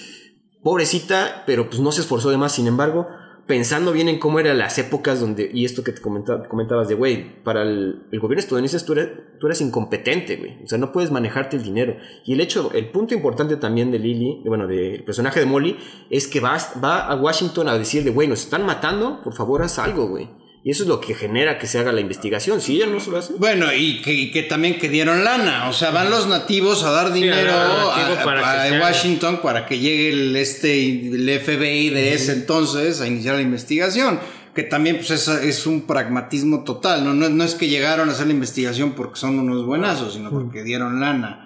Pobrecita, 0.61 1.43
pero 1.45 1.69
pues 1.69 1.81
no 1.81 1.91
se 1.91 2.01
esforzó 2.01 2.29
de 2.29 2.38
más. 2.38 2.53
Sin 2.53 2.67
embargo, 2.67 3.07
pensando 3.45 3.91
bien 3.91 4.07
en 4.09 4.19
cómo 4.19 4.39
eran 4.39 4.57
las 4.57 4.77
épocas 4.79 5.19
donde, 5.19 5.49
y 5.53 5.65
esto 5.65 5.83
que 5.83 5.91
te 5.91 6.01
comenta- 6.01 6.47
comentabas 6.47 6.87
de, 6.87 6.95
güey, 6.95 7.43
para 7.43 7.63
el, 7.63 8.03
gobierno 8.19 8.39
estadounidense 8.39 8.85
tú 8.85 8.93
eres, 8.93 9.09
tú 9.39 9.47
incompetente, 9.61 10.37
güey. 10.37 10.63
O 10.63 10.67
sea, 10.67 10.77
no 10.77 10.91
puedes 10.91 11.11
manejarte 11.11 11.57
el 11.57 11.63
dinero. 11.63 11.97
Y 12.25 12.33
el 12.33 12.41
hecho, 12.41 12.71
el 12.73 12.89
punto 12.89 13.13
importante 13.13 13.57
también 13.57 13.91
de 13.91 13.99
Lily, 13.99 14.41
de- 14.43 14.49
bueno, 14.49 14.67
del 14.67 15.03
personaje 15.03 15.39
de 15.39 15.45
Molly, 15.45 15.77
es 16.09 16.27
que 16.27 16.39
va, 16.39 16.57
va 16.83 17.07
a 17.07 17.15
Washington 17.15 17.67
a 17.67 17.77
decirle, 17.77 18.11
güey, 18.11 18.27
nos 18.27 18.41
están 18.43 18.65
matando, 18.65 19.21
por 19.23 19.33
favor 19.33 19.61
haz 19.61 19.77
algo, 19.79 20.07
güey. 20.07 20.29
Y 20.66 20.72
eso 20.72 20.84
es 20.84 20.89
lo 20.89 21.01
que 21.01 21.14
genera 21.14 21.59
que 21.59 21.68
se 21.68 21.78
haga 21.78 21.91
la 21.91 21.99
investigación. 21.99 22.61
Si 22.61 22.78
ella 22.78 22.88
no 22.88 23.01
se 23.01 23.11
lo 23.11 23.18
hace. 23.18 23.34
Bueno, 23.34 23.74
y 23.74 24.01
que, 24.01 24.14
y 24.14 24.32
que 24.32 24.43
también 24.43 24.80
que 24.80 24.88
dieron 24.88 25.26
lana, 25.26 25.68
o 25.68 25.74
sea, 25.74 25.91
van 25.91 26.09
los 26.09 26.28
nativos 26.28 26.84
a 26.84 26.91
dar 26.91 27.11
dinero 27.11 27.51
a 27.51 28.14
a, 28.14 28.24
para. 28.24 28.80
Washington 28.80 29.41
para 29.41 29.66
que 29.66 29.80
llegue 29.80 30.09
el, 30.09 30.36
este, 30.38 30.88
el 30.88 31.30
FBI 31.41 31.89
de 31.89 32.14
ese 32.14 32.32
entonces 32.32 33.01
a 33.01 33.07
iniciar 33.07 33.36
la 33.36 33.41
investigación. 33.41 34.22
Que 34.55 34.64
también 34.64 34.97
pues, 34.97 35.11
es, 35.11 35.28
es 35.28 35.66
un 35.66 35.82
pragmatismo 35.82 36.64
total, 36.64 37.03
¿no? 37.03 37.14
¿no? 37.14 37.28
no 37.28 37.43
es 37.43 37.55
que 37.55 37.68
llegaron 37.68 38.07
a 38.07 38.14
hacer 38.14 38.28
la 38.28 38.34
investigación 38.34 38.93
porque 38.93 39.20
son 39.20 39.39
unos 39.39 39.66
buenazos, 39.66 40.14
sino 40.14 40.30
porque 40.30 40.64
dieron 40.64 41.01
lana. 41.01 41.42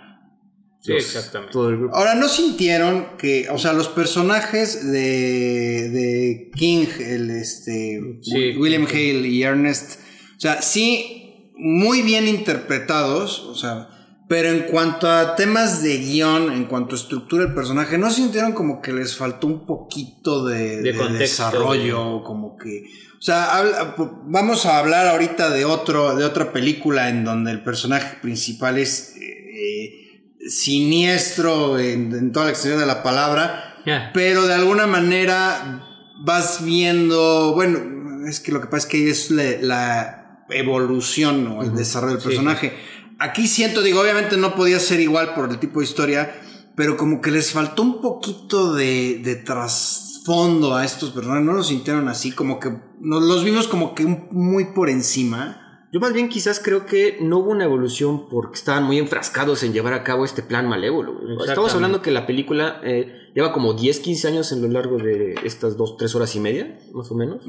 Sí, 0.82 0.94
Los- 0.94 1.04
exactamente. 1.04 1.52
Todo 1.54 1.70
el 1.70 1.78
grupo. 1.78 1.96
Ahora, 1.96 2.16
¿no 2.16 2.28
sintieron 2.30 3.18
que, 3.18 3.48
o 3.50 3.58
sea, 3.58 3.74
los 3.74 3.88
personajes 3.90 4.86
de, 4.92 5.90
de 5.90 6.52
King, 6.56 6.86
el 7.00 7.30
este, 7.32 8.20
Sí, 8.22 8.56
William 8.58 8.86
King. 8.86 8.94
Hale 8.96 9.28
y 9.28 9.44
Ernest, 9.44 10.00
o 10.38 10.40
sea, 10.40 10.62
sí, 10.62 11.52
muy 11.58 12.04
bien 12.04 12.28
interpretados, 12.28 13.40
o 13.40 13.56
sea, 13.56 13.90
pero 14.30 14.50
en 14.50 14.64
cuanto 14.64 15.10
a 15.10 15.36
temas 15.36 15.82
de 15.82 15.98
guion, 15.98 16.52
en 16.52 16.66
cuanto 16.66 16.96
a 16.96 17.00
estructura 17.00 17.46
del 17.46 17.54
personaje, 17.56 17.98
¿no 17.98 18.12
sintieron 18.12 18.52
como 18.54 18.82
que 18.82 18.94
les 18.94 19.16
faltó 19.16 19.48
un 19.48 19.66
poquito 19.66 20.46
de, 20.46 20.82
De 20.82 20.92
de 20.92 20.94
contexto, 20.98 21.18
desarrollo? 21.46 22.24
Como 22.24 22.58
que, 22.58 22.84
o 23.18 23.22
sea, 23.22 23.58
habla- 23.58 23.96
vamos 24.26 24.66
a 24.66 24.78
hablar 24.80 25.08
ahorita 25.08 25.50
de, 25.50 25.66
otro, 25.66 26.16
de 26.16 26.24
otra 26.26 26.52
película 26.54 27.10
en 27.10 27.24
donde 27.26 27.52
el 27.52 27.64
personaje 27.64 28.18
principal 28.22 28.78
es... 28.78 29.16
eh, 29.20 30.04
siniestro 30.50 31.80
en, 31.80 32.14
en 32.14 32.32
toda 32.32 32.46
la 32.46 32.52
extensión 32.52 32.80
de 32.80 32.86
la 32.86 33.04
palabra, 33.04 33.76
pero 34.14 34.48
de 34.48 34.54
alguna 34.54 34.86
manera 34.88 35.84
vas 36.20 36.64
viendo, 36.64 37.54
bueno, 37.54 38.28
es 38.28 38.40
que 38.40 38.52
lo 38.52 38.60
que 38.62 38.68
pasa 38.68 38.86
es 38.88 38.92
que 38.92 39.10
es 39.10 39.32
la, 39.32 39.44
la 39.62 40.46
evolución 40.50 41.48
o 41.48 41.64
el 41.64 41.74
desarrollo 41.76 42.14
del 42.14 42.22
Sí, 42.22 42.28
personaje. 42.30 42.74
Aquí 43.20 43.48
siento, 43.48 43.82
digo, 43.82 44.02
obviamente 44.02 44.38
no 44.38 44.56
podía 44.56 44.80
ser 44.80 45.00
igual 45.00 45.34
por 45.34 45.50
el 45.50 45.60
tipo 45.60 45.80
de 45.80 45.86
historia, 45.86 46.36
pero 46.76 46.98
como 46.98 47.22
que 47.22 47.32
les 47.32 47.52
faltó 47.52 47.82
un 47.82 48.02
poquito 48.02 48.74
de, 48.74 49.22
de 49.24 49.36
trasfondo 49.36 50.76
a 50.76 50.86
estos 50.86 51.12
personajes, 51.12 51.46
no 51.46 51.54
los 51.54 51.68
sintieron 51.68 52.10
así, 52.10 52.32
como 52.32 52.60
que 52.60 52.70
nos 53.00 53.24
los 53.24 53.44
vimos 53.44 53.68
como 53.68 53.96
que 53.96 54.06
muy 54.06 54.66
por 54.66 54.90
encima. 54.90 55.64
Yo 55.94 56.02
más 56.02 56.14
bien 56.14 56.28
quizás 56.28 56.60
creo 56.64 56.86
que 56.86 57.18
no 57.22 57.38
hubo 57.38 57.52
una 57.52 57.64
evolución 57.64 58.28
porque 58.30 58.56
estaban 58.56 58.84
muy 58.84 58.98
enfrascados 58.98 59.64
en 59.64 59.72
llevar 59.72 59.94
a 59.94 60.04
cabo 60.04 60.26
este 60.26 60.44
plan 60.44 60.68
malévolo. 60.68 61.22
Estamos 61.46 61.74
hablando 61.74 62.02
que 62.02 62.12
la 62.12 62.28
película 62.28 62.82
eh, 62.84 63.30
lleva 63.34 63.54
como 63.54 63.74
10, 63.74 64.00
15 64.02 64.28
años 64.28 64.52
en 64.52 64.62
lo 64.62 64.68
largo 64.68 64.98
de 64.98 65.36
estas 65.46 65.78
dos, 65.78 65.96
tres 65.96 66.14
horas 66.14 66.36
y 66.36 66.42
media, 66.42 66.78
más 66.94 67.10
o 67.10 67.16
menos. 67.16 67.46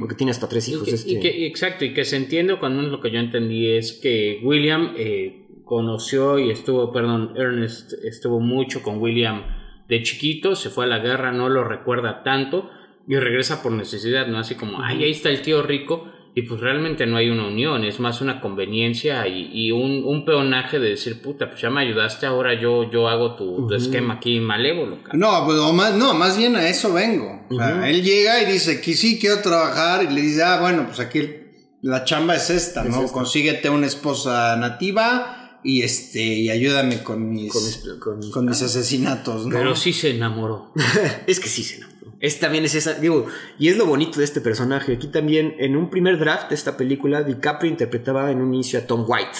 Porque 0.00 0.14
tiene 0.14 0.30
hasta 0.30 0.48
tres 0.48 0.68
Y 0.68 0.72
hijos 0.72 0.84
que- 0.88 0.94
este. 0.94 1.10
y 1.10 1.20
que- 1.20 1.46
exacto, 1.46 1.84
y 1.84 1.92
que 1.92 2.04
se 2.06 2.16
entiende 2.16 2.58
cuando 2.58 2.82
lo 2.82 3.00
que 3.00 3.10
yo 3.10 3.18
entendí 3.18 3.70
es 3.70 3.92
que 3.92 4.40
William 4.42 4.94
eh, 4.96 5.46
conoció 5.66 6.38
y 6.38 6.50
estuvo, 6.50 6.92
perdón, 6.92 7.34
Ernest 7.36 7.92
estuvo 8.04 8.40
mucho 8.40 8.82
con 8.82 9.00
William 9.02 9.42
de 9.88 10.02
chiquito, 10.02 10.56
se 10.56 10.70
fue 10.70 10.84
a 10.86 10.88
la 10.88 10.98
guerra, 11.00 11.30
no 11.32 11.50
lo 11.50 11.62
recuerda 11.64 12.22
tanto 12.22 12.70
y 13.06 13.16
regresa 13.16 13.62
por 13.62 13.72
necesidad, 13.72 14.26
¿no? 14.28 14.38
Así 14.38 14.54
como, 14.54 14.80
ay, 14.82 15.04
ahí 15.04 15.10
está 15.10 15.28
el 15.28 15.42
tío 15.42 15.62
rico 15.62 16.06
y 16.34 16.42
pues 16.42 16.60
realmente 16.60 17.06
no 17.06 17.16
hay 17.18 17.28
una 17.28 17.46
unión, 17.46 17.84
es 17.84 18.00
más 18.00 18.20
una 18.22 18.40
conveniencia 18.40 19.28
y, 19.28 19.50
y 19.52 19.70
un, 19.70 20.02
un 20.04 20.24
peonaje 20.24 20.78
de 20.78 20.90
decir, 20.90 21.20
puta, 21.20 21.50
pues 21.50 21.60
ya 21.60 21.68
me 21.68 21.82
ayudaste, 21.82 22.24
ahora 22.24 22.58
yo, 22.58 22.90
yo 22.90 23.06
hago 23.08 23.36
tu, 23.36 23.70
esquema 23.74 24.14
aquí 24.14 24.40
malévolo. 24.40 25.02
cabrón". 25.02 25.20
No, 25.20 25.44
pues, 25.44 25.58
o 25.58 25.72
más, 25.74 25.94
no, 25.94 26.14
más 26.14 26.38
bien 26.38 26.56
a 26.56 26.66
eso 26.68 26.92
vengo. 26.94 27.46
O 27.50 27.54
sea, 27.56 27.88
él 27.90 28.02
llega 28.02 28.42
y 28.42 28.50
dice 28.50 28.80
que 28.80 28.94
sí, 28.94 29.18
quiero 29.20 29.40
trabajar. 29.42 30.04
Y 30.10 30.14
le 30.14 30.22
dice, 30.22 30.42
ah, 30.42 30.58
bueno, 30.60 30.86
pues 30.86 31.00
aquí 31.00 31.20
la 31.82 32.04
chamba 32.04 32.34
es 32.36 32.48
esta, 32.48 32.82
Es 32.82 32.88
¿no? 32.90 33.02
esta. 33.02 33.12
Consíguete 33.12 33.68
una 33.68 33.86
esposa 33.86 34.56
nativa 34.56 35.60
y 35.64 35.82
este 35.82 36.20
y 36.22 36.48
ayúdame 36.48 37.02
con 37.02 37.30
mis, 37.30 37.52
con 37.52 37.62
mis- 37.62 37.98
con 38.00 38.18
mis- 38.18 38.30
con 38.30 38.46
mis 38.46 38.62
asesinatos, 38.62 39.46
¿no? 39.46 39.54
Pero 39.54 39.76
sí 39.76 39.92
se 39.92 40.10
enamoró. 40.10 40.72
es 41.26 41.38
que 41.40 41.48
sí 41.48 41.62
se 41.62 41.76
enamoró. 41.76 41.91
Es 42.22 42.38
también 42.38 42.64
es 42.64 42.76
esa, 42.76 42.94
digo, 42.94 43.26
y 43.58 43.66
es 43.68 43.76
lo 43.76 43.84
bonito 43.84 44.20
de 44.20 44.24
este 44.24 44.40
personaje. 44.40 44.92
Aquí 44.92 45.08
también, 45.08 45.56
en 45.58 45.74
un 45.74 45.90
primer 45.90 46.20
draft 46.20 46.50
de 46.50 46.54
esta 46.54 46.76
película, 46.76 47.24
DiCaprio 47.24 47.68
interpretaba 47.68 48.30
en 48.30 48.40
un 48.40 48.54
inicio 48.54 48.78
a 48.78 48.86
Tom 48.86 49.04
White, 49.08 49.36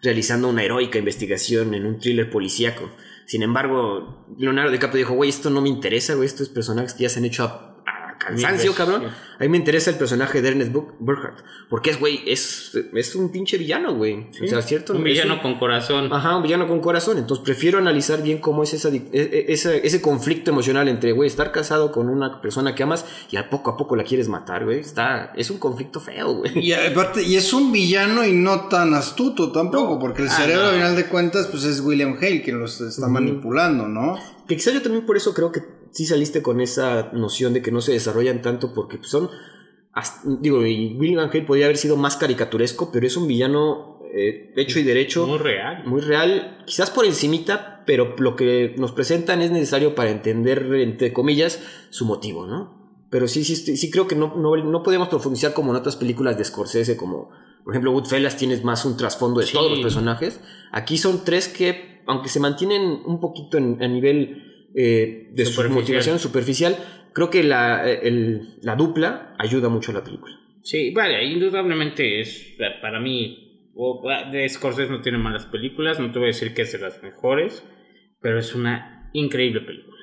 realizando 0.00 0.48
una 0.48 0.62
heroica 0.62 1.00
investigación 1.00 1.74
en 1.74 1.86
un 1.86 1.98
thriller 1.98 2.30
policíaco. 2.30 2.88
Sin 3.26 3.42
embargo, 3.42 4.26
Leonardo 4.38 4.70
DiCaprio 4.70 4.98
dijo, 4.98 5.14
güey, 5.14 5.28
esto 5.28 5.50
no 5.50 5.60
me 5.60 5.70
interesa, 5.70 6.14
güey, 6.14 6.26
estos 6.26 6.48
personajes 6.48 6.96
ya 6.96 7.08
se 7.08 7.18
han 7.18 7.24
hecho 7.24 7.42
a 7.42 7.69
cansancio, 8.20 8.74
cabrón. 8.74 9.04
A 9.06 9.42
mí 9.42 9.48
me 9.48 9.56
interesa 9.56 9.90
el 9.90 9.96
personaje 9.96 10.42
de 10.42 10.48
Ernest 10.48 10.70
Bur- 10.72 10.92
Burkhardt, 10.98 11.38
porque 11.70 11.90
es, 11.90 11.98
güey, 11.98 12.20
es, 12.26 12.72
es 12.92 13.14
un 13.16 13.32
pinche 13.32 13.56
villano, 13.56 13.94
güey. 13.94 14.26
O 14.44 14.46
sea, 14.46 14.60
¿cierto? 14.60 14.92
Un 14.92 15.02
villano 15.02 15.40
con 15.40 15.58
corazón. 15.58 16.12
Ajá, 16.12 16.36
un 16.36 16.42
villano 16.42 16.68
con 16.68 16.80
corazón. 16.80 17.16
Entonces 17.16 17.42
prefiero 17.42 17.78
analizar 17.78 18.22
bien 18.22 18.38
cómo 18.38 18.62
es 18.62 18.74
esa, 18.74 18.90
e- 18.90 19.02
e- 19.12 19.46
ese, 19.48 19.84
ese 19.86 20.02
conflicto 20.02 20.50
emocional 20.50 20.88
entre, 20.88 21.12
güey, 21.12 21.26
estar 21.26 21.50
casado 21.52 21.90
con 21.90 22.08
una 22.10 22.42
persona 22.42 22.74
que 22.74 22.82
amas 22.82 23.06
y 23.30 23.36
a 23.38 23.48
poco 23.48 23.70
a 23.70 23.76
poco 23.78 23.96
la 23.96 24.04
quieres 24.04 24.28
matar, 24.28 24.66
güey. 24.66 24.80
Está, 24.80 25.32
es 25.34 25.48
un 25.50 25.58
conflicto 25.58 26.00
feo, 26.00 26.34
güey. 26.34 26.58
Y 26.58 26.72
aparte, 26.74 27.22
y 27.22 27.36
es 27.36 27.52
un 27.54 27.72
villano 27.72 28.26
y 28.26 28.32
no 28.32 28.68
tan 28.68 28.92
astuto 28.92 29.50
tampoco, 29.52 29.98
porque 29.98 30.20
el 30.22 30.28
Ah, 30.28 30.32
cerebro, 30.36 30.62
no. 30.64 30.68
al 30.68 30.74
final 30.74 30.96
de 30.96 31.06
cuentas, 31.06 31.46
pues 31.46 31.64
es 31.64 31.80
William 31.80 32.16
Hale 32.20 32.42
quien 32.42 32.60
los 32.60 32.78
está 32.82 33.08
manipulando, 33.08 33.88
¿no? 33.88 34.18
Que 34.46 34.56
quizá 34.56 34.70
yo 34.72 34.82
también 34.82 35.06
por 35.06 35.16
eso 35.16 35.32
creo 35.32 35.50
que 35.50 35.60
sí 35.92 36.06
saliste 36.06 36.42
con 36.42 36.60
esa 36.60 37.10
noción 37.12 37.52
de 37.54 37.62
que 37.62 37.70
no 37.72 37.80
se 37.80 37.92
desarrollan 37.92 38.42
tanto 38.42 38.72
porque 38.74 38.98
pues, 38.98 39.10
son... 39.10 39.30
hasta- 39.92 40.28
digo, 40.40 40.64
y 40.66 40.96
William 40.98 41.28
Hale 41.28 41.42
podría 41.42 41.66
haber 41.66 41.76
sido 41.76 41.96
más 41.96 42.16
caricaturesco, 42.16 42.90
pero 42.92 43.06
es 43.06 43.16
un 43.16 43.26
villano 43.26 43.98
eh, 44.14 44.52
hecho 44.56 44.78
y 44.78 44.82
derecho. 44.82 45.26
Muy 45.26 45.38
real. 45.38 45.84
muy 45.86 46.00
real, 46.00 46.62
quizás 46.66 46.90
por 46.90 47.04
encimita, 47.04 47.82
pero 47.86 48.14
lo 48.18 48.36
que 48.36 48.74
nos 48.78 48.92
presentan 48.92 49.40
es 49.42 49.50
necesario 49.50 49.94
para 49.94 50.10
entender, 50.10 50.72
entre 50.74 51.12
comillas, 51.12 51.62
su 51.90 52.04
motivo, 52.06 52.46
¿no? 52.46 52.78
Pero 53.10 53.26
sí, 53.26 53.42
sí, 53.44 53.56
sí, 53.56 53.76
sí 53.76 53.90
creo 53.90 54.06
que 54.06 54.14
no, 54.14 54.36
no, 54.36 54.56
no 54.56 54.82
podemos 54.84 55.08
profundizar 55.08 55.52
como 55.52 55.72
en 55.72 55.76
otras 55.78 55.96
películas 55.96 56.38
de 56.38 56.44
Scorsese, 56.44 56.96
como 56.96 57.30
por 57.64 57.74
ejemplo 57.74 57.90
Goodfellas 57.92 58.36
tienes 58.36 58.62
más 58.64 58.84
un 58.84 58.96
trasfondo 58.96 59.40
de 59.40 59.46
Sí. 59.46 59.52
todos 59.52 59.70
los 59.70 59.80
personajes. 59.80 60.40
Aquí 60.72 60.96
son 60.96 61.24
tres 61.24 61.48
que, 61.48 62.02
aunque 62.06 62.28
se 62.28 62.38
mantienen 62.40 63.02
un 63.04 63.18
poquito 63.20 63.58
en, 63.58 63.82
a 63.82 63.88
nivel 63.88 64.49
eh, 64.74 65.28
de 65.32 65.44
su 65.46 65.52
motivación 65.80 66.18
superficial, 66.18 66.76
creo 67.12 67.30
que 67.30 67.42
la, 67.42 67.88
el- 67.90 68.58
la 68.62 68.76
dupla 68.76 69.34
ayuda 69.38 69.68
mucho 69.68 69.90
a 69.90 69.94
la 69.94 70.04
película. 70.04 70.34
Sí, 70.62 70.90
vale, 70.92 71.24
indudablemente 71.24 72.20
es 72.20 72.56
para 72.82 73.00
mí. 73.00 73.46
De 74.30 74.46
Scorsese 74.48 74.90
no 74.90 75.00
tiene 75.00 75.16
malas 75.18 75.46
películas, 75.46 75.98
no 75.98 76.12
te 76.12 76.18
voy 76.18 76.26
a 76.26 76.34
decir 76.34 76.52
que 76.52 76.62
es 76.62 76.72
de 76.72 76.78
las 76.78 77.02
mejores, 77.02 77.64
pero 78.20 78.38
es 78.38 78.54
una 78.54 79.08
increíble 79.14 79.62
película. 79.62 79.96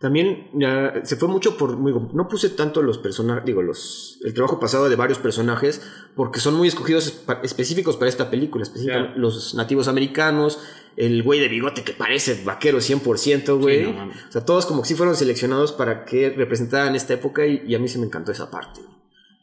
También 0.00 0.48
ya, 0.52 1.00
se 1.04 1.16
fue 1.16 1.28
mucho 1.28 1.56
por. 1.56 1.82
digo, 1.82 2.10
no 2.12 2.28
puse 2.28 2.50
tanto 2.50 2.82
los 2.82 2.98
personajes, 2.98 3.44
digo, 3.46 3.62
los, 3.62 4.18
el 4.24 4.34
trabajo 4.34 4.60
pasado 4.60 4.88
de 4.88 4.96
varios 4.96 5.18
personajes, 5.18 5.80
porque 6.14 6.40
son 6.40 6.54
muy 6.56 6.68
escogidos 6.68 7.22
específicos 7.42 7.96
para 7.96 8.08
esta 8.10 8.28
película. 8.30 8.64
específicamente. 8.64 9.18
Los 9.18 9.54
nativos 9.54 9.88
americanos, 9.88 10.58
el 10.96 11.22
güey 11.22 11.40
de 11.40 11.48
bigote 11.48 11.84
que 11.84 11.92
parece 11.92 12.42
vaquero 12.44 12.78
100%, 12.78 13.58
güey. 13.58 13.84
no 13.92 14.04
o 14.08 14.32
sea, 14.32 14.44
todos 14.44 14.66
como 14.66 14.82
que 14.82 14.88
sí 14.88 14.94
fueron 14.94 15.16
seleccionados 15.16 15.72
para 15.72 16.04
que 16.04 16.28
representaran 16.30 16.94
esta 16.96 17.14
época 17.14 17.46
y, 17.46 17.62
y 17.66 17.74
a 17.74 17.78
mí 17.78 17.88
se 17.88 17.98
me 17.98 18.06
encantó 18.06 18.30
esa 18.32 18.50
parte. 18.50 18.80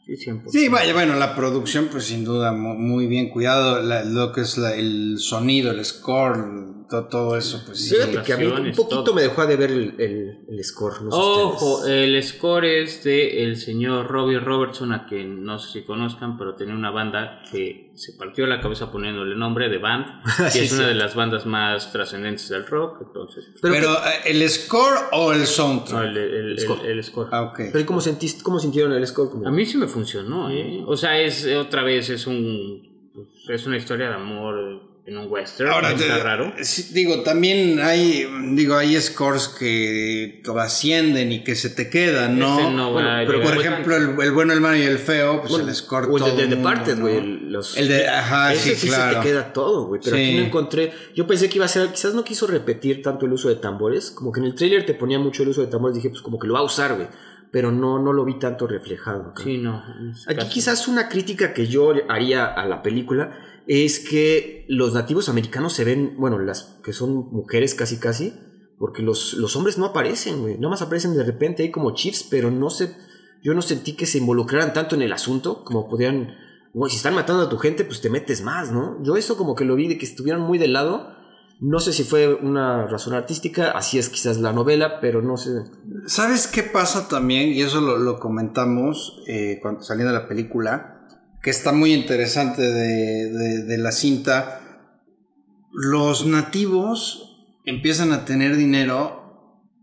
Sí, 0.06 0.14
100%. 0.16 0.48
Sí, 0.50 0.68
vaya, 0.68 0.92
bueno, 0.92 1.16
la 1.16 1.34
producción, 1.34 1.88
pues 1.90 2.04
sin 2.04 2.24
duda, 2.24 2.52
mu- 2.52 2.74
muy 2.74 3.06
bien 3.06 3.30
cuidado. 3.30 3.82
la- 3.82 4.04
lo 4.04 4.32
que 4.32 4.42
es 4.42 4.58
la- 4.58 4.74
el 4.76 5.16
sonido, 5.18 5.70
el 5.72 5.84
score, 5.84 6.81
to- 6.88 7.06
todo 7.08 7.36
eso, 7.36 7.62
pues 7.66 7.78
sí. 7.88 7.94
Fíjate 7.94 8.22
que 8.22 8.32
a 8.32 8.36
mí 8.36 8.46
un 8.46 8.72
poquito 8.74 9.04
todo. 9.04 9.14
me 9.14 9.22
dejó 9.22 9.46
de 9.46 9.56
ver 9.56 9.70
el, 9.70 9.94
el- 9.98 10.38
el 10.48 10.64
score. 10.64 11.02
No 11.02 11.10
sé 11.10 11.16
Ojo, 11.18 11.74
ustedes. 11.78 12.08
el 12.08 12.22
score 12.22 12.64
es 12.66 13.04
de 13.04 13.44
el 13.44 13.56
señor 13.56 14.08
Robbie 14.08 14.38
Robertson, 14.40 14.92
a 14.92 15.06
quien 15.06 15.44
no 15.44 15.58
sé 15.58 15.72
si 15.72 15.82
conozcan, 15.84 16.36
pero 16.36 16.54
tenía 16.54 16.74
una 16.74 16.90
banda 16.90 17.42
que 17.50 17.90
se 17.94 18.14
partió 18.14 18.46
la 18.46 18.60
cabeza 18.60 18.90
poniéndole 18.90 19.36
nombre 19.36 19.68
de 19.68 19.78
Band, 19.78 20.06
que 20.44 20.50
Sí, 20.50 20.58
es 20.60 20.72
una 20.72 20.82
sí. 20.82 20.88
de 20.88 20.94
las 20.94 21.14
bandas 21.14 21.44
más 21.46 21.92
trascendentes 21.92 22.48
del 22.48 22.66
rock, 22.66 23.02
entonces... 23.06 23.48
Pero, 23.60 23.74
Pero, 23.74 23.92
eh, 23.92 24.20
¿el 24.26 24.48
score 24.48 24.98
o 25.12 25.32
el 25.32 25.46
soundtrack? 25.46 25.92
No, 25.92 26.02
el, 26.08 26.16
el- 26.16 26.50
el- 26.52 26.58
Score. 26.58 26.86
el 26.86 27.04
score. 27.04 27.28
Ah, 27.32 27.42
ok. 27.42 27.60
pero 27.72 27.86
¿cómo, 27.86 28.00
sentiste, 28.00 28.42
¿cómo 28.42 28.58
sintieron 28.58 28.92
el 28.92 29.06
score? 29.06 29.30
A 29.46 29.50
mí 29.50 29.66
sí 29.66 29.76
me 29.78 29.86
funcionó, 29.86 30.50
¿eh? 30.50 30.82
O 30.86 30.96
sea, 30.96 31.18
es 31.20 31.46
otra 31.54 31.82
vez, 31.82 32.08
es 32.10 32.26
un... 32.26 32.90
Es 33.48 33.66
una 33.66 33.76
historia 33.76 34.08
de 34.08 34.14
amor 34.14 34.91
en 35.04 35.18
un 35.18 35.26
western, 35.28 35.68
Ahora, 35.70 35.90
está 35.92 36.16
te- 36.16 36.22
raro. 36.22 36.52
digo, 36.92 37.22
también 37.24 37.80
hay, 37.80 38.24
digo, 38.54 38.76
hay 38.76 39.00
scores 39.00 39.48
que 39.48 40.40
trascienden 40.44 41.32
y 41.32 41.42
que 41.42 41.56
se 41.56 41.70
te 41.70 41.90
quedan, 41.90 42.38
¿no? 42.38 42.70
No 42.70 42.92
Bueno, 42.92 43.08
pero. 43.26 43.42
Por 43.42 43.56
ejemplo, 43.56 43.96
el, 43.96 44.14
el 44.20 44.30
bueno, 44.32 44.52
el 44.52 44.60
malo 44.60 44.76
y 44.76 44.82
el 44.82 44.98
feo, 44.98 45.40
pues 45.40 45.50
Bueno, 45.52 45.68
el 45.68 45.74
score 45.74 46.04
o 46.08 46.16
el 46.18 46.22
de, 46.24 46.30
todo 46.30 46.40
de 46.40 46.46
Departed, 46.46 47.00
güey. 47.00 47.16
el- 47.16 47.88
de, 47.88 48.08
ajá, 48.08 48.52
Ese 48.52 48.76
sí, 48.76 48.86
claro. 48.88 49.12
se 49.14 49.18
te 49.18 49.26
queda 49.26 49.52
todo, 49.52 49.86
güey. 49.86 50.00
Pero 50.04 50.16
Sí. 50.16 50.22
aquí 50.22 50.36
no 50.36 50.44
encontré. 50.44 50.92
Yo 51.16 51.26
pensé 51.26 51.48
que 51.48 51.56
iba 51.58 51.64
a 51.64 51.68
ser. 51.68 51.88
Quizás 51.90 52.14
no 52.14 52.22
quiso 52.22 52.46
repetir 52.46 53.02
tanto 53.02 53.26
el 53.26 53.32
uso 53.32 53.48
de 53.48 53.56
tambores. 53.56 54.12
Como 54.12 54.30
que 54.30 54.38
en 54.38 54.46
el 54.46 54.54
trailer 54.54 54.86
te 54.86 54.94
ponía 54.94 55.18
mucho 55.18 55.42
el 55.42 55.48
uso 55.48 55.62
de 55.62 55.66
tambores. 55.66 55.96
Dije, 55.96 56.10
pues 56.10 56.22
como 56.22 56.38
que 56.38 56.46
lo 56.46 56.54
va 56.54 56.60
a 56.60 56.64
usar, 56.64 56.94
güey. 56.94 57.08
Pero 57.50 57.70
no, 57.70 57.98
no 57.98 58.12
lo 58.14 58.24
vi 58.24 58.38
tanto 58.38 58.66
reflejado. 58.66 59.34
creo. 59.34 59.44
Sí, 59.44 59.58
no. 59.58 59.82
Aquí 60.26 60.36
caso. 60.36 60.48
quizás 60.48 60.88
una 60.88 61.08
crítica 61.08 61.52
que 61.52 61.66
yo 61.66 61.92
haría 62.08 62.46
a 62.46 62.64
la 62.66 62.82
película 62.82 63.36
es 63.72 64.00
que 64.00 64.66
los 64.68 64.92
nativos 64.92 65.28
americanos 65.30 65.72
se 65.72 65.84
ven, 65.84 66.16
bueno, 66.18 66.38
las 66.38 66.78
que 66.84 66.92
son 66.92 67.30
mujeres 67.32 67.74
casi 67.74 67.96
casi, 67.96 68.34
porque 68.78 69.02
los, 69.02 69.34
los 69.34 69.56
hombres 69.56 69.78
no 69.78 69.86
aparecen, 69.86 70.42
güey. 70.42 70.56
Nada 70.56 70.70
más 70.70 70.82
aparecen 70.82 71.14
de 71.14 71.24
repente 71.24 71.62
ahí 71.62 71.70
como 71.70 71.94
chiefs, 71.94 72.26
pero 72.28 72.50
no 72.50 72.68
sé, 72.68 72.94
yo 73.42 73.54
no 73.54 73.62
sentí 73.62 73.94
que 73.94 74.04
se 74.04 74.18
involucraran 74.18 74.74
tanto 74.74 74.94
en 74.94 75.00
el 75.00 75.12
asunto 75.12 75.64
como 75.64 75.88
podían, 75.88 76.34
güey, 76.74 76.90
si 76.90 76.98
están 76.98 77.14
matando 77.14 77.44
a 77.44 77.48
tu 77.48 77.56
gente, 77.56 77.84
pues 77.84 78.02
te 78.02 78.10
metes 78.10 78.42
más, 78.42 78.72
¿no? 78.72 79.02
Yo 79.02 79.16
eso 79.16 79.38
como 79.38 79.54
que 79.54 79.64
lo 79.64 79.74
vi 79.74 79.88
de 79.88 79.96
que 79.96 80.04
estuvieran 80.04 80.42
muy 80.42 80.58
de 80.58 80.68
lado. 80.68 81.08
No 81.60 81.80
sé 81.80 81.94
si 81.94 82.04
fue 82.04 82.34
una 82.34 82.86
razón 82.88 83.14
artística, 83.14 83.70
así 83.70 83.98
es 83.98 84.10
quizás 84.10 84.38
la 84.38 84.52
novela, 84.52 85.00
pero 85.00 85.22
no 85.22 85.38
sé. 85.38 85.50
¿Sabes 86.06 86.46
qué 86.46 86.62
pasa 86.62 87.08
también? 87.08 87.50
Y 87.50 87.62
eso 87.62 87.80
lo, 87.80 88.18
comentamos 88.18 89.22
eh, 89.28 89.60
saliendo 89.80 90.12
de 90.12 90.18
la 90.18 90.28
película, 90.28 91.01
que 91.42 91.50
está 91.50 91.72
muy 91.72 91.92
interesante 91.92 92.62
de, 92.62 93.30
de- 93.30 93.62
de 93.64 93.78
la 93.78 93.92
cinta. 93.92 94.60
Los 95.72 96.26
nativos 96.26 97.36
empiezan 97.64 98.12
a 98.12 98.24
tener 98.24 98.56
dinero 98.56 99.20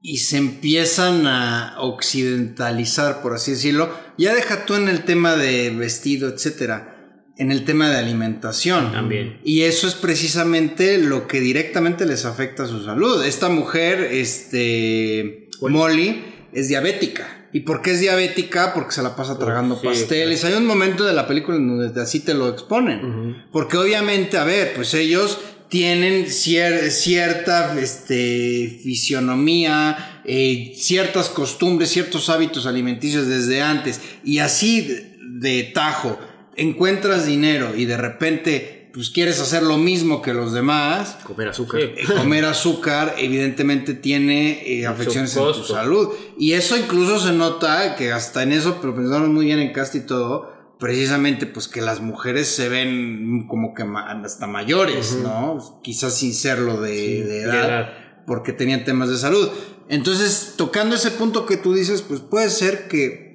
y 0.02 0.18
se 0.20 0.38
empiezan 0.38 1.28
a 1.28 1.76
occidentalizar, 1.80 3.22
por 3.22 3.34
así 3.34 3.52
decirlo. 3.52 3.90
Ya 4.18 4.34
deja 4.34 4.66
tú 4.66 4.76
en 4.76 4.88
el 4.88 5.04
tema 5.04 5.36
de 5.36 5.72
vestido, 5.72 6.30
etcétera. 6.30 6.96
En 7.38 7.52
el 7.52 7.64
tema 7.64 7.90
de 7.90 7.98
alimentación. 7.98 8.92
También. 8.92 9.40
Y 9.46 9.62
eso 9.62 9.88
es 9.88 9.96
precisamente 9.96 10.98
lo 10.98 11.26
que 11.28 11.40
directamente 11.40 12.06
les 12.06 12.26
afecta 12.26 12.64
a 12.64 12.68
su 12.68 12.84
salud. 12.84 13.24
Esta 13.26 13.48
mujer, 13.50 14.02
este, 14.12 15.50
Molly, 15.62 16.22
es 16.54 16.68
diabética. 16.68 17.48
¿Y 17.52 17.62
por 17.62 17.82
qué 17.82 17.92
es 17.92 18.00
diabética? 18.00 18.74
Porque 18.74 18.92
se 18.92 19.02
la 19.02 19.16
pasa 19.16 19.38
tragando 19.40 19.76
sí, 19.80 19.88
pasteles. 19.88 20.46
Hay 20.46 20.54
un 20.54 20.66
momento 20.66 21.04
de 21.04 21.14
la 21.14 21.28
película 21.28 21.58
donde 21.58 22.00
así 22.02 22.20
te 22.20 22.34
lo 22.34 22.48
exponen. 22.50 23.46
Porque 23.52 23.78
obviamente, 23.78 24.38
a 24.38 24.44
ver, 24.44 24.74
pues 24.76 24.94
ellos 24.94 25.40
tienen 25.68 26.26
cier- 26.26 26.90
cierta 26.90 27.80
este, 27.80 28.80
fisionomía, 28.84 30.22
eh, 30.26 30.74
ciertas 30.76 31.30
costumbres, 31.30 31.90
ciertos 31.90 32.30
hábitos 32.30 32.66
alimenticios 32.66 33.28
desde 33.28 33.62
antes. 33.62 34.00
Y 34.24 34.40
así 34.40 34.82
de, 34.82 35.16
de 35.40 35.64
tajo 35.74 36.20
encuentras 36.56 37.26
dinero 37.26 37.74
y 37.76 37.86
de 37.86 37.98
repente 37.98 38.79
pues 39.00 39.12
quieres 39.12 39.40
hacer 39.40 39.64
lo 39.64 39.78
mismo 39.78 40.22
que 40.22 40.34
los 40.34 40.52
demás, 40.52 41.20
Comer 41.24 41.48
azúcar. 41.48 41.80
Eh, 41.80 42.04
comer 42.18 42.44
azúcar 42.44 43.16
evidentemente 43.18 43.94
tiene 43.94 44.62
eh, 44.68 44.86
afecciones 44.86 45.38
en 45.38 45.54
tu 45.54 45.64
salud. 45.64 46.10
Y 46.38 46.52
eso 46.52 46.76
incluso 46.76 47.18
se 47.18 47.32
nota 47.32 47.96
que 47.96 48.12
hasta 48.12 48.44
en 48.44 48.52
eso, 48.52 48.80
pero 48.82 48.94
pensamos 48.94 49.30
muy 49.30 49.46
bien 49.46 49.60
en 49.60 49.72
cast 49.72 49.96
y 49.96 50.02
todo, 50.02 50.52
precisamente 50.80 51.46
pues 51.46 51.70
que 51.70 51.80
las 51.80 52.02
mujeres 52.02 52.50
se 52.50 52.68
ven 52.68 53.48
como 53.48 53.74
que 53.74 53.86
hasta 54.26 54.48
mayores, 54.48 55.18
¿no? 55.24 55.80
Quizás 55.82 56.16
sin 56.18 56.34
serlo 56.34 56.82
de, 56.82 57.24
de 57.24 57.44
edad, 57.44 57.70
edad. 57.70 57.90
porque 58.28 58.52
tenían 58.52 58.84
temas 58.84 59.08
de 59.08 59.18
salud. 59.18 59.50
Entonces, 59.88 60.56
tocando 60.58 60.98
ese 60.98 61.12
punto 61.12 61.46
que 61.46 61.56
tú 61.56 61.74
dices, 61.74 62.02
pues 62.02 62.20
puede 62.20 62.50
ser 62.50 62.90
que 62.90 63.29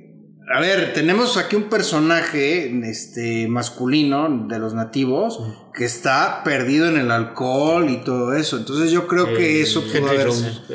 a 0.52 0.60
ver, 0.60 0.92
tenemos 0.92 1.38
aquí 1.38 1.56
un 1.56 1.70
personaje 1.70 2.70
este, 2.88 3.48
masculino 3.48 4.46
de 4.46 4.58
los 4.58 4.74
nativos 4.74 5.40
que 5.72 5.84
está 5.84 6.42
perdido 6.44 6.86
en 6.86 6.98
el 6.98 7.10
alcohol 7.10 7.88
y 7.88 7.98
todo 8.04 8.34
eso. 8.34 8.58
Entonces 8.58 8.90
yo 8.90 9.06
creo 9.06 9.32
que 9.34 9.60
Eh, 9.60 9.62
eso 9.62 9.82
pudo, 9.82 10.08
haber. 10.08 10.28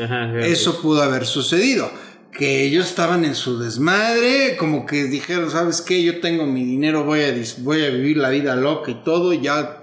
Ajá, 0.04 0.40
eso 0.40 0.82
pudo 0.82 1.04
haber 1.04 1.26
sucedido. 1.26 1.92
Que 2.32 2.64
ellos 2.64 2.88
estaban 2.88 3.26
en 3.26 3.36
su 3.36 3.60
desmadre, 3.60 4.56
como 4.58 4.86
que 4.86 5.04
dijeron, 5.04 5.52
¿sabes 5.52 5.82
qué? 5.82 6.04
Yo 6.04 6.20
tengo 6.20 6.46
mi 6.46 6.64
dinero, 6.64 7.04
voy 7.04 7.22
a, 7.22 7.34
voy 7.60 7.84
a 7.84 7.90
vivir 7.90 8.18
la 8.18 8.30
vida 8.30 8.56
loca 8.56 8.92
y 8.92 9.04
todo, 9.04 9.34
y 9.34 9.42
ya 9.42 9.79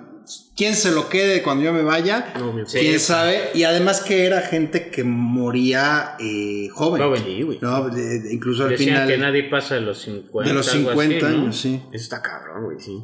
quién 0.57 0.75
se 0.75 0.91
lo 0.93 1.09
quede 1.09 1.43
cuando 1.43 1.65
yo 1.65 1.73
me 1.73 1.83
vaya, 1.83 2.33
No, 2.39 2.55
quién 2.71 2.99
sabe. 3.01 3.51
Y 3.55 3.65
además 3.65 4.01
que 4.01 4.25
era 4.27 4.41
gente 4.43 4.91
que 4.91 5.05
moría 5.05 6.17
eh, 6.19 6.69
joven. 6.73 7.03
Joven. 7.03 7.23
Sí. 7.25 7.59
No, 7.61 7.89
de- 7.89 8.21
de- 8.21 8.35
incluso 8.35 8.65
al 8.65 8.71
Decían 8.71 8.89
final 8.97 9.09
que 9.09 9.19
nadie 9.19 9.45
pasa 9.45 9.75
de 9.77 9.83
los 9.83 9.99
50. 10.03 10.49
de 10.49 10.55
los 10.55 10.69
algo 10.73 10.91
50 10.91 11.27
así, 11.27 11.37
¿no? 11.37 11.43
años, 11.43 11.57
sí. 11.61 11.83
Eso 11.93 12.03
está 12.05 12.23
cabrón, 12.23 12.65
güey, 12.65 12.81
sí. 12.81 13.03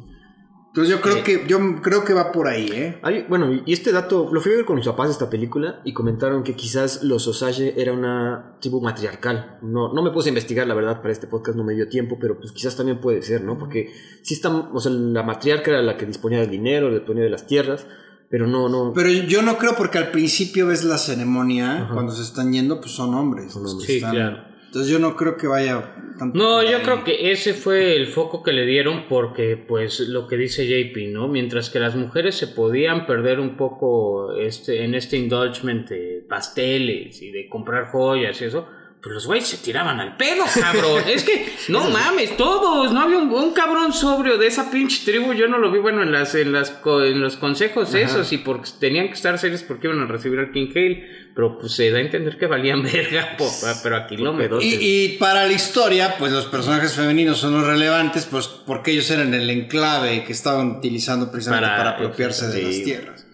Entonces 0.75 0.95
yo 0.95 1.01
creo 1.01 1.23
que 1.23 1.45
yo 1.47 1.59
creo 1.83 2.03
que 2.03 2.15
va 2.15 2.31
por 2.31 2.47
ahí, 2.47 2.67
¿eh? 2.73 2.97
Hay- 3.03 3.27
bueno, 3.29 3.53
y 3.63 3.71
este 3.71 3.91
dato, 3.91 4.27
lo 4.33 4.41
fui 4.41 4.53
a 4.53 4.55
ver 4.55 4.65
con 4.65 4.75
mis 4.75 4.87
papás 4.87 5.11
esta 5.11 5.29
película 5.29 5.81
y 5.85 5.93
comentaron 5.93 6.41
que 6.43 6.55
quizás 6.55 7.03
los 7.03 7.27
Osage 7.27 7.79
era 7.79 7.93
una 7.93 8.55
tribu 8.59 8.81
matriarcal. 8.81 9.59
No, 9.61 9.93
no 9.93 10.01
me 10.01 10.09
puse 10.09 10.29
a 10.29 10.31
investigar, 10.31 10.65
la 10.65 10.73
verdad, 10.73 10.99
para 10.99 11.11
este 11.11 11.27
podcast 11.27 11.55
no 11.55 11.63
me 11.63 11.75
dio 11.75 11.87
tiempo, 11.89 12.17
pero 12.19 12.39
pues 12.39 12.51
quizás 12.51 12.75
también 12.75 12.99
puede 12.99 13.21
ser, 13.21 13.43
¿no? 13.43 13.55
Porque 13.59 13.93
sí 14.23 14.33
está, 14.33 14.49
o 14.49 14.79
sea, 14.79 14.91
la 14.91 15.21
matriarca 15.21 15.69
era 15.69 15.83
la 15.83 15.95
que 15.95 16.07
disponía 16.07 16.39
del 16.39 16.49
dinero, 16.49 16.89
disponía 16.91 17.23
de 17.23 17.29
las 17.29 17.45
tierras, 17.45 17.85
pero 18.31 18.47
no, 18.47 18.67
no. 18.67 18.93
Pero 18.95 19.09
yo 19.11 19.43
no 19.43 19.59
creo 19.59 19.75
porque 19.77 19.99
al 19.99 20.09
principio 20.09 20.65
ves 20.65 20.83
la 20.83 20.97
ceremonia, 20.97 21.83
Ajá. 21.83 21.93
cuando 21.93 22.11
se 22.13 22.23
están 22.23 22.51
yendo, 22.51 22.81
pues 22.81 22.93
son 22.93 23.13
hombres. 23.13 23.55
los 23.55 23.75
que 23.79 23.85
Sí, 23.85 23.95
están- 23.97 24.15
claro. 24.15 24.52
Entonces 24.73 24.91
yo 24.91 24.97
no 24.97 25.15
creo 25.15 25.37
que 25.37 25.45
vaya 25.45 25.93
tanto 26.17 26.35
No, 26.35 26.63
yo 26.63 26.77
ahí. 26.77 26.83
creo 26.83 27.03
que 27.03 27.31
ese 27.31 27.53
fue 27.53 27.95
el 27.95 28.07
foco 28.07 28.41
que 28.41 28.53
le 28.53 28.65
dieron 28.65 29.07
porque, 29.07 29.55
pues, 29.55 29.99
lo 29.99 30.27
que 30.27 30.35
dice 30.35 30.65
JP, 30.65 31.11
¿no? 31.11 31.27
Mientras 31.27 31.69
que 31.69 31.79
las 31.79 31.95
mujeres 31.95 32.33
se 32.33 32.47
podían 32.47 33.05
perder 33.05 33.39
un 33.39 33.55
poco 33.55 34.33
este, 34.35 34.83
en 34.83 34.95
este 34.95 35.17
indulgement 35.17 35.87
de 35.89 36.25
pasteles 36.27 37.21
y 37.21 37.29
de 37.29 37.47
comprar 37.47 37.91
joyas 37.91 38.41
y 38.41 38.45
eso, 38.45 38.67
pues 39.03 39.15
los 39.15 39.25
güeyes 39.27 39.47
se 39.49 39.57
tiraban 39.57 39.99
al 39.99 40.15
pedo, 40.15 40.45
cabrón. 40.57 41.03
es 41.07 41.23
que, 41.25 41.45
no 41.67 41.89
mames, 41.89 42.37
todos, 42.37 42.93
no 42.93 43.01
había 43.01 43.17
un, 43.17 43.29
un 43.29 43.51
cabrón 43.51 43.91
sobrio 43.91 44.37
de 44.37 44.47
esa 44.47 44.71
pinche 44.71 45.03
tribu, 45.03 45.33
yo 45.33 45.47
no 45.49 45.57
lo 45.57 45.69
vi, 45.71 45.79
bueno, 45.79 46.01
en 46.03 46.13
las, 46.13 46.33
en 46.35 46.53
las, 46.53 46.73
en 46.85 47.19
los 47.19 47.35
consejos 47.35 47.93
esos 47.93 48.31
y 48.31 48.37
porque 48.37 48.69
tenían 48.79 49.07
que 49.07 49.15
estar 49.15 49.37
serios 49.37 49.61
porque 49.63 49.87
iban 49.87 49.99
a 49.99 50.05
recibir 50.05 50.39
al 50.39 50.51
King 50.53 50.69
Hale, 50.73 51.05
pero 51.35 51.57
pues 51.57 51.73
se 51.73 51.91
da 51.91 51.97
a 51.97 52.01
entender 52.01 52.37
que 52.37 52.47
valían 52.47 52.81
verga, 52.81 53.35
po- 53.37 53.51
pero 53.83 53.97
a 53.97 54.07
kilómetros. 54.07 54.63
Y, 54.63 54.77
y 54.79 55.17
para 55.17 55.45
la 55.45 55.51
historia, 55.51 56.15
pues 56.17 56.31
los 56.31 56.45
personajes 56.45 56.93
femeninos 56.93 57.39
son 57.39 57.53
los 57.55 57.67
relevantes, 57.67 58.25
pues 58.25 58.47
porque 58.47 58.91
ellos 58.91 59.11
eran 59.11 59.33
el 59.33 59.49
enclave 59.49 60.23
que 60.23 60.31
estaban 60.31 60.77
utilizando 60.77 61.29
precisamente 61.29 61.67
para, 61.67 61.77
Para- 61.77 61.89
apropiarse 61.97 62.47
de 62.47 62.61
las 62.61 62.81
tierras. 62.83 63.27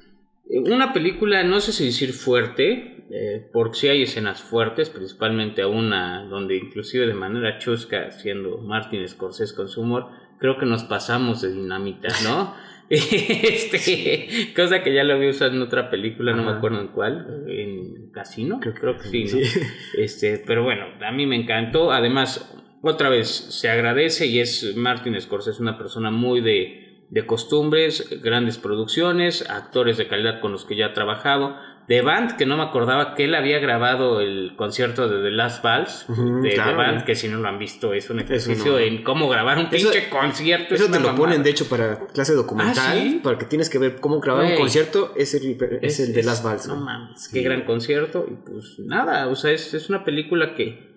Una 0.52 0.94
película, 0.94 1.44
no 1.44 1.62
sé 1.62 1.72
si 1.74 1.86
decir 1.86 2.12
fuerte, 2.12 2.99
eh, 3.12 3.48
porque 3.52 3.78
sí 3.78 3.88
hay 3.88 4.04
escenas 4.04 4.42
fuertes, 4.42 4.90
principalmente 4.90 5.62
a 5.62 5.68
una 5.68 6.24
donde 6.26 6.56
inclusive 6.58 7.08
de 7.08 7.14
manera 7.14 7.58
chusca, 7.60 8.12
siendo 8.12 8.58
Martin 8.60 9.08
Scorsese 9.08 9.56
con 9.56 9.68
su 9.70 9.82
humor, 9.82 10.08
creo 10.40 10.58
que 10.58 10.66
nos 10.66 10.84
pasamos 10.84 11.42
de 11.42 11.52
dinamita, 11.52 12.10
¿no? 12.24 12.54
este, 12.90 14.52
cosa 14.56 14.82
que 14.84 14.94
ya 14.94 15.04
lo 15.04 15.14
había 15.14 15.30
usado 15.30 15.52
en 15.52 15.62
otra 15.62 15.90
película, 15.90 16.34
no 16.36 16.44
me 16.44 16.52
acuerdo 16.52 16.82
en 16.82 16.88
cuál, 16.88 17.46
en 17.48 18.10
Casino, 18.12 18.60
creo, 18.60 18.74
Creo- 18.74 18.98
que 18.98 19.08
sí, 19.08 19.28
sí. 19.28 19.40
¿no? 19.40 19.68
Este, 20.04 20.44
pero 20.46 20.64
bueno, 20.64 20.86
a 21.06 21.12
mí 21.12 21.26
me 21.26 21.36
encantó, 21.36 21.92
además, 21.92 22.52
otra 22.82 23.10
vez, 23.10 23.28
se 23.28 23.70
agradece 23.70 24.26
y 24.28 24.40
es 24.40 24.76
Martin 24.76 25.20
Scorsese 25.20 25.62
una 25.62 25.78
persona 25.78 26.10
muy 26.12 26.42
de, 26.42 27.06
de 27.10 27.26
costumbres, 27.26 28.10
grandes 28.24 28.58
producciones, 28.58 29.48
actores 29.50 29.98
de 29.98 30.08
calidad 30.08 30.40
con 30.40 30.52
los 30.52 30.66
que 30.66 30.76
ya 30.76 30.88
ha 30.88 30.94
trabajado. 30.94 31.58
The 31.90 32.02
Band, 32.04 32.38
que 32.38 32.46
no 32.46 32.56
me 32.56 32.62
acordaba 32.62 33.16
que 33.16 33.26
él 33.26 33.34
había 33.34 33.58
grabado 33.58 34.22
el 34.22 34.54
concierto 34.56 35.10
de 35.10 35.24
The 35.24 35.32
Last 35.32 35.64
Vals 35.64 36.06
de 36.08 36.52
claro, 36.54 36.70
The 36.72 36.78
Band, 36.78 36.98
¿no? 37.00 37.06
que 37.06 37.16
si 37.16 37.28
no 37.28 37.40
lo 37.40 37.48
han 37.50 37.58
visto 37.58 37.96
es 37.96 38.12
un 38.12 38.20
ejercicio 38.20 38.74
no. 38.74 38.78
en 38.78 39.02
cómo 39.04 39.28
grabar 39.28 39.58
un 39.58 39.66
Eso- 39.72 39.90
pinche 39.92 40.08
concierto. 40.08 40.76
Eso 40.76 40.86
es 40.86 40.92
te 40.92 41.00
lo 41.00 41.16
ponen, 41.16 41.42
de 41.42 41.50
hecho, 41.50 41.68
para 41.68 41.98
clase 42.14 42.34
documental. 42.34 42.78
¿Ah, 42.78 42.94
sí? 42.94 43.20
Para 43.24 43.40
que 43.40 43.46
tienes 43.46 43.72
que 43.72 43.80
ver 43.80 43.96
cómo 44.00 44.20
grabar 44.20 44.46
un 44.46 44.56
concierto. 44.56 45.14
Es 45.18 45.34
el, 45.34 45.58
es 45.82 46.00
el 46.00 46.14
de 46.14 46.22
Las 46.22 46.44
Vals. 46.44 46.68
No 46.68 46.76
güey. 46.76 46.86
mames, 46.86 47.28
qué 47.28 47.42
gran 47.42 47.66
concierto. 47.66 48.24
Y 48.30 48.36
pues 48.36 48.78
nada, 48.80 49.28
o 49.28 49.36
sea, 49.36 49.52
es, 49.52 49.74
es 49.74 49.90
una 49.90 50.06
película 50.06 50.54
que. 50.54 50.89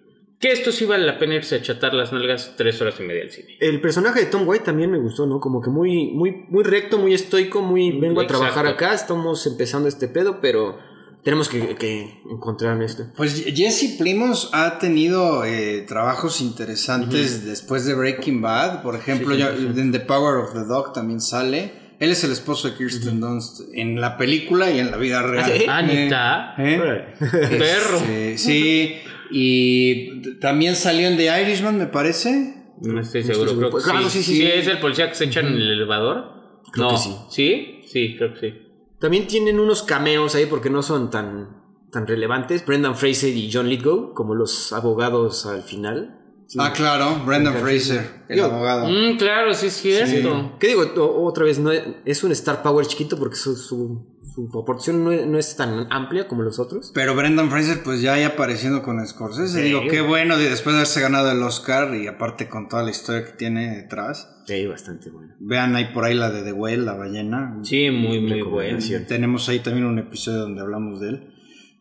Que 0.43 0.51
esto 0.51 0.72
sí 0.72 0.84
vale 0.84 1.07
la 1.07 1.18
pena 1.20 1.36
irse 1.36 1.55
a 1.55 1.62
chatar 1.62 1.95
las 1.95 2.12
nalgas 2.12 2.55
tres 2.57 2.80
horas 2.82 2.97
y 2.99 3.05
media 3.05 3.22
al 3.22 3.30
cine. 3.30 3.57
El 3.61 3.80
personaje 3.80 4.18
de 4.20 4.26
Tom 4.26 4.43
White 4.47 4.64
también 4.64 4.90
me 4.90 4.99
gustó, 4.99 5.24
¿no? 5.24 5.38
Como 5.38 5.62
que 5.62 5.70
muy, 5.70 6.11
muy, 6.11 6.45
muy 6.49 6.64
recto, 6.64 6.99
muy 6.99 7.14
estoico, 7.14 7.62
muy 7.62 7.93
vengo 8.01 8.20
a 8.20 8.26
trabajar 8.26 8.66
Exacto. 8.66 8.84
acá, 8.86 8.95
estamos 8.95 9.47
empezando 9.47 9.88
este 9.88 10.09
pedo, 10.09 10.40
pero 10.40 10.78
tenemos 11.22 11.49
que, 11.49 11.76
que 11.76 12.20
encontrar 12.28 12.82
esto. 12.82 13.07
Pues 13.16 13.45
Jesse 13.55 13.95
Plimos 13.97 14.51
ha 14.53 14.80
tenido 14.80 15.45
eh, 15.45 15.84
trabajos 15.86 16.40
interesantes 16.40 17.45
después 17.47 17.86
de 17.86 17.95
Breaking 17.95 18.43
Bad. 18.43 18.82
Por 18.82 18.97
ejemplo, 18.97 19.36
Sí, 19.36 19.36
sí, 19.36 19.38
ya 19.43 19.55
sí. 19.57 19.80
en 19.80 19.93
The 19.93 20.01
Power 20.01 20.38
of 20.38 20.55
the 20.55 20.64
Dog 20.64 20.93
también 20.93 21.20
sale. 21.20 21.80
Él 22.01 22.11
es 22.11 22.24
el 22.24 22.32
esposo 22.32 22.68
de 22.68 22.74
Kirsten 22.76 23.20
Dunst 23.20 23.61
en 23.74 24.01
la 24.01 24.16
película 24.16 24.72
y 24.72 24.80
en 24.80 24.90
la 24.90 24.97
vida 24.97 25.22
real. 25.22 25.53
sí? 25.57 25.66
Anita. 25.68 26.55
¿Eh? 26.59 26.80
Órale. 26.80 27.05
Perro. 27.20 27.99
Este, 27.99 28.38
sí, 28.38 28.97
y 29.33 30.39
también 30.41 30.76
salió 30.76 31.09
en 31.09 31.16
The 31.16 31.43
Irishman, 31.43 31.78
me 31.78 31.87
parece. 31.87 32.55
No 32.80 33.01
estoy 33.01 33.22
No 33.24 33.35
seguro. 33.35 33.51
estoy 33.51 33.59
Creo 33.68 33.76
que 33.78 33.85
Claro, 33.85 34.09
sí. 34.11 34.22
sí, 34.22 34.22
sí, 34.22 34.37
sí. 34.39 34.47
es 34.47 34.66
el 34.66 34.78
policía 34.78 35.09
que 35.09 35.14
se 35.14 35.24
echa 35.24 35.41
en 35.41 35.47
el 35.49 35.70
elevador. 35.70 36.61
Creo 36.72 36.87
no. 36.87 36.91
que 36.93 36.99
sí. 36.99 37.16
¿Sí? 37.30 37.80
Sí, 37.87 38.14
creo 38.16 38.35
que 38.35 38.41
sí. 38.41 38.55
También 38.99 39.26
tienen 39.26 39.59
unos 39.61 39.83
cameos 39.83 40.35
ahí 40.35 40.47
porque 40.47 40.70
no 40.70 40.83
son 40.83 41.11
tan, 41.11 41.62
tan 41.91 42.07
relevantes. 42.07 42.64
Brendan 42.64 42.97
Fraser 42.97 43.37
y 43.37 43.51
John 43.53 43.68
Lithgow, 43.68 44.14
como 44.14 44.35
los 44.35 44.72
abogados 44.72 45.47
al 45.47 45.62
final. 45.62 46.18
Sí. 46.53 46.59
Ah, 46.61 46.70
claro, 46.74 47.22
Brendan 47.24 47.55
Fraser, 47.55 48.24
el 48.28 48.36
Yo- 48.36 48.44
abogado. 48.44 48.86
Mm, 48.86 49.16
claro, 49.16 49.55
sí 49.55 49.68
es 49.68 49.72
cierto. 49.72 50.59
¿Qué 50.61 50.66
digo? 50.66 50.82
O- 50.96 51.24
otra 51.26 51.44
vez, 51.44 51.59
no 51.59 51.72
es, 51.72 51.82
es 52.05 52.22
un 52.24 52.32
Star 52.32 52.62
Power 52.62 52.84
chiquito 52.86 53.16
porque 53.18 53.36
su, 53.36 53.57
su, 53.57 54.07
su 54.34 54.50
proporción 54.50 55.03
no 55.03 55.12
es, 55.12 55.26
no 55.26 55.38
es 55.38 55.57
tan 55.57 55.86
amplia 55.90 56.28
como 56.28 56.42
los 56.42 56.59
otros. 56.59 56.92
Pero 56.94 57.14
Brendan 57.14 57.50
Fraser, 57.50 57.82
pues 57.82 58.03
ya 58.03 58.12
ahí 58.12 58.22
apareciendo 58.24 58.82
con 58.82 59.03
Scorsese. 59.07 59.61
Sí. 59.61 59.64
Digo, 59.68 59.80
qué 59.90 60.03
bueno 60.03 60.36
de 60.36 60.50
después 60.50 60.74
de 60.74 60.80
haberse 60.80 61.00
ganado 61.00 61.30
el 61.32 61.42
Oscar 61.42 61.94
y 61.94 62.07
aparte 62.07 62.50
con 62.50 62.68
toda 62.68 62.82
la 62.82 62.90
historia 62.90 63.24
que 63.24 63.32
tiene 63.32 63.74
detrás. 63.74 64.28
Sí, 64.46 64.66
bastante 64.66 65.09
bueno. 65.09 65.32
Vean 65.40 65.74
ahí 65.74 65.86
por 65.94 66.05
ahí 66.05 66.12
la 66.14 66.30
de 66.30 66.42
The 66.42 66.53
Whale, 66.53 66.78
la 66.82 66.92
ballena. 66.92 67.61
Sí, 67.62 67.90
muy, 67.90 68.20
muy 68.20 68.42
bueno. 68.42 68.44
Recomendación. 68.44 69.07
Tenemos 69.07 69.48
ahí 69.48 69.61
también 69.61 69.86
un 69.86 69.98
episodio 69.98 70.40
donde 70.40 70.61
hablamos 70.61 71.00
de 71.00 71.09
él. 71.09 71.28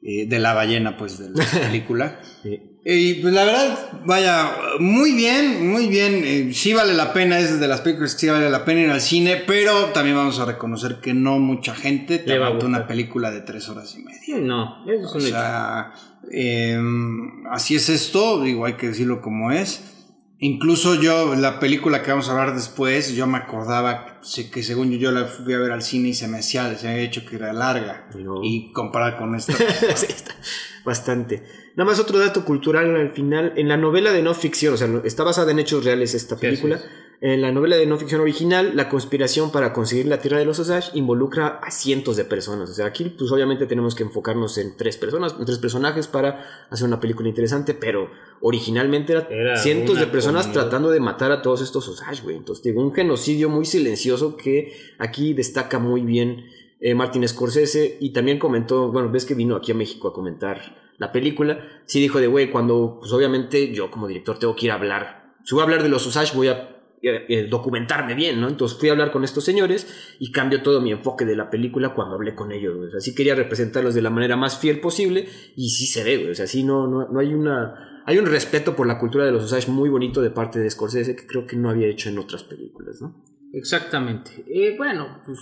eh, 0.01 0.27
de 0.29 0.39
la 0.39 0.53
ballena, 0.53 0.95
pues, 0.97 1.19
de 1.19 1.29
la 1.29 1.43
película. 1.67 2.19
Sí. 2.41 2.70
Y 2.83 3.15
pues 3.15 3.31
la 3.33 3.43
verdad, 3.45 3.89
vaya, 4.05 4.51
muy 4.79 5.13
bien, 5.13 5.69
muy 5.69 5.87
bien. 5.87 6.23
eh, 6.25 6.51
sí 6.53 6.73
vale 6.73 6.95
la 6.95 7.13
pena, 7.13 7.37
es 7.37 7.59
de 7.59 7.67
las 7.67 7.81
películas 7.81 8.15
que 8.15 8.21
sí 8.21 8.27
vale 8.29 8.49
la 8.49 8.65
pena 8.65 8.81
ir 8.81 8.89
al 8.89 9.01
cine, 9.01 9.37
pero 9.45 9.87
también 9.87 10.15
vamos 10.15 10.39
a 10.39 10.45
reconocer 10.45 10.99
que 10.99 11.13
no 11.13 11.37
mucha 11.37 11.75
gente 11.75 12.17
te 12.17 12.27
Le 12.27 12.39
va 12.39 12.45
a 12.45 12.47
aguanta 12.47 12.65
una 12.65 12.87
película 12.87 13.29
de 13.29 13.41
tres 13.41 13.69
horas 13.69 13.93
y 13.95 13.99
media. 14.03 14.37
No, 14.39 14.83
eso 14.89 15.05
es 15.05 15.11
O 15.11 15.15
un 15.17 15.21
hecho. 15.21 15.29
sea, 15.29 15.91
eh, 16.31 16.79
así 17.51 17.75
es 17.75 17.87
esto, 17.89 18.41
digo, 18.41 18.65
hay 18.65 18.73
que 18.73 18.87
decirlo 18.87 19.21
como 19.21 19.51
es. 19.51 19.83
Incluso 20.39 20.95
yo, 20.99 21.35
la 21.35 21.59
película 21.59 22.01
que 22.01 22.09
vamos 22.09 22.27
a 22.29 22.31
hablar 22.31 22.55
después, 22.55 23.13
yo 23.13 23.27
me 23.27 23.37
acordaba 23.37 24.19
que 24.51 24.63
según 24.63 24.89
yo, 24.89 24.97
yo 24.97 25.11
la 25.11 25.25
fui 25.25 25.53
a 25.53 25.59
ver 25.59 25.71
al 25.71 25.83
cine 25.83 26.09
y 26.09 26.13
se 26.15 26.27
me 26.27 26.39
hacía, 26.39 26.75
se 26.79 26.87
me 26.87 26.93
había 26.93 27.03
hecho 27.05 27.23
que 27.27 27.35
era 27.35 27.53
larga. 27.53 28.07
No. 28.15 28.43
Y 28.43 28.71
comparar 28.73 29.17
con 29.19 29.35
esta. 29.35 29.53
Sí, 29.95 30.07
está 30.09 30.33
bastante. 30.83 31.43
Nada 31.75 31.89
más 31.89 31.99
otro 31.99 32.19
dato 32.19 32.43
cultural 32.45 32.95
al 32.95 33.09
final. 33.11 33.53
En 33.55 33.67
la 33.67 33.77
novela 33.77 34.11
de 34.11 34.21
no 34.21 34.33
ficción, 34.33 34.73
o 34.73 34.77
sea, 34.77 34.89
está 35.03 35.23
basada 35.23 35.51
en 35.51 35.59
hechos 35.59 35.83
reales 35.85 36.13
esta 36.13 36.35
Sí, 36.35 36.41
película. 36.41 36.81
En 37.23 37.39
la 37.43 37.51
novela 37.51 37.75
de 37.77 37.85
no 37.85 37.99
ficción 37.99 38.19
original, 38.19 38.71
la 38.73 38.89
conspiración 38.89 39.51
para 39.51 39.73
conseguir 39.73 40.07
la 40.07 40.17
tierra 40.17 40.39
de 40.39 40.45
los 40.45 40.57
Osage 40.57 40.89
involucra 40.95 41.59
a 41.61 41.69
cientos 41.69 42.17
de 42.17 42.25
personas. 42.25 42.67
O 42.71 42.73
sea, 42.73 42.87
aquí, 42.87 43.13
pues 43.15 43.31
obviamente 43.31 43.67
tenemos 43.67 43.93
que 43.93 44.01
enfocarnos 44.01 44.57
en 44.57 44.75
tres 44.75 44.97
personas, 44.97 45.35
en 45.37 45.45
tres 45.45 45.59
personajes 45.59 46.07
para 46.07 46.65
hacer 46.71 46.87
una 46.87 46.99
película 46.99 47.29
interesante, 47.29 47.75
pero 47.75 48.09
originalmente 48.41 49.13
era, 49.13 49.27
Era 49.29 49.55
cientos 49.57 49.99
de 49.99 50.07
personas 50.07 50.45
comunidad. 50.47 50.63
tratando 50.63 50.89
de 50.89 50.99
matar 50.99 51.31
a 51.31 51.43
todos 51.43 51.61
estos 51.61 51.87
Osage, 51.87 52.23
güey. 52.23 52.37
Entonces, 52.37 52.63
digo, 52.63 52.81
un 52.81 52.91
genocidio 52.91 53.49
muy 53.49 53.65
silencioso 53.65 54.35
que 54.35 54.73
aquí 54.97 55.35
destaca 55.35 55.77
muy 55.77 56.01
bien 56.01 56.45
eh, 56.81 56.95
Martin 56.95 57.27
Scorsese 57.27 57.97
y 58.01 58.11
también 58.11 58.39
comentó, 58.39 58.91
bueno, 58.91 59.09
ves 59.09 59.25
que 59.25 59.35
vino 59.35 59.55
aquí 59.55 59.71
a 59.71 59.75
México 59.75 60.09
a 60.09 60.13
comentar 60.13 60.93
la 60.97 61.11
película, 61.11 61.59
sí 61.85 62.01
dijo 62.01 62.19
de, 62.19 62.27
güey, 62.27 62.49
cuando, 62.49 62.97
pues 62.99 63.13
obviamente 63.13 63.73
yo 63.73 63.89
como 63.89 64.07
director 64.07 64.37
tengo 64.37 64.55
que 64.55 64.65
ir 64.65 64.71
a 64.71 64.75
hablar, 64.75 65.35
si 65.43 65.55
voy 65.55 65.61
a 65.61 65.63
hablar 65.63 65.83
de 65.83 65.89
los 65.89 66.05
Osage 66.05 66.35
voy 66.35 66.49
a 66.49 66.81
eh, 67.03 67.25
eh, 67.29 67.47
documentarme 67.49 68.13
bien, 68.13 68.39
¿no? 68.39 68.47
Entonces 68.47 68.77
fui 68.77 68.89
a 68.89 68.91
hablar 68.91 69.11
con 69.11 69.23
estos 69.23 69.43
señores 69.43 70.15
y 70.19 70.31
cambió 70.31 70.61
todo 70.61 70.81
mi 70.81 70.91
enfoque 70.91 71.25
de 71.25 71.35
la 71.35 71.49
película 71.49 71.95
cuando 71.95 72.13
hablé 72.13 72.35
con 72.35 72.51
ellos. 72.51 72.93
Así 72.95 73.15
quería 73.15 73.33
representarlos 73.33 73.95
de 73.95 74.03
la 74.03 74.11
manera 74.11 74.37
más 74.37 74.59
fiel 74.59 74.79
posible 74.79 75.27
y 75.55 75.69
sí 75.69 75.87
se 75.87 76.03
ve, 76.03 76.17
güey. 76.17 76.29
O 76.29 76.35
sea, 76.35 76.45
sí 76.45 76.63
no, 76.63 76.87
no, 76.87 77.07
no 77.07 77.19
hay 77.19 77.33
una... 77.33 78.03
Hay 78.05 78.17
un 78.17 78.25
respeto 78.25 78.75
por 78.75 78.87
la 78.87 78.97
cultura 78.97 79.25
de 79.25 79.31
los 79.31 79.43
Osage 79.43 79.69
muy 79.71 79.87
bonito 79.87 80.21
de 80.21 80.31
parte 80.31 80.59
de 80.59 80.69
Scorsese 80.69 81.15
que 81.15 81.27
creo 81.27 81.45
que 81.45 81.55
no 81.55 81.69
había 81.69 81.87
hecho 81.87 82.09
en 82.09 82.17
otras 82.17 82.43
películas, 82.43 82.99
¿no? 82.99 83.15
Exactamente. 83.53 84.43
Eh, 84.47 84.75
bueno, 84.77 85.21
pues, 85.25 85.39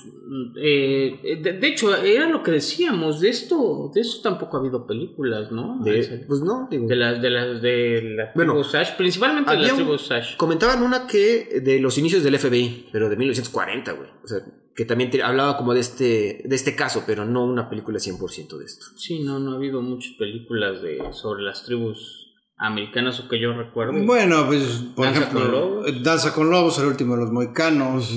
eh, 0.61 1.39
de, 1.41 1.53
de 1.53 1.67
hecho, 1.67 1.95
era 1.95 2.27
lo 2.29 2.41
que 2.43 2.51
decíamos, 2.51 3.21
de 3.21 3.29
esto, 3.29 3.91
de 3.93 4.01
esto 4.01 4.21
tampoco 4.29 4.57
ha 4.57 4.59
habido 4.59 4.85
películas, 4.87 5.51
¿no? 5.51 5.79
De- 5.83 6.25
pues 6.27 6.41
no, 6.41 6.67
digo. 6.71 6.87
De 6.87 6.95
las 6.95 7.21
de 7.21 7.29
las 7.29 7.61
de 7.61 8.01
la 8.15 8.31
Bueno, 8.35 8.53
tribu 8.53 8.63
Sash, 8.67 8.95
principalmente 8.97 9.51
de 9.51 9.57
había 9.57 9.67
la 9.67 9.73
un- 9.73 9.79
tribu 9.79 9.97
Sash. 9.97 10.35
Comentaban 10.37 10.81
una 10.81 11.05
que 11.07 11.61
de 11.63 11.79
los 11.79 11.97
inicios 11.97 12.23
del 12.23 12.35
FBI, 12.39 12.87
pero 12.91 13.09
de 13.09 13.15
1940, 13.15 13.91
güey. 13.93 14.09
O 14.23 14.27
sea, 14.27 14.39
que 14.75 14.85
también 14.85 15.09
te- 15.09 15.21
hablaba 15.21 15.57
como 15.57 15.73
de 15.73 15.81
este, 15.81 16.41
de 16.45 16.55
este 16.55 16.75
caso, 16.75 17.03
pero 17.05 17.25
no 17.25 17.43
una 17.45 17.69
película 17.69 17.99
100% 17.99 18.57
de 18.57 18.65
esto. 18.65 18.85
Sí, 18.95 19.19
no, 19.19 19.37
no 19.39 19.51
ha 19.51 19.55
habido 19.55 19.81
muchas 19.81 20.13
películas 20.17 20.81
de 20.81 20.99
sobre 21.11 21.43
las 21.43 21.63
tribus 21.65 22.28
americanas 22.59 23.19
o 23.19 23.27
que 23.27 23.39
yo 23.39 23.53
recuerdo. 23.53 23.93
Bueno, 23.93 24.45
pues, 24.45 24.83
por 24.95 25.05
Danza 25.05 25.21
ejemplo, 25.21 25.41
con 25.41 25.51
lobos. 25.51 26.03
Danza 26.03 26.33
con 26.33 26.49
Lobos, 26.49 26.79
el 26.79 26.85
último 26.85 27.15
de 27.15 27.21
los 27.21 27.31
moicanos. 27.31 28.13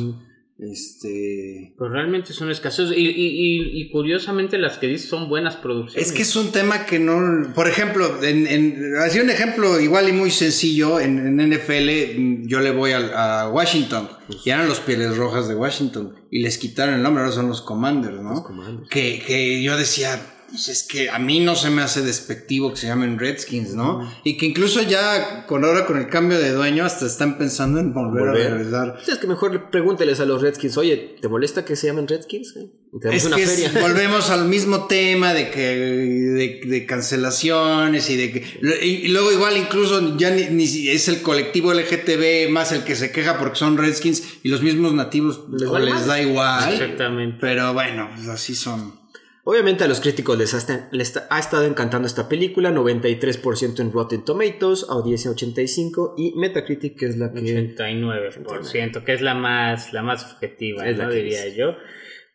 Este. 0.59 1.75
Pues 1.77 1.91
realmente 1.91 2.33
son 2.33 2.51
escasos. 2.51 2.93
Y, 2.93 3.01
y, 3.01 3.11
y, 3.11 3.81
y 3.81 3.91
curiosamente 3.91 4.59
las 4.59 4.79
que 4.79 4.87
dices 4.87 5.09
son 5.09 5.29
buenas 5.29 5.57
producciones. 5.57 6.09
Es 6.09 6.13
que 6.13 6.23
es 6.23 6.37
un 6.37 6.53
tema 6.53 6.87
que 6.87 6.99
no. 6.99 7.53
Por 7.55 7.69
ejemplo, 7.69 8.23
en, 8.23 8.47
en, 8.47 8.97
así 8.97 9.19
un 9.19 9.31
ejemplo 9.31 9.81
igual 9.81 10.09
y 10.09 10.13
muy 10.13 10.31
sencillo. 10.31 11.01
En, 11.01 11.41
en 11.41 11.51
NFL, 11.51 12.19
mm, 12.19 12.47
yo 12.47 12.61
le 12.61 12.71
voy 12.71 12.93
a, 12.93 13.49
Washington. 13.49 14.09
Y 14.45 14.51
eran 14.51 14.69
los 14.69 14.81
Pieles 14.81 15.17
Rojas 15.17 15.49
de 15.49 15.55
Washington. 15.55 16.15
Y 16.31 16.41
les 16.41 16.59
quitaron 16.59 16.95
el 16.95 17.03
nombre, 17.03 17.23
ahora 17.23 17.35
son 17.35 17.49
los 17.49 17.63
Commanders, 17.63 18.21
¿no? 18.21 18.31
Los 18.31 18.43
Commanders. 18.43 18.89
Que, 18.89 19.23
que 19.25 19.63
yo 19.63 19.77
decía. 19.77 20.21
Pues 20.53 20.69
es 20.69 20.83
que 20.83 21.09
a 21.11 21.19
mí 21.19 21.41
no 21.41 21.57
se 21.57 21.71
me 21.71 21.83
hace 21.83 22.03
despectivo 22.03 22.71
que 22.71 22.77
se 22.77 22.87
llamen 22.87 23.19
Redskins, 23.19 23.75
¿no? 23.75 24.09
Y 24.23 24.37
que 24.37 24.47
incluso 24.47 24.83
ya 24.83 25.47
con 25.47 25.65
ahora 25.65 25.87
con 25.87 25.97
el 25.99 26.09
cambio 26.09 26.39
de 26.39 26.53
dueño 26.53 26.85
hasta 26.85 27.07
están 27.07 27.39
pensando 27.39 27.81
en 27.81 27.93
volver, 27.95 28.27
Volver. 28.29 28.47
a 28.47 28.55
regresar. 28.57 28.99
Es 29.09 29.19
que 29.19 29.27
mejor 29.27 29.71
pregúnteles 29.71 30.21
a 30.21 30.27
los 30.27 30.43
Redskins, 30.43 30.77
oye, 30.77 31.17
¿te 31.21 31.27
molesta 31.29 31.65
que 31.65 31.75
se 31.75 31.87
llamen 31.87 32.07
Redskins? 32.07 32.55
Eh, 32.57 32.69
Es 33.11 33.25
una 33.25 33.37
que 33.37 33.47
feria. 33.47 33.69
es- 33.69 33.81
volvemos 33.81 34.29
al 34.29 34.45
mismo 34.45 34.87
tema 34.87 35.33
de 35.33 35.51
que 35.51 35.61
de, 35.61 36.61
de 36.67 36.87
cancelaciones 36.87 38.11
y 38.11 38.17
de 38.17 38.33
que 38.33 38.61
y, 38.83 39.07
y 39.07 39.09
luego 39.09 39.33
igual 39.33 39.57
incluso 39.57 40.17
ya 40.19 40.31
ni, 40.31 40.45
ni 40.51 40.67
si- 40.67 40.91
es 40.91 41.09
el 41.09 41.23
colectivo 41.23 41.73
LGTB 41.73 42.51
más 42.51 42.73
el 42.73 42.85
que 42.85 42.95
se 42.95 43.11
queja 43.11 43.39
porque 43.39 43.57
son 43.59 43.79
Redskins 43.79 44.23
y 44.43 44.49
los 44.51 44.61
mismos 44.63 44.93
nativos 44.93 45.41
Les 45.51 45.69
o 45.69 45.79
les 45.79 46.05
da 46.07 46.21
igual. 46.21 46.73
Exactamente. 46.75 47.39
Pero 47.41 47.73
bueno, 47.73 48.11
pues 48.15 48.29
así 48.29 48.55
son. 48.55 49.01
Obviamente 49.45 49.83
a 49.83 49.89
los 49.89 50.01
críticos 50.01 50.39
les 50.39 50.55
ha, 50.55 50.59
esta- 50.59 50.89
les 50.93 51.17
ha 51.29 51.39
estado 51.39 51.65
encantando 51.65 52.07
esta 52.07 52.29
película, 52.29 52.71
93% 52.71 53.81
en 53.81 53.91
Rotten 53.93 54.25
Tomatoes, 54.25 54.87
audiencia 54.89 55.33
85 55.33 56.15
y 56.17 56.35
Metacritic 56.37 56.97
que 56.99 57.07
es 57.07 57.17
la 57.17 57.33
que 57.33 57.41
89%, 57.41 59.05
que 59.05 59.13
es 59.15 59.21
la 59.21 59.35
más, 59.35 59.93
la 59.93 60.03
más 60.03 60.25
objetiva, 60.33 60.87
Es 60.89 60.97
la 60.97 61.05
¿no? 61.05 61.11
que 61.11 61.17
diría 61.17 61.47
es. 61.47 61.57
yo. 61.57 61.77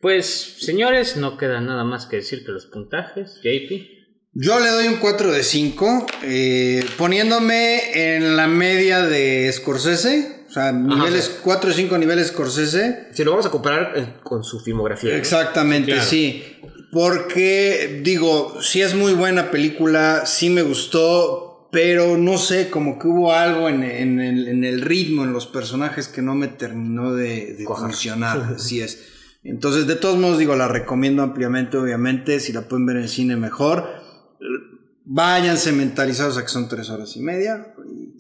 Pues, 0.01 0.25
señores, 0.59 1.17
no 1.17 1.37
queda 1.37 1.61
nada 1.61 1.83
más 1.83 2.05
que 2.05 2.17
decir 2.17 2.45
que 2.45 2.51
los 2.51 2.65
puntajes. 2.67 3.39
JP. 3.41 3.87
Yo 4.33 4.59
le 4.59 4.67
doy 4.69 4.87
un 4.87 4.97
4 4.97 5.31
de 5.31 5.41
5, 5.43 6.05
eh, 6.23 6.85
poniéndome 6.97 8.15
en 8.15 8.35
la 8.35 8.47
media 8.47 9.01
de 9.01 9.51
Scorsese, 9.51 10.43
o 10.47 10.51
sea, 10.51 10.71
niveles 10.71 11.39
4 11.43 11.71
o 11.71 11.73
5 11.73 11.97
niveles 11.97 12.27
Scorsese. 12.27 13.07
si 13.13 13.23
lo 13.23 13.31
vamos 13.31 13.47
a 13.47 13.49
comparar 13.49 13.93
eh, 13.95 14.13
con 14.23 14.43
su 14.43 14.59
filmografía. 14.59 15.11
¿no? 15.13 15.17
Exactamente, 15.17 15.93
Claro. 15.93 16.07
sí. 16.07 16.43
Porque, 16.91 18.01
digo, 18.03 18.61
sí 18.61 18.81
es 18.81 18.95
muy 18.95 19.13
buena 19.13 19.51
película, 19.51 20.25
sí 20.25 20.49
me 20.49 20.61
gustó, 20.61 21.69
pero 21.71 22.17
no 22.17 22.37
sé, 22.37 22.69
como 22.69 22.97
que 22.97 23.07
hubo 23.07 23.33
algo 23.33 23.67
en, 23.67 23.83
en 23.83 24.19
el, 24.21 24.47
en 24.47 24.63
el 24.63 24.81
ritmo, 24.81 25.23
en 25.23 25.33
los 25.33 25.47
personajes 25.47 26.07
que 26.07 26.21
no 26.21 26.33
me 26.33 26.47
terminó 26.47 27.13
de, 27.13 27.57
funcionar, 27.65 28.53
así 28.55 28.81
es. 28.81 29.13
Entonces, 29.43 29.87
de 29.87 29.95
todos 29.95 30.17
modos, 30.17 30.37
digo, 30.37 30.55
la 30.55 30.67
recomiendo 30.67 31.23
ampliamente, 31.23 31.77
obviamente, 31.77 32.39
si 32.39 32.53
la 32.53 32.67
pueden 32.67 32.85
ver 32.85 32.97
en 32.97 33.03
el 33.03 33.09
cine 33.09 33.35
mejor. 33.35 33.85
Váyanse 35.09 35.71
mentalizados 35.71 36.37
a 36.37 36.41
que 36.41 36.49
son 36.49 36.67
tres 36.67 36.89
horas 36.89 37.15
y 37.15 37.21
media. 37.21 37.73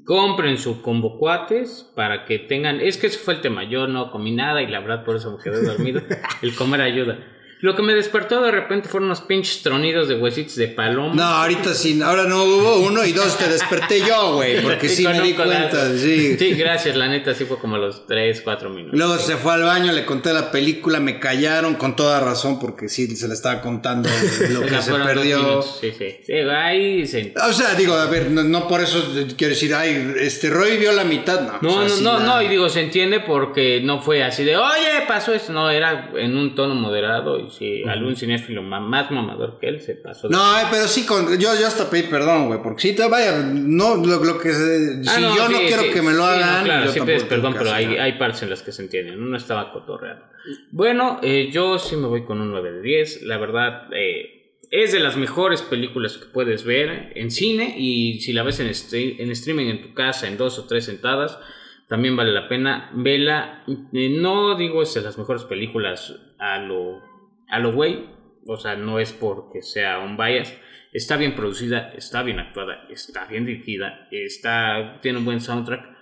Compren 0.05 0.57
su 0.57 0.81
combo 0.81 1.17
cuates 1.19 1.85
para 1.95 2.23
que 2.23 2.39
tengan. 2.39 2.79
Es 2.79 2.95
que 2.95 3.07
ese 3.07 3.19
fue 3.19 3.33
el 3.33 3.41
tema. 3.41 3.69
Yo 3.69 3.87
no 3.87 4.09
comí 4.09 4.33
nada 4.33 4.61
y 4.61 4.67
la 4.67 4.79
verdad 4.79 5.03
por 5.03 5.17
eso 5.17 5.35
me 5.35 5.43
quedé 5.43 5.63
dormido. 5.63 6.01
el 6.41 6.55
comer 6.55 6.79
ayuda. 6.79 7.19
Lo 7.59 7.75
que 7.75 7.81
me 7.81 7.93
despertó 7.95 8.41
de 8.43 8.51
repente 8.51 8.87
fueron 8.87 9.07
unos 9.07 9.21
pinches 9.21 9.63
tronidos 9.63 10.07
de 10.07 10.15
huesitos 10.15 10.55
de 10.57 10.67
paloma. 10.67 11.15
No, 11.15 11.23
ahorita 11.23 11.73
sí, 11.73 11.99
ahora 12.03 12.25
no 12.25 12.43
hubo 12.43 12.77
uno 12.81 13.03
y 13.03 13.13
dos, 13.13 13.35
te 13.37 13.47
desperté 13.49 13.99
yo, 14.07 14.35
güey, 14.35 14.61
porque 14.61 14.87
sí 14.89 15.03
con 15.03 15.13
me 15.17 15.21
di 15.23 15.33
cuenta, 15.33 15.91
sí. 15.97 16.37
Sí, 16.37 16.53
gracias, 16.53 16.95
la 16.95 17.07
neta, 17.07 17.33
sí 17.33 17.45
fue 17.45 17.57
como 17.57 17.77
a 17.77 17.79
los 17.79 18.05
3, 18.05 18.41
4 18.41 18.69
minutos. 18.69 18.97
Luego 18.97 19.17
se 19.17 19.37
fue 19.37 19.53
al 19.53 19.63
baño, 19.63 19.91
le 19.91 20.05
conté 20.05 20.33
la 20.33 20.51
película, 20.51 20.99
me 20.99 21.19
callaron 21.19 21.75
con 21.75 21.95
toda 21.95 22.19
razón 22.19 22.59
porque 22.59 22.89
sí 22.89 23.07
se 23.15 23.27
le 23.27 23.33
estaba 23.33 23.59
contando 23.61 24.07
lo 24.51 24.61
que 24.61 24.79
se 24.81 24.93
perdió. 24.93 25.63
Sí, 25.63 25.91
sí. 25.97 26.15
Sí, 26.25 26.33
ahí 26.33 27.07
se- 27.07 27.33
O 27.49 27.53
sea, 27.53 27.73
digo, 27.73 27.95
a 27.95 28.05
ver, 28.05 28.29
no, 28.29 28.43
no 28.43 28.67
por 28.67 28.81
eso 28.81 29.03
quiero 29.35 29.53
decir, 29.55 29.73
ay, 29.73 30.13
este 30.19 30.51
Roy 30.51 30.77
vio 30.77 30.91
la 30.91 31.03
mitad, 31.03 31.41
no. 31.41 31.57
No, 31.61 31.69
o 31.69 31.73
sea, 31.79 31.83
no, 31.89 31.95
sí 31.95 32.03
no, 32.03 32.19
la- 32.19 32.25
no, 32.25 32.41
y 32.43 32.47
digo, 32.49 32.69
se 32.69 32.81
entiende 32.81 33.19
porque 33.19 33.81
no 33.83 33.99
fue 33.99 34.23
así 34.23 34.43
de, 34.43 34.57
oye, 34.57 35.05
pasó 35.07 35.33
esto, 35.33 35.51
no, 35.53 35.71
era 35.71 36.11
en 36.15 36.37
un 36.37 36.53
tono 36.53 36.75
moderado 36.75 37.39
y 37.39 37.46
si 37.49 37.83
algún 37.83 38.15
cinéfilo 38.15 38.61
más 38.61 39.09
mamador 39.11 39.59
que 39.59 39.67
él 39.67 39.81
se 39.81 39.95
pasó. 39.95 40.27
de- 40.27 40.33
No, 40.35 40.41
ay, 40.43 40.65
pero 40.71 40.87
sí, 40.87 41.05
con, 41.05 41.27
yo, 41.39 41.49
yo 41.59 41.67
hasta 41.67 41.89
pedí 41.89 42.03
perdón, 42.03 42.47
güey, 42.47 42.61
porque 42.61 42.81
sí, 42.81 42.95
te 42.95 43.07
vaya, 43.07 43.37
no, 43.43 43.95
lo, 43.97 44.23
lo 44.23 44.37
que 44.39 44.51
se, 44.53 45.01
Ah, 45.07 45.11
si 45.15 45.21
yo 45.21 45.49
no 45.49 45.57
quiero 45.59 45.83
sí, 45.83 45.89
que 45.91 46.01
me 46.01 46.11
lo 46.11 46.17
no, 46.17 46.23
hagan, 46.25 46.65
claro, 46.65 46.85
yo 46.85 46.91
sí 46.91 46.99
perdón, 47.29 47.55
pero 47.57 47.71
hay, 47.71 47.85
hay 47.97 48.13
partes 48.13 48.43
en 48.43 48.49
las 48.49 48.61
que 48.61 48.71
se 48.71 48.81
entienden, 48.83 49.29
no 49.29 49.35
estaba 49.37 49.71
cotorreando. 49.71 50.25
Bueno, 50.71 51.19
eh, 51.23 51.49
yo 51.51 51.77
sí 51.79 51.95
me 51.95 52.07
voy 52.07 52.23
con 52.23 52.39
un 52.41 52.51
9 52.51 52.71
de 52.71 52.81
10, 52.81 53.23
la 53.23 53.37
verdad, 53.37 53.87
eh, 53.93 54.33
es 54.71 54.91
de 54.91 54.99
las 54.99 55.15
mejores 55.17 55.61
películas 55.61 56.17
que 56.17 56.25
puedes 56.25 56.63
ver 56.65 57.13
en 57.15 57.31
cine 57.31 57.75
y 57.77 58.19
si 58.19 58.33
la 58.33 58.43
ves 58.43 58.59
en, 58.59 58.67
stre- 58.69 59.15
en 59.19 59.31
streaming 59.31 59.67
en 59.67 59.81
tu 59.81 59.93
casa 59.93 60.27
en 60.27 60.37
dos 60.37 60.59
o 60.59 60.65
tres 60.65 60.85
sentadas, 60.85 61.39
también 61.87 62.17
vale 62.17 62.33
la 62.33 62.49
pena. 62.49 62.91
Vela, 62.93 63.63
eh, 63.93 64.09
no 64.09 64.55
digo 64.57 64.81
es 64.83 64.93
de 64.93 64.99
las 65.01 65.17
mejores 65.17 65.45
películas 65.45 66.15
a 66.37 66.59
lo, 66.59 67.01
a 67.49 67.59
lo 67.59 67.73
güey, 67.73 68.05
o 68.45 68.57
sea, 68.57 68.75
no 68.75 68.99
es 68.99 69.13
porque 69.13 69.61
sea 69.61 69.99
un 69.99 70.17
bias. 70.17 70.55
Está 70.93 71.17
bien 71.17 71.35
producida, 71.35 71.91
está 71.95 72.23
bien 72.23 72.39
actuada, 72.39 72.87
está 72.89 73.25
bien 73.25 73.45
dirigida, 73.45 74.07
está, 74.11 74.99
tiene 75.01 75.19
un 75.19 75.25
buen 75.25 75.41
soundtrack. 75.41 75.95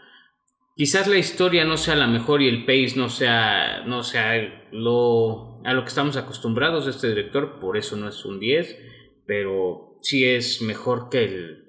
Quizás 0.77 1.07
la 1.07 1.17
historia 1.17 1.65
no 1.65 1.77
sea 1.77 1.95
la 1.95 2.07
mejor 2.07 2.41
y 2.41 2.49
el 2.49 2.65
pace 2.65 2.93
no 2.97 3.09
sea, 3.09 3.83
no 3.85 4.03
sea 4.03 4.67
lo, 4.71 5.57
a 5.65 5.73
lo 5.73 5.81
que 5.83 5.87
estamos 5.87 6.17
acostumbrados 6.17 6.85
de 6.85 6.91
este 6.91 7.07
director, 7.09 7.59
por 7.59 7.77
eso 7.77 7.95
no 7.95 8.07
es 8.09 8.23
un 8.25 8.39
10, 8.39 8.77
pero 9.25 9.97
sí 10.01 10.25
es 10.25 10.61
mejor 10.61 11.09
que 11.09 11.23
el... 11.23 11.61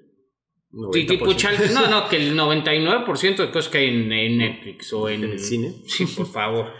Sí, 0.93 1.05
90%. 1.05 1.07
tipo 1.07 1.25
Chal- 1.33 1.73
no, 1.73 1.87
no, 1.87 2.07
que 2.09 2.17
el 2.17 2.37
99% 2.37 3.37
de 3.37 3.51
cosas 3.51 3.71
que 3.71 3.77
hay 3.79 3.87
en, 3.87 4.11
en 4.11 4.37
Netflix 4.37 4.91
o 4.93 5.09
en, 5.09 5.23
¿En 5.23 5.31
el 5.31 5.39
cine? 5.39 5.73
Sí, 5.85 6.05
por 6.05 6.27
favor. 6.27 6.73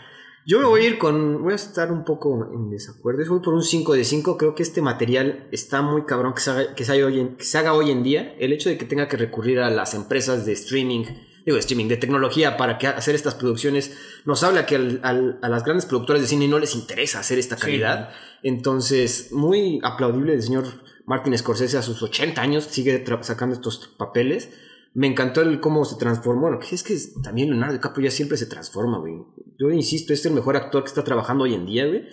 Yo 0.50 0.60
me 0.60 0.66
voy 0.66 0.82
a 0.82 0.88
ir 0.88 0.98
con. 0.98 1.44
Voy 1.44 1.52
a 1.52 1.56
estar 1.58 1.92
un 1.92 2.06
poco 2.06 2.50
en 2.54 2.70
desacuerdo. 2.70 3.22
Yo 3.22 3.32
voy 3.32 3.42
por 3.42 3.54
un 3.54 3.64
5 3.64 3.94
de 3.96 4.06
5. 4.06 4.38
Creo 4.38 4.56
que 4.56 4.64
este 4.64 4.82
material 4.82 5.46
está 5.52 5.82
muy 5.82 6.06
cabrón 6.06 6.34
que 6.34 6.40
se, 6.40 6.50
haga, 6.52 6.74
que, 6.74 6.86
se 6.86 6.94
haga 6.94 7.06
hoy 7.06 7.20
en, 7.20 7.36
que 7.36 7.44
se 7.44 7.58
haga 7.58 7.74
hoy 7.74 7.92
en 7.92 8.02
día. 8.02 8.34
El 8.40 8.54
hecho 8.54 8.70
de 8.70 8.78
que 8.78 8.86
tenga 8.86 9.10
que 9.10 9.18
recurrir 9.18 9.60
a 9.60 9.70
las 9.70 9.94
empresas 9.94 10.46
de 10.46 10.54
streaming, 10.54 11.04
digo, 11.46 11.56
de 11.56 11.60
streaming, 11.60 11.90
de 11.90 11.98
tecnología 11.98 12.56
para 12.56 12.78
que 12.78 12.88
hacer 12.88 13.14
estas 13.14 13.36
producciones, 13.36 13.98
nos 14.24 14.42
habla 14.44 14.66
que 14.66 14.78
al- 14.78 15.02
al- 15.04 15.38
a 15.42 15.50
las 15.50 15.66
grandes 15.66 15.86
productoras 15.86 16.22
de 16.22 16.30
cine 16.30 16.48
no 16.48 16.60
les 16.60 16.76
interesa 16.76 17.20
hacer 17.20 17.40
esta 17.40 17.58
calidad. 17.58 18.10
Entonces, 18.42 19.34
muy 19.34 19.82
aplaudible 19.84 20.34
el 20.34 20.42
señor 20.42 20.64
Martin 21.06 21.38
Scorsese 21.38 21.78
a 21.78 21.82
sus 21.82 22.02
80 22.02 22.42
años, 22.42 22.64
sigue 22.64 23.04
sacando 23.22 23.54
estos 23.54 23.90
papeles. 23.98 24.50
Me 24.94 25.08
encantó 25.08 25.42
el 25.42 25.60
cómo 25.60 25.86
se 25.86 25.98
transformó. 25.98 26.42
Bueno, 26.42 26.60
es 26.72 26.84
que 26.84 26.98
también 27.24 27.50
Leonardo 27.50 27.74
DiCaprio 27.74 28.06
ya 28.06 28.12
siempre 28.12 28.38
se 28.38 28.46
transforma, 28.48 28.98
güey. 29.00 29.16
Yo 29.60 29.70
insisto, 29.72 30.14
es 30.14 30.26
el 30.26 30.34
mejor 30.34 30.56
actor 30.58 30.84
que 30.84 30.88
está 30.90 31.04
trabajando 31.04 31.44
hoy 31.44 31.54
en 31.54 31.66
día, 31.66 31.86
güey. 31.88 32.06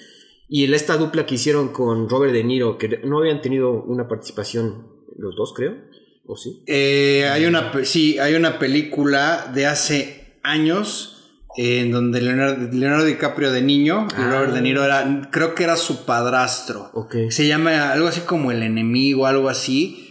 Y 0.49 0.73
esta 0.73 0.97
dupla 0.97 1.25
que 1.27 1.37
hicieron 1.37 1.69
con 1.69 2.09
Robert 2.09 2.33
De 2.33 2.45
Niro, 2.45 2.77
que 2.77 3.01
no 3.05 3.19
habían 3.19 3.41
tenido 3.41 3.83
una 3.85 4.07
participación 4.09 4.89
los 5.17 5.37
dos, 5.37 5.55
creo. 5.55 5.75
¿O 6.27 6.37
sí? 6.37 6.63
Eh, 6.67 7.29
hay 7.31 7.47
una, 7.47 7.73
sí, 7.85 8.19
hay 8.19 8.35
una 8.35 8.59
película 8.59 9.51
de 9.55 9.67
hace 9.67 10.39
años 10.43 11.11
eh, 11.57 11.81
en 11.81 11.93
donde 11.93 12.21
Leonardo, 12.21 12.69
Leonardo 12.73 13.05
DiCaprio 13.05 13.53
de 13.53 13.63
niño 13.63 14.07
y 14.11 14.15
Ah. 14.21 14.31
Robert 14.33 14.53
De 14.55 14.63
Niro 14.63 14.85
era, 14.85 15.29
creo 15.31 15.55
que 15.55 15.65
era 15.65 15.77
su 15.77 16.05
padrastro. 16.05 16.91
Ok. 16.95 17.15
Se 17.31 17.47
llama 17.47 17.93
algo 17.93 18.09
así 18.09 18.23
como 18.23 18.51
El 18.53 18.63
Enemigo, 18.63 19.27
algo 19.27 19.49
así. 19.49 20.04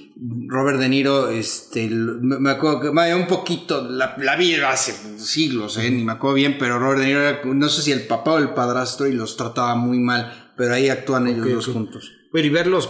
Robert 0.47 0.80
De 0.80 0.89
Niro, 0.89 1.30
este, 1.30 1.89
me 1.89 2.51
acuerdo 2.51 2.80
que, 2.82 2.89
vaya, 2.89 3.16
un 3.16 3.28
poquito, 3.28 3.88
la, 3.89 4.16
la 4.20 4.36
vi 4.36 4.55
hace 4.55 4.93
siglos, 5.18 5.78
eh, 5.78 5.89
ni 5.89 6.03
me 6.03 6.14
acuerdo 6.14 6.36
bien, 6.36 6.57
pero 6.59 6.80
Robert 6.80 7.01
De 7.01 7.07
Niro 7.07 7.22
era, 7.22 7.41
no 7.45 7.70
sé 7.70 7.82
si 7.82 7.91
el 7.91 8.05
papá 8.07 8.34
o 8.34 8.38
el 8.38 8.49
padrastro 8.49 9.07
y 9.07 9.14
los 9.14 9.38
trataba 9.38 9.76
muy 9.76 9.99
mal, 9.99 10.51
pero 10.55 10.74
ahí 10.74 10.89
actúan 10.89 11.28
ellos 11.28 11.49
dos 11.49 11.68
juntos. 11.68 12.11
Bueno, 12.32 12.47
y 12.47 12.49
verlos 12.49 12.89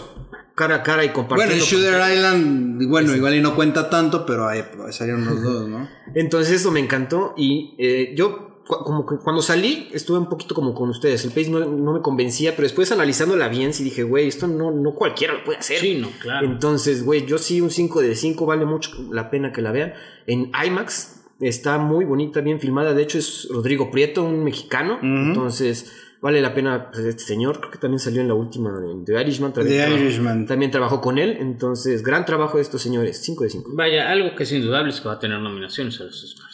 cara 0.54 0.76
a 0.76 0.82
cara 0.82 1.04
y 1.04 1.10
compartir. 1.10 1.46
Bueno, 1.46 1.60
en 1.60 1.66
Shooter 1.66 2.14
Island, 2.14 2.86
bueno, 2.88 3.14
igual 3.14 3.34
y 3.34 3.40
no 3.40 3.54
cuenta 3.54 3.90
tanto, 3.90 4.24
pero 4.24 4.48
ahí 4.48 4.62
salieron 4.90 5.24
los 5.24 5.42
dos, 5.42 5.68
¿no? 5.68 5.88
Entonces 6.14 6.60
eso 6.60 6.70
me 6.70 6.80
encantó 6.80 7.34
y 7.36 7.74
eh, 7.78 8.14
yo 8.16 8.53
como 8.66 9.04
que 9.04 9.16
cuando 9.16 9.42
salí, 9.42 9.88
estuve 9.92 10.18
un 10.18 10.28
poquito 10.28 10.54
como 10.54 10.74
con 10.74 10.88
ustedes. 10.88 11.24
El 11.24 11.30
pace 11.30 11.50
no, 11.50 11.60
no 11.60 11.92
me 11.92 12.00
convencía, 12.00 12.52
pero 12.52 12.62
después 12.62 12.90
analizándola 12.92 13.48
bien, 13.48 13.72
sí 13.74 13.84
dije, 13.84 14.02
güey, 14.02 14.26
esto 14.26 14.46
no, 14.46 14.70
no 14.70 14.94
cualquiera 14.94 15.34
lo 15.34 15.44
puede 15.44 15.58
hacer. 15.58 15.78
Sí, 15.78 15.96
no, 15.96 16.08
claro. 16.20 16.46
Entonces, 16.46 17.04
güey, 17.04 17.26
yo 17.26 17.38
sí, 17.38 17.60
un 17.60 17.70
5 17.70 18.00
de 18.00 18.14
5, 18.14 18.46
vale 18.46 18.64
mucho 18.64 18.90
la 19.10 19.30
pena 19.30 19.52
que 19.52 19.60
la 19.60 19.72
vean. 19.72 19.92
En 20.26 20.50
IMAX 20.66 21.24
está 21.40 21.78
muy 21.78 22.04
bonita, 22.04 22.40
bien 22.40 22.60
filmada. 22.60 22.94
De 22.94 23.02
hecho, 23.02 23.18
es 23.18 23.48
Rodrigo 23.50 23.90
Prieto, 23.90 24.24
un 24.24 24.44
mexicano. 24.44 24.98
Entonces, 25.02 25.92
vale 26.20 26.40
la 26.40 26.54
pena 26.54 26.90
pues, 26.90 27.04
este 27.04 27.24
señor. 27.24 27.58
Creo 27.58 27.70
que 27.70 27.78
también 27.78 27.98
salió 27.98 28.20
en 28.20 28.28
la 28.28 28.34
última 28.34 28.70
de 28.72 29.04
The 29.04 29.20
Irishman. 29.20 29.52
También 29.52 29.90
The 29.90 29.94
Irishman. 29.94 30.46
También 30.46 30.70
trabajó 30.70 31.00
con 31.00 31.18
él. 31.18 31.36
Entonces, 31.38 32.02
gran 32.02 32.24
trabajo 32.24 32.56
de 32.56 32.62
estos 32.62 32.80
señores. 32.80 33.18
5 33.22 33.44
de 33.44 33.50
5. 33.50 33.70
Vaya, 33.74 34.10
algo 34.10 34.34
que 34.34 34.44
es 34.44 34.52
indudable 34.52 34.90
es 34.90 35.00
que 35.00 35.08
va 35.08 35.14
a 35.14 35.18
tener 35.18 35.38
nominaciones 35.38 36.00
a 36.00 36.04
los 36.04 36.24
Oscars. 36.24 36.53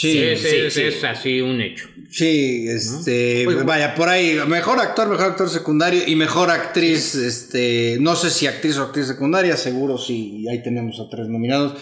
Sí, 0.00 0.18
es, 0.18 0.40
sí, 0.40 0.70
sí. 0.70 0.82
es 0.82 1.04
así 1.04 1.40
un 1.42 1.60
hecho. 1.60 1.88
Sí, 2.10 2.66
este, 2.68 3.44
vaya, 3.64 3.94
por 3.94 4.08
ahí, 4.08 4.38
mejor 4.48 4.80
actor, 4.80 5.08
mejor 5.08 5.26
actor 5.26 5.50
secundario 5.50 6.02
y 6.06 6.16
mejor 6.16 6.50
actriz, 6.50 7.14
este, 7.14 7.98
no 8.00 8.16
sé 8.16 8.30
si 8.30 8.46
actriz 8.46 8.78
o 8.78 8.84
actriz 8.84 9.06
secundaria, 9.06 9.56
seguro 9.56 9.98
sí, 9.98 10.46
ahí 10.50 10.62
tenemos 10.62 10.98
a 11.00 11.10
tres 11.10 11.28
nominados. 11.28 11.78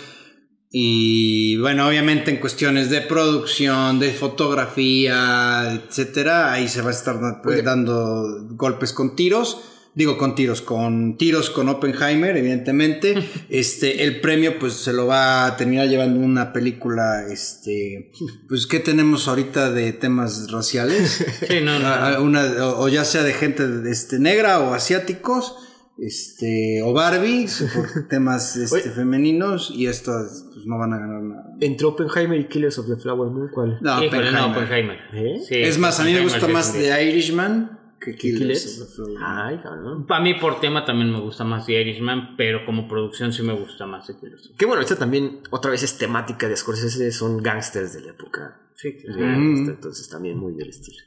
Y 0.70 1.56
bueno, 1.58 1.86
obviamente 1.86 2.30
en 2.30 2.38
cuestiones 2.38 2.90
de 2.90 3.02
producción, 3.02 4.00
de 4.00 4.10
fotografía, 4.10 5.72
etcétera, 5.72 6.52
ahí 6.52 6.68
se 6.68 6.82
va 6.82 6.88
a 6.88 6.92
estar 6.92 7.18
Oye. 7.46 7.62
dando 7.62 8.48
golpes 8.50 8.92
con 8.92 9.16
tiros. 9.16 9.62
Digo 9.95 10.16
con 10.16 10.34
tiros, 10.34 10.62
con 10.62 11.16
tiros 11.16 11.51
con 11.51 11.68
Oppenheimer, 11.68 12.36
evidentemente. 12.36 13.14
Este, 13.49 14.05
el 14.05 14.20
premio, 14.20 14.59
pues 14.59 14.74
se 14.74 14.93
lo 14.93 15.07
va 15.07 15.47
a 15.47 15.57
terminar 15.57 15.89
llevando 15.89 16.20
una 16.20 16.53
película, 16.53 17.26
este, 17.28 18.12
pues, 18.49 18.66
¿qué 18.66 18.78
tenemos 18.78 19.26
ahorita 19.26 19.70
de 19.70 19.93
temas 19.93 20.51
raciales? 20.51 21.24
Sí, 21.49 21.61
no, 21.62 21.78
no. 21.78 21.89
Ah, 21.89 22.20
una, 22.20 22.43
o, 22.66 22.84
o 22.84 22.89
ya 22.89 23.05
sea 23.05 23.22
de 23.22 23.32
gente 23.32 23.64
este, 23.86 24.18
negra 24.18 24.61
o 24.61 24.74
asiáticos, 24.74 25.57
este, 25.99 26.82
o 26.82 26.93
Barbies, 26.93 27.64
por 27.74 28.09
temas 28.09 28.57
este, 28.57 28.91
femeninos, 28.91 29.72
y 29.74 29.86
estas 29.86 30.45
pues, 30.53 30.66
no 30.66 30.78
van 30.78 30.93
a 30.93 30.99
ganar 30.99 31.22
nada. 31.22 31.45
Entre 31.61 31.86
Oppenheimer 31.86 32.39
y 32.39 32.49
Killers 32.49 32.78
of 32.78 32.86
the 32.86 32.97
Flower 32.97 33.30
Moon, 33.30 33.49
¿cuál? 33.53 33.78
No, 33.80 34.05
Híjole, 34.05 34.30
no, 34.30 34.49
Oppenheimer. 34.49 34.97
Oppenheimer. 34.99 34.99
¿Eh? 35.12 35.41
Sí, 35.49 35.57
Es 35.57 35.78
más, 35.78 35.99
a 35.99 36.05
mí 36.05 36.12
me 36.12 36.20
Oppenheimer 36.20 36.41
gusta 36.41 36.53
más 36.53 36.72
The 36.72 37.05
Irishman 37.05 37.77
que 38.12 38.18
¿Killers? 38.18 38.98
Ay, 39.20 39.59
cabrón. 39.59 40.06
Para 40.06 40.22
mí, 40.22 40.34
por 40.34 40.61
tema, 40.61 40.84
también 40.84 41.12
me 41.12 41.20
gusta 41.20 41.44
más 41.44 41.66
The 41.66 41.80
Irishman, 41.80 42.36
pero 42.36 42.64
como 42.64 42.88
producción 42.88 43.32
sí 43.32 43.42
me 43.42 43.52
gusta 43.52 43.86
más 43.86 44.06
The 44.06 44.16
Killers. 44.18 44.52
Qué 44.56 44.66
bueno, 44.66 44.82
esta 44.82 44.96
también 44.96 45.40
otra 45.50 45.70
vez 45.70 45.82
es 45.82 45.98
temática 45.98 46.48
de 46.48 46.56
Scorsese, 46.56 47.11
son 47.12 47.42
gangsters 47.42 47.94
de 47.94 48.00
la 48.02 48.11
época. 48.11 48.61
Sí, 48.74 48.96
claro. 48.96 49.20
gangster, 49.20 49.74
Entonces 49.74 50.09
también 50.09 50.38
muy 50.38 50.54
del 50.54 50.68
estilo. 50.68 51.02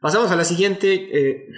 Pasamos 0.00 0.30
a 0.30 0.36
la 0.36 0.44
siguiente. 0.44 1.08
Eh. 1.10 1.48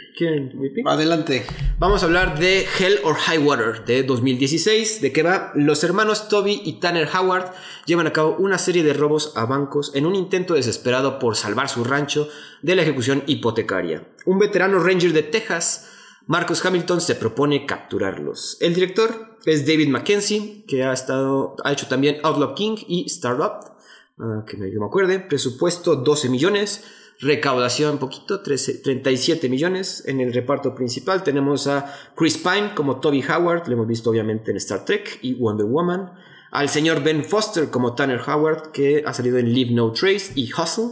Adelante. 0.87 1.45
Vamos 1.79 2.03
a 2.03 2.07
hablar 2.07 2.39
de 2.39 2.67
Hell 2.79 3.01
or 3.03 3.17
High 3.17 3.39
Water 3.39 3.85
de 3.85 4.05
2016, 4.05 5.01
de 5.01 5.13
que 5.13 5.23
va 5.23 5.51
los 5.55 5.83
hermanos 5.83 6.29
Toby 6.29 6.63
y 6.65 6.81
Tanner 6.81 7.09
Howard 7.13 7.53
llevan 7.87 8.07
a 8.07 8.13
cabo 8.13 8.37
una 8.39 8.59
serie 8.59 8.85
de 8.85 8.93
robos 8.93 9.33
a 9.37 9.45
bancos 9.45 9.93
en 9.95 10.07
un 10.07 10.15
intento 10.15 10.55
desesperado 10.55 11.19
por 11.19 11.37
salvar 11.37 11.69
su 11.69 11.83
rancho 11.83 12.29
de 12.63 12.77
la 12.77 12.83
ejecución 12.83 13.25
hipotecaria. 13.27 14.07
Un 14.25 14.39
veterano 14.39 14.79
ranger 14.79 15.13
de 15.13 15.25
Texas, 15.25 15.91
Marcus 16.27 16.65
Hamilton, 16.65 17.01
se 17.01 17.17
propone 17.17 17.67
capturarlos. 17.67 18.57
El 18.61 18.75
director 18.75 19.37
es 19.47 19.67
David 19.67 19.89
Mackenzie, 19.89 20.65
que 20.69 20.85
ha, 20.85 20.93
estado, 20.93 21.57
ha 21.65 21.73
hecho 21.73 21.89
también 21.89 22.19
Outlaw 22.23 22.55
King 22.55 22.77
y 22.87 23.05
Startup, 23.07 23.75
ah, 24.21 24.45
que 24.47 24.57
me, 24.57 24.71
me 24.71 24.87
acuerde. 24.87 25.19
Presupuesto 25.19 25.97
12 25.97 26.29
millones. 26.29 26.85
Recaudación 27.21 27.99
poquito, 27.99 28.41
13 28.43 28.75
37 28.75 29.49
millones. 29.49 30.05
En 30.07 30.21
el 30.21 30.33
reparto 30.33 30.75
principal 30.75 31.23
tenemos 31.25 31.67
a 31.67 31.93
Chris 32.17 32.39
Pine 32.39 32.75
como 32.77 33.01
Toby 33.01 33.25
Howard, 33.29 33.67
lo 33.67 33.75
hemos 33.75 33.89
visto 33.89 34.11
obviamente 34.11 34.51
en 34.53 34.57
Star 34.59 34.85
Trek 34.85 35.19
y 35.23 35.35
Wonder 35.35 35.67
Woman. 35.67 36.13
Al 36.51 36.69
señor 36.69 37.03
Ben 37.03 37.25
Foster 37.25 37.71
como 37.71 37.95
Tanner 37.95 38.21
Howard, 38.27 38.71
que 38.73 39.03
ha 39.05 39.13
salido 39.13 39.37
en 39.39 39.53
Leave 39.53 39.73
No 39.73 39.93
Trace 39.93 40.33
y 40.37 40.51
Hustle. 40.53 40.91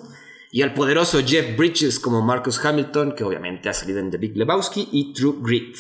Y 0.53 0.63
al 0.63 0.75
poderoso 0.75 1.21
Jeff 1.25 1.57
Bridges 1.57 1.99
como 2.01 2.23
Marcus 2.23 2.65
Hamilton, 2.65 3.15
que 3.15 3.25
obviamente 3.25 3.69
ha 3.69 3.73
salido 3.75 3.99
en 4.01 4.11
The 4.11 4.17
Big 4.19 4.37
Lebowski 4.37 4.89
y 4.93 5.13
True 5.13 5.37
Grit. 5.43 5.77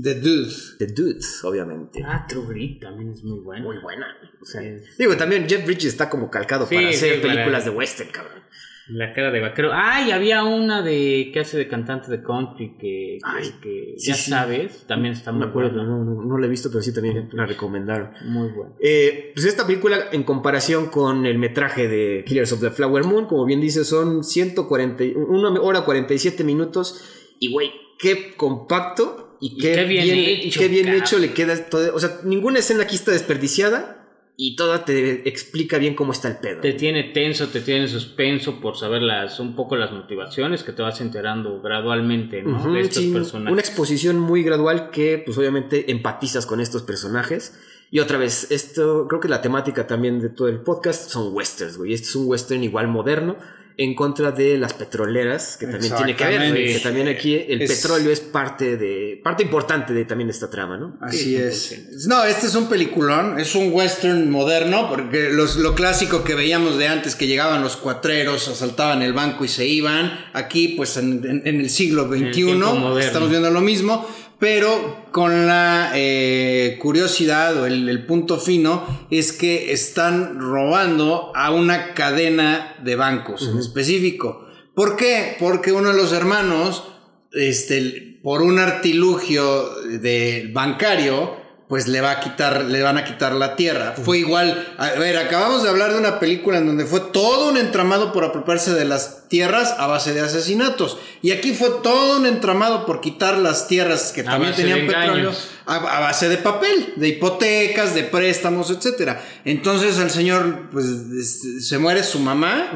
The 0.00 0.14
Dude. 0.14 0.52
The 0.78 0.86
Dudes, 0.86 1.44
obviamente. 1.44 2.02
Ah, 2.06 2.24
True 2.28 2.46
Grit 2.48 2.80
también 2.82 3.10
es 3.12 3.22
muy 3.22 3.40
bueno. 3.40 3.64
Muy 3.64 3.78
buena. 3.78 4.06
O 4.40 4.44
sea, 4.44 4.60
Sí. 4.62 4.84
digo, 4.98 5.16
también 5.16 5.46
Jeff 5.48 5.64
Bridges 5.66 5.86
está 5.86 6.08
como 6.08 6.30
calcado 6.30 6.66
Sí, 6.66 6.74
para 6.74 6.88
hacer 6.88 7.14
sí, 7.16 7.20
para- 7.20 7.34
películas 7.34 7.64
de 7.64 7.70
western, 7.70 8.10
cabrón. 8.10 8.42
La 8.88 9.12
cara 9.12 9.30
de 9.30 9.40
vaquero. 9.40 9.70
Ah, 9.72 10.02
y 10.06 10.10
había 10.10 10.42
una 10.44 10.82
de 10.82 11.30
que 11.32 11.40
hace 11.40 11.56
de 11.56 11.68
cantante 11.68 12.10
de 12.10 12.22
country 12.22 12.76
que, 12.78 13.18
Ay, 13.22 13.50
que 13.62 13.94
sí, 13.96 14.08
ya 14.08 14.14
sí. 14.14 14.30
sabes, 14.30 14.84
también 14.86 15.14
está 15.14 15.30
muy 15.32 15.44
me 15.44 15.46
acuerdo, 15.50 15.70
buena. 15.74 15.88
no, 15.88 16.04
no, 16.04 16.22
no 16.24 16.38
la 16.38 16.46
he 16.46 16.50
visto, 16.50 16.68
pero 16.70 16.82
sí 16.82 16.92
también 16.92 17.28
la 17.32 17.46
recomendaron. 17.46 18.10
Muy 18.24 18.48
buena. 18.48 18.72
Eh, 18.80 19.30
pues 19.34 19.46
esta 19.46 19.66
película, 19.66 19.98
en 20.12 20.24
comparación 20.24 20.86
con 20.86 21.26
el 21.26 21.38
metraje 21.38 21.86
de 21.88 22.24
Killers 22.26 22.52
of 22.52 22.60
the 22.60 22.70
Flower 22.70 23.04
Moon, 23.04 23.26
como 23.26 23.44
bien 23.44 23.60
dice, 23.60 23.84
son 23.84 24.24
140, 24.24 25.04
y- 25.04 25.14
una 25.14 25.48
hora 25.60 25.82
47 25.84 26.42
minutos. 26.44 27.04
Y 27.38 27.52
güey, 27.52 27.70
qué 27.98 28.34
compacto 28.36 29.36
y 29.40 29.58
qué, 29.58 29.74
qué 29.74 29.84
bien 29.84 30.16
y 30.18 30.24
hecho, 30.46 30.60
qué 30.60 30.68
bien 30.68 30.88
hecho 30.88 31.18
le 31.18 31.32
queda 31.32 31.56
todo. 31.68 31.94
O 31.94 32.00
sea, 32.00 32.18
ninguna 32.24 32.58
escena 32.60 32.82
aquí 32.84 32.94
está 32.96 33.12
desperdiciada 33.12 34.01
y 34.36 34.56
toda 34.56 34.84
te 34.84 35.28
explica 35.28 35.78
bien 35.78 35.94
cómo 35.94 36.12
está 36.12 36.28
el 36.28 36.38
pedo. 36.38 36.60
Te 36.60 36.72
tiene 36.72 37.04
tenso, 37.04 37.48
te 37.48 37.60
tiene 37.60 37.86
suspenso 37.86 38.60
por 38.60 38.76
saber 38.76 39.02
las, 39.02 39.38
un 39.40 39.54
poco 39.54 39.76
las 39.76 39.92
motivaciones 39.92 40.62
que 40.62 40.72
te 40.72 40.82
vas 40.82 41.00
enterando 41.00 41.60
gradualmente 41.60 42.42
de 42.42 42.80
estos 42.80 43.02
sí, 43.02 43.12
personajes. 43.12 43.52
Una 43.52 43.60
exposición 43.60 44.18
muy 44.18 44.42
gradual 44.42 44.90
que, 44.90 45.22
pues 45.24 45.36
obviamente, 45.36 45.90
empatizas 45.90 46.46
con 46.46 46.60
estos 46.60 46.82
personajes. 46.82 47.58
Y 47.90 48.00
otra 48.00 48.16
vez, 48.16 48.50
esto, 48.50 49.06
creo 49.06 49.20
que 49.20 49.28
la 49.28 49.42
temática 49.42 49.86
también 49.86 50.18
de 50.18 50.30
todo 50.30 50.48
el 50.48 50.60
podcast 50.60 51.10
son 51.10 51.34
westerns, 51.34 51.76
güey. 51.76 51.92
Este 51.92 52.08
es 52.08 52.16
un 52.16 52.26
western 52.26 52.64
igual 52.64 52.88
moderno 52.88 53.36
en 53.76 53.94
contra 53.94 54.30
de 54.32 54.58
las 54.58 54.74
petroleras, 54.74 55.56
que 55.58 55.66
también 55.66 55.94
tiene 55.96 56.14
que 56.16 56.24
ver, 56.24 56.54
que 56.54 56.80
también 56.82 57.08
aquí 57.08 57.34
el 57.48 57.62
Es- 57.62 57.70
petróleo 57.80 58.10
es 58.10 58.20
parte 58.20 58.76
de, 58.76 59.20
parte 59.24 59.42
importante 59.42 59.92
de 59.92 60.04
también 60.04 60.28
esta 60.30 60.50
trama, 60.50 60.76
¿no? 60.76 60.98
Así 61.00 61.18
Sí, 61.18 61.36
es. 61.36 62.06
No, 62.06 62.22
este 62.24 62.46
es 62.46 62.54
un 62.54 62.68
peliculón, 62.68 63.38
es 63.40 63.54
un 63.54 63.72
western 63.72 64.30
moderno, 64.30 64.88
porque 64.88 65.30
los, 65.30 65.56
lo 65.56 65.74
clásico 65.74 66.22
que 66.24 66.34
veíamos 66.34 66.76
de 66.78 66.88
antes, 66.88 67.14
que 67.14 67.26
llegaban 67.26 67.62
los 67.62 67.76
cuatreros, 67.76 68.48
asaltaban 68.48 69.02
el 69.02 69.12
banco 69.12 69.44
y 69.44 69.48
se 69.48 69.66
iban, 69.66 70.12
aquí 70.32 70.68
pues 70.76 70.96
en, 70.96 71.24
en- 71.24 71.42
en 71.46 71.60
el 71.60 71.70
siglo 71.70 72.08
XXI 72.08 72.52
estamos 73.00 73.30
viendo 73.30 73.50
lo 73.50 73.60
mismo, 73.60 74.06
pero 74.42 75.06
con 75.12 75.46
la 75.46 75.92
eh, 75.94 76.76
curiosidad 76.82 77.56
o 77.58 77.66
el, 77.66 77.88
el 77.88 78.06
punto 78.06 78.40
fino 78.40 79.06
es 79.08 79.30
que 79.30 79.72
están 79.72 80.40
robando 80.40 81.30
a 81.36 81.52
una 81.52 81.94
cadena 81.94 82.74
de 82.82 82.96
bancos 82.96 83.48
en 83.48 83.60
específico. 83.60 84.44
¿Por 84.74 84.96
qué? 84.96 85.36
Porque 85.38 85.70
uno 85.70 85.90
de 85.90 85.96
los 85.96 86.12
hermanos 86.12 86.82
este, 87.30 88.18
por 88.20 88.42
un 88.42 88.58
artilugio 88.58 89.76
de 90.00 90.50
bancario, 90.52 91.36
pues 91.72 91.88
le 91.88 92.02
va 92.02 92.10
a 92.10 92.20
quitar, 92.20 92.66
le 92.66 92.82
van 92.82 92.98
a 92.98 93.04
quitar 93.04 93.32
la 93.32 93.56
tierra. 93.56 93.94
Fue 94.04 94.18
igual, 94.18 94.74
a 94.76 94.90
ver, 94.90 95.16
acabamos 95.16 95.62
de 95.62 95.70
hablar 95.70 95.94
de 95.94 95.98
una 95.98 96.20
película 96.20 96.58
en 96.58 96.66
donde 96.66 96.84
fue 96.84 97.00
todo 97.00 97.48
un 97.48 97.56
entramado 97.56 98.12
por 98.12 98.24
apropiarse 98.24 98.74
de 98.74 98.84
las 98.84 99.26
tierras 99.28 99.74
a 99.78 99.86
base 99.86 100.12
de 100.12 100.20
asesinatos. 100.20 100.98
Y 101.22 101.30
aquí 101.30 101.54
fue 101.54 101.70
todo 101.82 102.18
un 102.18 102.26
entramado 102.26 102.84
por 102.84 103.00
quitar 103.00 103.38
las 103.38 103.68
tierras 103.68 104.12
que 104.12 104.20
A 104.20 104.24
también 104.24 104.52
tenían 104.54 104.80
petróleo 104.86 105.30
a, 105.64 105.76
a 105.96 106.00
base 106.00 106.28
de 106.28 106.36
papel, 106.36 106.92
de 106.96 107.08
hipotecas, 107.08 107.94
de 107.94 108.02
préstamos, 108.02 108.68
etcétera. 108.70 109.22
Entonces 109.46 109.98
el 109.98 110.10
señor, 110.10 110.68
pues, 110.72 110.84
es- 110.84 111.66
se 111.68 111.78
muere 111.78 112.02
su 112.02 112.18
mamá 112.20 112.66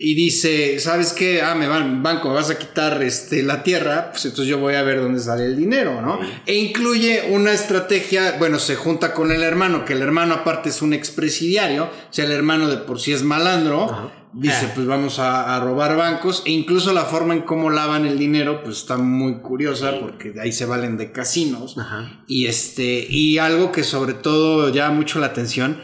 y 0.00 0.14
dice, 0.14 0.78
¿sabes 0.78 1.12
qué? 1.12 1.42
Ah, 1.42 1.54
me 1.56 1.66
van, 1.66 2.02
banco, 2.02 2.28
me 2.28 2.34
vas 2.36 2.50
a 2.50 2.58
quitar 2.58 3.02
este, 3.02 3.42
la 3.42 3.62
tierra, 3.64 4.10
pues 4.12 4.24
entonces 4.26 4.46
yo 4.48 4.58
voy 4.58 4.74
a 4.74 4.82
ver 4.82 5.00
dónde 5.00 5.18
sale 5.20 5.46
el 5.46 5.56
dinero, 5.56 6.00
¿no? 6.00 6.20
E 6.46 6.54
incluye 6.54 7.24
una 7.30 7.52
estrategia, 7.52 8.36
bueno, 8.38 8.58
se 8.60 8.76
junta 8.76 9.12
con 9.12 9.32
el 9.32 9.42
hermano, 9.42 9.84
que 9.84 9.94
el 9.94 10.02
hermano 10.02 10.34
aparte 10.34 10.68
es 10.68 10.82
un 10.82 10.92
expresidiario, 10.92 11.84
o 11.84 12.12
sea, 12.12 12.26
el 12.26 12.32
hermano 12.32 12.68
de 12.68 12.76
por 12.76 13.00
sí 13.00 13.12
es 13.12 13.22
malandro. 13.22 14.12
Dice, 14.30 14.66
Ah. 14.66 14.72
pues 14.74 14.86
vamos 14.86 15.18
a, 15.18 15.56
a 15.56 15.60
robar 15.60 15.96
bancos. 15.96 16.42
E 16.44 16.50
incluso 16.52 16.92
la 16.92 17.06
forma 17.06 17.32
en 17.34 17.40
cómo 17.40 17.70
lavan 17.70 18.04
el 18.04 18.18
dinero, 18.18 18.62
pues 18.62 18.76
está 18.76 18.98
muy 18.98 19.38
curiosa, 19.40 19.98
porque 20.00 20.32
de 20.32 20.42
ahí 20.42 20.52
se 20.52 20.66
valen 20.66 20.98
de 20.98 21.10
casinos. 21.12 21.76
Ajá. 21.78 22.22
Y 22.28 22.44
este, 22.46 23.06
y 23.08 23.38
algo 23.38 23.72
que 23.72 23.82
sobre 23.84 24.12
todo 24.12 24.68
llama 24.68 24.94
mucho 24.96 25.18
la 25.18 25.26
atención 25.28 25.80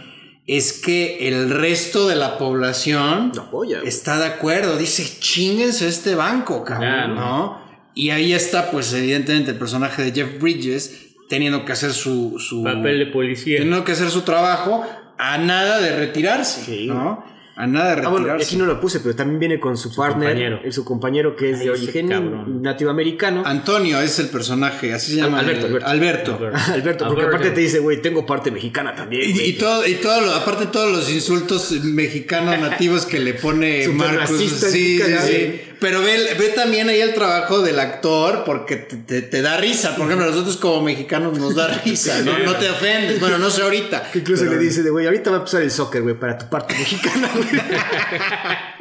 es 0.47 0.73
que 0.73 1.27
el 1.29 1.51
resto 1.51 2.07
de 2.09 2.17
la 2.17 2.37
población 2.39 3.33
apoya, 3.39 3.81
está 3.85 4.19
de 4.19 4.27
acuerdo. 4.27 4.77
Dice, 4.77 5.19
chinguense 5.21 5.89
este 5.89 6.15
banco, 6.15 6.65
cabrón, 6.65 6.91
Claro. 6.91 7.15
¿no? 7.15 7.65
Y 7.95 8.11
ahí 8.11 8.33
está, 8.33 8.71
pues, 8.71 8.93
evidentemente, 8.93 9.53
el 9.53 9.57
personaje 9.59 10.03
de 10.03 10.13
Jeff 10.13 10.41
Bridges 10.41 11.01
teniendo 11.29 11.65
que 11.65 11.73
hacer 11.73 11.93
su, 11.93 12.39
su 12.39 12.63
Papel 12.63 12.99
de 12.99 13.07
policía. 13.07 13.59
teniendo 13.59 13.85
que 13.85 13.93
hacer 13.93 14.11
su 14.11 14.23
trabajo 14.23 14.85
a 15.17 15.39
nada 15.39 15.79
de 15.81 15.97
retirarse, 15.97 16.63
Sí. 16.65 16.87
¿no? 16.87 17.25
A 17.57 17.67
nada 17.69 17.95
de 17.95 18.03
Ah, 18.05 18.09
bueno, 18.09 18.17
retirarse. 18.27 18.47
aquí 18.47 18.57
no 18.57 18.67
lo 18.67 18.81
puse, 18.81 18.99
pero 18.99 19.15
también 19.15 19.39
viene 19.39 19.61
con 19.61 19.77
su, 19.77 19.95
partner, 19.95 20.31
compañero. 20.31 20.73
su 20.73 20.85
compañero 20.85 21.37
que 21.37 21.51
es 21.51 21.61
Ay, 21.61 21.65
de 21.67 21.71
origen 21.71 22.09
cabrón. 22.09 22.63
nativo 22.63 22.91
americano. 22.91 23.43
Antonio 23.47 24.01
es 24.01 24.19
el 24.19 24.27
personaje, 24.29 24.93
así 24.93 25.13
se 25.13 25.19
llama. 25.19 25.39
Alberto, 25.39 25.67
el- 25.69 25.85
Alberto. 25.85 26.35
Alberto. 26.35 26.59
Alberto, 26.73 27.05
porque 27.07 27.21
Alberto. 27.23 27.37
aparte 27.37 27.51
te 27.55 27.61
dice, 27.61 27.79
güey, 27.79 28.03
tengo 28.03 28.27
parte 28.27 28.51
mexicana 28.51 28.95
también. 28.97 29.23
Y, 29.31 29.41
y 29.41 29.53
todo, 29.53 29.87
y 29.87 29.95
todo 29.95 30.21
lo- 30.23 30.33
aparte 30.35 30.67
todos 30.67 30.91
los 30.91 31.09
insultos 31.13 31.71
mexicanos 31.85 32.59
nativos 32.61 33.07
que 33.07 33.21
le 33.21 33.35
pone 33.35 33.87
racistas, 33.99 34.73
Sí, 34.73 34.99
sí, 34.99 35.13
sí. 35.27 35.61
Pero 35.81 36.01
ve, 36.03 36.35
ve 36.39 36.49
también 36.51 36.89
ahí 36.89 37.01
el 37.01 37.15
trabajo 37.15 37.61
del 37.63 37.79
actor 37.79 38.43
porque 38.45 38.77
te, 38.77 38.97
te- 38.97 39.23
te 39.23 39.43
da 39.43 39.57
risa. 39.59 39.97
Por 39.97 40.07
ejemplo, 40.07 40.27
nosotros 40.31 40.57
como 40.57 40.83
mexicanos 40.83 41.39
nos 41.39 41.55
da 41.55 41.69
risa, 41.85 42.21
¿no? 42.23 42.39
No 42.39 42.57
te 42.57 42.69
ofendes. 42.71 43.21
Bueno, 43.21 43.39
no 43.39 43.51
sé 43.51 43.63
ahorita. 43.63 44.11
Que 44.13 44.21
incluso 44.21 44.45
pero- 44.45 44.57
le 44.57 44.63
dice 44.65 44.83
de, 44.83 44.91
güey, 44.91 45.07
ahorita 45.07 45.31
va 45.31 45.37
a 45.37 45.39
empezar 45.41 45.63
el 45.63 45.71
soccer, 45.71 46.03
güey, 46.03 46.15
para 46.15 46.39
tu 46.39 46.49
parte 46.49 46.75
mexicana, 46.75 47.31
güey. 47.35 47.47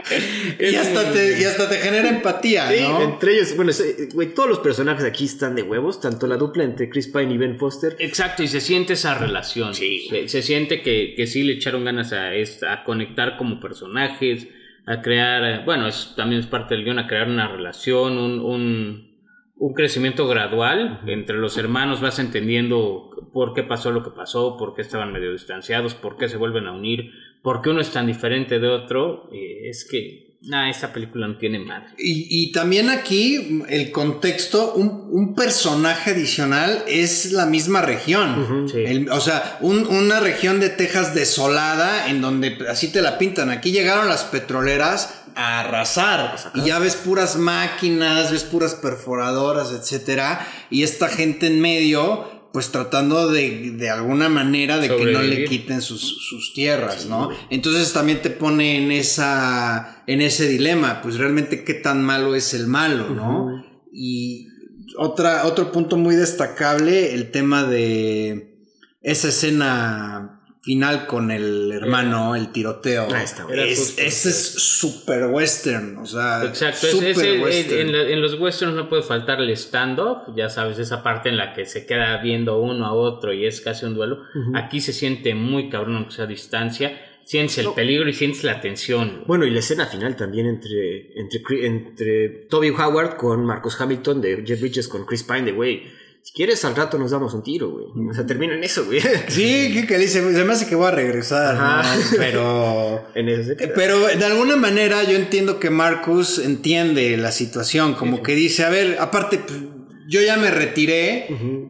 Y 0.60 0.76
hasta, 0.76 1.12
te, 1.14 1.40
y 1.40 1.46
hasta 1.46 1.70
te 1.70 1.78
genera 1.78 2.10
empatía, 2.10 2.70
Sí, 2.70 2.82
¿no? 2.84 3.02
entre 3.02 3.36
ellos, 3.36 3.56
bueno, 3.56 3.72
ese- 3.72 4.10
güey, 4.14 4.34
todos 4.34 4.50
los 4.50 4.60
personajes 4.60 5.06
aquí 5.06 5.24
están 5.26 5.56
de 5.56 5.64
huevos, 5.64 6.02
tanto 6.02 6.28
la 6.28 6.36
dupla 6.36 6.66
entre 6.66 6.90
Chris 6.90 7.08
Pine 7.08 7.34
y 7.34 7.38
Ben 7.38 7.58
Foster. 7.58 7.96
Exacto, 8.00 8.44
y 8.44 8.50
se 8.50 8.60
siente 8.60 8.94
esa 8.94 9.14
relación. 9.16 9.74
Se, 9.74 10.28
se 10.28 10.42
siente 10.42 10.82
que, 10.82 11.14
que 11.16 11.26
sí 11.26 11.44
le 11.44 11.54
echaron 11.54 11.86
ganas 11.86 12.12
a, 12.12 12.34
es- 12.36 12.62
a 12.64 12.84
conectar 12.84 13.38
como 13.38 13.62
personajes, 13.62 14.48
a 14.86 15.02
crear, 15.02 15.44
eh, 15.44 15.62
bueno, 15.66 15.88
es, 15.88 16.14
también 16.16 16.42
es 16.42 16.48
parte 16.48 16.76
del 16.76 16.84
guion, 16.84 17.00
a 17.00 17.08
crear 17.08 17.28
una 17.30 17.48
relación, 17.48 18.18
un, 18.18 18.40
un, 18.42 19.18
un 19.56 19.74
crecimiento 19.74 20.28
gradual 20.28 21.02
entre 21.08 21.38
los 21.38 21.58
hermanos, 21.58 22.02
vas 22.02 22.20
entendiendo 22.20 23.10
por 23.32 23.54
qué 23.54 23.64
pasó 23.64 23.92
lo 23.92 24.04
que 24.04 24.12
pasó, 24.12 24.58
por 24.58 24.74
qué 24.74 24.82
estaban 24.82 25.14
medio 25.14 25.32
distanciados, 25.32 25.96
por 25.96 26.18
qué 26.18 26.28
se 26.28 26.38
vuelven 26.38 26.68
a 26.68 26.74
unir, 26.74 27.12
por 27.42 27.62
qué 27.62 27.70
uno 27.70 27.82
es 27.82 27.92
tan 27.92 28.08
diferente 28.08 28.60
de 28.60 28.68
otro. 28.68 29.30
eh, 29.32 29.70
es 29.70 29.88
que, 29.90 30.33
nada, 30.46 30.70
esta 30.70 30.92
película 30.94 31.28
no 31.28 31.38
tiene 31.38 31.60
madre. 31.60 31.88
Y, 31.98 32.28
y 32.30 32.52
también 32.52 32.90
aquí 32.90 33.62
el 33.70 33.92
contexto, 33.92 34.74
un, 34.74 35.08
un 35.12 35.36
personaje 35.36 36.12
adicional 36.12 36.84
es 36.88 37.32
la 37.32 37.46
misma 37.46 37.82
región. 37.82 38.68
Sí. 38.72 38.80
El- 38.86 39.10
o 39.10 39.22
sea, 39.22 39.58
un- 39.62 39.88
una 39.88 40.20
región 40.20 40.60
de 40.60 40.70
Texas 40.70 41.14
desolada 41.16 42.08
en 42.10 42.22
donde 42.22 42.58
así 42.70 42.90
te 42.92 43.02
la 43.02 43.18
pintan. 43.18 43.50
Aquí 43.50 43.72
llegaron 43.72 44.08
las 44.08 44.24
petroleras 44.24 45.22
a 45.36 45.62
arrasar 45.62 46.36
y 46.54 46.62
ya 46.68 46.78
ves 46.78 46.96
puras 46.96 47.38
máquinas, 47.38 48.32
ves 48.32 48.44
puras 48.44 48.76
perforadoras, 48.76 49.72
etcétera, 49.72 50.48
y 50.70 50.84
esta 50.84 51.08
gente 51.10 51.48
en 51.48 51.60
medio 51.60 52.43
pues 52.54 52.72
tratando 52.72 53.32
de, 53.32 53.72
de 53.72 53.90
alguna 53.90 54.30
manera 54.30 54.78
de 54.78 54.88
que 54.88 55.06
no 55.06 55.24
le 55.24 55.46
quiten 55.46 55.82
sus, 55.82 56.24
sus 56.30 56.54
tierras, 56.54 57.08
¿no? 57.08 57.32
Entonces 57.50 57.92
también 57.92 58.22
te 58.22 58.30
pone 58.30 58.78
en 58.78 58.92
esa 58.92 60.04
en 60.06 60.22
ese 60.22 60.48
dilema, 60.48 61.02
pues 61.02 61.18
realmente 61.18 61.64
qué 61.64 61.74
tan 61.74 62.04
malo 62.04 62.36
es 62.36 62.54
el 62.54 62.68
malo, 62.68 63.10
¿no? 63.10 63.66
Y 63.92 64.50
otra, 64.98 65.46
otro 65.48 65.72
punto 65.72 65.98
muy 65.98 66.16
destacable, 66.16 67.16
el 67.16 67.32
tema 67.32 67.64
de 67.64 68.56
esa 69.02 69.30
escena 69.30 70.43
final 70.64 71.08
con 71.08 71.30
el 71.30 71.70
hermano, 71.74 72.36
el 72.38 72.54
tiroteo. 72.54 73.08
Ah, 73.14 73.22
está 73.22 73.46
Es- 73.54 73.98
ese 74.00 74.30
es 74.30 74.54
super 74.54 75.26
western, 75.26 75.98
o 75.98 76.06
sea, 76.06 76.42
Exacto, 76.46 76.88
es- 76.88 76.94
super 76.94 77.10
es 77.10 77.18
el- 77.18 77.42
western. 77.42 77.80
en, 77.82 77.92
la- 77.92 78.10
en 78.10 78.22
los 78.22 78.40
westerns 78.40 78.74
no 78.74 78.88
puede 78.88 79.04
faltar 79.04 79.42
el 79.42 79.50
stand-up, 79.52 80.34
ya 80.38 80.50
sabes, 80.50 80.80
esa 80.80 81.04
parte 81.04 81.28
en 81.28 81.36
la 81.36 81.54
que 81.54 81.66
se 81.66 81.86
queda 81.86 82.18
viendo 82.24 82.60
uno 82.62 82.86
a 82.86 82.94
otro 82.94 83.34
y 83.34 83.46
es 83.46 83.60
casi 83.60 83.86
un 83.86 83.94
duelo. 83.94 84.20
Aquí 84.56 84.80
se 84.80 84.94
siente 84.94 85.36
muy 85.36 85.70
cabrón, 85.70 85.98
aunque 85.98 86.12
sea 86.14 86.24
a 86.24 86.28
distancia, 86.28 86.98
sientes 87.26 87.58
el 87.58 87.68
peligro 87.74 88.08
y 88.10 88.14
sientes 88.14 88.46
la 88.46 88.62
tensión. 88.62 89.24
Bueno, 89.28 89.46
y 89.46 89.50
la 89.52 89.60
escena 89.60 89.86
final 89.86 90.16
también 90.16 90.46
entre, 90.46 91.12
entre, 91.20 91.66
entre 91.66 92.30
Toby 92.50 92.70
Howard 92.70 93.18
con 93.18 93.46
Marcus 93.46 93.80
Hamilton, 93.82 94.22
de 94.22 94.44
Jeff 94.46 94.62
Bridges 94.62 94.88
con 94.88 95.06
Chris 95.06 95.24
Pine, 95.24 95.44
de 95.44 95.52
güey. 95.52 95.84
Si 96.24 96.32
quieres, 96.34 96.64
al 96.64 96.76
rato 96.76 96.98
nos 96.98 97.12
damos 97.12 97.34
un 97.34 97.44
tiro, 97.44 97.70
güey. 97.70 98.10
O 98.10 98.14
sea, 98.14 98.26
termina 98.26 98.54
en 98.56 98.64
eso, 98.64 98.86
güey. 98.86 99.02
Sí, 99.28 99.72
que, 99.74 99.86
que 99.86 99.98
dice, 99.98 100.22
se 100.34 100.44
me 100.46 100.54
hace 100.54 100.66
que 100.68 100.76
voy 100.76 100.88
a 100.88 100.92
regresar, 100.92 101.56
Ajá. 101.56 101.84
¿no? 101.96 102.02
pero... 102.18 103.04
En 103.16 103.28
eso. 103.30 103.52
Pero 103.76 104.08
de 104.08 104.26
alguna 104.26 104.56
manera 104.56 105.04
yo 105.04 105.16
entiendo 105.18 105.60
que 105.60 105.70
Marcus 105.70 106.40
entiende 106.40 107.18
la 107.18 107.32
situación, 107.32 107.94
como 107.96 108.24
que 108.24 108.36
dice, 108.36 108.64
a 108.64 108.70
ver, 108.70 108.98
aparte, 109.00 109.38
pues, 109.40 109.60
yo 110.08 110.22
ya 110.22 110.36
me 110.38 110.52
retiré, 110.52 111.28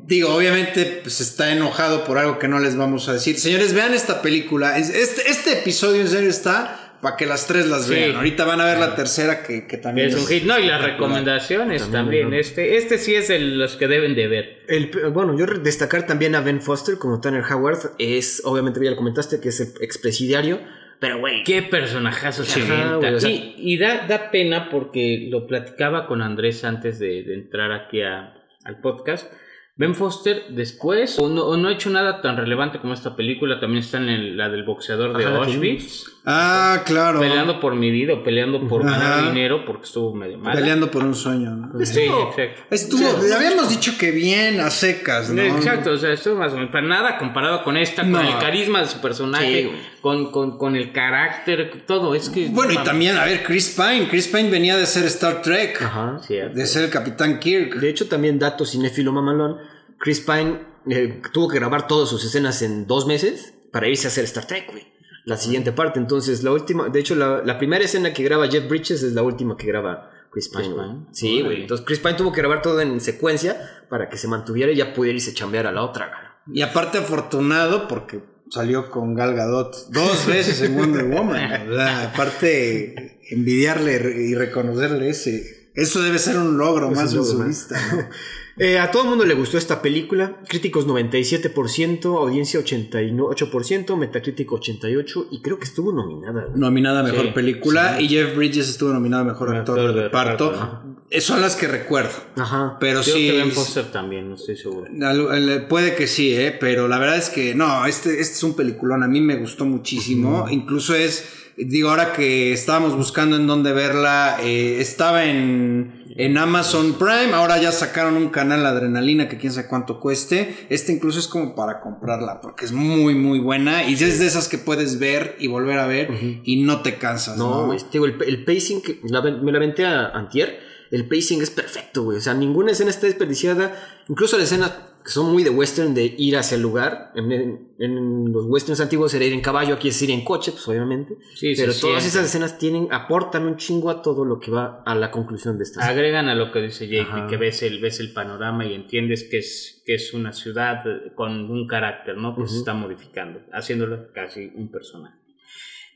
digo, 0.07 0.33
obviamente 0.35 0.99
pues 1.03 1.21
está 1.21 1.51
enojado 1.51 2.03
por 2.03 2.17
algo 2.17 2.39
que 2.39 2.47
no 2.47 2.59
les 2.59 2.75
vamos 2.75 3.07
a 3.07 3.13
decir. 3.13 3.39
Señores, 3.39 3.73
vean 3.73 3.93
esta 3.93 4.21
película, 4.21 4.77
Es- 4.77 4.89
este, 4.89 5.29
este 5.29 5.53
episodio 5.53 6.01
en 6.01 6.07
serio 6.09 6.29
está 6.29 6.82
para 7.03 7.15
que 7.17 7.27
las 7.27 7.45
tres 7.45 7.67
las 7.67 7.85
Sí. 7.85 7.93
vean. 7.93 8.15
Ahorita 8.15 8.45
van 8.45 8.59
a 8.61 8.65
ver 8.65 8.79
la 8.79 8.95
tercera 8.95 9.43
que, 9.43 9.67
que 9.67 9.77
también 9.77 10.07
Es 10.07 10.15
un 10.15 10.25
hit, 10.25 10.43
no, 10.45 10.57
y 10.57 10.65
las 10.65 10.81
recomendaciones 10.81 11.91
también. 11.91 12.33
Este, 12.33 12.77
este 12.77 12.97
sí 12.97 13.13
es 13.13 13.27
de 13.27 13.37
los 13.39 13.75
que 13.75 13.87
deben 13.87 14.15
de 14.15 14.27
ver. 14.27 14.57
El, 14.67 14.89
bueno, 15.11 15.37
yo 15.37 15.45
destacar 15.45 16.07
también 16.07 16.33
a 16.33 16.41
Ben 16.41 16.61
Foster 16.61 16.97
como 16.97 17.21
Tanner 17.21 17.43
Howard. 17.43 17.91
Es, 17.99 18.41
obviamente, 18.45 18.79
ya 18.83 18.89
lo 18.89 18.95
comentaste, 18.97 19.39
que 19.39 19.49
es 19.49 19.59
el 19.59 19.67
expresidiario. 19.81 20.59
Pero, 20.99 21.19
güey, 21.19 21.43
Qué 21.43 21.61
personajazo 21.61 22.45
se 22.45 22.61
o 22.63 23.19
sea- 23.19 23.29
y 23.29 23.55
y 23.57 23.77
da, 23.77 24.07
da 24.07 24.31
pena 24.31 24.69
porque 24.69 25.27
lo 25.29 25.45
platicaba 25.47 26.07
con 26.07 26.21
Andrés 26.21 26.63
antes 26.63 26.97
de, 26.97 27.23
de 27.23 27.33
entrar 27.33 27.73
aquí 27.73 28.01
a- 28.01 28.33
al 28.63 28.79
podcast. 28.79 29.29
Ben 29.75 29.95
Foster 29.95 30.43
después, 30.51 31.17
o 31.19 31.27
no, 31.29 31.45
o 31.45 31.57
no 31.57 31.67
ha 31.67 31.73
hecho 31.73 31.89
nada 31.89 32.21
tan 32.21 32.37
relevante 32.37 32.79
como 32.79 32.93
esta 32.93 33.15
película, 33.15 33.59
también 33.59 33.83
está 33.83 33.97
en 33.97 34.07
el- 34.07 34.37
la 34.37 34.47
del 34.49 34.63
boxeador 34.63 35.17
de 35.17 35.25
Ajá, 35.25 35.37
Auschwitz, 35.37 36.05
Ah, 36.25 36.83
claro. 36.85 37.19
peleando 37.19 37.59
por 37.59 37.75
mi 37.75 37.91
vida 37.91 38.13
o 38.13 38.23
peleando 38.23 38.65
por 38.67 38.87
Ajá. 38.87 38.97
ganar 38.97 39.33
dinero 39.33 39.65
porque 39.65 39.83
estuvo 39.83 40.13
medio 40.15 40.37
mal. 40.37 40.55
Peleando 40.55 40.89
por 40.89 41.03
un 41.03 41.15
sueño. 41.15 41.49
¿no? 41.51 41.85
Sí, 41.85 41.99
Estuvo- 41.99 42.29
exacto. 42.29 42.61
Estuvo, 42.71 43.35
habíamos 43.35 43.69
dicho 43.69 43.97
que 43.97 44.11
bien 44.11 44.61
a 44.61 44.69
secas, 44.69 45.29
¿no? 45.29 45.41
Exacto, 45.41 45.91
o 45.91 45.97
sea, 45.97 46.13
esto 46.13 46.33
más 46.35 46.53
o 46.53 46.55
menos, 46.55 46.71
para 46.71 46.87
nada 46.87 47.17
comparado 47.17 47.63
con 47.65 47.75
esta, 47.75 48.03
con 48.03 48.11
No. 48.13 48.21
el 48.21 48.37
carisma 48.39 48.79
de 48.81 48.87
su 48.87 49.01
personaje, 49.01 49.63
Sí, 49.63 49.71
con, 50.01 50.31
con, 50.31 50.57
con 50.57 50.77
el 50.77 50.93
carácter, 50.93 51.83
todo, 51.85 52.15
es 52.15 52.29
que... 52.29 52.47
Bueno, 52.47 52.71
y 52.71 52.77
también, 52.85 53.17
a 53.17 53.25
ver, 53.25 53.43
Chris 53.43 53.75
Pine. 53.75 54.07
Chris 54.09 54.27
Pine 54.27 54.49
venía 54.49 54.77
de 54.77 54.85
ser 54.85 55.03
Star 55.05 55.41
Trek. 55.41 55.81
Ajá. 55.81 56.19
Cierto. 56.25 56.55
De 56.57 56.65
ser 56.67 56.85
el 56.85 56.89
Capitán 56.89 57.39
Kirk. 57.39 57.75
De 57.81 57.89
hecho, 57.89 58.07
también 58.07 58.39
dato 58.39 58.65
cinéfilo 58.65 59.11
mamalón. 59.11 59.57
Chris 59.99 60.21
Pine 60.21 60.59
eh, 60.89 61.21
tuvo 61.33 61.49
que 61.49 61.59
grabar 61.59 61.87
todas 61.87 62.07
sus 62.09 62.23
escenas 62.23 62.61
en 62.61 62.87
dos 62.87 63.05
meses 63.07 63.53
para 63.73 63.87
irse 63.89 64.07
a 64.07 64.09
hacer 64.09 64.23
Star 64.23 64.45
Trek, 64.47 64.71
güey. 64.71 64.92
La 65.25 65.37
siguiente 65.37 65.71
parte. 65.71 65.99
Entonces, 65.99 66.43
la 66.43 66.51
última, 66.51 66.89
de 66.89 66.99
hecho, 66.99 67.15
la, 67.15 67.41
la 67.43 67.57
primera 67.57 67.83
escena 67.83 68.13
que 68.13 68.23
graba 68.23 68.47
Jeff 68.47 68.67
Bridges 68.67 69.03
es 69.03 69.13
la 69.13 69.23
última 69.23 69.55
que 69.57 69.67
graba 69.67 70.11
Chris 70.31 70.49
Pine. 70.49 70.63
Chris 70.63 70.73
güey. 70.75 70.87
Pine. 70.89 71.05
Sí, 71.11 71.41
güey. 71.41 71.61
Entonces, 71.61 71.85
Chris 71.85 71.99
Pine 71.99 72.15
tuvo 72.15 72.31
que 72.31 72.41
grabar 72.41 72.61
todo 72.61 72.81
en 72.81 72.99
secuencia 72.99 73.85
para 73.89 74.09
que 74.09 74.17
se 74.17 74.27
mantuviera 74.27 74.71
y 74.71 74.75
ya 74.75 74.93
pudiera 74.93 75.15
irse 75.15 75.31
a 75.31 75.33
chambear 75.33 75.67
a 75.67 75.71
la 75.71 75.83
otra, 75.83 76.07
güey. 76.07 76.57
Y 76.57 76.61
aparte 76.61 76.97
afortunado 76.97 77.87
porque 77.87 78.21
salió 78.49 78.91
con 78.91 79.15
Gal 79.15 79.33
Gadot 79.33 79.73
dos 79.91 80.27
veces 80.27 80.61
en 80.61 80.75
Wonder 80.75 81.05
Woman. 81.05 81.69
O 81.71 81.75
sea, 81.75 82.03
aparte 82.11 83.19
envidiarle 83.29 83.93
y 84.27 84.35
reconocerle 84.35 85.09
ese. 85.09 85.71
Eso 85.73 86.01
debe 86.01 86.19
ser 86.19 86.37
un 86.37 86.57
logro 86.57 86.91
Es 86.91 86.95
más 86.97 87.13
en 87.13 87.23
su 87.23 87.37
más. 87.39 87.47
lista. 87.47 87.79
¿no? 87.93 88.03
Eh, 88.57 88.77
a 88.77 88.91
todo 88.91 89.03
el 89.03 89.09
mundo 89.09 89.25
le 89.25 89.33
gustó 89.33 89.57
esta 89.57 89.81
película. 89.81 90.37
Críticos 90.47 90.85
97%, 90.87 92.05
audiencia 92.17 92.59
88%, 92.59 93.95
Metacritic 93.97 94.47
88% 94.49 95.27
y 95.31 95.41
creo 95.41 95.57
que 95.57 95.63
estuvo 95.65 95.91
nominada. 95.91 96.47
Nominada 96.55 96.99
a 96.99 97.03
mejor 97.03 97.25
Sí, 97.27 97.31
película 97.33 97.99
y 97.99 98.07
Jeff 98.09 98.35
Bridges 98.35 98.69
estuvo 98.69 98.93
nominado 98.93 99.23
a 99.23 99.25
mejor 99.25 99.49
Mejor 99.49 99.59
actor 99.61 99.79
de 99.79 99.87
de 99.93 100.03
reparto. 100.03 100.51
reparto, 100.51 100.83
Eh, 101.09 101.21
Son 101.21 101.41
las 101.41 101.55
que 101.55 101.67
recuerdo. 101.67 102.11
Ajá. 102.37 102.77
Pero 102.79 103.01
Creo 103.01 103.15
sí. 103.15 103.27
que 103.27 103.37
Ben 103.37 103.51
Foster 103.51 103.91
también, 103.91 104.29
no 104.29 104.35
estoy 104.35 104.55
seguro. 104.57 104.87
El- 104.87 105.65
Puede 105.67 105.95
que 105.95 106.07
sí, 106.07 106.35
¿eh? 106.35 106.55
pero 106.59 106.87
la 106.87 106.99
verdad 106.99 107.17
es 107.17 107.29
que 107.29 107.55
no, 107.55 107.85
este, 107.85 108.09
este 108.21 108.33
es 108.35 108.43
un 108.43 108.55
peliculón, 108.55 109.03
a 109.03 109.07
mí 109.07 109.19
me 109.21 109.35
gustó 109.37 109.65
muchísimo, 109.65 110.47
incluso 110.49 110.93
es, 110.95 111.27
digo, 111.57 111.89
ahora 111.89 112.13
que 112.13 112.51
estábamos 112.53 112.95
buscando 112.95 113.35
en 113.35 113.47
dónde 113.47 113.73
verla, 113.73 114.37
eh, 114.43 114.77
estaba 114.79 115.25
en, 115.25 116.02
en 116.15 116.37
Amazon 116.37 116.93
Prime, 116.93 117.33
ahora 117.33 117.57
ya 117.61 117.71
sacaron 117.71 118.15
un 118.17 118.29
canal 118.29 118.65
Adrenalina 118.65 119.27
que 119.29 119.37
quién 119.37 119.51
sabe 119.53 119.67
cuánto 119.67 119.99
cueste, 119.99 120.67
este 120.69 120.91
incluso 120.91 121.19
es 121.19 121.27
como 121.27 121.55
para 121.55 121.79
comprarla, 121.81 122.41
porque 122.41 122.65
es 122.65 122.71
muy, 122.71 123.15
muy 123.15 123.39
buena 123.39 123.83
y 123.83 123.93
es 123.93 124.19
de 124.19 124.25
esas 124.25 124.47
que 124.47 124.57
puedes 124.57 124.99
ver 124.99 125.35
y 125.39 125.47
volver 125.47 125.79
a 125.79 125.87
ver 125.87 126.09
y 126.43 126.61
no 126.63 126.81
te 126.81 126.97
cansas. 126.97 127.37
No, 127.37 127.61
No, 127.61 127.65
güey, 127.67 127.79
te 127.79 127.85
digo, 127.93 128.05
el, 128.05 128.17
el 128.25 128.45
pacing, 128.45 128.81
que 128.81 128.99
la 129.03 129.21
ven- 129.21 129.43
me 129.43 129.51
la 129.51 129.57
aventé 129.57 129.85
a 129.85 130.07
antier, 130.09 130.59
el 130.91 131.07
pacing 131.07 131.41
es 131.41 131.49
perfecto, 131.49 132.03
güey. 132.03 132.19
O 132.19 132.21
sea, 132.21 132.33
ninguna 132.35 132.71
escena 132.71 132.91
está 132.91 133.07
desperdiciada. 133.07 133.73
Incluso 134.07 134.37
la 134.37 134.43
escena 134.43 134.71
que 135.03 135.11
son 135.11 135.31
muy 135.31 135.43
de 135.43 135.49
western 135.49 135.93
de 135.93 136.15
ir 136.17 136.37
hacia 136.37 136.55
el 136.55 136.61
lugar. 136.61 137.11
En, 137.15 137.31
en- 137.31 137.73
en 137.79 138.31
los 138.31 138.45
westerns 138.45 138.79
antiguos 138.79 139.13
era 139.13 139.25
ir 139.25 139.33
en 139.33 139.41
caballo, 139.41 139.75
aquí 139.75 139.89
es 139.89 140.01
ir 140.01 140.11
en 140.11 140.23
coche, 140.23 140.51
pues 140.53 140.65
obviamente. 140.67 141.17
Sí, 141.35 141.53
Pero 141.57 141.73
todas 141.73 142.05
esas 142.05 142.25
escenas 142.25 142.57
tienen, 142.57 142.87
aportan 142.91 143.45
un 143.45 143.57
chingo 143.57 143.89
a 143.89 144.01
todo 144.01 144.23
lo 144.23 144.39
que 144.39 144.51
va 144.51 144.81
a 144.85 144.95
la 144.95 145.11
conclusión 145.11 145.57
de 145.57 145.65
esta 145.65 145.81
escena. 145.81 145.91
Agregan 145.93 146.29
a 146.29 146.35
lo 146.35 146.51
que 146.51 146.61
dice 146.61 146.87
Ajá. 147.01 147.27
que 147.27 147.35
ves 147.37 147.61
el, 147.63 147.81
ves 147.81 147.99
el 147.99 148.13
panorama 148.13 148.65
y 148.65 148.73
entiendes 148.73 149.23
que 149.29 149.39
es, 149.39 149.81
que 149.85 149.95
es 149.95 150.13
una 150.13 150.31
ciudad 150.31 150.83
con 151.15 151.51
un 151.51 151.67
carácter, 151.67 152.15
¿no? 152.17 152.35
Que 152.35 152.43
se 152.47 152.51
Ujú. 152.51 152.59
está 152.59 152.73
modificando, 152.73 153.41
haciéndolo 153.51 154.13
casi 154.13 154.51
un 154.55 154.71
personaje. 154.71 155.17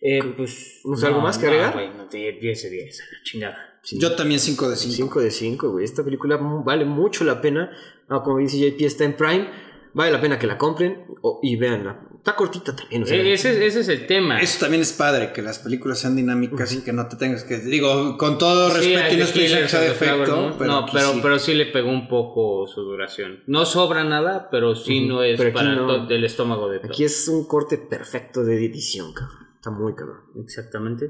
Eh, 0.02 0.22
pues. 0.36 0.82
¿No 0.84 0.96
algo 1.08 1.22
más 1.22 1.38
que 1.38 1.48
agregar? 1.48 1.74
güey, 1.74 1.90
no, 1.90 2.06
10 2.08 2.42
de 2.42 2.70
10, 2.70 3.02
a 3.02 3.04
la 3.04 3.24
chingada. 3.24 3.80
Sí. 3.82 3.98
Yo 4.00 4.16
también 4.16 4.40
5 4.40 4.70
de 4.70 4.76
5. 4.76 4.94
5 4.96 5.22
de 5.22 5.32
5, 5.32 5.72
güey. 5.72 5.86
Esta 5.86 6.04
película 6.04 6.38
vale 6.38 6.84
mucho 6.86 7.24
la 7.24 7.40
pena. 7.42 7.72
Ah, 8.10 8.22
como 8.24 8.38
dice 8.40 8.58
JP, 8.58 8.86
está 8.86 9.04
en 9.04 9.16
Prime. 9.16 9.50
Vale 9.94 10.12
la 10.12 10.22
pena 10.22 10.38
que 10.38 10.46
la 10.48 10.58
compren 10.58 11.06
o- 11.22 11.40
y 11.42 11.56
veanla. 11.56 12.02
Está 12.18 12.36
cortita 12.36 12.76
también. 12.76 13.04
O 13.04 13.06
sea, 13.06 13.16
Eh, 13.18 13.34
ese, 13.34 13.66
ese 13.66 13.80
es 13.80 13.88
el 13.88 14.06
tema. 14.06 14.40
Eso 14.42 14.60
también 14.60 14.82
es 14.82 14.94
padre, 14.94 15.32
que 15.34 15.42
las 15.42 15.60
películas 15.60 15.98
sean 16.00 16.16
dinámicas 16.16 16.72
y 16.74 16.84
que 16.84 16.92
no 16.94 17.08
te 17.08 17.16
tengas 17.16 17.44
que... 17.46 17.58
Digo, 17.58 18.18
con 18.18 18.38
todo 18.38 18.70
Sí, 18.70 18.76
respeto 18.94 19.08
y 19.08 19.10
The 19.12 19.18
no 19.18 19.24
estoy 19.24 19.42
diciendo 19.44 19.66
que 19.66 19.70
sea 19.72 19.80
defecto, 19.82 20.36
Moon. 20.36 20.56
pero 20.60 20.72
no, 20.72 20.86
pero, 20.92 21.14
sí. 21.14 21.20
pero 21.22 21.40
sí 21.40 21.54
le 21.56 21.66
pegó 21.68 21.90
un 21.90 22.08
poco 22.08 22.68
su 22.68 22.82
duración. 22.82 23.44
No 23.48 23.66
sobra 23.66 24.04
nada, 24.04 24.50
pero 24.52 24.76
sí 24.76 25.00
Ujú. 25.06 25.08
no 25.14 25.24
es 25.24 25.40
para 25.52 25.74
no. 25.76 26.08
el 26.10 26.24
estómago 26.26 26.70
de 26.70 26.80
todo. 26.80 26.90
Aquí 26.92 27.04
es 27.06 27.28
un 27.30 27.48
corte 27.48 27.78
perfecto 27.78 28.44
de 28.44 28.64
edición, 28.66 29.14
cabrón. 29.14 29.48
Está 29.56 29.72
muy 29.72 29.96
cabrón. 29.96 30.20
Exactamente. 30.44 31.10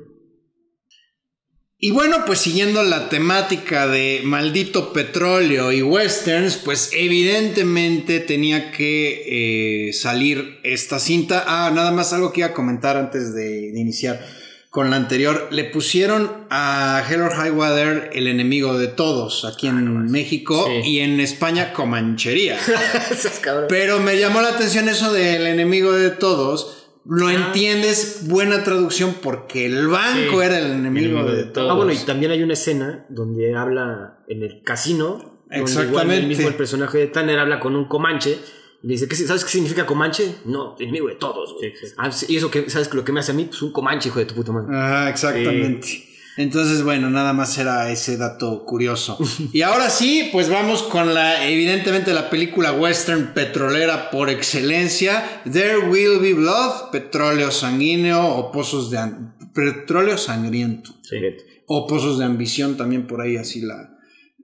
Y 1.80 1.92
bueno, 1.92 2.26
pues 2.26 2.40
siguiendo 2.40 2.82
la 2.82 3.08
temática 3.08 3.88
de 3.88 4.22
maldito 4.24 4.94
petróleo 4.94 5.72
y 5.72 5.84
westerns, 5.84 6.58
pues 6.58 6.90
evidentemente 6.94 8.20
tenía 8.20 8.72
que 8.72 9.90
eh, 9.90 9.94
salir 9.94 10.60
esta 10.64 10.98
cinta. 11.00 11.44
Ah, 11.46 11.72
nada 11.74 11.92
más 11.92 12.14
algo 12.14 12.34
que 12.34 12.40
iba 12.42 12.48
a 12.50 12.54
comentar 12.54 12.98
antes 12.98 13.36
de, 13.36 13.72
de 13.72 13.80
iniciar 13.80 14.26
con 14.72 14.90
la 14.90 14.96
anterior. 14.96 15.50
Le 15.52 15.66
pusieron 15.66 16.48
a 16.50 17.04
Hell 17.08 17.22
or 17.22 17.34
High 17.34 17.52
Water 17.52 18.10
el 18.14 18.26
enemigo 18.28 18.78
de 18.80 18.88
todos 18.88 19.46
aquí 19.46 19.68
en 19.68 20.12
México 20.12 20.66
Sí. 20.84 20.90
y 20.90 21.00
en 21.02 21.20
España 21.20 21.74
Comanchería. 21.74 22.58
Pero 23.70 24.00
me 24.00 24.18
llamó 24.18 24.42
la 24.42 24.50
atención 24.50 24.90
eso 24.90 25.14
del 25.14 25.46
enemigo 25.46 25.92
de 25.92 26.10
todos. 26.10 26.77
Lo 27.10 27.30
entiendes, 27.30 28.28
buena 28.28 28.64
traducción, 28.64 29.16
porque 29.22 29.66
el 29.66 29.88
banco 29.88 30.40
Sí, 30.42 30.46
era 30.46 30.60
el 30.60 30.72
enemigo 30.72 31.20
enemigo 31.20 31.32
de 31.32 31.44
todos. 31.46 31.72
Ah, 31.72 31.74
bueno, 31.76 31.92
y 31.94 31.98
también 31.98 32.32
hay 32.32 32.44
una 32.44 32.54
escena 32.54 33.06
donde 33.10 33.56
habla 33.56 34.20
en 34.28 34.44
el 34.44 34.62
casino. 34.64 35.40
donde 35.50 35.62
Exactamente. 35.62 35.92
igual 35.92 36.12
el 36.12 36.28
mismo 36.28 36.48
el 36.50 36.56
personaje 36.56 36.98
de 36.98 37.08
Tanner 37.08 37.40
habla 37.40 37.60
con 37.60 37.76
un 37.76 37.86
comanche. 37.88 38.38
Y 38.84 38.88
dice, 38.90 39.08
¿qué, 39.08 39.16
¿sabes 39.16 39.44
qué 39.44 39.50
significa 39.52 39.86
comanche? 39.86 40.36
No, 40.46 40.76
enemigo 40.80 41.08
de 41.08 41.16
todos, 41.16 41.54
güey. 41.54 41.72
Sí, 41.72 41.88
sí. 41.88 41.94
Ah, 41.98 42.10
y 42.28 42.38
eso 42.38 42.52
que, 42.52 42.70
¿sabes 42.70 42.94
lo 42.94 43.04
que 43.04 43.12
me 43.12 43.22
hace 43.22 43.32
a 43.32 43.36
mí? 43.36 43.46
Pues 43.46 43.62
un 43.62 43.72
comanche, 43.72 44.10
hijo 44.10 44.20
de 44.20 44.26
tu 44.26 44.36
puta 44.36 44.52
madre. 44.52 44.68
Ah, 44.72 45.08
exactamente. 45.10 45.88
Entonces, 46.38 46.84
bueno, 46.84 47.10
nada 47.10 47.34
más 47.34 47.58
era 47.58 47.92
ese 47.92 48.16
dato 48.16 48.64
curioso. 48.64 49.18
Y 49.54 49.64
ahora 49.64 49.90
sí, 49.90 50.30
pues 50.32 50.50
vamos 50.50 50.84
con 50.84 51.14
la, 51.14 51.48
evidentemente, 51.48 52.14
la 52.14 52.30
película 52.30 52.72
western 52.72 53.34
petrolera 53.34 54.12
por 54.12 54.30
excelencia. 54.30 55.42
There 55.52 55.80
Will 55.90 56.20
Be 56.20 56.34
Blood, 56.34 56.92
petróleo 56.92 57.52
sanguíneo 57.52 58.24
o 58.24 58.52
pozos 58.52 58.92
de... 58.92 59.00
Petróleo 59.54 60.20
sangriento. 60.20 60.92
Sí. 61.02 61.16
o 61.66 61.88
Pozos 61.88 62.20
de 62.20 62.26
Ambición, 62.26 62.78
también 62.78 63.08
por 63.08 63.22
ahí 63.22 63.38
así 63.38 63.62
la, 63.62 63.98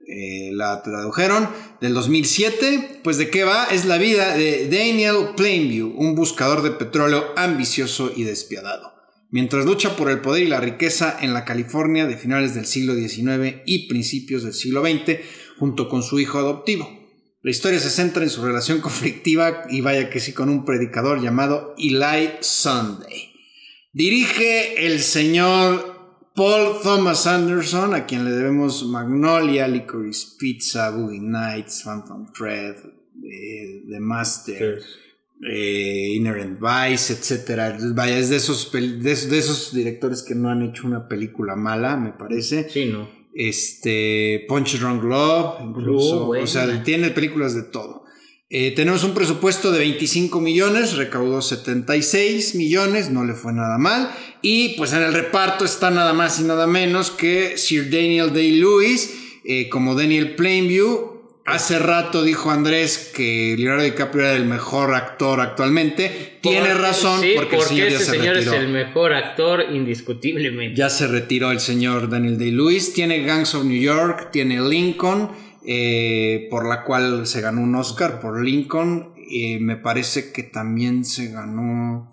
eh, 0.08 0.50
la 0.52 0.82
tradujeron, 0.82 1.48
del 1.80 1.94
2007. 1.94 3.00
Pues 3.04 3.16
de 3.18 3.30
qué 3.30 3.44
va? 3.44 3.66
Es 3.66 3.84
la 3.84 3.98
vida 3.98 4.36
de 4.36 4.68
Daniel 4.68 5.34
Plainview, 5.36 5.94
un 5.96 6.16
buscador 6.16 6.62
de 6.62 6.72
petróleo 6.72 7.32
ambicioso 7.36 8.10
y 8.16 8.24
despiadado. 8.24 8.93
Mientras 9.30 9.66
lucha 9.66 9.96
por 9.96 10.10
el 10.10 10.20
poder 10.20 10.44
y 10.44 10.48
la 10.48 10.60
riqueza 10.60 11.16
en 11.20 11.34
la 11.34 11.44
California 11.44 12.06
de 12.06 12.16
finales 12.16 12.54
del 12.54 12.66
siglo 12.66 12.94
XIX 12.94 13.62
y 13.66 13.88
principios 13.88 14.44
del 14.44 14.54
siglo 14.54 14.82
XX, 14.82 15.18
junto 15.58 15.88
con 15.88 16.02
su 16.02 16.20
hijo 16.20 16.38
adoptivo. 16.38 16.88
La 17.42 17.50
historia 17.50 17.78
se 17.78 17.90
centra 17.90 18.22
en 18.22 18.30
su 18.30 18.44
relación 18.44 18.80
conflictiva 18.82 19.64
y 19.68 19.80
vaya 19.80 20.08
que 20.08 20.20
sí 20.20 20.32
con 20.32 20.48
un 20.48 20.64
predicador 20.64 21.20
llamado 21.20 21.74
Eli 21.78 22.30
Sunday. 22.40 23.32
Dirige 23.92 24.86
el 24.86 25.00
señor 25.00 25.94
Paul 26.34 26.80
Thomas 26.82 27.28
Anderson, 27.28 27.94
a 27.94 28.06
quien 28.06 28.24
le 28.24 28.32
debemos 28.32 28.84
Magnolia, 28.86 29.68
Licorice 29.68 30.36
Pizza, 30.36 30.90
Boogie 30.90 31.20
Nights, 31.20 31.82
Phantom 31.84 32.32
Thread, 32.32 32.76
eh, 33.22 33.84
The 33.88 34.00
Master, 34.00 34.82
eh, 35.50 36.12
Inherent 36.16 36.58
Vice, 36.60 37.12
etc. 37.12 37.76
Vaya, 37.94 38.18
es 38.18 38.30
de 38.30 38.36
esos, 38.36 38.70
de, 38.72 39.12
esos- 39.12 39.28
de 39.30 39.38
esos 39.38 39.74
directores 39.74 40.22
que 40.22 40.34
no 40.34 40.48
han 40.50 40.62
hecho 40.62 40.86
una 40.86 41.08
película 41.08 41.54
mala, 41.56 41.96
me 41.96 42.12
parece. 42.12 42.68
Sí, 42.70 42.86
no. 42.86 43.08
Este, 43.34 44.44
Punch 44.48 44.78
Drunk 44.78 45.02
Love, 45.04 45.60
incluso. 45.64 46.28
Oh, 46.28 46.38
o 46.42 46.46
sea, 46.46 46.82
tiene 46.82 47.10
películas 47.10 47.54
de 47.54 47.62
todo. 47.64 48.04
Eh, 48.50 48.72
tenemos 48.76 49.02
un 49.04 49.14
presupuesto 49.14 49.72
de 49.72 49.80
25 49.80 50.40
millones, 50.40 50.96
recaudó 50.96 51.42
76 51.42 52.54
millones, 52.54 53.10
no 53.10 53.24
le 53.24 53.34
fue 53.34 53.52
nada 53.52 53.78
mal. 53.78 54.10
Y 54.42 54.70
pues 54.76 54.92
en 54.92 55.02
el 55.02 55.12
reparto 55.14 55.64
está 55.64 55.90
nada 55.90 56.12
más 56.12 56.38
y 56.40 56.44
nada 56.44 56.66
menos 56.66 57.10
que 57.10 57.56
Sir 57.58 57.90
Daniel 57.90 58.32
Day-Lewis 58.32 59.14
eh, 59.44 59.68
como 59.68 59.94
Daniel 59.94 60.36
Plainview. 60.36 61.13
Hace 61.46 61.78
rato 61.78 62.22
dijo 62.22 62.50
Andrés 62.50 63.12
que 63.14 63.54
Leonardo 63.58 63.84
DiCaprio 63.84 64.24
era 64.24 64.34
el 64.34 64.46
mejor 64.46 64.94
actor 64.94 65.40
actualmente. 65.42 66.38
Tiene 66.40 66.72
razón, 66.72 67.20
sí, 67.20 67.32
porque, 67.36 67.56
el 67.56 67.62
señor 67.62 67.88
ya 67.88 67.92
este 67.98 68.04
se 68.06 68.10
señor 68.12 68.34
retiró. 68.36 68.52
es 68.54 68.60
el 68.60 68.68
mejor 68.68 69.12
actor 69.12 69.64
indiscutiblemente. 69.70 70.74
Ya 70.74 70.88
se 70.88 71.06
retiró 71.06 71.50
el 71.50 71.60
señor 71.60 72.08
Daniel 72.08 72.38
Day-Lewis. 72.38 72.94
Tiene 72.94 73.22
Gangs 73.24 73.54
of 73.54 73.64
New 73.64 73.78
York, 73.78 74.30
tiene 74.32 74.58
Lincoln, 74.66 75.32
eh, 75.66 76.48
por 76.50 76.66
la 76.66 76.82
cual 76.82 77.26
se 77.26 77.42
ganó 77.42 77.60
un 77.60 77.74
Oscar 77.74 78.20
por 78.20 78.42
Lincoln. 78.42 79.12
Eh, 79.30 79.58
me 79.60 79.76
parece 79.76 80.32
que 80.32 80.44
también 80.44 81.04
se 81.04 81.30
ganó 81.30 82.10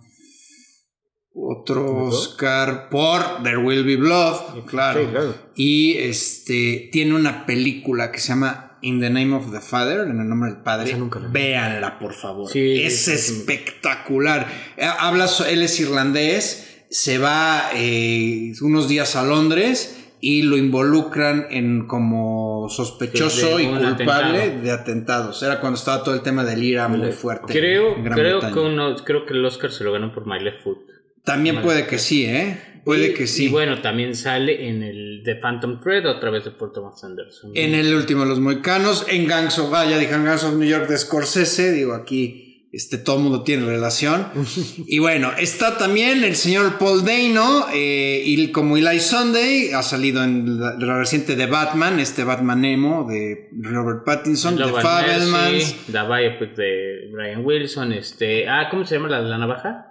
otro 1.33 1.95
Oscar 2.05 2.89
por 2.89 3.43
There 3.43 3.59
Will 3.59 3.85
Be 3.85 3.95
Blood, 3.95 4.65
claro. 4.65 5.01
Sí, 5.01 5.07
claro. 5.09 5.35
Y 5.55 5.93
este 5.99 6.89
tiene 6.91 7.15
una 7.15 7.45
película 7.45 8.11
que 8.11 8.19
se 8.19 8.29
llama 8.29 8.70
In 8.81 8.99
the 8.99 9.09
Name 9.09 9.33
of 9.35 9.51
the 9.51 9.59
Father, 9.59 10.01
en 10.01 10.19
el 10.19 10.27
nombre 10.27 10.51
del 10.51 10.61
Padre. 10.61 10.95
Véanla, 11.29 11.99
por 11.99 12.13
favor. 12.13 12.49
Sí, 12.49 12.81
es 12.81 13.05
sí, 13.05 13.17
sí. 13.17 13.33
espectacular. 13.39 14.47
Eh, 14.77 14.85
Habla, 14.99 15.27
él 15.49 15.61
es 15.61 15.79
irlandés, 15.79 16.85
se 16.89 17.17
va 17.17 17.69
eh, 17.75 18.53
unos 18.61 18.87
días 18.87 19.15
a 19.15 19.23
Londres 19.23 19.97
y 20.19 20.43
lo 20.43 20.57
involucran 20.57 21.47
en 21.49 21.87
como 21.87 22.67
sospechoso 22.69 23.57
De 23.57 23.63
y 23.63 23.67
culpable 23.67 24.41
atentado. 24.41 24.61
de 24.61 24.71
atentados. 24.71 25.43
Era 25.43 25.59
cuando 25.59 25.77
estaba 25.77 26.03
todo 26.03 26.13
el 26.13 26.21
tema 26.21 26.43
del 26.43 26.63
IRA 26.63 26.87
muy 26.87 27.11
fuerte. 27.11 27.51
Creo, 27.51 27.95
en 27.95 28.03
Gran 28.03 28.17
creo, 28.17 28.39
que 28.39 28.59
uno, 28.59 28.95
creo 29.03 29.25
que 29.25 29.33
el 29.33 29.43
Oscar 29.45 29.71
se 29.71 29.83
lo 29.83 29.91
ganó 29.91 30.11
por 30.11 30.27
My 30.27 30.39
Left 30.39 30.63
Foot. 30.63 31.00
También 31.23 31.61
puede 31.61 31.85
que 31.87 31.99
sí, 31.99 32.25
¿eh? 32.25 32.57
Puede 32.83 33.09
Y- 33.09 33.13
que 33.13 33.27
sí. 33.27 33.45
Y 33.45 33.49
bueno, 33.49 33.81
también 33.81 34.15
sale 34.15 34.67
en 34.67 34.81
el 34.81 35.21
The 35.23 35.35
Phantom 35.35 35.79
Thread 35.81 36.07
otra 36.07 36.31
vez 36.31 36.45
de 36.45 36.51
Paul 36.51 36.71
Thomas 36.73 37.03
Anderson. 37.03 37.51
En 37.53 37.75
el 37.75 37.93
último 37.93 38.21
de 38.23 38.29
los 38.29 38.39
Moicanos, 38.39 39.05
en 39.07 39.27
Gangs 39.27 39.59
of, 39.59 39.71
ah, 39.73 39.85
ya 39.85 39.99
dije, 39.99 40.13
en 40.15 40.25
Gangs 40.25 40.43
of 40.43 40.55
New 40.55 40.67
York 40.67 40.87
de 40.89 40.97
Scorsese, 40.97 41.71
digo 41.73 41.93
aquí, 41.93 42.47
este, 42.73 42.97
todo 42.97 43.17
el 43.17 43.23
mundo 43.23 43.43
tiene 43.43 43.67
relación. 43.67 44.29
y 44.87 44.97
bueno, 44.97 45.31
está 45.37 45.77
también 45.77 46.23
el 46.23 46.35
señor 46.35 46.79
Paul 46.79 47.05
Dano, 47.05 47.67
eh, 47.71 48.23
y 48.25 48.51
como 48.51 48.77
Eli 48.77 48.99
Sunday, 48.99 49.73
ha 49.73 49.83
salido 49.83 50.23
en 50.23 50.59
la, 50.59 50.73
la 50.79 50.97
reciente 50.97 51.35
de 51.35 51.45
Batman, 51.45 51.99
este 51.99 52.23
Batman 52.23 52.65
Emo 52.65 53.05
de 53.07 53.49
Robert 53.61 54.03
Pattinson, 54.05 54.55
de 54.55 54.63
Fabelmans. 54.71 55.75
The 55.85 56.01
Biopic 56.01 56.55
de 56.55 57.09
Brian 57.13 57.45
Wilson, 57.45 57.91
este... 57.93 58.47
Ah, 58.49 58.69
¿cómo 58.71 58.85
se 58.87 58.95
llama 58.95 59.09
la, 59.09 59.21
la 59.21 59.37
navaja? 59.37 59.87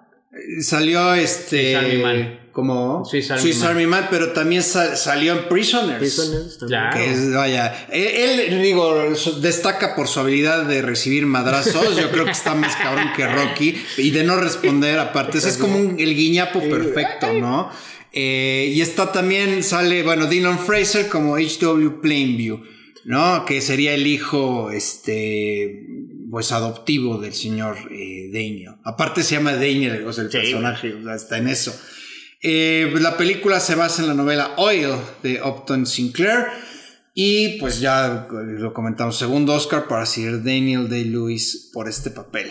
Salió 0.62 1.14
este. 1.14 1.72
Swiss 1.72 1.76
Army 1.76 2.02
Man. 2.02 2.40
Como 2.52 3.04
Swiss 3.04 3.30
Army 3.30 3.52
Man. 3.52 3.62
Army 3.68 3.86
Man, 3.86 4.06
pero 4.10 4.32
también 4.32 4.62
sa- 4.62 4.96
salió 4.96 5.32
en 5.32 5.48
Prisoners. 5.48 5.98
Prisoners 5.98 6.58
también. 6.58 6.80
Claro. 6.80 6.96
Que 6.96 7.10
es, 7.12 7.32
vaya, 7.32 7.86
él, 7.92 8.40
él, 8.40 8.62
digo, 8.62 8.96
destaca 9.40 9.94
por 9.94 10.08
su 10.08 10.20
habilidad 10.20 10.64
de 10.66 10.82
recibir 10.82 11.26
madrazos. 11.26 11.96
Yo 11.96 12.10
creo 12.10 12.24
que 12.24 12.30
está 12.32 12.54
más 12.54 12.74
cabrón 12.76 13.10
que 13.16 13.26
Rocky 13.26 13.80
y 13.98 14.10
de 14.10 14.24
no 14.24 14.36
responder 14.36 14.98
aparte. 14.98 15.38
Ese 15.38 15.48
es 15.48 15.56
como 15.58 15.78
un- 15.78 15.98
el 15.98 16.14
guiñapo 16.16 16.60
perfecto, 16.60 17.32
¿no? 17.32 17.70
Eh, 18.12 18.72
y 18.74 18.80
está 18.80 19.12
también, 19.12 19.62
sale, 19.62 20.02
bueno, 20.02 20.26
Dylan 20.26 20.58
Fraser 20.58 21.08
como 21.08 21.36
H.W. 21.36 22.00
Plainview, 22.02 22.60
¿no? 23.04 23.44
Que 23.44 23.60
sería 23.60 23.94
el 23.94 24.06
hijo, 24.08 24.70
este, 24.72 25.86
pues 26.30 26.52
adoptivo 26.52 27.18
del 27.18 27.34
señor 27.34 27.76
eh, 27.90 28.28
Daniel. 28.32 28.76
Aparte 28.84 29.22
se 29.22 29.34
llama 29.36 29.52
Daniel, 29.54 30.04
o 30.06 30.12
sea, 30.12 30.24
el 30.24 30.30
Sí. 30.30 30.38
personaje, 30.38 30.94
o 30.94 31.02
sea, 31.02 31.14
está 31.14 31.38
en 31.38 31.48
eso. 31.48 31.74
Eh, 32.42 32.88
pues 32.90 33.02
la 33.02 33.16
película 33.16 33.60
se 33.60 33.74
basa 33.74 34.02
en 34.02 34.08
la 34.08 34.14
novela 34.14 34.52
Oil 34.56 34.90
de 35.22 35.42
Upton 35.42 35.86
Sinclair. 35.86 36.46
Y 37.12 37.58
pues 37.58 37.80
ya 37.80 38.28
lo 38.30 38.72
comentamos, 38.72 39.18
segundo 39.18 39.52
Oscar 39.54 39.88
para 39.88 40.06
Sir 40.06 40.42
Daniel 40.44 40.88
Day-Lewis 40.88 41.70
por 41.74 41.88
este 41.88 42.10
papel. 42.10 42.50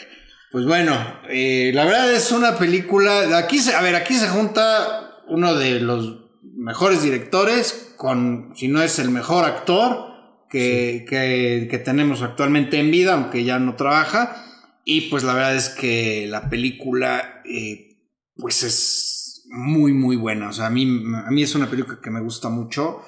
Pues 0.51 0.65
bueno, 0.65 0.95
eh, 1.29 1.71
la 1.73 1.85
verdad 1.85 2.13
es 2.13 2.31
una 2.31 2.57
película. 2.57 3.37
Aquí 3.37 3.59
se, 3.59 3.73
a 3.73 3.81
ver, 3.81 3.95
aquí 3.95 4.15
se 4.15 4.27
junta 4.27 5.21
uno 5.29 5.55
de 5.55 5.79
los 5.79 6.25
mejores 6.43 7.01
directores 7.01 7.93
con, 7.95 8.51
si 8.55 8.67
no 8.67 8.81
es 8.83 8.99
el 8.99 9.09
mejor 9.11 9.45
actor 9.45 10.08
que, 10.49 11.05
que- 11.07 11.67
que 11.69 11.77
tenemos 11.79 12.21
actualmente 12.21 12.79
en 12.79 12.91
vida, 12.91 13.13
aunque 13.13 13.43
ya 13.43 13.59
no 13.59 13.75
trabaja. 13.75 14.45
Y 14.85 15.01
pues 15.09 15.23
la 15.23 15.33
verdad 15.33 15.55
es 15.55 15.69
que 15.69 16.25
la 16.27 16.49
película, 16.49 17.41
eh, 17.45 17.97
pues 18.35 18.63
es 18.63 19.43
muy, 19.51 19.93
muy 19.93 20.15
buena. 20.15 20.49
O 20.49 20.53
sea, 20.53 20.67
a 20.67 20.69
mí, 20.69 20.83
a 21.25 21.29
mí 21.31 21.43
es 21.43 21.53
una 21.55 21.69
película 21.69 21.99
que 22.01 22.09
me 22.09 22.21
gusta 22.21 22.49
mucho. 22.49 23.01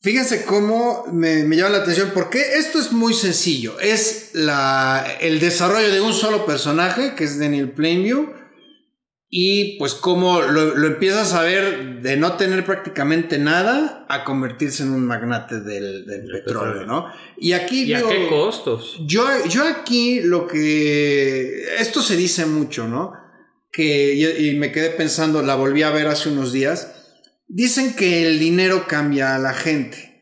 Fíjense 0.00 0.44
cómo 0.44 1.04
me, 1.12 1.44
me 1.44 1.56
llama 1.56 1.70
la 1.70 1.78
atención, 1.78 2.10
porque 2.12 2.40
esto 2.56 2.78
es 2.80 2.92
muy 2.92 3.14
sencillo. 3.14 3.78
Es 3.80 4.30
la, 4.34 5.04
el 5.20 5.38
desarrollo 5.38 5.90
de 5.92 6.00
un 6.00 6.12
solo 6.12 6.44
personaje, 6.44 7.14
que 7.14 7.24
es 7.24 7.38
Daniel 7.38 7.70
Plainview, 7.70 8.32
y 9.34 9.78
pues 9.78 9.94
cómo 9.94 10.42
lo, 10.42 10.74
lo, 10.74 10.86
empiezas 10.86 11.32
a 11.32 11.40
ver 11.40 12.02
de 12.02 12.18
no 12.18 12.36
tener 12.36 12.66
prácticamente 12.66 13.38
nada 13.38 14.04
a 14.10 14.24
convertirse 14.24 14.82
en 14.82 14.90
un 14.90 15.06
magnate 15.06 15.60
del, 15.60 16.04
del 16.04 16.26
petróleo, 16.30 16.84
¿no? 16.84 17.06
Y 17.38 17.52
aquí... 17.52 17.84
¿Y 17.84 17.94
a 17.94 18.02
qué 18.06 18.26
costos? 18.28 18.98
Yo, 19.06 19.24
yo 19.48 19.66
aquí 19.66 20.20
lo 20.20 20.46
que... 20.46 21.64
Esto 21.78 22.02
se 22.02 22.14
dice 22.14 22.44
mucho, 22.44 22.86
¿no? 22.86 23.14
Que, 23.72 24.12
y, 24.12 24.50
y 24.50 24.54
me 24.56 24.70
quedé 24.70 24.90
pensando, 24.90 25.40
la 25.40 25.54
volví 25.54 25.82
a 25.82 25.88
ver 25.88 26.08
hace 26.08 26.28
unos 26.28 26.52
días. 26.52 26.92
Dicen 27.48 27.96
que 27.96 28.26
el 28.28 28.38
dinero 28.38 28.84
cambia 28.86 29.34
a 29.34 29.38
la 29.38 29.54
gente. 29.54 30.12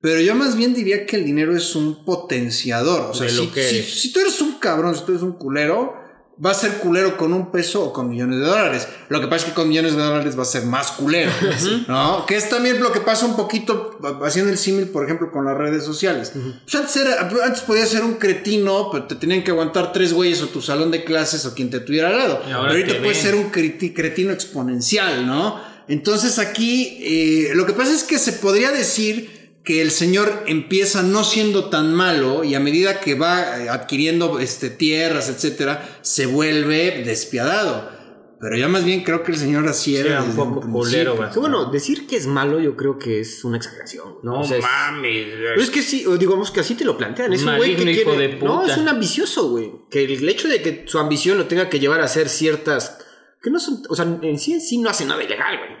Pero 0.00 0.20
yo 0.20 0.36
más 0.36 0.54
bien 0.54 0.74
diría 0.74 1.06
que 1.06 1.16
el 1.16 1.24
dinero 1.24 1.56
es 1.56 1.74
un 1.74 2.04
potenciador. 2.04 3.10
O 3.10 3.14
sea, 3.14 3.28
si, 3.28 3.48
que 3.48 3.64
si- 3.64 3.76
eres. 3.78 4.00
si 4.00 4.12
tú 4.12 4.20
eres 4.20 4.40
un 4.40 4.60
cabrón, 4.60 4.94
si 4.94 5.04
tú 5.04 5.10
eres 5.10 5.24
un 5.24 5.32
culero, 5.32 5.99
va 6.44 6.52
a 6.52 6.54
ser 6.54 6.78
culero 6.78 7.16
con 7.18 7.32
un 7.34 7.50
peso 7.52 7.84
o 7.84 7.92
con 7.92 8.08
millones 8.08 8.38
de 8.40 8.46
dólares. 8.46 8.88
Lo 9.10 9.20
que 9.20 9.26
pasa 9.26 9.44
es 9.44 9.50
que 9.50 9.54
con 9.54 9.68
millones 9.68 9.94
de 9.94 10.02
dólares 10.02 10.38
va 10.38 10.42
a 10.42 10.46
ser 10.46 10.64
más 10.64 10.92
culero, 10.92 11.30
¿no? 11.88 12.24
Que 12.26 12.36
es 12.36 12.48
también 12.48 12.80
lo 12.82 12.92
que 12.92 13.00
pasa 13.00 13.26
un 13.26 13.36
poquito 13.36 13.98
haciendo 14.24 14.50
el 14.50 14.56
símil, 14.58 14.88
por 14.88 15.04
ejemplo, 15.04 15.30
con 15.30 15.44
las 15.44 15.56
redes 15.56 15.84
sociales. 15.84 16.32
Pues 16.64 16.74
antes, 16.74 16.96
era- 16.96 17.28
antes 17.44 17.60
podías 17.60 17.88
ser 17.90 18.04
un 18.04 18.14
cretino, 18.14 18.88
pero 18.90 19.04
te 19.04 19.16
tenían 19.16 19.44
que 19.44 19.50
aguantar 19.50 19.92
tres 19.92 20.12
güeyes 20.14 20.40
o 20.42 20.48
tu 20.48 20.62
salón 20.62 20.90
de 20.90 21.04
clases 21.04 21.44
o 21.46 21.54
quien 21.54 21.68
te 21.70 21.80
tuviera 21.80 22.08
al 22.08 22.16
lado. 22.18 22.40
Pero 22.44 22.56
ahorita 22.58 22.94
puedes 23.02 23.18
ser 23.18 23.34
un 23.34 23.52
creti- 23.52 23.94
cretino 23.94 24.32
exponencial, 24.32 25.26
¿no? 25.26 25.60
Entonces 25.88 26.38
aquí 26.38 26.98
eh, 27.00 27.50
lo 27.54 27.66
que 27.66 27.72
pasa 27.72 27.92
es 27.92 28.04
que 28.04 28.18
se 28.18 28.32
podría 28.34 28.70
decir 28.70 29.39
que 29.64 29.82
el 29.82 29.90
señor 29.90 30.44
empieza 30.46 31.02
no 31.02 31.22
siendo 31.22 31.68
tan 31.68 31.92
malo 31.94 32.44
y 32.44 32.54
a 32.54 32.60
medida 32.60 33.00
que 33.00 33.14
va 33.14 33.60
eh, 33.62 33.68
adquiriendo 33.68 34.38
este, 34.40 34.70
tierras, 34.70 35.28
etcétera, 35.28 35.98
se 36.02 36.26
vuelve 36.26 37.02
despiadado. 37.04 38.00
Pero 38.40 38.56
yo 38.56 38.70
más 38.70 38.84
bien 38.86 39.02
creo 39.04 39.22
que 39.22 39.32
el 39.32 39.36
señor 39.38 39.68
así 39.68 39.96
era. 39.96 40.12
era 40.12 40.22
un 40.22 40.34
poco 40.34 40.62
culero. 40.62 41.14
Que 41.30 41.38
bueno, 41.38 41.66
decir 41.66 42.06
que 42.06 42.16
es 42.16 42.26
malo 42.26 42.58
yo 42.58 42.74
creo 42.74 42.98
que 42.98 43.20
es 43.20 43.44
una 43.44 43.58
exageración. 43.58 44.14
No 44.22 44.40
O 44.40 44.44
sea, 44.44 44.56
es- 44.56 44.62
mames. 44.62 45.26
Pero 45.34 45.60
es 45.60 45.68
que 45.68 45.82
sí, 45.82 46.06
digamos 46.18 46.50
que 46.50 46.60
así 46.60 46.74
te 46.74 46.86
lo 46.86 46.96
plantean. 46.96 47.34
Es 47.34 47.42
un 47.44 47.58
güey 47.58 47.76
que 47.76 47.84
quiere. 47.84 48.16
de 48.16 48.28
puta. 48.30 48.44
No, 48.50 48.66
es 48.66 48.78
un 48.78 48.88
ambicioso, 48.88 49.50
güey. 49.50 49.70
Que 49.90 50.04
el 50.04 50.26
hecho 50.26 50.48
de 50.48 50.62
que 50.62 50.84
su 50.86 50.98
ambición 50.98 51.36
lo 51.36 51.48
tenga 51.48 51.68
que 51.68 51.78
llevar 51.78 52.00
a 52.00 52.04
hacer 52.04 52.30
ciertas. 52.30 52.96
Que 53.42 53.50
no 53.50 53.60
son. 53.60 53.82
O 53.90 53.94
sea, 53.94 54.06
en 54.22 54.38
sí 54.38 54.54
en 54.54 54.62
sí 54.62 54.78
no 54.78 54.88
hace 54.88 55.04
nada 55.04 55.22
ilegal, 55.22 55.58
güey. 55.58 55.79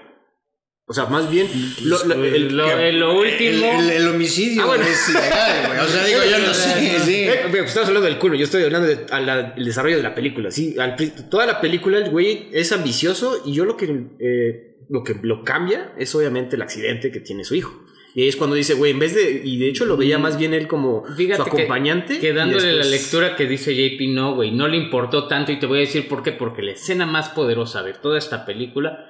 O 0.90 0.92
sea, 0.92 1.06
más 1.06 1.30
bien. 1.30 1.46
lo- 1.84 2.04
lo- 2.04 2.16
Pues, 2.16 2.34
el- 2.34 2.56
lo- 2.56 2.64
Que- 2.64 2.88
en 2.88 2.98
lo 2.98 3.16
último. 3.20 3.64
El, 3.78 3.80
el- 3.84 3.90
el 3.90 4.08
homicidio 4.08 4.62
Ah, 4.62 4.66
bueno. 4.66 4.84
es 4.84 5.08
ilegal, 5.08 5.66
güey. 5.68 5.78
O 5.78 5.86
sea, 5.86 6.04
digo, 6.04 6.18
yo 6.28 6.38
no 6.44 6.52
sé. 6.52 6.98
Sí. 7.04 7.14
Eh, 7.28 7.40
pero 7.52 7.64
estamos 7.64 7.88
hablando 7.88 8.08
del 8.08 8.18
culo, 8.18 8.34
yo 8.34 8.42
estoy 8.44 8.64
hablando 8.64 8.88
del 8.88 9.64
desarrollo 9.64 9.98
de 9.98 10.02
la 10.02 10.16
película. 10.16 10.50
Sí, 10.50 10.74
al 10.80 10.96
toda 11.30 11.46
la 11.46 11.60
película 11.60 11.98
el 11.98 12.10
güey 12.10 12.48
es 12.52 12.72
ambicioso 12.72 13.40
y 13.46 13.52
yo 13.52 13.64
lo 13.64 13.76
que, 13.76 13.84
eh, 14.18 14.76
lo 14.88 15.04
que 15.04 15.14
lo 15.22 15.44
cambia 15.44 15.92
es 15.96 16.12
obviamente 16.16 16.56
el 16.56 16.62
accidente 16.62 17.12
que 17.12 17.20
tiene 17.20 17.44
su 17.44 17.54
hijo. 17.54 17.84
Y 18.12 18.22
ahí 18.22 18.28
es 18.28 18.34
cuando 18.34 18.56
dice, 18.56 18.74
güey, 18.74 18.90
en 18.90 18.98
vez 18.98 19.14
de. 19.14 19.42
Y 19.44 19.58
de 19.58 19.68
hecho 19.68 19.84
lo 19.84 19.96
veía 19.96 20.18
más 20.18 20.36
bien 20.36 20.52
él 20.54 20.66
como 20.66 21.04
Fíjate 21.16 21.36
su 21.36 21.42
acompañante. 21.48 22.18
Que, 22.18 22.32
dándole 22.32 22.72
la 22.72 22.78
después- 22.84 22.90
lectura 22.90 23.36
que 23.36 23.46
dice 23.46 23.72
JP, 23.76 24.08
no, 24.08 24.34
güey, 24.34 24.50
no 24.50 24.66
le 24.66 24.76
importó 24.76 25.28
tanto. 25.28 25.52
Y 25.52 25.60
te 25.60 25.66
voy 25.66 25.78
a 25.78 25.80
decir 25.82 26.08
por 26.08 26.24
qué. 26.24 26.32
Porque 26.32 26.62
la 26.62 26.72
escena 26.72 27.06
más 27.06 27.28
poderosa 27.28 27.84
de 27.84 27.92
toda 27.92 28.18
esta 28.18 28.44
película 28.44 29.06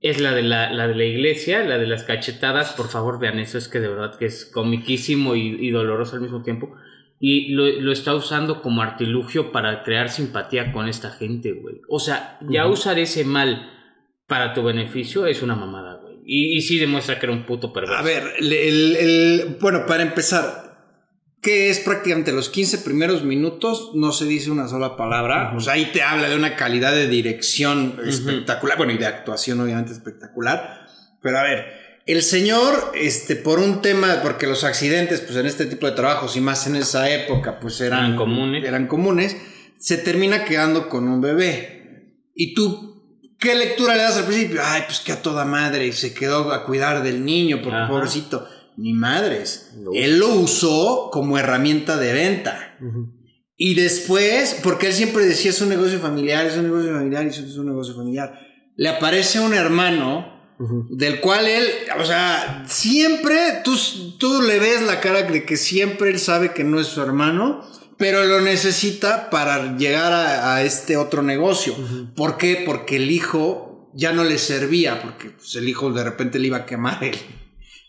es 0.00 0.20
la 0.20 0.32
de 0.34 0.42
la, 0.42 0.72
la 0.72 0.86
de 0.88 0.94
la 0.94 1.04
iglesia, 1.04 1.64
la 1.64 1.78
de 1.78 1.86
las 1.86 2.04
cachetadas. 2.04 2.72
Por 2.72 2.88
favor, 2.88 3.18
vean 3.18 3.38
eso. 3.38 3.58
Es 3.58 3.68
que 3.68 3.80
de 3.80 3.88
verdad 3.88 4.16
que 4.18 4.26
es 4.26 4.44
comiquísimo 4.44 5.34
y, 5.34 5.56
y 5.60 5.70
doloroso 5.70 6.16
al 6.16 6.22
mismo 6.22 6.42
tiempo. 6.42 6.74
Y 7.20 7.48
lo, 7.52 7.66
lo 7.66 7.90
está 7.92 8.14
usando 8.14 8.62
como 8.62 8.80
artilugio 8.82 9.50
para 9.50 9.82
crear 9.82 10.08
simpatía 10.08 10.70
con 10.72 10.88
esta 10.88 11.10
gente, 11.10 11.52
güey. 11.52 11.80
O 11.88 11.98
sea, 11.98 12.38
ya 12.48 12.66
usar 12.68 12.98
ese 12.98 13.24
mal 13.24 13.70
para 14.28 14.54
tu 14.54 14.62
beneficio 14.62 15.26
es 15.26 15.42
una 15.42 15.56
mamada, 15.56 15.94
güey. 16.02 16.18
Y, 16.24 16.56
y 16.56 16.60
sí 16.60 16.78
demuestra 16.78 17.18
que 17.18 17.26
era 17.26 17.32
un 17.32 17.44
puto 17.44 17.72
perverso. 17.72 17.96
A 17.98 18.02
ver, 18.02 18.22
el, 18.38 18.52
el- 18.52 18.96
el- 18.96 19.56
bueno, 19.60 19.84
para 19.86 20.02
empezar, 20.02 20.67
que 21.40 21.70
es 21.70 21.78
prácticamente 21.80 22.32
los 22.32 22.48
15 22.48 22.78
primeros 22.78 23.22
minutos, 23.22 23.92
no 23.94 24.12
se 24.12 24.24
dice 24.24 24.50
una 24.50 24.68
sola 24.68 24.96
palabra. 24.96 25.52
O 25.56 25.60
sea, 25.60 25.74
ahí 25.74 25.90
te 25.92 26.02
habla 26.02 26.28
de 26.28 26.36
una 26.36 26.56
calidad 26.56 26.92
de 26.92 27.06
dirección 27.06 28.00
espectacular, 28.04 28.76
bueno, 28.76 28.92
y 28.92 28.98
de 28.98 29.06
actuación 29.06 29.60
obviamente 29.60 29.92
espectacular. 29.92 30.86
Pero 31.22 31.38
a 31.38 31.42
ver, 31.44 31.66
el 32.06 32.22
señor, 32.22 32.92
este, 32.94 33.36
por 33.36 33.60
un 33.60 33.82
tema, 33.82 34.20
porque 34.22 34.46
los 34.46 34.64
accidentes, 34.64 35.20
pues 35.20 35.36
en 35.36 35.46
este 35.46 35.66
tipo 35.66 35.86
de 35.86 35.92
trabajos 35.92 36.36
y 36.36 36.40
más 36.40 36.66
en 36.66 36.74
esa 36.74 37.08
época, 37.08 37.60
pues 37.60 37.80
eran, 37.80 38.04
Eran 38.06 38.16
comunes. 38.16 38.64
Eran 38.64 38.86
comunes, 38.88 39.36
se 39.78 39.98
termina 39.98 40.44
quedando 40.44 40.88
con 40.88 41.06
un 41.06 41.20
bebé. 41.20 42.14
Y 42.34 42.54
tú 42.54 42.88
¿Qué 43.38 43.54
lectura 43.54 43.94
le 43.94 44.02
das 44.02 44.16
al 44.16 44.24
principio? 44.24 44.60
Ay, 44.64 44.82
pues 44.86 44.98
que 44.98 45.12
a 45.12 45.22
toda 45.22 45.44
madre 45.44 45.92
se 45.92 46.12
quedó 46.12 46.52
a 46.52 46.64
cuidar 46.64 47.04
del 47.04 47.24
niño, 47.24 47.60
Ajá. 47.68 47.86
pobrecito. 47.86 48.48
Ni 48.78 48.94
madres. 48.94 49.72
No. 49.76 49.90
Él 49.92 50.18
lo 50.18 50.34
usó 50.34 51.10
como 51.12 51.36
herramienta 51.36 51.96
de 51.96 52.12
venta. 52.12 52.78
Y 53.56 53.74
después, 53.74 54.60
porque 54.62 54.86
él 54.86 54.92
siempre 54.92 55.26
decía 55.26 55.50
es 55.50 55.60
un 55.60 55.68
negocio 55.68 55.98
familiar, 55.98 56.46
es 56.46 56.56
un 56.56 56.62
negocio 56.62 56.92
familiar, 56.92 57.26
es 57.26 57.56
un 57.56 57.66
negocio 57.66 57.94
familiar. 57.94 58.38
Le 58.76 58.88
aparece 58.88 59.40
un 59.40 59.52
hermano 59.52 60.38
del 60.90 61.20
cual 61.20 61.46
él, 61.46 61.64
o 62.00 62.04
sea, 62.04 62.64
siempre 62.66 63.36
tú, 63.64 63.76
tú 64.18 64.42
le 64.42 64.58
ves 64.58 64.82
la 64.82 65.00
cara 65.00 65.22
de 65.22 65.44
que 65.44 65.56
siempre 65.56 66.10
él 66.10 66.18
sabe 66.18 66.52
que 66.52 66.64
no 66.64 66.80
es 66.80 66.86
su 66.86 67.00
hermano, 67.00 67.64
pero 67.96 68.24
lo 68.24 68.40
necesita 68.40 69.30
para 69.30 69.76
llegar 69.76 70.12
a, 70.12 70.54
a 70.54 70.62
este 70.62 70.96
otro 70.96 71.22
negocio. 71.22 71.74
¿Por 72.16 72.38
qué? 72.38 72.62
Porque 72.64 72.96
el 72.96 73.10
hijo 73.10 73.90
ya 73.94 74.12
no 74.12 74.24
le 74.24 74.38
servía, 74.38 75.02
porque 75.02 75.30
pues, 75.30 75.56
el 75.56 75.68
hijo 75.68 75.92
de 75.92 76.04
repente 76.04 76.38
le 76.38 76.48
iba 76.48 76.58
a 76.58 76.66
quemar 76.66 77.02
él, 77.02 77.16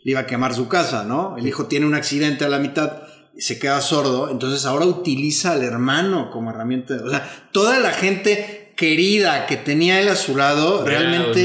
le 0.04 0.12
iba 0.12 0.22
a 0.22 0.26
quemar 0.26 0.54
su 0.54 0.68
casa, 0.68 1.04
¿no? 1.04 1.36
El 1.38 1.48
hijo 1.48 1.66
tiene 1.68 1.86
un 1.86 1.94
accidente 1.96 2.46
a 2.46 2.50
la 2.50 2.60
mitad. 2.60 3.04
y 3.36 3.42
Se 3.42 3.60
queda 3.60 3.80
sordo, 3.82 4.30
entonces 4.30 4.66
ahora 4.66 4.86
utiliza 4.86 5.52
al 5.54 5.64
hermano 5.64 6.30
como 6.32 6.50
herramienta. 6.52 6.96
O 7.06 7.10
sea, 7.10 7.50
toda 7.52 7.80
la 7.80 7.92
gente 7.92 8.74
querida 8.78 9.46
que 9.46 9.58
tenía 9.58 10.00
él 10.02 10.08
a 10.08 10.16
su 10.16 10.38
lado 10.38 10.86
Era 10.88 11.00
realmente 11.00 11.42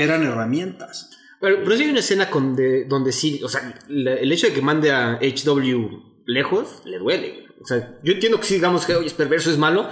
eran 0.00 0.22
herramientas. 0.24 1.10
Pero, 1.40 1.58
pero 1.64 1.76
sí 1.76 1.82
hay 1.84 1.90
una 1.90 2.00
escena 2.00 2.30
con 2.30 2.54
de- 2.56 2.84
donde 2.86 3.12
sí, 3.12 3.40
o 3.44 3.48
sea, 3.48 3.74
la- 3.88 4.14
el 4.14 4.30
hecho 4.32 4.46
de 4.46 4.52
que 4.52 4.62
mande 4.62 4.90
a 4.92 5.18
HW 5.20 6.22
lejos 6.26 6.82
le 6.84 6.98
duele. 6.98 7.46
O 7.60 7.66
sea, 7.66 7.98
yo 8.02 8.12
entiendo 8.12 8.38
que 8.40 8.46
sí, 8.46 8.54
digamos 8.54 8.86
que 8.86 8.92
es 9.04 9.12
perverso, 9.12 9.50
es 9.50 9.58
malo, 9.58 9.88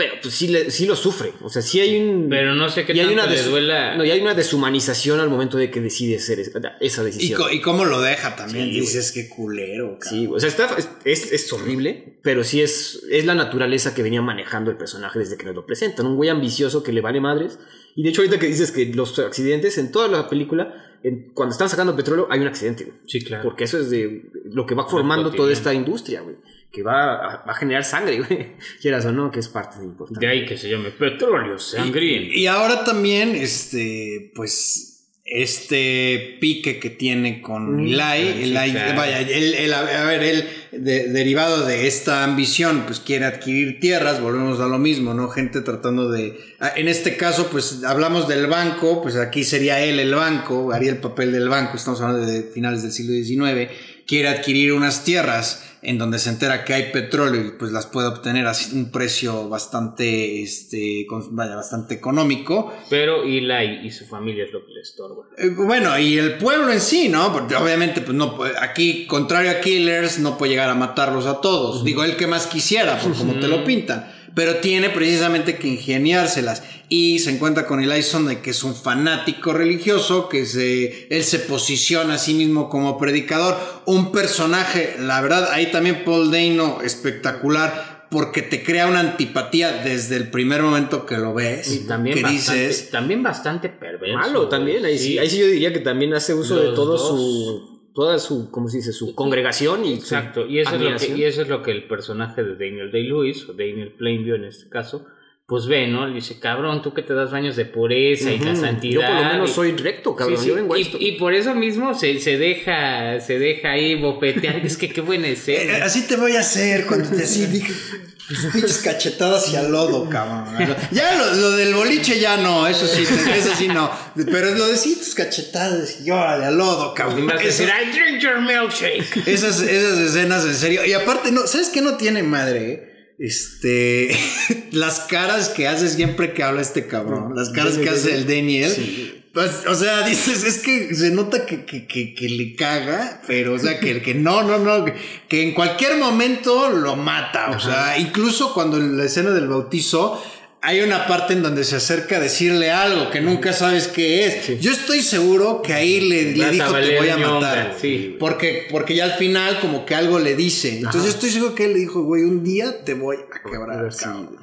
pero 0.00 0.14
pues 0.22 0.34
sí, 0.34 0.48
le- 0.48 0.70
sí 0.70 0.86
lo 0.86 0.96
sufre. 0.96 1.32
O 1.42 1.48
sea, 1.50 1.60
sí 1.60 1.78
hay 1.80 2.00
un. 2.00 2.28
Pero 2.30 2.54
no 2.54 2.68
sé 2.70 2.86
qué 2.86 2.94
y 2.94 3.00
hay 3.00 3.06
tanto 3.14 3.22
una 3.24 3.26
le 3.34 3.42
duela. 3.42 3.96
No, 3.96 4.04
y 4.04 4.10
hay 4.10 4.20
una 4.20 4.34
deshumanización 4.34 5.20
al 5.20 5.28
momento 5.28 5.58
de 5.58 5.70
que 5.70 5.80
decide 5.80 6.16
hacer 6.16 6.40
es- 6.40 6.50
esa 6.80 7.02
Y, 7.02 7.04
decisión. 7.04 7.40
co- 7.40 7.50
y 7.50 7.60
cómo 7.60 7.84
lo 7.84 8.00
deja 8.00 8.34
también. 8.36 8.70
Sí, 8.70 8.80
Dices, 8.80 9.12
qué 9.12 9.28
culero. 9.28 9.98
cabrón. 9.98 10.08
Sí, 10.20 10.26
güey. 10.26 10.36
o 10.38 10.40
sea, 10.40 10.48
está- 10.48 10.76
es, 11.04 11.32
es, 11.32 11.52
horrible, 11.52 12.18
pero 12.22 12.44
sí 12.44 12.62
es, 12.62 13.02
es 13.10 13.26
la 13.26 13.34
naturaleza 13.34 13.94
que 13.94 14.02
venía 14.02 14.22
manejando 14.22 14.70
el 14.70 14.76
personaje 14.76 15.18
desde 15.18 15.36
que 15.36 15.44
nos 15.44 15.54
lo 15.54 15.66
presentan. 15.66 16.06
Un 16.06 16.16
güey 16.16 16.30
ambicioso 16.30 16.82
que 16.82 16.92
le 16.92 17.00
vale 17.02 17.20
madres. 17.20 17.58
Y 17.96 18.02
de 18.02 18.08
hecho, 18.10 18.22
ahorita 18.22 18.38
que 18.38 18.46
dices 18.46 18.72
que 18.72 18.86
los 18.86 19.18
accidentes 19.18 19.76
en 19.76 19.92
toda 19.92 20.08
la 20.08 20.28
película, 20.28 20.96
en- 21.02 21.30
cuando 21.34 21.52
están 21.52 21.68
sacando 21.68 21.96
petróleo, 21.96 22.28
hay 22.30 22.40
un 22.40 22.46
accidente, 22.46 22.84
güey. 22.84 22.96
Sí, 23.06 23.20
claro. 23.20 23.42
Porque 23.42 23.64
eso 23.64 23.78
es 23.78 23.90
de 23.90 24.22
lo 24.44 24.64
que 24.66 24.74
va 24.74 24.88
formando 24.88 25.30
toda 25.32 25.52
esta 25.52 25.74
industria, 25.74 26.20
güey. 26.22 26.36
Que 26.72 26.82
va 26.82 27.14
a, 27.14 27.44
va 27.44 27.52
a 27.52 27.54
generar 27.54 27.84
sangre, 27.84 28.18
güey. 28.20 28.52
Quieras 28.80 29.04
o 29.06 29.12
no, 29.12 29.30
que 29.30 29.40
es 29.40 29.48
parte 29.48 29.78
de 29.78 29.84
importante. 29.86 30.24
De 30.24 30.30
ahí 30.30 30.46
que 30.46 30.56
se 30.56 30.68
llame 30.70 30.90
petróleo 30.90 31.58
sangriento. 31.58 32.32
Y 32.34 32.46
ahora 32.46 32.84
también, 32.84 33.34
este, 33.34 34.30
pues, 34.34 34.86
este 35.24 36.38
pique 36.40 36.78
que 36.80 36.90
tiene 36.90 37.40
con 37.40 37.76
Mm, 37.76 37.80
Eli, 37.80 38.42
Eli- 38.54 38.96
vaya, 38.96 39.20
él, 39.20 39.54
él, 39.54 39.72
a 39.72 39.82
ver, 40.04 40.22
él, 40.22 40.44
de- 40.72 41.08
derivado 41.08 41.64
de 41.66 41.86
esta 41.86 42.24
ambición, 42.24 42.84
pues 42.86 42.98
quiere 43.00 43.26
adquirir 43.26 43.78
tierras, 43.80 44.20
volvemos 44.20 44.60
a 44.60 44.66
lo 44.66 44.78
mismo, 44.78 45.14
¿no? 45.14 45.28
Gente 45.28 45.60
tratando 45.60 46.10
de, 46.10 46.36
ah, 46.58 46.72
en 46.76 46.88
este 46.88 47.16
caso, 47.16 47.48
pues 47.50 47.84
hablamos 47.84 48.26
del 48.28 48.46
banco, 48.48 49.02
pues 49.02 49.16
aquí 49.16 49.44
sería 49.44 49.80
él 49.84 50.00
el 50.00 50.14
banco, 50.14 50.72
haría 50.72 50.90
el 50.90 50.98
papel 50.98 51.30
del 51.32 51.48
banco, 51.48 51.76
estamos 51.76 52.00
hablando 52.00 52.26
de 52.26 52.42
finales 52.42 52.82
del 52.82 52.92
siglo 52.92 53.12
XIX, 53.14 53.70
quiere 54.06 54.28
adquirir 54.28 54.72
unas 54.72 55.04
tierras 55.04 55.64
en 55.82 55.96
donde 55.98 56.18
se 56.18 56.28
entera 56.30 56.64
que 56.64 56.74
hay 56.74 56.90
petróleo 56.92 57.40
y 57.46 57.50
pues 57.52 57.72
las 57.72 57.86
puede 57.86 58.08
obtener 58.08 58.46
a 58.46 58.52
un 58.74 58.90
precio 58.90 59.48
bastante, 59.48 60.42
este, 60.42 61.06
con- 61.08 61.34
vaya, 61.34 61.56
bastante 61.56 61.94
económico. 61.94 62.72
Pero 62.90 63.22
Eli 63.22 63.86
y 63.86 63.90
su 63.90 64.04
familia 64.06 64.44
es 64.44 64.52
lo 64.52 64.64
que 64.66 64.72
le 64.72 64.80
estorba. 64.80 65.24
Eh, 65.38 65.48
Bueno, 65.56 65.98
y 65.98 66.18
el 66.18 66.34
pueblo 66.38 66.70
en 66.72 66.80
sí, 66.80 67.08
¿no? 67.08 67.32
Porque 67.32 67.56
obviamente, 67.56 68.00
pues 68.02 68.14
no, 68.16 68.38
aquí, 68.60 69.06
contrario 69.06 69.50
a 69.52 69.60
Killers, 69.60 70.18
no 70.18 70.36
puede 70.36 70.52
llegar 70.52 70.68
a 70.68 70.74
matarlos 70.74 71.26
a 71.26 71.40
todos. 71.40 71.84
Digo, 71.84 72.04
él 72.04 72.16
que 72.16 72.26
más 72.26 72.46
quisiera, 72.46 72.98
por 72.98 73.16
como 73.16 73.34
te 73.40 73.48
lo 73.48 73.64
pintan. 73.64 74.06
Pero 74.34 74.56
tiene 74.56 74.90
precisamente 74.90 75.56
que 75.56 75.68
ingeniárselas. 75.68 76.62
Y 76.88 77.20
se 77.20 77.30
encuentra 77.30 77.66
con 77.66 77.80
Eli 77.80 78.02
Sunday, 78.02 78.36
que 78.42 78.50
es 78.50 78.64
un 78.64 78.74
fanático 78.74 79.52
religioso, 79.52 80.28
que 80.28 80.44
se, 80.44 81.06
él 81.08 81.22
se 81.22 81.38
posiciona 81.38 82.14
a 82.14 82.18
sí 82.18 82.34
mismo 82.34 82.68
como 82.68 82.98
predicador. 82.98 83.56
Un 83.86 84.10
personaje, 84.12 84.96
la 84.98 85.20
verdad, 85.20 85.50
ahí 85.52 85.70
también 85.70 86.04
Paul 86.04 86.30
Dano, 86.30 86.80
espectacular, 86.82 88.06
porque 88.10 88.42
te 88.42 88.64
crea 88.64 88.88
una 88.88 89.00
antipatía 89.00 89.82
desde 89.84 90.16
el 90.16 90.30
primer 90.30 90.62
momento 90.62 91.06
que 91.06 91.16
lo 91.16 91.32
ves. 91.32 91.72
Y 91.72 91.86
también 91.86 92.16
que 92.16 92.22
bastante, 92.22 92.68
dices, 92.68 92.90
también 92.90 93.22
bastante 93.22 93.68
perverso. 93.68 94.18
Malo 94.18 94.48
también, 94.48 94.84
ahí 94.84 94.98
sí. 94.98 95.18
ahí 95.18 95.30
sí 95.30 95.38
yo 95.38 95.46
diría 95.46 95.72
que 95.72 95.80
también 95.80 96.12
hace 96.14 96.34
uso 96.34 96.56
de 96.56 96.74
todo 96.74 96.92
dos. 96.92 97.08
su 97.08 97.79
toda 97.94 98.18
su 98.18 98.50
¿cómo 98.50 98.68
se 98.68 98.78
dice? 98.78 98.92
su 98.92 99.14
congregación 99.14 99.84
y 99.84 99.96
su 99.96 100.02
Exacto, 100.02 100.46
y 100.46 100.58
eso, 100.60 100.74
es 100.76 100.80
lo 100.82 100.96
que, 100.96 101.08
y 101.16 101.24
eso 101.24 101.42
es 101.42 101.48
lo 101.48 101.62
que 101.62 101.70
el 101.72 101.84
personaje 101.88 102.42
de 102.42 102.54
Daniel 102.54 102.90
Day-Lewis, 102.90 103.48
o 103.48 103.52
Daniel 103.52 103.92
Plainview 103.98 104.36
en 104.36 104.44
este 104.44 104.68
caso, 104.68 105.06
pues 105.46 105.66
ve, 105.66 105.88
¿no? 105.88 106.06
Le 106.06 106.14
dice, 106.14 106.38
cabrón, 106.38 106.80
tú 106.80 106.94
que 106.94 107.02
te 107.02 107.12
das 107.12 107.32
baños 107.32 107.56
de 107.56 107.64
pureza 107.64 108.30
y 108.32 108.38
la 108.38 108.54
santidad. 108.54 109.00
Yo 109.02 109.14
por 109.16 109.24
lo 109.24 109.32
menos 109.32 109.50
y- 109.50 109.52
soy 109.54 109.72
recto, 109.72 110.14
cabrón. 110.14 110.36
Sí, 110.38 110.44
sí, 110.44 110.48
Yo 110.50 110.54
vengo 110.54 110.74
a 110.74 110.78
y, 110.78 110.82
esto. 110.82 110.96
y 111.00 111.12
por 111.12 111.34
eso 111.34 111.56
mismo 111.56 111.92
se, 111.94 112.20
se 112.20 112.38
deja 112.38 113.18
se 113.18 113.38
deja 113.40 113.72
ahí 113.72 113.96
bofetear. 114.00 114.56
es 114.64 114.76
que 114.76 114.88
qué 114.90 115.00
buena 115.00 115.26
"Eh, 115.26 115.32
escena. 115.32 115.84
así 115.84 116.06
te 116.06 116.14
voy 116.16 116.36
a 116.36 116.40
hacer 116.40 116.86
cuando 116.86 117.10
te 117.10 117.22
así 117.24 117.46
dije, 117.46 117.72
tus 118.14 118.19
pinches 118.52 118.78
cachetadas 118.78 119.44
hacia 119.44 119.62
lodo, 119.62 120.08
cabrón. 120.08 120.76
Ya 120.90 121.14
lo, 121.16 121.34
lo 121.34 121.50
del 121.52 121.74
boliche 121.74 122.18
ya 122.20 122.36
no, 122.36 122.66
eso 122.66 122.86
sí, 122.86 123.02
eso 123.36 123.50
sí 123.56 123.68
no. 123.68 123.90
Pero 124.30 124.54
lo 124.54 124.68
de 124.68 124.76
sí, 124.76 124.96
tus 124.96 125.14
cachetadas 125.14 126.00
y 126.04 126.10
órale, 126.10 126.44
al 126.46 126.56
lodo, 126.56 126.92
Y 126.92 126.96
cabrón. 126.96 127.26
vas 127.26 127.40
a 127.40 127.42
decir, 127.44 127.68
I 127.68 127.90
drink 127.90 128.20
your 128.22 128.40
milkshake. 128.40 129.26
Esas, 129.26 129.60
esas 129.60 129.98
escenas, 129.98 130.44
en 130.44 130.54
serio. 130.54 130.84
Y 130.84 130.92
aparte, 130.92 131.32
no, 131.32 131.46
¿sabes 131.46 131.68
qué 131.68 131.80
no 131.80 131.96
tiene 131.96 132.22
madre? 132.22 132.89
Este, 133.20 134.18
las 134.72 135.00
caras 135.00 135.50
que 135.50 135.68
hace 135.68 135.90
siempre 135.90 136.32
que 136.32 136.42
habla 136.42 136.62
este 136.62 136.86
cabrón, 136.86 137.34
las 137.36 137.50
caras 137.50 137.76
que 137.76 137.90
hace 137.90 138.14
el 138.14 138.26
Daniel. 138.26 139.26
Pues, 139.34 139.66
o 139.68 139.74
sea, 139.74 140.00
dices, 140.08 140.42
es 140.42 140.58
que 140.58 140.94
se 140.94 141.10
nota 141.10 141.44
que, 141.44 141.66
que, 141.66 141.86
que, 141.86 142.14
que 142.14 142.28
le 142.30 142.56
caga, 142.56 143.20
pero, 143.26 143.52
o 143.52 143.58
sea, 143.58 143.78
que, 143.78 144.00
que 144.00 144.14
no, 144.14 144.42
no, 144.42 144.58
no, 144.58 144.86
que, 144.86 144.94
que 145.28 145.42
en 145.42 145.52
cualquier 145.52 145.98
momento 145.98 146.70
lo 146.70 146.96
mata. 146.96 147.50
O 147.50 147.60
sea, 147.60 147.98
incluso 147.98 148.54
cuando 148.54 148.78
en 148.78 148.96
la 148.96 149.04
escena 149.04 149.32
del 149.32 149.48
bautizo 149.48 150.24
hay 150.62 150.80
una 150.82 151.06
parte 151.06 151.32
en 151.32 151.42
donde 151.42 151.64
se 151.64 151.76
acerca 151.76 152.16
a 152.16 152.20
decirle 152.20 152.70
algo 152.70 153.10
que 153.10 153.20
nunca 153.20 153.52
sabes 153.52 153.88
qué 153.88 154.26
es. 154.26 154.60
Yo 154.60 154.70
estoy 154.70 155.00
seguro 155.00 155.62
que 155.62 155.72
ahí 155.72 156.00
le, 156.00 156.32
le 156.36 156.50
dijo 156.50 156.72
te 156.74 156.98
voy 156.98 157.08
a 157.08 157.16
ñonga", 157.16 157.30
matar. 157.40 157.76
sí. 157.80 158.16
Porque, 158.18 158.66
porque 158.70 158.94
ya 158.94 159.04
al 159.04 159.12
final 159.12 159.58
como 159.60 159.86
que 159.86 159.94
algo 159.94 160.18
le 160.18 160.36
dice. 160.36 160.76
Entonces 160.78 161.04
yo 161.04 161.08
estoy 161.10 161.30
seguro 161.30 161.54
que 161.54 161.64
él 161.64 161.72
le 161.72 161.78
dijo, 161.80 162.02
güey, 162.02 162.22
un 162.24 162.44
día 162.44 162.84
te 162.84 162.94
voy 162.94 163.16
a 163.16 163.48
quebrar. 163.50 163.88
cabrón". 163.96 164.36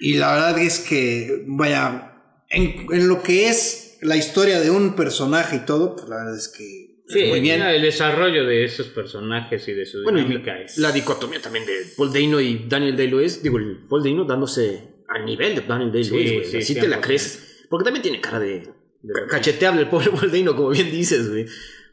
Y 0.00 0.14
la 0.14 0.32
verdad 0.34 0.58
es 0.58 0.80
que, 0.80 1.44
vaya, 1.46 2.12
en, 2.50 2.86
en 2.92 3.06
lo 3.08 3.22
que 3.22 3.48
es 3.48 3.96
la 4.02 4.16
historia 4.16 4.60
de 4.60 4.70
un 4.70 4.96
personaje 4.96 5.56
y 5.56 5.60
todo, 5.60 5.94
pues 5.96 6.08
la 6.08 6.16
verdad 6.16 6.36
es 6.36 6.48
que 6.48 6.84
Sí, 7.06 7.24
muy 7.28 7.40
bien. 7.40 7.60
el 7.62 7.82
desarrollo 7.82 8.46
de 8.46 8.64
esos 8.64 8.86
personajes 8.88 9.68
y 9.68 9.72
de 9.72 9.84
su 9.86 10.02
Bueno, 10.02 10.18
y 10.18 10.22
dinámica 10.22 10.58
es. 10.58 10.78
la 10.78 10.90
dicotomía 10.90 11.38
también 11.40 11.66
de 11.66 11.72
Paul 11.98 12.10
Dano 12.12 12.40
y 12.40 12.64
Daniel 12.66 12.96
Day-Lewis, 12.96 13.42
digo, 13.42 13.58
el 13.58 13.80
Paul 13.88 14.02
Dano 14.02 14.24
dándose 14.24 14.93
al 15.08 15.24
nivel 15.24 15.54
de 15.54 15.60
Daniel 15.62 15.92
Day-Lewis, 15.92 16.50
güey. 16.50 16.62
sí, 16.62 16.74
te 16.74 16.88
la 16.88 16.98
100%. 16.98 17.00
crees. 17.00 17.66
Porque 17.70 17.84
también 17.84 18.02
tiene 18.02 18.20
cara 18.20 18.38
de, 18.38 18.72
de 19.02 19.12
cacheteable 19.28 19.82
el 19.82 19.88
pobre 19.88 20.10
Dano, 20.32 20.54
como 20.56 20.70
bien 20.70 20.90
dices, 20.90 21.30
güey. 21.30 21.46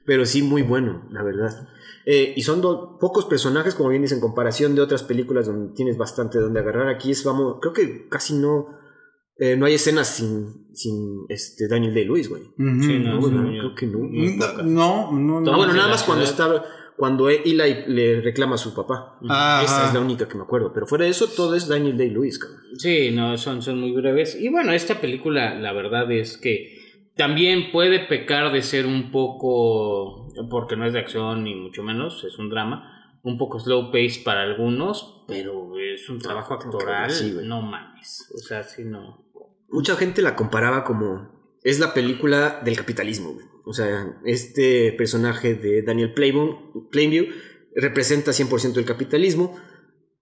Pero 0.06 0.26
sí, 0.26 0.42
muy 0.42 0.62
bueno, 0.64 1.08
la 1.12 1.24
verdad. 1.24 1.68
Eh, 2.06 2.34
y 2.36 2.42
son 2.42 2.62
do- 2.62 2.98
pocos 3.00 3.26
personajes, 3.26 3.76
como 3.76 3.90
bien 3.90 4.02
dicen, 4.02 4.18
en 4.18 4.22
comparación 4.22 4.74
de 4.76 4.82
otras 4.82 5.04
películas 5.04 5.46
donde 5.46 5.74
tienes 5.76 5.98
bastante 5.98 6.40
donde 6.40 6.60
agarrar. 6.60 6.88
Aquí 6.90 7.12
es, 7.12 7.24
vamos, 7.24 7.58
creo 7.62 7.74
que 7.74 8.08
casi 8.10 8.34
no, 8.34 8.68
eh, 9.38 9.56
no 9.56 9.68
hay 9.68 9.76
escenas 9.76 10.08
sin, 10.08 10.74
sin 10.74 11.26
este 11.30 11.68
Daniel 11.68 11.94
Day-Lewis, 11.94 12.30
güey. 12.30 12.42
Sí, 12.58 13.00
no, 13.00 13.20
No, 13.22 13.50
creo 13.52 13.76
que 13.76 13.86
no. 13.86 14.00
No, 14.00 14.64
no, 14.64 15.12
no, 15.12 15.42
no. 15.42 15.54
Ah, 15.54 15.58
bueno, 15.58 15.74
nada 15.74 15.90
más 15.90 16.02
cuando 16.04 16.24
está 16.24 16.66
cuando 17.02 17.30
Eli 17.30 17.56
le 17.88 18.22
reclama 18.22 18.54
a 18.54 18.58
su 18.60 18.76
papá. 18.76 19.18
Ajá. 19.28 19.64
Esa 19.64 19.88
es 19.88 19.94
la 19.96 20.02
única 20.02 20.28
que 20.28 20.38
me 20.38 20.44
acuerdo. 20.44 20.72
Pero 20.72 20.86
fuera 20.86 21.06
de 21.06 21.10
eso, 21.10 21.26
todo 21.36 21.56
es 21.56 21.68
Daniel 21.68 21.98
Day-Lewis. 21.98 22.40
Sí, 22.78 23.10
no, 23.10 23.36
son, 23.40 23.64
son 23.64 23.80
muy 23.80 23.92
breves. 23.92 24.40
Y 24.40 24.50
bueno, 24.50 24.72
esta 24.72 25.02
película, 25.02 25.56
la 25.56 25.74
verdad 25.74 26.12
es 26.12 26.38
que 26.38 26.78
también 27.16 27.72
puede 27.72 28.02
pecar 28.02 28.52
de 28.52 28.62
ser 28.62 28.86
un 28.86 29.12
poco, 29.12 30.32
porque 30.52 30.76
no 30.76 30.86
es 30.86 30.94
de 30.94 31.00
acción 31.00 31.44
ni 31.44 31.56
mucho 31.56 31.82
menos, 31.82 32.24
es 32.24 32.38
un 32.38 32.52
drama, 32.52 33.18
un 33.24 33.40
poco 33.40 33.60
slow 33.60 33.92
pace 33.92 34.22
para 34.24 34.44
algunos, 34.44 35.24
pero 35.28 35.72
es 35.80 36.08
un 36.08 36.20
trabajo 36.20 36.54
actoral, 36.54 37.10
sí, 37.10 37.36
no 37.44 37.64
mames. 37.64 38.32
O 38.36 38.38
sea, 38.38 38.62
sí, 38.62 38.84
no. 38.86 39.26
Mucha 39.70 39.96
gente 39.96 40.22
la 40.22 40.36
comparaba 40.36 40.84
como. 40.84 41.58
Es 41.64 41.80
la 41.80 41.96
película 41.96 42.62
del 42.64 42.78
capitalismo, 42.78 43.34
güey. 43.34 43.51
O 43.66 43.74
sea, 43.74 44.20
este 44.26 44.92
personaje 44.94 45.56
de 45.56 45.82
Daniel 45.82 46.14
Plainview, 46.14 46.90
Plainview 46.90 47.28
representa 47.76 48.32
100% 48.32 48.78
el 48.78 48.86
capitalismo 48.86 49.56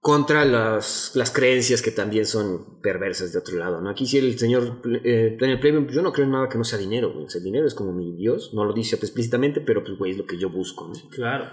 contra 0.01 0.45
las, 0.45 1.11
las 1.15 1.31
creencias 1.31 1.81
que 1.81 1.91
también 1.91 2.25
son 2.25 2.79
perversas 2.81 3.33
de 3.33 3.39
otro 3.39 3.57
lado, 3.57 3.81
¿no? 3.81 3.89
Aquí 3.89 4.05
sí 4.05 4.17
el 4.17 4.39
señor 4.39 4.81
eh, 5.03 5.35
Daniel 5.39 5.59
Plainview, 5.59 5.83
pues 5.83 5.95
yo 5.95 6.01
no 6.01 6.13
creo 6.13 6.25
en 6.25 6.31
nada 6.31 6.47
que 6.47 6.57
no 6.57 6.63
sea 6.63 6.79
dinero, 6.79 7.11
güey. 7.11 7.25
O 7.25 7.29
sea, 7.29 7.39
el 7.39 7.45
dinero 7.45 7.67
es 7.67 7.73
como 7.73 7.91
mi 7.91 8.15
Dios, 8.15 8.53
no 8.53 8.63
lo 8.63 8.73
dice 8.73 8.95
explícitamente, 8.95 9.59
pero 9.61 9.83
pues, 9.83 9.97
güey, 9.97 10.11
es 10.11 10.17
lo 10.17 10.25
que 10.25 10.37
yo 10.37 10.49
busco, 10.49 10.87
¿no? 10.87 11.09
Claro. 11.09 11.45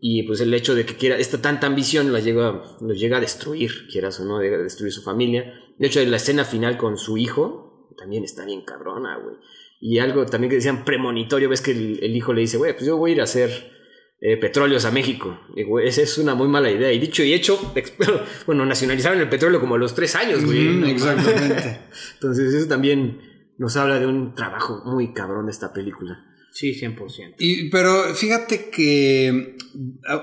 Y 0.00 0.24
pues 0.24 0.40
el 0.40 0.52
hecho 0.52 0.74
de 0.74 0.84
que 0.84 0.96
quiera, 0.96 1.16
esta 1.16 1.40
tanta 1.40 1.68
ambición 1.68 2.12
la 2.12 2.18
llega, 2.18 2.64
lo 2.80 2.92
llega 2.92 3.18
a 3.18 3.20
destruir, 3.20 3.86
quieras 3.88 4.18
o 4.18 4.24
no, 4.24 4.40
llega 4.42 4.56
a 4.56 4.62
destruir 4.62 4.92
su 4.92 5.02
familia. 5.02 5.54
De 5.78 5.86
hecho, 5.86 6.04
la 6.04 6.16
escena 6.16 6.44
final 6.44 6.76
con 6.76 6.98
su 6.98 7.18
hijo 7.18 7.86
también 7.96 8.24
está 8.24 8.44
bien 8.44 8.64
cabrona, 8.64 9.16
güey. 9.18 9.36
Y 9.84 9.98
algo 9.98 10.24
también 10.26 10.48
que 10.48 10.56
decían 10.56 10.84
premonitorio, 10.84 11.48
ves 11.48 11.60
que 11.60 11.72
el, 11.72 11.98
el 12.04 12.14
hijo 12.14 12.32
le 12.32 12.42
dice, 12.42 12.56
güey, 12.56 12.72
pues 12.72 12.86
yo 12.86 12.96
voy 12.96 13.10
a 13.10 13.14
ir 13.14 13.20
a 13.20 13.24
hacer 13.24 13.72
eh, 14.20 14.36
petróleos 14.36 14.84
a 14.84 14.92
México. 14.92 15.40
Esa 15.82 16.02
es 16.02 16.16
una 16.18 16.36
muy 16.36 16.46
mala 16.46 16.70
idea. 16.70 16.92
Y 16.92 17.00
dicho 17.00 17.24
y 17.24 17.32
hecho, 17.32 17.74
bueno, 18.46 18.64
nacionalizaron 18.64 19.18
el 19.18 19.28
petróleo 19.28 19.58
como 19.58 19.74
a 19.74 19.78
los 19.78 19.96
tres 19.96 20.14
años, 20.14 20.44
güey. 20.44 20.88
Exactamente. 20.88 21.80
Entonces 22.14 22.54
eso 22.54 22.68
también 22.68 23.20
nos 23.58 23.76
habla 23.76 23.98
de 23.98 24.06
un 24.06 24.36
trabajo 24.36 24.82
muy 24.84 25.12
cabrón 25.12 25.46
de 25.46 25.52
esta 25.52 25.72
película. 25.72 26.24
Sí, 26.52 26.80
100%. 26.80 27.34
Y, 27.40 27.68
pero 27.68 28.14
fíjate 28.14 28.70
que 28.70 29.56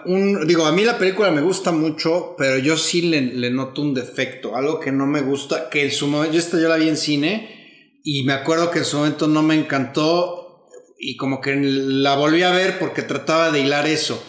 un, 0.05 0.47
digo, 0.47 0.65
a 0.65 0.71
mí 0.71 0.85
la 0.85 0.97
película 0.97 1.31
me 1.31 1.41
gusta 1.41 1.73
mucho, 1.73 2.35
pero 2.37 2.57
yo 2.59 2.77
sí 2.77 3.01
le, 3.01 3.19
le 3.19 3.49
noto 3.49 3.81
un 3.81 3.93
defecto, 3.93 4.55
algo 4.55 4.79
que 4.79 4.93
no 4.93 5.05
me 5.05 5.19
gusta, 5.19 5.69
que 5.69 5.83
en 5.83 5.91
su 5.91 6.07
momento, 6.07 6.35
yo 6.35 6.39
esta 6.39 6.57
yo 6.57 6.69
la 6.69 6.77
vi 6.77 6.87
en 6.87 6.95
cine 6.95 7.58
y 8.03 8.23
me 8.23 8.33
acuerdo 8.33 8.71
que 8.71 8.79
en 8.79 8.85
su 8.85 8.97
momento 8.97 9.27
no 9.27 9.43
me 9.43 9.55
encantó 9.55 10.67
y 10.97 11.15
como 11.17 11.41
que 11.41 11.55
la 11.55 12.15
volví 12.15 12.43
a 12.43 12.51
ver 12.51 12.79
porque 12.79 13.01
trataba 13.01 13.51
de 13.51 13.61
hilar 13.61 13.87
eso. 13.87 14.21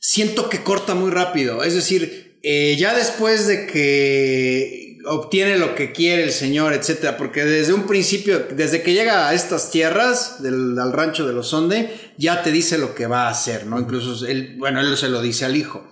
Siento 0.00 0.48
que 0.48 0.62
corta 0.62 0.94
muy 0.94 1.10
rápido, 1.10 1.64
es 1.64 1.74
decir, 1.74 2.38
eh, 2.42 2.76
ya 2.78 2.94
después 2.94 3.46
de 3.46 3.66
que 3.66 4.98
obtiene 5.06 5.58
lo 5.58 5.74
que 5.74 5.92
quiere 5.92 6.22
el 6.22 6.32
señor, 6.32 6.72
etcétera, 6.72 7.16
porque 7.16 7.44
desde 7.44 7.72
un 7.72 7.86
principio, 7.86 8.46
desde 8.50 8.82
que 8.82 8.92
llega 8.92 9.28
a 9.28 9.34
estas 9.34 9.70
tierras, 9.70 10.42
del, 10.42 10.78
al 10.78 10.92
rancho 10.92 11.26
de 11.26 11.32
los 11.32 11.48
Sonde, 11.48 11.90
ya 12.16 12.42
te 12.42 12.52
dice 12.52 12.78
lo 12.78 12.94
que 12.94 13.06
va 13.06 13.26
a 13.26 13.30
hacer, 13.30 13.66
¿no? 13.66 13.80
Incluso 13.80 14.26
él, 14.26 14.56
bueno, 14.58 14.80
él 14.80 14.96
se 14.96 15.08
lo 15.08 15.22
dice 15.22 15.44
al 15.44 15.56
hijo. 15.56 15.90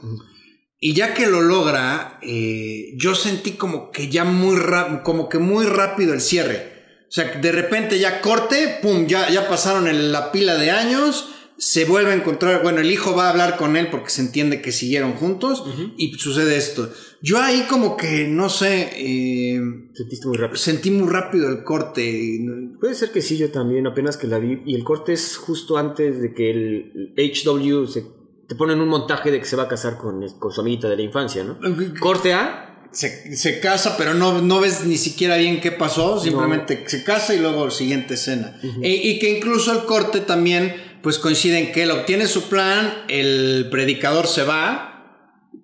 Y 0.78 0.94
ya 0.94 1.14
que 1.14 1.26
lo 1.26 1.40
logra, 1.40 2.18
eh, 2.22 2.92
yo 2.96 3.14
sentí 3.14 3.52
como 3.52 3.90
que 3.90 4.08
ya 4.08 4.24
muy 4.24 4.60
como 5.02 5.28
que 5.28 5.38
muy 5.38 5.64
rápido 5.64 6.12
el 6.12 6.20
cierre. 6.20 6.76
O 7.08 7.12
sea, 7.12 7.38
de 7.38 7.52
repente 7.52 7.98
ya 7.98 8.20
corte, 8.20 8.78
pum, 8.82 9.06
ya, 9.06 9.30
ya 9.30 9.48
pasaron 9.48 9.86
en 9.86 10.12
la 10.12 10.32
pila 10.32 10.56
de 10.56 10.70
años, 10.70 11.28
se 11.58 11.86
vuelve 11.86 12.10
a 12.10 12.14
encontrar, 12.14 12.62
bueno, 12.62 12.80
el 12.80 12.90
hijo 12.90 13.14
va 13.14 13.28
a 13.28 13.30
hablar 13.30 13.56
con 13.56 13.76
él 13.76 13.88
porque 13.90 14.10
se 14.10 14.20
entiende 14.20 14.60
que 14.60 14.72
siguieron 14.72 15.12
juntos 15.12 15.64
y 15.96 16.12
sucede 16.14 16.56
esto. 16.56 16.90
Yo 17.22 17.40
ahí 17.40 17.64
como 17.68 17.96
que, 17.96 18.28
no 18.28 18.48
sé, 18.48 18.90
eh, 18.94 19.60
Sentiste 19.94 20.28
muy 20.28 20.36
rápido. 20.36 20.56
sentí 20.58 20.90
muy 20.90 21.10
rápido 21.10 21.48
el 21.48 21.64
corte. 21.64 22.40
Puede 22.78 22.94
ser 22.94 23.10
que 23.10 23.22
sí, 23.22 23.38
yo 23.38 23.50
también, 23.50 23.86
apenas 23.86 24.18
que 24.18 24.26
la 24.26 24.38
vi. 24.38 24.62
Y 24.66 24.74
el 24.74 24.84
corte 24.84 25.14
es 25.14 25.38
justo 25.38 25.78
antes 25.78 26.20
de 26.20 26.34
que 26.34 26.50
el 26.50 27.14
HW 27.16 27.86
se, 27.86 28.04
te 28.46 28.54
ponen 28.54 28.80
un 28.80 28.88
montaje 28.88 29.30
de 29.30 29.38
que 29.38 29.46
se 29.46 29.56
va 29.56 29.64
a 29.64 29.68
casar 29.68 29.96
con, 29.96 30.28
con 30.38 30.52
su 30.52 30.60
amiguita 30.60 30.90
de 30.90 30.96
la 30.96 31.02
infancia, 31.02 31.42
¿no? 31.42 31.58
Corte 31.98 32.34
A. 32.34 32.65
Se, 32.97 33.36
se 33.36 33.60
casa, 33.60 33.97
pero 33.98 34.14
no, 34.14 34.40
no 34.40 34.59
ves 34.60 34.85
ni 34.86 34.97
siquiera 34.97 35.36
bien 35.36 35.60
qué 35.60 35.70
pasó, 35.70 36.18
simplemente 36.18 36.85
se 36.86 37.05
casa 37.05 37.35
y 37.35 37.39
luego 37.39 37.70
siguiente 37.70 38.14
escena. 38.14 38.59
E- 38.82 38.89
y 39.10 39.18
que 39.18 39.36
incluso 39.36 39.70
el 39.73 39.85
corte 39.85 40.20
también, 40.20 40.74
pues 41.02 41.18
coincide 41.18 41.59
en 41.59 41.73
que 41.73 41.82
él 41.82 41.90
obtiene 41.90 42.27
su 42.27 42.48
plan, 42.48 43.05
el 43.09 43.68
predicador 43.70 44.27
se 44.27 44.44
va, 44.44 44.93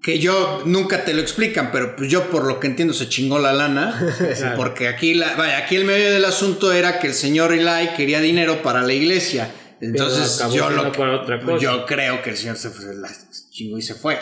que 0.02 0.18
yo 0.18 0.62
nunca 0.66 1.04
te 1.04 1.14
lo 1.14 1.22
explican, 1.22 1.70
pero 1.72 1.96
pues 1.96 2.10
yo 2.10 2.28
por 2.28 2.44
lo 2.44 2.60
que 2.60 2.66
entiendo 2.66 2.92
se 2.92 3.08
chingó 3.08 3.38
la 3.38 3.52
lana, 3.54 4.14
porque 4.56 4.88
aquí, 4.88 5.14
la, 5.14 5.34
vaya, 5.36 5.56
aquí 5.58 5.76
el 5.76 5.84
medio 5.86 6.10
del 6.12 6.24
asunto 6.26 6.70
era 6.72 6.98
que 6.98 7.06
el 7.06 7.14
señor 7.14 7.52
Eli 7.54 7.88
quería 7.96 8.20
dinero 8.20 8.62
para 8.62 8.82
la 8.82 8.92
iglesia. 8.92 9.50
Entonces 9.80 10.38
yo 10.54 10.68
lo 10.70 10.92
para 10.92 11.20
otra 11.22 11.40
cosa. 11.40 11.58
yo 11.62 11.86
creo 11.86 12.22
que 12.22 12.30
el 12.30 12.36
señor 12.36 12.56
se 12.56 12.68
fue 12.70 12.94
la- 12.94 13.10
chingó 13.50 13.78
y 13.78 13.82
se 13.82 13.94
fue. 13.94 14.18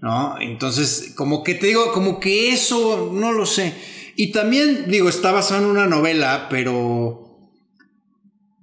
¿No? 0.00 0.36
Entonces, 0.40 1.12
como 1.14 1.42
que 1.42 1.54
te 1.54 1.66
digo, 1.66 1.92
como 1.92 2.20
que 2.20 2.52
eso, 2.52 3.10
no 3.12 3.32
lo 3.32 3.44
sé. 3.44 3.74
Y 4.16 4.32
también, 4.32 4.86
digo, 4.88 5.08
está 5.08 5.30
basado 5.30 5.62
en 5.62 5.70
una 5.70 5.86
novela, 5.86 6.46
pero. 6.48 7.26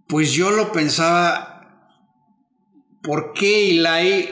Pues 0.07 0.31
yo 0.31 0.51
lo 0.51 0.71
pensaba. 0.71 1.53
¿Por 3.03 3.33
qué 3.33 3.69
Eli 3.69 4.29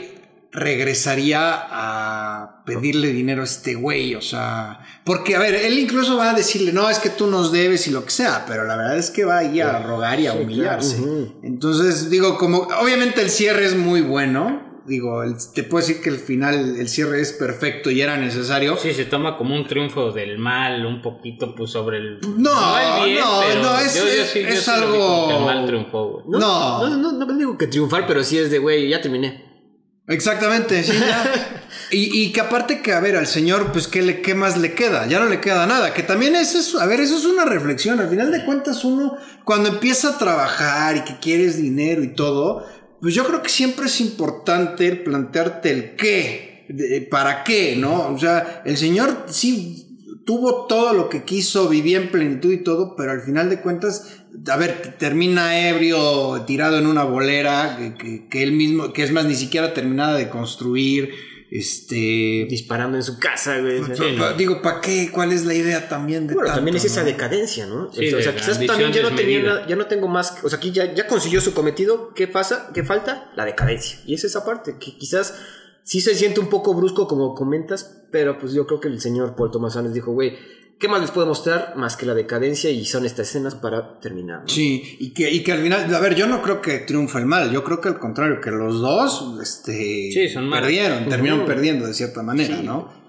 regresaría 0.52 1.68
a 1.70 2.64
pedirle 2.66 3.14
dinero 3.14 3.42
a 3.42 3.46
este 3.46 3.76
güey? 3.76 4.16
O 4.16 4.22
sea. 4.22 4.80
Porque, 5.04 5.36
a 5.36 5.40
ver, 5.40 5.54
él 5.54 5.78
incluso 5.78 6.18
va 6.18 6.32
a 6.32 6.34
decirle, 6.34 6.74
no, 6.74 6.90
es 6.90 6.98
que 6.98 7.10
tú 7.10 7.28
nos 7.28 7.52
debes 7.52 7.88
y 7.88 7.92
lo 7.92 8.04
que 8.04 8.12
sea, 8.12 8.46
pero 8.48 8.66
la 8.66 8.76
verdad 8.76 8.98
es 8.98 9.12
que 9.12 9.26
va 9.26 9.38
ahí 9.38 9.60
a 9.62 9.78
rogar 9.80 10.20
y 10.20 10.28
a 10.28 10.34
humillarse. 10.34 10.98
Entonces, 11.44 12.10
digo, 12.10 12.38
como. 12.40 12.68
Obviamente 12.82 13.22
el 13.22 13.30
cierre 13.30 13.66
es 13.66 13.76
muy 13.76 14.02
bueno 14.02 14.65
digo, 14.86 15.24
te 15.54 15.64
puedo 15.64 15.86
decir 15.86 16.02
que 16.02 16.10
el 16.10 16.18
final, 16.18 16.78
el 16.78 16.88
cierre 16.88 17.22
es 17.22 17.34
perfecto 17.34 17.90
y 17.90 18.02
era 18.02 18.18
necesario. 18.18 18.78
Sí, 18.78 18.94
se 18.94 19.06
toma 19.06 19.38
como 19.38 19.56
un 19.56 19.68
triunfo 19.68 20.12
del 20.12 20.38
mal, 20.38 20.86
un 20.86 21.02
poquito 21.02 21.56
pues 21.56 21.72
sobre 21.72 21.98
el. 21.98 22.20
No, 22.22 22.54
no, 22.54 23.62
no, 23.62 23.80
es, 23.80 23.96
es, 24.36 24.68
algo. 24.70 25.30
el 25.32 25.46
mal 25.46 25.66
triunfó, 25.66 26.24
No, 26.28 26.88
no, 26.88 26.98
no, 26.98 27.12
no, 27.26 27.38
digo 27.38 27.58
que 27.58 27.68
triunfar, 27.68 28.06
pero 28.08 28.24
sí 28.24 28.38
es 28.38 28.52
de, 28.52 28.60
güey, 28.60 28.90
ya 28.90 29.02
terminé. 29.02 29.44
Exactamente, 30.08 30.84
sí, 30.84 30.94
ya. 31.00 31.64
y, 31.92 32.22
y, 32.22 32.32
que 32.32 32.40
aparte 32.40 32.84
que, 32.84 32.94
a 32.94 33.00
ver, 33.00 33.16
al 33.16 33.26
señor, 33.26 33.72
pues, 33.72 33.88
¿qué, 33.88 34.04
le, 34.04 34.22
¿qué 34.22 34.36
más 34.36 34.56
le 34.56 34.76
queda? 34.76 35.08
Ya 35.08 35.20
no 35.20 35.26
le 35.26 35.42
queda 35.42 35.66
nada. 35.66 35.96
Que 35.96 36.04
también 36.04 36.36
es 36.36 36.54
eso, 36.54 36.80
a 36.80 36.86
ver, 36.86 37.00
eso 37.00 37.18
es 37.18 37.26
una 37.26 37.44
reflexión. 37.44 38.00
Al 38.00 38.10
final 38.10 38.32
de 38.32 38.46
cuentas, 38.46 38.86
uno, 38.86 39.18
cuando 39.44 39.70
empieza 39.70 40.10
a 40.10 40.18
trabajar 40.20 40.98
y 40.98 41.02
que 41.02 41.18
quieres 41.20 41.58
dinero 41.58 42.04
y 42.04 42.14
todo, 42.14 42.68
pues 43.06 43.14
yo 43.14 43.24
creo 43.24 43.44
que 43.44 43.50
siempre 43.50 43.86
es 43.86 44.02
importante 44.02 44.92
plantearte 44.96 45.70
el 45.70 45.96
qué, 45.96 47.08
para 47.12 47.44
qué, 47.44 47.76
¿no? 47.76 48.12
O 48.12 48.18
sea, 48.18 48.64
el 48.66 48.78
Señor 48.78 49.28
sí 49.28 50.00
tuvo 50.26 50.66
todo 50.66 50.92
lo 50.92 51.08
que 51.08 51.24
quiso, 51.24 51.70
vivía 51.70 51.98
en 52.00 52.10
plenitud 52.10 52.52
y 52.52 52.64
todo, 52.64 52.96
pero 52.96 53.12
al 53.12 53.22
final 53.22 53.52
de 53.52 53.62
cuentas, 53.62 54.24
a 54.52 54.58
ver, 54.58 54.96
termina 54.98 55.70
ebrio, 55.70 56.46
tirado 56.48 56.80
en 56.80 56.88
una 56.88 57.04
bolera, 57.04 57.78
que, 58.00 58.28
que 58.28 58.42
él 58.42 58.54
mismo, 58.54 58.92
que 58.92 59.04
es 59.04 59.12
más, 59.12 59.26
ni 59.26 59.36
siquiera 59.36 59.76
terminada 59.76 60.18
de 60.18 60.30
construir 60.30 61.12
este 61.52 62.48
disparando 62.50 62.98
en 62.98 63.04
su 63.04 63.20
casa, 63.20 63.60
güey. 63.60 63.82
digo, 64.38 64.62
¿para 64.62 64.82
qué? 64.82 65.10
¿Cuál 65.12 65.32
es 65.32 65.46
la 65.46 65.54
idea 65.54 65.88
también 65.88 66.28
de 66.28 66.34
Bueno, 66.34 66.54
también 66.54 66.76
es 66.76 66.86
esa 66.86 67.04
decadencia, 67.04 67.68
¿no? 67.68 67.90
o 67.90 67.92
sea, 67.94 68.36
quizás 68.36 68.66
también 68.66 68.92
ya 68.92 69.04
no, 69.04 69.16
tenía, 69.16 69.66
ya 69.68 69.76
no 69.76 69.86
tengo 69.86 70.08
más, 70.08 70.38
o 70.44 70.50
sea, 70.50 70.58
aquí 70.58 70.72
ya, 70.72 70.94
ya 70.94 71.08
consiguió 71.08 71.42
su 71.42 71.54
cometido, 71.54 72.14
¿qué 72.14 72.28
pasa? 72.28 72.72
¿Qué 72.74 72.84
falta? 72.84 73.32
La 73.36 73.46
decadencia. 73.46 74.00
Y 74.06 74.16
es 74.16 74.24
esa 74.24 74.44
parte 74.44 74.78
que 74.80 74.98
quizás 74.98 75.36
sí 75.84 76.02
se 76.02 76.16
siente 76.16 76.40
un 76.40 76.50
poco 76.50 76.74
brusco 76.74 77.08
como 77.08 77.36
comentas, 77.36 78.04
pero 78.12 78.38
pues 78.40 78.54
yo 78.54 78.66
creo 78.66 78.80
que 78.80 78.88
el 78.88 79.00
señor 79.00 79.36
Paul 79.36 79.52
Thomas 79.52 79.76
Anderson 79.76 79.94
dijo, 79.94 80.12
güey, 80.12 80.38
¿Qué 80.78 80.90
más 80.90 81.00
les 81.00 81.12
puedo 81.12 81.28
mostrar 81.28 81.74
más 81.78 81.96
que 81.96 82.06
la 82.06 82.14
decadencia 82.14 82.70
y 82.70 82.84
son 82.86 83.06
estas 83.06 83.30
escenas 83.30 83.56
para 83.56 84.00
terminar? 84.02 84.44
Sí, 84.48 84.98
y 85.00 85.14
que, 85.14 85.32
y 85.32 85.42
que 85.42 85.54
al 85.54 85.62
final, 85.62 85.94
a 85.94 86.00
ver, 86.00 86.16
yo 86.16 86.28
no 86.28 86.42
creo 86.42 86.62
que 86.62 86.80
triunfe 86.80 87.20
el 87.20 87.26
mal, 87.26 87.50
yo 87.52 87.64
creo 87.64 87.80
que 87.80 87.88
al 87.88 87.98
contrario, 87.98 88.42
que 88.42 88.52
los 88.52 88.82
dos 88.82 89.40
este, 89.42 90.10
perdieron, 90.52 91.08
terminaron 91.08 91.46
perdiendo 91.46 91.88
de 91.88 91.94
cierta 91.94 92.24
manera, 92.24 92.62
¿no? 92.62 93.05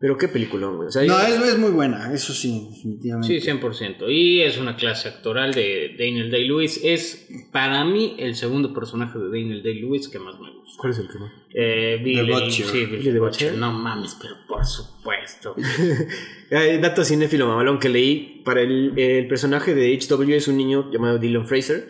Pero 0.00 0.16
qué 0.16 0.28
película, 0.28 0.68
güey. 0.68 0.88
no, 1.08 1.20
es, 1.20 1.58
muy 1.58 1.70
buena, 1.70 2.12
eso 2.14 2.32
sí, 2.32 2.68
definitivamente. 2.70 3.40
Sí, 3.40 3.50
100%. 3.50 4.08
Y 4.08 4.42
es 4.42 4.56
una 4.56 4.76
clase 4.76 5.08
actoral 5.08 5.52
de 5.52 5.96
Daniel 5.98 6.30
Day-Lewis. 6.30 6.80
Es 6.84 7.28
para 7.50 7.84
mí 7.84 8.14
el 8.18 8.36
segundo 8.36 8.72
personaje 8.72 9.18
de 9.18 9.24
Daniel 9.24 9.60
Day-Lewis 9.60 10.08
que 10.08 10.20
más 10.20 10.38
me 10.38 10.52
gusta. 10.52 10.76
¿Cuál 10.78 10.92
es 10.92 10.98
el 11.00 11.08
que 11.08 11.18
más? 11.18 11.32
Eh, 11.52 12.00
Billy, 12.04 12.30
Butcher. 12.30 12.66
Sí, 12.66 12.86
Billy, 12.86 13.18
Butcher. 13.18 13.54
No 13.54 13.72
mames, 13.72 14.16
pero 14.22 14.36
por 14.46 14.64
supuesto. 14.64 15.56
Dato 16.50 17.04
cinéfilo 17.04 17.48
mamalón 17.48 17.80
que 17.80 17.88
leí. 17.88 18.40
Para 18.44 18.62
el, 18.62 18.96
el 18.96 19.26
personaje 19.26 19.74
de 19.74 19.98
HW 19.98 20.32
es 20.32 20.46
un 20.46 20.58
niño 20.58 20.92
llamado 20.92 21.18
Dylan 21.18 21.48
Fraser 21.48 21.88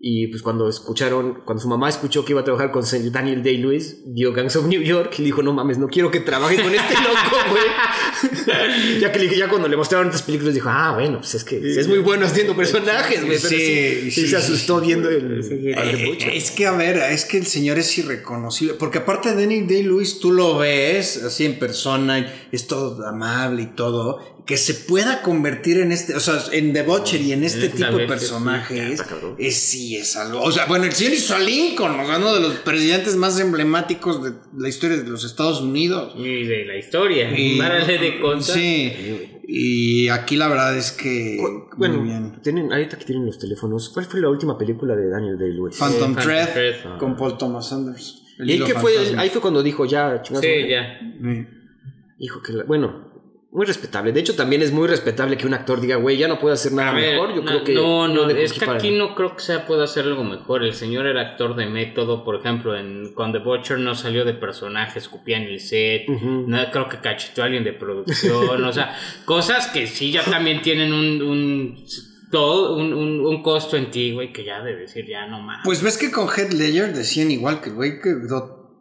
y 0.00 0.28
pues 0.28 0.42
cuando 0.42 0.68
escucharon, 0.68 1.42
cuando 1.44 1.60
su 1.60 1.68
mamá 1.68 1.88
escuchó 1.88 2.24
que 2.24 2.32
iba 2.32 2.40
a 2.40 2.44
trabajar 2.44 2.70
con 2.70 2.84
Daniel 3.10 3.42
Day-Lewis, 3.42 4.02
vio 4.06 4.32
Gangs 4.32 4.54
of 4.54 4.66
New 4.66 4.80
York 4.82 5.14
y 5.18 5.24
dijo, 5.24 5.42
no 5.42 5.52
mames, 5.52 5.78
no 5.78 5.88
quiero 5.88 6.10
que 6.10 6.20
trabaje 6.20 6.62
con 6.62 6.72
este 6.72 6.94
loco, 6.94 7.36
güey. 7.50 7.64
ya 9.00 9.12
que 9.12 9.36
ya 9.36 9.48
cuando 9.48 9.68
le 9.68 9.76
mostraron 9.76 10.08
estas 10.08 10.22
películas 10.22 10.54
dijo, 10.54 10.68
ah, 10.70 10.92
bueno, 10.94 11.18
pues 11.18 11.34
es 11.34 11.44
que 11.44 11.58
es 11.58 11.88
muy 11.88 11.98
bueno 11.98 12.26
haciendo 12.26 12.56
personajes, 12.56 13.24
güey. 13.24 13.38
sí, 13.38 14.10
sí, 14.10 14.28
se 14.28 14.36
asustó 14.36 14.80
viendo 14.80 15.08
el... 15.08 15.40
Eh, 15.50 16.18
es 16.34 16.50
que, 16.50 16.66
a 16.66 16.72
ver, 16.72 16.96
es 16.96 17.24
que 17.24 17.38
el 17.38 17.46
señor 17.46 17.78
es 17.78 17.96
irreconocible. 17.98 18.74
Porque 18.74 18.98
aparte 18.98 19.30
de 19.30 19.42
Daniel 19.42 19.66
Day-Lewis, 19.66 20.20
tú 20.20 20.32
lo 20.32 20.58
ves 20.58 21.22
así 21.22 21.44
en 21.44 21.58
persona, 21.58 22.32
es 22.52 22.66
todo 22.66 23.06
amable 23.06 23.62
y 23.62 23.66
todo 23.66 24.38
que 24.48 24.56
se 24.56 24.72
pueda 24.72 25.20
convertir 25.20 25.78
en 25.78 25.92
este, 25.92 26.16
o 26.16 26.20
sea, 26.20 26.42
en 26.52 26.74
y 26.74 27.32
en 27.32 27.44
este 27.44 27.68
tipo 27.68 27.98
de 27.98 28.06
personajes, 28.06 28.98
es, 29.36 29.54
sí 29.56 29.94
es 29.94 30.16
algo. 30.16 30.40
O 30.40 30.50
sea, 30.50 30.64
bueno, 30.64 30.86
el 30.86 30.92
señor 30.92 31.12
hizo 31.12 31.36
a 31.36 31.38
Lincoln, 31.38 32.00
uno 32.00 32.34
de 32.34 32.40
los 32.40 32.54
presidentes 32.60 33.14
más 33.14 33.38
emblemáticos 33.38 34.24
de 34.24 34.32
la 34.56 34.70
historia 34.70 34.96
de 34.96 35.04
los 35.06 35.22
Estados 35.24 35.60
Unidos. 35.60 36.14
Y 36.16 36.44
de 36.44 36.64
la 36.64 36.78
historia, 36.78 37.30
y, 37.38 37.58
de 37.58 38.07
contar. 38.20 38.42
Sí. 38.42 39.40
Y 39.50 40.08
aquí 40.08 40.36
la 40.36 40.48
verdad 40.48 40.76
es 40.76 40.92
que. 40.92 41.38
Bueno, 41.76 42.02
bien. 42.02 42.40
Tienen, 42.42 42.72
ahorita 42.72 42.98
que 42.98 43.04
tienen 43.04 43.26
los 43.26 43.38
teléfonos, 43.38 43.88
¿cuál 43.88 44.06
fue 44.06 44.20
la 44.20 44.28
última 44.28 44.58
película 44.58 44.94
de 44.94 45.08
Daniel 45.08 45.38
Day-Lewis? 45.38 45.76
Phantom, 45.78 46.14
Thread, 46.16 46.98
con 46.98 47.16
Paul 47.16 47.38
Thomas 47.38 47.72
Anderson. 47.72 48.18
¿Y 48.40 48.62
que 48.62 48.74
fue? 48.74 48.92
Ahí 49.16 49.30
fue 49.30 49.40
cuando 49.40 49.62
dijo 49.62 49.84
ya, 49.84 50.22
chingados. 50.22 50.44
Sí, 50.44 50.68
ya. 50.68 50.98
Hijo, 52.20 52.42
que 52.42 52.52
bueno, 52.64 53.07
muy 53.50 53.64
respetable. 53.64 54.12
De 54.12 54.20
hecho, 54.20 54.36
también 54.36 54.60
es 54.60 54.72
muy 54.72 54.86
respetable 54.86 55.38
que 55.38 55.46
un 55.46 55.54
actor 55.54 55.80
diga, 55.80 55.96
güey, 55.96 56.18
ya 56.18 56.28
no 56.28 56.38
puedo 56.38 56.52
hacer 56.52 56.72
nada 56.72 56.92
mejor. 56.92 57.34
Yo 57.34 57.44
creo 57.44 57.64
que. 57.64 57.74
No, 57.74 58.06
no, 58.06 58.28
es 58.28 58.52
que 58.52 58.64
aquí 58.68 58.90
no 58.90 59.14
creo 59.14 59.36
que 59.36 59.42
sea 59.42 59.66
pueda 59.66 59.84
hacer 59.84 60.04
algo 60.04 60.22
mejor. 60.22 60.64
El 60.64 60.74
señor 60.74 61.06
era 61.06 61.22
actor 61.22 61.56
de 61.56 61.66
método, 61.66 62.24
por 62.24 62.36
ejemplo, 62.36 62.76
en 62.76 63.14
cuando 63.14 63.38
The 63.38 63.44
Butcher 63.44 63.78
no 63.78 63.94
salió 63.94 64.24
de 64.24 64.34
personaje, 64.34 64.98
escupía 64.98 65.38
en 65.38 65.44
el 65.44 65.60
set. 65.60 66.08
no, 66.08 66.58
creo 66.70 66.88
que 66.88 66.98
cachetó 66.98 67.42
a 67.42 67.46
alguien 67.46 67.64
de 67.64 67.72
producción. 67.72 68.64
o 68.64 68.72
sea, 68.72 68.94
cosas 69.24 69.68
que 69.68 69.86
sí 69.86 70.12
ya 70.12 70.24
también 70.24 70.60
tienen 70.60 70.92
un, 70.92 71.22
un 71.22 71.84
todo 72.30 72.76
un, 72.76 72.92
un, 72.92 73.42
costo 73.42 73.78
en 73.78 73.90
ti, 73.90 74.12
güey, 74.12 74.30
que 74.30 74.44
ya 74.44 74.60
de 74.62 74.76
decir 74.76 75.06
ya 75.08 75.26
no 75.26 75.40
más. 75.40 75.62
Pues 75.64 75.82
ves 75.82 75.96
que 75.96 76.10
con 76.10 76.28
Head 76.28 76.52
Ledger 76.52 76.94
decían 76.94 77.30
igual 77.30 77.62
que 77.62 77.70
el 77.70 77.76
güey 77.76 77.98
que 77.98 78.14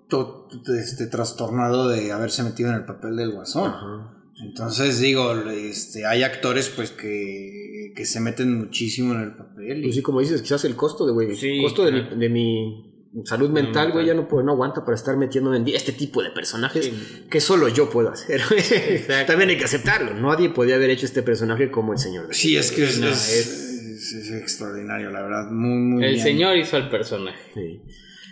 todo 0.10 0.50
este, 0.78 1.08
trastornado 1.08 1.88
de 1.88 2.12
haberse 2.12 2.44
metido 2.44 2.70
en 2.70 2.76
el 2.76 2.86
papel 2.86 3.16
del 3.16 3.32
guasón. 3.32 3.72
Ajá. 3.72 4.17
Entonces 4.40 5.00
digo, 5.00 5.34
este, 5.50 6.06
hay 6.06 6.24
actores 6.24 6.70
pues 6.70 6.92
que, 6.92 7.92
que 7.96 8.06
se 8.06 8.20
meten 8.20 8.54
muchísimo 8.56 9.14
en 9.14 9.22
el 9.22 9.36
papel. 9.36 9.82
Pues 9.82 9.96
sí, 9.96 10.02
como 10.02 10.20
dices, 10.20 10.42
quizás 10.42 10.64
el 10.66 10.76
costo 10.76 11.06
de, 11.08 11.14
güey, 11.14 11.30
el 11.32 11.64
costo 11.64 11.86
de, 11.86 11.92
mi, 11.92 12.02
de 12.16 12.30
mi 12.30 13.24
salud 13.26 13.50
mental, 13.50 13.92
güey, 13.92 14.06
ya 14.06 14.14
no 14.14 14.28
puedo, 14.28 14.44
no 14.44 14.52
aguanta 14.52 14.86
para 14.86 14.96
estar 14.96 15.18
metiéndome 15.18 15.58
en 15.58 15.68
este 15.70 15.92
tipo 15.92 16.22
de 16.22 16.30
personajes 16.30 16.92
que 17.30 17.42
solo 17.42 17.68
yo 17.68 17.90
puedo 17.90 18.10
hacer. 18.10 18.42
También 19.28 19.50
hay 19.50 19.58
que 19.58 19.66
aceptarlo. 19.66 20.14
Nadie 20.14 20.50
podía 20.50 20.76
haber 20.76 20.92
hecho 20.92 21.08
este 21.08 21.24
personaje 21.24 21.72
como 21.72 21.94
el 21.94 22.00
señor. 22.00 22.28
Sí, 22.32 22.56
es 22.56 22.72
que 22.72 22.84
es, 22.84 22.98
es, 23.00 24.32
extraordinario, 24.32 25.10
la 25.10 25.24
verdad. 25.24 25.50
Muy, 25.50 25.78
muy 25.80 26.06
el 26.06 26.22
señor 26.22 26.56
hizo 26.58 26.78
el 26.78 26.90
personaje. 26.90 27.82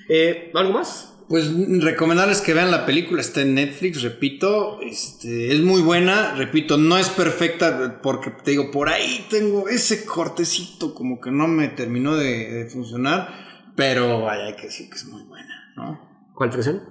Eh, 0.07 0.51
¿Algo 0.53 0.71
más? 0.71 1.14
Pues 1.27 1.51
recomendarles 1.81 2.41
que 2.41 2.53
vean 2.53 2.69
la 2.69 2.85
película, 2.85 3.19
está 3.19 3.41
en 3.41 3.55
Netflix, 3.55 4.03
repito, 4.03 4.79
este, 4.81 5.53
es 5.53 5.61
muy 5.61 5.81
buena, 5.81 6.35
repito, 6.35 6.77
no 6.77 6.99
es 6.99 7.09
perfecta 7.09 7.99
porque 8.03 8.29
te 8.29 8.51
digo, 8.51 8.69
por 8.69 8.89
ahí 8.89 9.25
tengo 9.27 9.67
ese 9.67 10.05
cortecito 10.05 10.93
como 10.93 11.19
que 11.19 11.31
no 11.31 11.47
me 11.47 11.69
terminó 11.69 12.15
de, 12.15 12.67
funcionar, 12.71 13.73
pero 13.75 14.21
vaya, 14.21 14.45
hay 14.45 14.55
que 14.55 14.67
decir 14.67 14.87
que 14.87 14.97
es 14.97 15.05
muy 15.05 15.23
buena, 15.23 15.73
¿no? 15.75 16.29
¿Cuál 16.35 16.51
versión? 16.51 16.83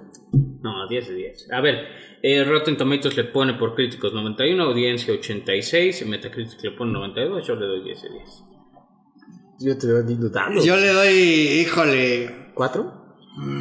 No, 0.61 0.85
10 0.89 1.07
de 1.07 1.15
10. 1.15 1.51
A 1.51 1.61
ver, 1.61 1.87
eh, 2.21 2.43
Rotten 2.43 2.75
Tomatoes 2.75 3.15
le 3.15 3.23
pone 3.23 3.53
por 3.53 3.73
críticos 3.73 4.13
91, 4.13 4.61
audiencia 4.61 5.13
86, 5.13 6.05
Metacritic 6.07 6.61
le 6.61 6.71
pone 6.71 6.91
92, 6.91 7.47
yo 7.47 7.55
le 7.55 7.65
doy 7.67 7.83
10 7.83 8.01
de 8.01 8.09
10. 8.09 8.23
Yo 9.59 9.77
te 9.77 9.87
doy 9.87 10.15
dudando. 10.15 10.61
Yo 10.61 10.75
le 10.75 10.91
doy, 10.91 11.13
híjole. 11.13 12.51
¿Cuatro? 12.53 13.04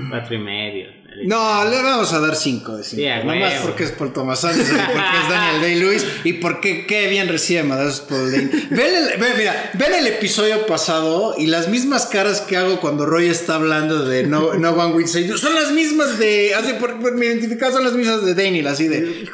Cuatro 0.08 0.34
y 0.36 0.38
medio. 0.38 1.04
No, 1.24 1.64
le 1.68 1.82
vamos 1.82 2.12
a 2.12 2.20
dar 2.20 2.34
cinco 2.34 2.76
de 2.76 2.84
cinco. 2.84 3.02
Nada 3.02 3.24
más 3.24 3.54
porque 3.62 3.84
es 3.84 3.92
por 3.92 4.12
Tomás 4.12 4.44
Anderson, 4.44 4.76
porque 4.86 4.98
es 4.98 5.28
Daniel 5.28 5.60
Day-Lewis 5.62 6.06
y 6.24 6.34
porque 6.34 6.86
qué 6.86 7.08
bien 7.08 7.28
recibe 7.28 7.62
madrazos 7.62 8.00
Paul 8.02 8.32
Dane. 8.32 8.50
Ven 8.70 8.94
el, 8.94 9.36
mira, 9.36 9.70
ven 9.74 9.94
el 9.94 10.06
episodio 10.06 10.66
pasado 10.66 11.34
y 11.38 11.46
las 11.46 11.68
mismas 11.68 12.06
caras 12.06 12.40
que 12.40 12.56
hago 12.56 12.80
cuando 12.80 13.06
Roy 13.06 13.26
está 13.26 13.56
hablando 13.56 14.04
de 14.04 14.24
No, 14.24 14.54
no 14.54 14.70
One 14.70 14.94
Will 14.94 15.08
Save 15.08 15.38
Son 15.38 15.54
las 15.54 15.72
mismas 15.72 16.18
de. 16.18 16.54
Así 16.54 16.74
por, 16.74 16.98
por 17.00 17.14
mi 17.14 17.26
identificado 17.26 17.72
son 17.72 17.84
las 17.84 17.94
mismas 17.94 18.24
de 18.24 18.34
Daniel, 18.34 18.66
así 18.66 18.88
de. 18.88 19.28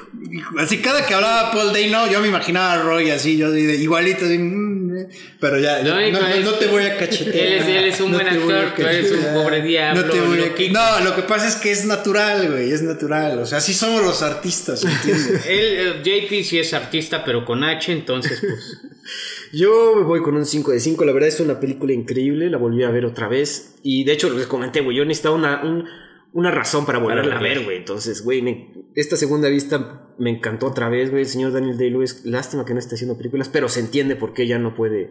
Así 0.59 0.79
cada 0.79 1.07
que 1.07 1.15
hablaba 1.15 1.51
Paul 1.51 1.69
Dane, 1.73 1.91
no, 1.91 2.11
yo 2.11 2.21
me 2.21 2.29
imaginaba 2.29 2.75
a 2.75 2.83
Roy 2.83 3.11
así, 3.11 3.37
yo 3.37 3.49
así 3.49 3.63
de 3.63 3.77
igualito. 3.77 4.25
Así, 4.27 4.39
mm, 4.39 4.80
güey. 5.05 5.17
Pero 5.41 5.59
ya, 5.59 5.83
Lo 5.83 5.91
no, 5.95 6.01
único 6.01 6.19
no- 6.21 6.27
es- 6.29 6.45
no 6.45 6.53
te 6.55 6.67
voy 6.67 6.83
a 6.85 6.97
cachetear. 6.97 7.47
Él 7.47 7.53
es- 7.55 7.67
él 7.69 7.85
es 7.85 8.01
un 8.01 8.11
No 8.13 8.17
buen 8.19 8.29
actor, 8.29 8.73
tú 8.77 8.83
eres 8.83 9.13
un 9.13 9.35
pobre 9.35 9.63
diablo, 9.63 10.03
No, 10.03 10.11
te 10.13 10.21
voy 10.21 10.39
a- 10.41 10.73
no, 10.73 11.05
lo 11.05 11.15
que 11.17 11.23
pasa 11.23 11.49
es 11.49 11.57
que 11.57 11.71
es 11.71 11.85
natural, 11.85 12.49
güey, 12.51 12.73
es 12.73 12.83
natural. 12.83 13.39
O 13.39 13.47
sea, 13.47 13.59
así 13.59 13.73
somos 13.75 14.03
los 14.03 14.23
artistas, 14.23 14.85
¿entiendes? 14.85 15.45
Él, 15.47 15.61
eh, 15.61 15.95
JP 16.03 16.45
sí 16.45 16.59
es 16.59 16.73
artista, 16.75 17.25
pero 17.25 17.45
con 17.45 17.65
H, 17.65 17.93
entonces, 17.93 18.39
pues. 18.41 18.79
Yo 19.53 19.95
me 19.97 20.03
voy 20.05 20.23
con 20.23 20.37
un 20.37 20.47
5 20.47 20.71
de 20.71 20.79
5. 20.79 21.05
La 21.05 21.13
verdad 21.13 21.29
es 21.29 21.41
una 21.41 21.59
película 21.59 21.93
increíble. 21.93 22.49
La 22.51 22.59
volví 22.59 22.85
a 22.85 22.91
ver 22.91 23.05
otra 23.05 23.27
vez. 23.27 23.75
Y 23.83 24.05
de 24.05 24.13
hecho, 24.13 24.31
les 24.31 24.47
comenté, 24.47 24.81
güey. 24.81 24.97
Yo 24.97 25.05
necesitaba 25.05 25.35
una, 25.35 25.63
un- 25.65 25.85
una 26.33 26.53
razón 26.53 26.87
para 26.87 26.99
volverla 26.99 27.39
a 27.39 27.43
ver, 27.43 27.65
güey. 27.65 27.79
Entonces, 27.79 28.23
güey, 28.23 28.43
me- 28.43 28.69
esta 28.95 29.17
segunda 29.17 29.49
vista 29.49 30.15
me 30.19 30.31
encantó 30.31 30.67
otra 30.67 30.89
vez, 30.89 31.11
güey. 31.11 31.23
El 31.23 31.29
señor 31.29 31.53
Daniel 31.53 31.79
Day-Lewis, 31.79 32.25
lástima 32.25 32.65
que 32.65 32.75
no 32.75 32.79
esté 32.79 32.95
haciendo 32.95 33.17
películas, 33.17 33.49
pero 33.49 33.69
se 33.69 33.81
entiende 33.81 34.17
por 34.17 34.35
qué 34.35 34.47
ya 34.47 34.59
no 34.59 34.75
puede 34.75 35.11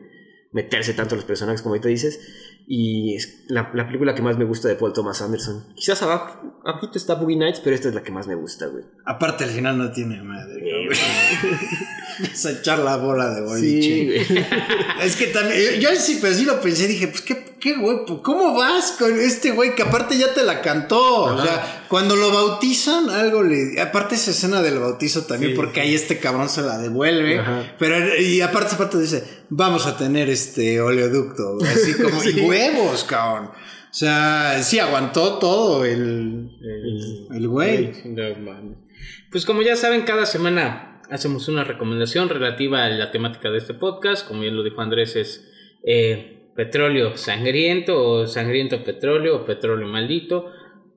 meterse 0.52 0.94
tanto 0.94 1.16
a 1.16 1.18
los 1.18 1.26
personajes 1.26 1.62
como 1.62 1.74
ahorita 1.74 1.90
dices. 1.90 2.20
Y 2.68 3.16
es 3.16 3.46
la, 3.48 3.72
la 3.74 3.88
película 3.88 4.14
que 4.14 4.22
más 4.22 4.38
me 4.38 4.46
gusta 4.46 4.68
de 4.68 4.76
Paul 4.76 4.94
Thomas 4.94 5.22
Anderson. 5.22 5.74
Quizás 5.76 6.02
abajo, 6.04 6.62
abajito 6.64 6.98
está 6.98 7.16
Boogie 7.16 7.38
Nights, 7.38 7.62
pero 7.64 7.76
esta 7.76 7.90
es 7.90 7.96
la 7.96 8.04
que 8.04 8.12
más 8.12 8.28
me 8.28 8.36
gusta, 8.36 8.68
güey. 8.68 8.84
Aparte, 9.06 9.44
al 9.44 9.50
final 9.50 9.78
no 9.78 9.92
tiene 9.92 10.22
madre, 10.22 10.62
güey. 10.62 10.98
Es 12.34 12.46
a 12.46 12.52
echar 12.52 12.80
la 12.80 12.98
bola 12.98 13.30
de 13.34 13.42
boliche. 13.42 13.82
Sí, 13.82 14.06
güey. 14.36 14.46
Es 15.02 15.16
que 15.16 15.28
también, 15.28 15.80
yo 15.80 15.90
sí, 15.96 16.18
pero 16.22 16.34
sí 16.34 16.46
lo 16.46 16.60
pensé, 16.60 16.88
dije, 16.88 17.08
pues 17.08 17.22
qué, 17.22 17.56
qué 17.60 17.76
güey, 17.76 18.06
pues, 18.06 18.20
¿cómo 18.24 18.54
vas 18.54 18.92
con 19.00 19.18
este 19.20 19.52
güey 19.52 19.76
que 19.76 19.84
aparte 19.84 20.18
ya 20.18 20.34
te 20.34 20.44
la 20.44 20.62
cantó? 20.62 21.24
O 21.24 21.42
sea, 21.42 21.86
cuando 21.88 22.16
lo 22.16 22.32
bautizan, 22.32 23.10
algo 23.10 23.44
le. 23.44 23.80
Aparte 23.82 24.16
esa 24.16 24.32
escena 24.32 24.62
del 24.62 24.80
bautizo 24.80 25.24
también, 25.26 25.52
Sí. 25.52 25.56
porque 25.56 25.82
ahí 25.82 25.96
este 25.96 26.20
cabrón 26.20 26.50
se 26.50 26.62
la 26.62 26.78
devuelve. 26.78 27.40
Ajá. 27.40 27.76
Pero, 27.80 28.20
y 28.22 28.42
aparte, 28.42 28.76
aparte 28.76 29.00
dice, 29.00 29.24
vamos 29.50 29.86
a 29.86 29.96
tener 29.98 30.30
este 30.30 30.82
oleoducto, 30.82 31.58
así 31.64 31.94
como, 31.94 32.24
y 32.24 32.42
huevos, 32.42 33.04
cabrón. 33.06 33.46
O 33.92 33.94
sea, 33.94 34.62
sí 34.62 34.78
aguantó 34.78 35.40
todo 35.40 35.84
el, 35.84 36.52
el, 36.62 37.28
el 37.34 37.48
güey. 37.48 37.92
No. 38.06 38.78
Pues 39.32 39.46
como 39.46 39.62
ya 39.64 39.76
saben, 39.76 40.04
cada 40.04 40.26
semana 40.28 40.89
hacemos 41.10 41.48
una 41.48 41.64
recomendación 41.64 42.30
relativa 42.30 42.86
a 42.86 42.90
la 42.90 43.12
temática 43.12 43.50
de 43.50 43.58
este 43.58 43.74
podcast. 43.74 44.28
Como 44.28 44.42
bien 44.42 44.56
lo 44.56 44.64
dijo 44.64 44.82
Andrés, 44.82 45.16
es 45.16 45.50
eh, 45.84 46.52
petróleo 46.56 47.18
sangriento 47.18 48.04
o 48.04 48.28
sangriento 48.28 48.84
petróleo 48.84 49.38
o 49.38 49.46
petróleo 49.46 49.88
maldito 49.88 50.52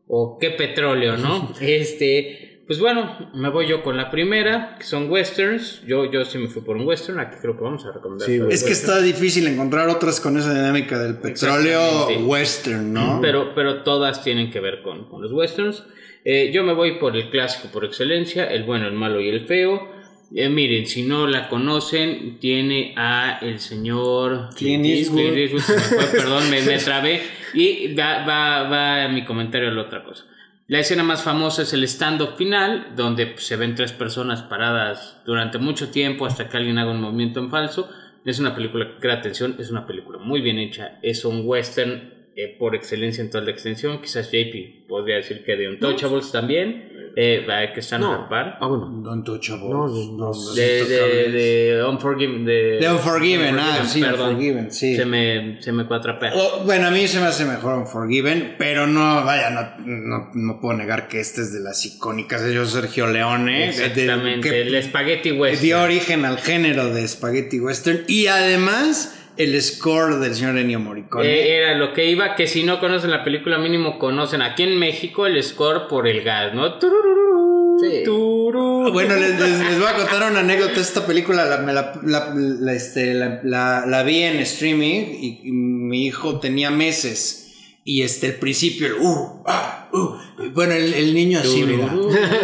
o 0.07 0.39
qué 0.39 0.51
petróleo, 0.51 1.17
¿no? 1.17 1.53
este, 1.61 2.65
pues 2.67 2.79
bueno, 2.79 3.31
me 3.35 3.49
voy 3.49 3.67
yo 3.67 3.83
con 3.83 3.97
la 3.97 4.11
primera, 4.11 4.77
que 4.79 4.85
son 4.85 5.11
westerns. 5.11 5.83
Yo, 5.87 6.11
yo 6.11 6.25
sí 6.25 6.39
me 6.39 6.49
fui 6.49 6.63
por 6.63 6.77
un 6.77 6.87
western, 6.87 7.21
aquí 7.21 7.37
creo 7.41 7.57
que 7.57 7.63
vamos 7.63 7.85
a 7.87 7.93
recomendar. 7.93 8.29
Sí, 8.29 8.41
Es 8.51 8.65
que 8.65 8.73
está 8.73 9.01
difícil 9.01 9.47
encontrar 9.47 9.89
otras 9.89 10.21
con 10.21 10.37
esa 10.37 10.53
dinámica 10.53 10.99
del 10.99 11.19
petróleo 11.19 12.09
western, 12.27 12.93
¿no? 12.93 13.21
Pero, 13.23 13.55
pero 13.55 13.83
todas 13.83 14.23
tienen 14.23 14.51
que 14.51 14.61
ver 14.61 14.83
con, 14.83 15.09
con 15.09 15.23
los 15.23 15.33
westerns. 15.33 15.85
Eh, 16.25 16.51
yo 16.53 16.63
me 16.63 16.73
voy 16.73 16.99
por 16.99 17.17
el 17.17 17.31
clásico 17.31 17.69
por 17.73 17.85
excelencia, 17.85 18.47
el 18.47 18.65
bueno, 18.65 18.87
el 18.87 18.95
malo 18.95 19.21
y 19.21 19.29
el 19.29 19.47
feo. 19.47 20.02
Eh, 20.35 20.49
miren, 20.49 20.87
si 20.87 21.03
no 21.03 21.27
la 21.27 21.49
conocen, 21.49 22.39
tiene 22.39 22.95
a 22.97 23.39
el 23.43 23.61
señor 23.61 24.49
Clint 24.57 24.87
Eastwood. 24.87 25.19
Clint 25.19 25.37
Eastwood, 25.37 25.61
se 25.63 25.75
me 25.75 25.81
fue, 25.81 26.05
perdón, 26.21 26.51
me, 26.51 26.63
me 26.63 26.79
trabé. 26.79 27.23
Y 27.55 27.95
va, 27.95 28.25
va, 28.25 28.63
va 28.63 29.09
mi 29.09 29.25
comentario 29.25 29.69
a 29.69 29.73
la 29.73 29.83
otra 29.83 30.03
cosa. 30.03 30.25
La 30.69 30.79
escena 30.79 31.03
más 31.03 31.23
famosa 31.23 31.63
es 31.63 31.73
el 31.75 31.85
stand-up 31.85 32.37
final, 32.39 32.95
donde 32.97 33.27
pues, 33.27 33.47
se 33.47 33.57
ven 33.57 33.75
tres 33.75 33.93
personas 33.93 34.43
paradas 34.43 35.21
durante 35.27 35.59
mucho 35.59 35.91
tiempo 35.91 36.25
hasta 36.25 36.49
que 36.49 36.57
alguien 36.57 36.79
haga 36.79 36.93
un 36.93 37.01
movimiento 37.03 37.41
en 37.41 37.51
falso. 37.51 37.91
Es 38.25 38.39
una 38.39 38.55
película 38.55 38.89
que 38.89 38.99
crea 38.99 39.17
atención, 39.17 39.57
es 39.59 39.71
una 39.71 39.87
película 39.87 40.19
muy 40.19 40.41
bien 40.41 40.59
hecha, 40.59 40.99
es 41.03 41.25
un 41.25 41.43
western 41.45 42.12
eh, 42.37 42.57
por 42.59 42.75
excelencia 42.75 43.23
en 43.23 43.31
toda 43.31 43.45
la 43.45 43.51
extensión. 43.51 44.01
Quizás 44.01 44.31
JP 44.31 44.87
podría 44.89 45.17
decir 45.17 45.43
que 45.45 45.57
de 45.57 45.69
Untouchables 45.69 46.31
también, 46.33 46.89
eh, 47.17 47.45
que 47.75 47.81
están 47.81 48.03
a 48.05 48.11
la 48.23 48.29
par. 48.29 48.57
Ah, 48.61 48.67
bueno. 48.67 48.89
No, 48.89 49.15
no, 49.17 50.13
no. 50.17 50.55
De, 50.55 50.85
de, 50.85 51.31
de 51.31 51.85
Unforgiven. 51.85 52.45
De, 52.45 52.79
The 52.81 52.91
Unforgiven, 52.91 53.59
ah, 53.59 53.85
sí, 53.87 54.01
perdón. 54.01 54.29
Unforgiven, 54.31 54.73
sí. 54.73 54.97
Se 54.97 55.05
me, 55.05 55.61
se 55.61 55.73
me 55.73 55.87
cuatrapea. 55.87 56.33
Oh, 56.35 56.63
bueno, 56.65 56.87
a 56.89 56.91
mí 56.91 57.07
se 57.09 57.21
me 57.21 57.27
hace 57.27 57.45
mejor 57.45 57.75
Unforgiven, 57.79 58.55
pero 58.59 58.87
no, 58.87 59.25
vaya, 59.25 59.51
no, 59.51 59.85
no, 59.85 60.31
no 60.35 60.61
puedo 60.61 60.77
negar 60.77 61.09
que 61.09 61.21
este 61.21 61.43
es 61.43 61.53
de 61.53 61.61
las 61.61 61.85
icónicas 61.85 62.43
de 62.45 62.55
yo, 62.55 62.65
Sergio 62.67 63.07
Leone. 63.07 63.53
de- 63.53 63.59
de- 63.59 63.69
Exactamente, 63.69 64.49
que 64.49 64.61
el 64.63 64.83
Spaghetti 64.83 65.33
Western. 65.33 65.63
dio 65.63 65.83
origen 65.83 66.25
al 66.25 66.39
género 66.39 66.93
de 66.95 67.07
Spaghetti 67.07 67.61
Western 67.61 68.05
y 68.09 68.27
además 68.29 69.19
el 69.44 69.60
score 69.62 70.19
del 70.19 70.35
señor 70.35 70.56
Ennio 70.59 70.81
Morricone. 70.81 71.27
Eh, 71.27 71.56
era 71.56 71.74
lo 71.77 71.93
que 71.93 72.10
iba, 72.10 72.35
que 72.35 72.47
si 72.47 72.62
no 72.62 72.81
conocen 72.81 73.10
la 73.10 73.24
película, 73.24 73.59
mínimo 73.59 73.98
conocen 73.98 74.43
aquí 74.43 74.62
en 74.62 74.78
México 74.78 75.27
el 75.27 75.43
score 75.43 75.89
por 75.89 76.06
el 76.09 76.23
gas, 76.23 76.55
¿no? 76.55 76.78
Tururú, 76.78 77.78
Sí. 77.81 78.02
tururú. 78.05 78.90
Bueno, 78.93 79.14
les, 79.16 79.39
les- 79.40 79.59
les 79.59 79.78
voy 79.78 79.89
a 79.89 79.94
contar 79.97 80.31
una 80.31 80.40
anécdota. 80.40 80.81
Esta 80.81 81.06
película 81.06 81.44
la, 81.44 81.59
me 81.59 81.73
la, 81.73 81.93
la- 82.05 82.32
la, 82.35 82.73
este, 82.73 83.14
la- 83.14 83.40
la- 83.43 83.85
la 83.86 84.02
vi 84.02 84.23
en 84.23 84.36
streaming 84.40 85.01
y, 85.20 85.40
y 85.44 85.52
mi 85.52 86.06
hijo 86.06 86.39
tenía 86.40 86.70
meses. 86.70 87.39
Y 87.85 88.02
este, 88.02 88.28
el 88.28 88.35
principio, 88.36 88.86
el 88.86 88.93
uh, 89.01 89.43
ah, 89.47 89.89
uh. 89.93 90.51
Bueno, 90.55 90.74
el, 90.74 90.94
el 90.94 91.14
niño 91.14 91.40
así, 91.40 91.64
mira. 91.64 91.93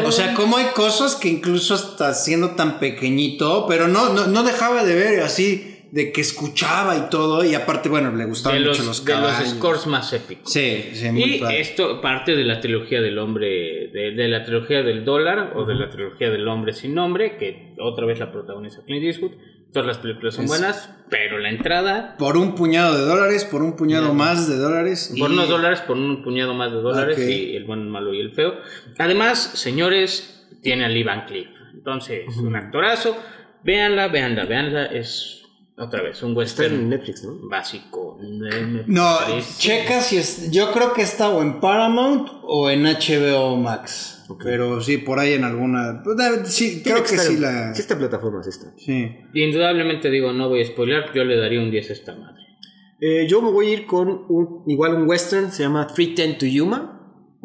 O 0.04 0.10
sea, 0.10 0.34
como 0.34 0.56
hay 0.56 0.66
cosas 0.74 1.14
que 1.14 1.28
incluso 1.28 1.74
hasta 1.74 2.12
siendo 2.14 2.50
tan 2.56 2.80
pequeñito, 2.80 3.66
pero 3.68 3.86
no, 3.86 4.12
no, 4.12 4.26
no 4.26 4.42
dejaba 4.42 4.84
de 4.84 4.94
ver 4.96 5.20
así, 5.20 5.77
de 5.90 6.12
que 6.12 6.20
escuchaba 6.20 6.97
y 6.97 7.09
todo. 7.10 7.44
Y 7.44 7.55
aparte, 7.55 7.89
bueno, 7.89 8.15
le 8.15 8.24
gustaban 8.27 8.62
los, 8.65 8.78
mucho 8.78 8.89
los 8.89 9.05
de 9.05 9.12
los 9.12 9.20
caballos. 9.20 9.51
scores 9.51 9.86
más 9.86 10.12
épicos. 10.12 10.52
Sí, 10.52 10.90
sí, 10.93 11.10
muy 11.10 11.23
Y 11.36 11.39
padre. 11.40 11.60
esto 11.60 12.01
parte 12.01 12.36
de 12.36 12.44
la 12.44 12.60
trilogía 12.60 13.01
del 13.01 13.19
hombre, 13.19 13.89
de, 13.93 14.12
de 14.15 14.28
la 14.28 14.44
trilogía 14.44 14.82
del 14.82 15.05
dólar 15.05 15.52
o 15.56 15.65
de 15.65 15.74
la 15.74 15.89
trilogía 15.90 16.31
del 16.31 16.47
hombre 16.48 16.73
sin 16.73 16.94
nombre, 16.94 17.36
que 17.36 17.74
otra 17.81 18.06
vez 18.06 18.19
la 18.19 18.31
protagoniza 18.32 18.82
Clint 18.85 19.05
Eastwood. 19.05 19.32
Todas 19.70 19.86
las 19.86 19.98
películas 19.98 20.35
son 20.35 20.44
Es- 20.47 20.51
buenas, 20.51 20.90
pero 21.10 21.36
la 21.39 21.51
entrada, 21.51 22.16
Por 22.19 22.39
un 22.39 22.55
puñado 22.55 22.97
de 22.97 23.05
dólares, 23.05 23.44
por 23.44 23.62
un 23.62 23.77
puñado 23.77 24.15
más 24.15 24.48
de 24.48 24.56
dólares. 24.56 25.15
por 25.19 25.31
y- 25.31 25.35
unos 25.35 25.48
dólares, 25.51 25.81
por 25.82 25.97
un 25.98 26.23
puñado 26.23 26.55
más 26.55 26.70
de 26.73 26.78
dólares, 26.78 27.19
Ok. 27.19 27.24
y 27.28 27.55
el 27.55 27.65
bueno, 27.65 27.82
el 27.82 27.89
malo 27.90 28.15
y 28.15 28.20
el 28.20 28.31
feo. 28.31 28.55
Además, 28.98 29.39
señores, 29.55 30.48
tiene 30.62 30.86
a 30.86 30.89
Lee 30.89 31.02
Van 31.02 31.27
Cleef. 31.27 31.48
Entonces, 31.74 32.35
un 32.39 32.56
actorazo. 32.56 33.15
Véanla, 33.62 34.09
véanla, 34.09 34.44
véanla. 34.47 34.86
Es 34.86 35.38
otra 35.78 36.02
vez 36.02 36.22
un 36.22 36.30
Está 36.30 36.64
en 36.64 36.72
western 36.72 36.88
Netflix, 36.88 37.24
¿no? 37.24 37.48
básico. 37.48 38.18
No, 38.86 39.18
checa 39.59 40.00
si 40.00 40.16
es. 40.16 40.50
Yo 40.50 40.72
creo 40.72 40.92
que 40.92 41.02
está 41.02 41.30
o 41.30 41.42
en 41.42 41.60
Paramount 41.60 42.28
o 42.42 42.68
en 42.68 42.84
HBO 42.84 43.56
Max. 43.56 44.24
Pero 44.42 44.80
sí, 44.80 44.98
por 44.98 45.18
ahí 45.18 45.34
en 45.34 45.44
alguna. 45.44 46.02
pues, 46.05 46.16
Sí, 46.48 46.82
creo 46.82 47.02
que 47.02 47.16
sí 47.16 47.38
la. 47.38 47.74
Sí, 47.74 47.80
esta 47.80 47.96
plataforma 47.96 48.40
es 48.40 48.48
esta. 48.48 48.72
Sí. 48.76 49.16
Indudablemente 49.34 50.10
digo, 50.10 50.32
no 50.32 50.48
voy 50.48 50.62
a 50.62 50.66
spoiler, 50.66 51.05
yo 51.14 51.24
le 51.24 51.36
daría 51.36 51.60
un 51.60 51.70
10 51.70 51.90
a 51.90 51.92
esta 51.92 52.14
madre. 52.14 52.42
Eh, 53.00 53.26
yo 53.28 53.40
me 53.40 53.50
voy 53.50 53.68
a 53.68 53.72
ir 53.74 53.86
con 53.86 54.09
un, 54.28 54.64
igual 54.66 54.94
un 54.94 55.09
western, 55.09 55.52
se 55.52 55.62
llama 55.62 55.86
310 55.86 56.38
to 56.38 56.46
Yuma. 56.46 56.94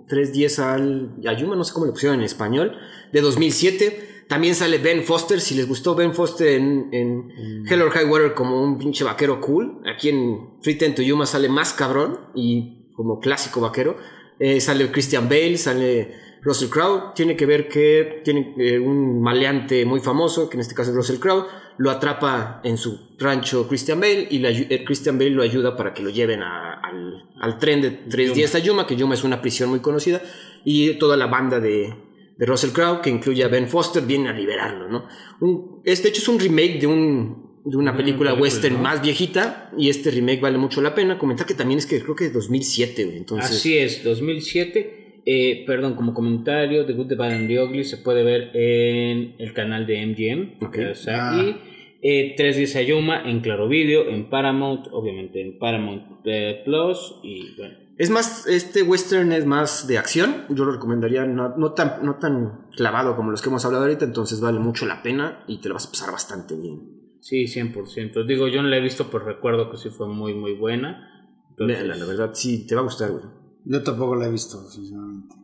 310 0.08 0.60
al, 0.60 1.16
a 1.26 1.34
Yuma, 1.34 1.56
no 1.56 1.64
sé 1.64 1.74
cómo 1.74 1.86
le 1.86 1.92
pusieron 1.94 2.20
en 2.20 2.26
español, 2.26 2.78
de 3.12 3.22
2007. 3.22 4.13
También 4.28 4.56
sale 4.56 4.78
Ben 4.80 5.04
Foster, 5.04 5.40
si 5.42 5.56
les 5.56 5.68
gustó 5.68 5.96
Ben 5.96 6.14
Foster 6.14 6.48
en, 6.50 6.90
en 6.92 7.66
Hell 7.68 7.82
or 7.82 7.92
High 7.92 8.06
Water 8.06 8.34
como 8.34 8.64
un 8.64 8.78
pinche 8.78 9.04
vaquero 9.04 9.40
cool. 9.42 9.82
Aquí 9.86 10.10
en 10.10 10.60
310 10.62 10.96
to 10.96 11.02
Yuma 11.02 11.26
sale 11.26 11.50
más 11.50 11.74
cabrón 11.74 12.20
y 12.34 12.88
como 12.94 13.20
clásico 13.20 13.62
vaquero. 13.62 13.98
Eh, 14.40 14.60
sale 14.62 14.92
Christian 14.92 15.30
Bale, 15.30 15.58
sale 15.58 16.16
Russell 16.42 16.70
Crowe. 16.70 17.14
Tiene 17.16 17.36
que 17.36 17.46
ver 17.46 17.68
que 17.68 18.22
tiene 18.24 18.54
eh, 18.58 18.80
un 18.80 19.22
maleante 19.22 19.86
muy 19.86 20.00
famoso, 20.00 20.50
que 20.50 20.58
en 20.58 20.62
este 20.62 20.74
caso 20.74 20.90
es 20.92 20.96
Russell 20.96 21.20
Crowe, 21.20 21.46
lo 21.78 21.90
atrapa 21.92 22.60
en 22.64 22.78
su 22.78 23.16
rancho 23.20 23.68
Christian 23.68 24.00
Bale 24.00 24.28
y 24.30 24.44
eh, 24.46 24.84
Christian 24.86 25.18
Bale 25.18 25.32
lo 25.32 25.44
ayuda 25.44 25.76
para 25.78 25.94
que 25.94 26.02
lo 26.04 26.10
lleven 26.10 26.42
a- 26.42 26.74
al, 26.82 27.30
al 27.40 27.58
tren 27.60 27.82
de 27.82 27.92
tres 27.92 28.34
días 28.34 28.56
a 28.56 28.60
Yuma, 28.60 28.86
que 28.88 28.96
Yuma 28.96 29.14
es 29.16 29.24
una 29.24 29.42
prisión 29.42 29.70
muy 29.70 29.80
conocida, 29.80 30.22
y 30.64 30.94
toda 30.98 31.18
la 31.18 31.28
banda 31.28 31.60
de, 31.60 31.94
de 32.38 32.46
Russell 32.46 32.72
Crowe, 32.72 33.02
que 33.02 33.10
incluye 33.10 33.44
a 33.44 33.48
Ben 33.48 33.68
Foster, 33.68 34.04
viene 34.04 34.30
a 34.30 34.34
liberarlo, 34.34 34.90
¿no? 34.90 35.06
Un- 35.42 35.82
es, 35.86 36.02
de 36.04 36.10
hecho 36.10 36.22
es 36.22 36.28
un 36.28 36.40
remake 36.40 36.80
de 36.80 36.88
un 36.88 37.54
de 37.66 37.78
una 37.78 37.96
película 37.96 38.32
película, 38.32 38.34
western 38.34 38.76
¿no? 38.76 38.82
más 38.82 39.02
viejita 39.02 39.72
y 39.78 39.88
este 39.88 40.12
remake 40.12 40.42
vale 40.42 40.58
mucho 40.58 40.82
la 40.82 40.94
pena. 40.94 41.18
Comentar 41.18 41.48
que 41.48 41.54
también 41.54 41.78
es 41.78 41.86
que 41.86 42.02
creo 42.02 42.14
que 42.14 42.26
es 42.26 42.34
2007, 42.34 43.06
güey, 43.06 43.18
entonces 43.18 43.52
Así 43.52 43.78
es, 43.78 44.04
2007. 44.04 45.22
eh, 45.26 45.64
perdón, 45.66 45.96
como 45.96 46.14
comentario, 46.14 46.86
The 46.86 46.92
Good, 46.92 47.08
The 47.08 47.16
Bad 47.16 47.32
and 47.32 47.48
The 47.48 47.62
Ugly 47.64 47.86
se 47.86 47.98
puede 47.98 48.24
ver 48.24 48.52
en 48.54 49.36
el 49.40 49.54
canal 49.54 49.86
de 49.88 50.06
MGM. 50.06 50.66
Ok. 50.66 50.78
o 50.92 50.96
sea, 50.96 51.32
Ah. 51.32 51.42
Y 51.42 51.56
eh, 52.02 52.34
3 52.36 52.58
días 52.58 52.76
Ayuma 52.76 53.22
en 53.30 53.40
Claro 53.40 53.70
Video, 53.70 54.10
en 54.10 54.30
Paramount, 54.30 54.88
obviamente 54.92 55.40
en 55.40 55.58
Paramount 55.58 56.04
eh, 56.26 56.62
Plus. 56.66 57.16
Y 57.24 57.56
bueno, 57.58 57.76
Es 57.98 58.10
más, 58.10 58.48
este 58.48 58.82
western 58.82 59.32
es 59.32 59.46
más 59.46 59.88
de 59.88 59.98
acción. 59.98 60.46
Yo 60.50 60.66
lo 60.66 60.72
recomendaría 60.72 61.26
no, 61.26 61.56
no 61.56 61.74
tan, 61.74 62.04
no 62.04 62.16
tan 62.16 62.68
clavado 62.76 63.16
como 63.16 63.32
los 63.32 63.42
que 63.42 63.50
hemos 63.50 63.64
hablado 63.66 63.84
ahorita. 63.84 64.06
Entonces 64.06 64.40
vale 64.42 64.60
mucho 64.60 64.86
la 64.86 65.04
pena 65.04 65.44
y 65.48 65.60
te 65.60 65.70
lo 65.70 65.76
vas 65.76 65.88
a 65.88 65.92
pasar 65.92 66.12
bastante 66.12 66.56
bien. 66.56 67.18
Sí, 67.20 67.46
100%. 67.46 68.26
Digo, 68.26 68.48
yo 68.48 68.62
no 68.62 68.68
la 68.68 68.78
he 68.78 68.82
visto, 68.82 69.08
pero 69.10 69.24
recuerdo 69.24 69.70
que 69.70 69.78
sí 69.78 69.90
fue 69.90 70.08
muy, 70.08 70.34
muy 70.34 70.56
buena. 70.56 71.10
Entonces, 71.52 71.78
Véanla, 71.78 71.96
la 71.96 72.06
verdad, 72.06 72.32
sí, 72.34 72.66
te 72.68 72.76
va 72.76 72.82
a 72.82 72.86
gustar, 72.86 73.12
güey. 73.12 73.24
Yo 73.66 73.82
tampoco 73.82 74.16
la 74.16 74.28
he 74.28 74.32
visto, 74.32 74.70
sinceramente. 74.70 75.36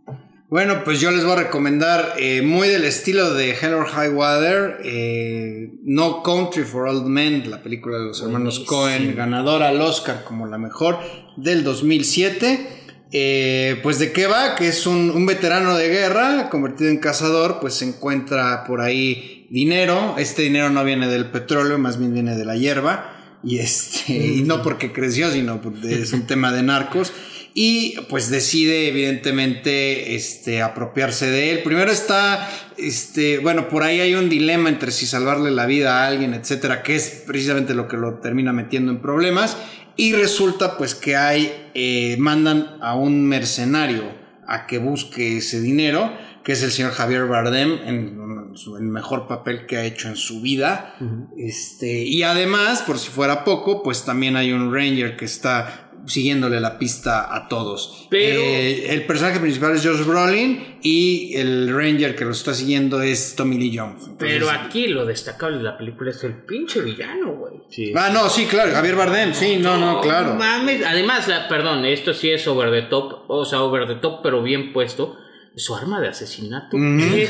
Bueno, 0.50 0.84
pues 0.84 1.00
yo 1.00 1.12
les 1.12 1.24
voy 1.24 1.34
a 1.34 1.44
recomendar 1.44 2.16
eh, 2.18 2.42
muy 2.42 2.70
del 2.70 2.84
estilo 2.84 3.36
de 3.36 3.52
Hell 3.52 3.76
or 3.76 3.86
High 3.86 4.10
Water, 4.10 4.80
eh, 4.84 5.74
No 5.84 6.24
Country 6.24 6.64
for 6.64 6.88
Old 6.88 7.06
Men, 7.06 7.52
la 7.52 7.62
película 7.62 8.00
de 8.00 8.06
los 8.06 8.20
hermanos 8.24 8.62
Cohen, 8.62 9.16
ganadora 9.16 9.68
al 9.68 9.80
Oscar 9.80 10.24
como 10.24 10.48
la 10.48 10.58
mejor 10.58 10.98
del 11.38 11.64
2007. 11.64 12.68
Eh, 13.12 13.80
pues 13.84 14.00
de 14.00 14.12
qué 14.12 14.26
va, 14.26 14.56
que 14.56 14.68
es 14.68 14.88
un, 14.88 15.12
un 15.12 15.28
veterano 15.28 15.78
de 15.78 15.90
guerra 15.90 16.50
convertido 16.50 16.90
en 16.90 16.98
cazador, 16.98 17.60
pues 17.60 17.76
se 17.76 17.86
encuentra 17.86 18.64
por 18.64 18.82
ahí 18.82 19.46
dinero. 19.52 20.16
Este 20.18 20.42
dinero 20.42 20.72
no 20.72 20.84
viene 20.84 21.08
del 21.08 21.28
petróleo, 21.28 21.78
más 21.78 22.00
bien 22.00 22.12
viene 22.12 22.36
de 22.36 22.46
la 22.46 22.56
hierba. 22.56 23.38
Y 23.44 23.60
este, 23.60 24.14
y 24.14 24.42
no 24.42 24.64
porque 24.64 24.94
creció, 24.94 25.32
sino 25.32 25.62
porque 25.62 25.94
es 26.02 26.12
un 26.12 26.26
tema 26.26 26.52
de 26.52 26.64
narcos 26.64 27.14
y 27.54 27.96
pues 28.10 28.30
decide 28.30 28.88
evidentemente 28.90 30.16
este, 30.16 30.62
apropiarse 30.62 31.30
de 31.30 31.52
él. 31.52 31.64
Primero 31.64 31.92
está, 31.92 32.50
este, 32.78 33.40
bueno, 33.40 33.68
por 33.70 33.84
ahí 33.84 34.00
hay 34.00 34.16
un 34.16 34.30
dilema 34.30 34.70
entre 34.70 34.92
si 34.92 35.06
salvarle 35.06 35.52
la 35.52 35.66
vida 35.66 36.04
a 36.04 36.08
alguien, 36.08 36.34
etcétera, 36.34 36.84
que 36.84 36.96
es 36.96 37.24
precisamente 37.28 37.74
lo 37.74 37.88
que 37.88 37.98
lo 37.98 38.20
termina 38.20 38.54
metiendo 38.54 38.92
en 38.92 39.02
problemas. 39.02 39.58
Y 39.96 40.14
resulta 40.14 40.78
pues 40.78 40.96
que 40.96 41.16
hay, 41.18 41.52
eh, 41.74 42.16
mandan 42.20 42.78
a 42.82 42.96
un 42.96 43.26
mercenario 43.28 44.04
a 44.48 44.66
que 44.66 44.78
busque 44.78 45.38
ese 45.38 45.60
dinero, 45.62 46.12
que 46.44 46.54
es 46.54 46.64
el 46.64 46.72
señor 46.72 46.92
Javier 46.94 47.26
Bardem, 47.26 47.80
en, 47.86 48.18
su- 48.56 48.78
el 48.78 48.84
mejor 48.84 49.28
papel 49.28 49.66
que 49.68 49.78
ha 49.78 49.84
hecho 49.84 50.08
en 50.08 50.16
su 50.16 50.42
vida. 50.42 50.96
este, 51.38 52.04
y 52.04 52.24
además, 52.24 52.82
por 52.82 52.98
si 52.98 53.10
fuera 53.10 53.44
poco, 53.44 53.84
pues 53.84 54.06
también 54.06 54.38
hay 54.38 54.54
un 54.54 54.74
ranger 54.74 55.18
que 55.18 55.26
está 55.26 55.89
siguiéndole 56.10 56.60
la 56.60 56.78
pista 56.78 57.34
a 57.34 57.48
todos. 57.48 58.08
Pero- 58.10 58.42
Eh, 58.42 58.94
el 58.94 59.06
personaje 59.06 59.40
principal 59.40 59.76
es 59.76 59.86
Josh 59.86 60.04
Brolin 60.06 60.78
y 60.82 61.36
el 61.36 61.74
ranger 61.74 62.16
que 62.16 62.26
lo 62.26 62.32
está 62.32 62.54
siguiendo 62.54 63.02
es 63.02 63.36
Tommy 63.36 63.58
Lee 63.58 63.78
Jones. 63.78 64.02
Entonces- 64.08 64.18
Pero 64.18 64.50
aquí 64.50 64.88
lo 64.88 65.06
destacable 65.06 65.58
de 65.58 65.64
la 65.64 65.78
película 65.78 66.10
es 66.12 66.24
el 66.24 66.34
pinche 66.34 66.82
villano, 66.82 67.34
güey. 67.36 67.54
Sí. 67.70 67.94
Ah, 67.96 68.10
no, 68.12 68.28
sí, 68.30 68.46
claro, 68.46 68.72
Javier 68.74 68.96
Bardem, 68.96 69.34
sí, 69.34 69.58
no, 69.58 69.78
no, 69.78 70.02
claro. 70.02 70.34
mames. 70.36 70.84
Además, 70.86 71.28
la- 71.28 71.48
perdón, 71.48 71.86
esto 71.86 72.14
sí 72.14 72.30
es 72.32 72.48
over 72.48 72.72
the 72.72 72.90
top, 72.90 73.26
o 73.30 73.46
sea, 73.46 73.62
over 73.62 73.88
the 73.88 73.96
top, 73.96 74.22
pero 74.24 74.42
bien 74.44 74.74
puesto. 74.74 75.16
Su 75.56 75.76
arma 75.76 76.00
de 76.00 76.08
asesinato. 76.08 76.78
Ujú. 76.78 77.00
¿Qué 77.00 77.28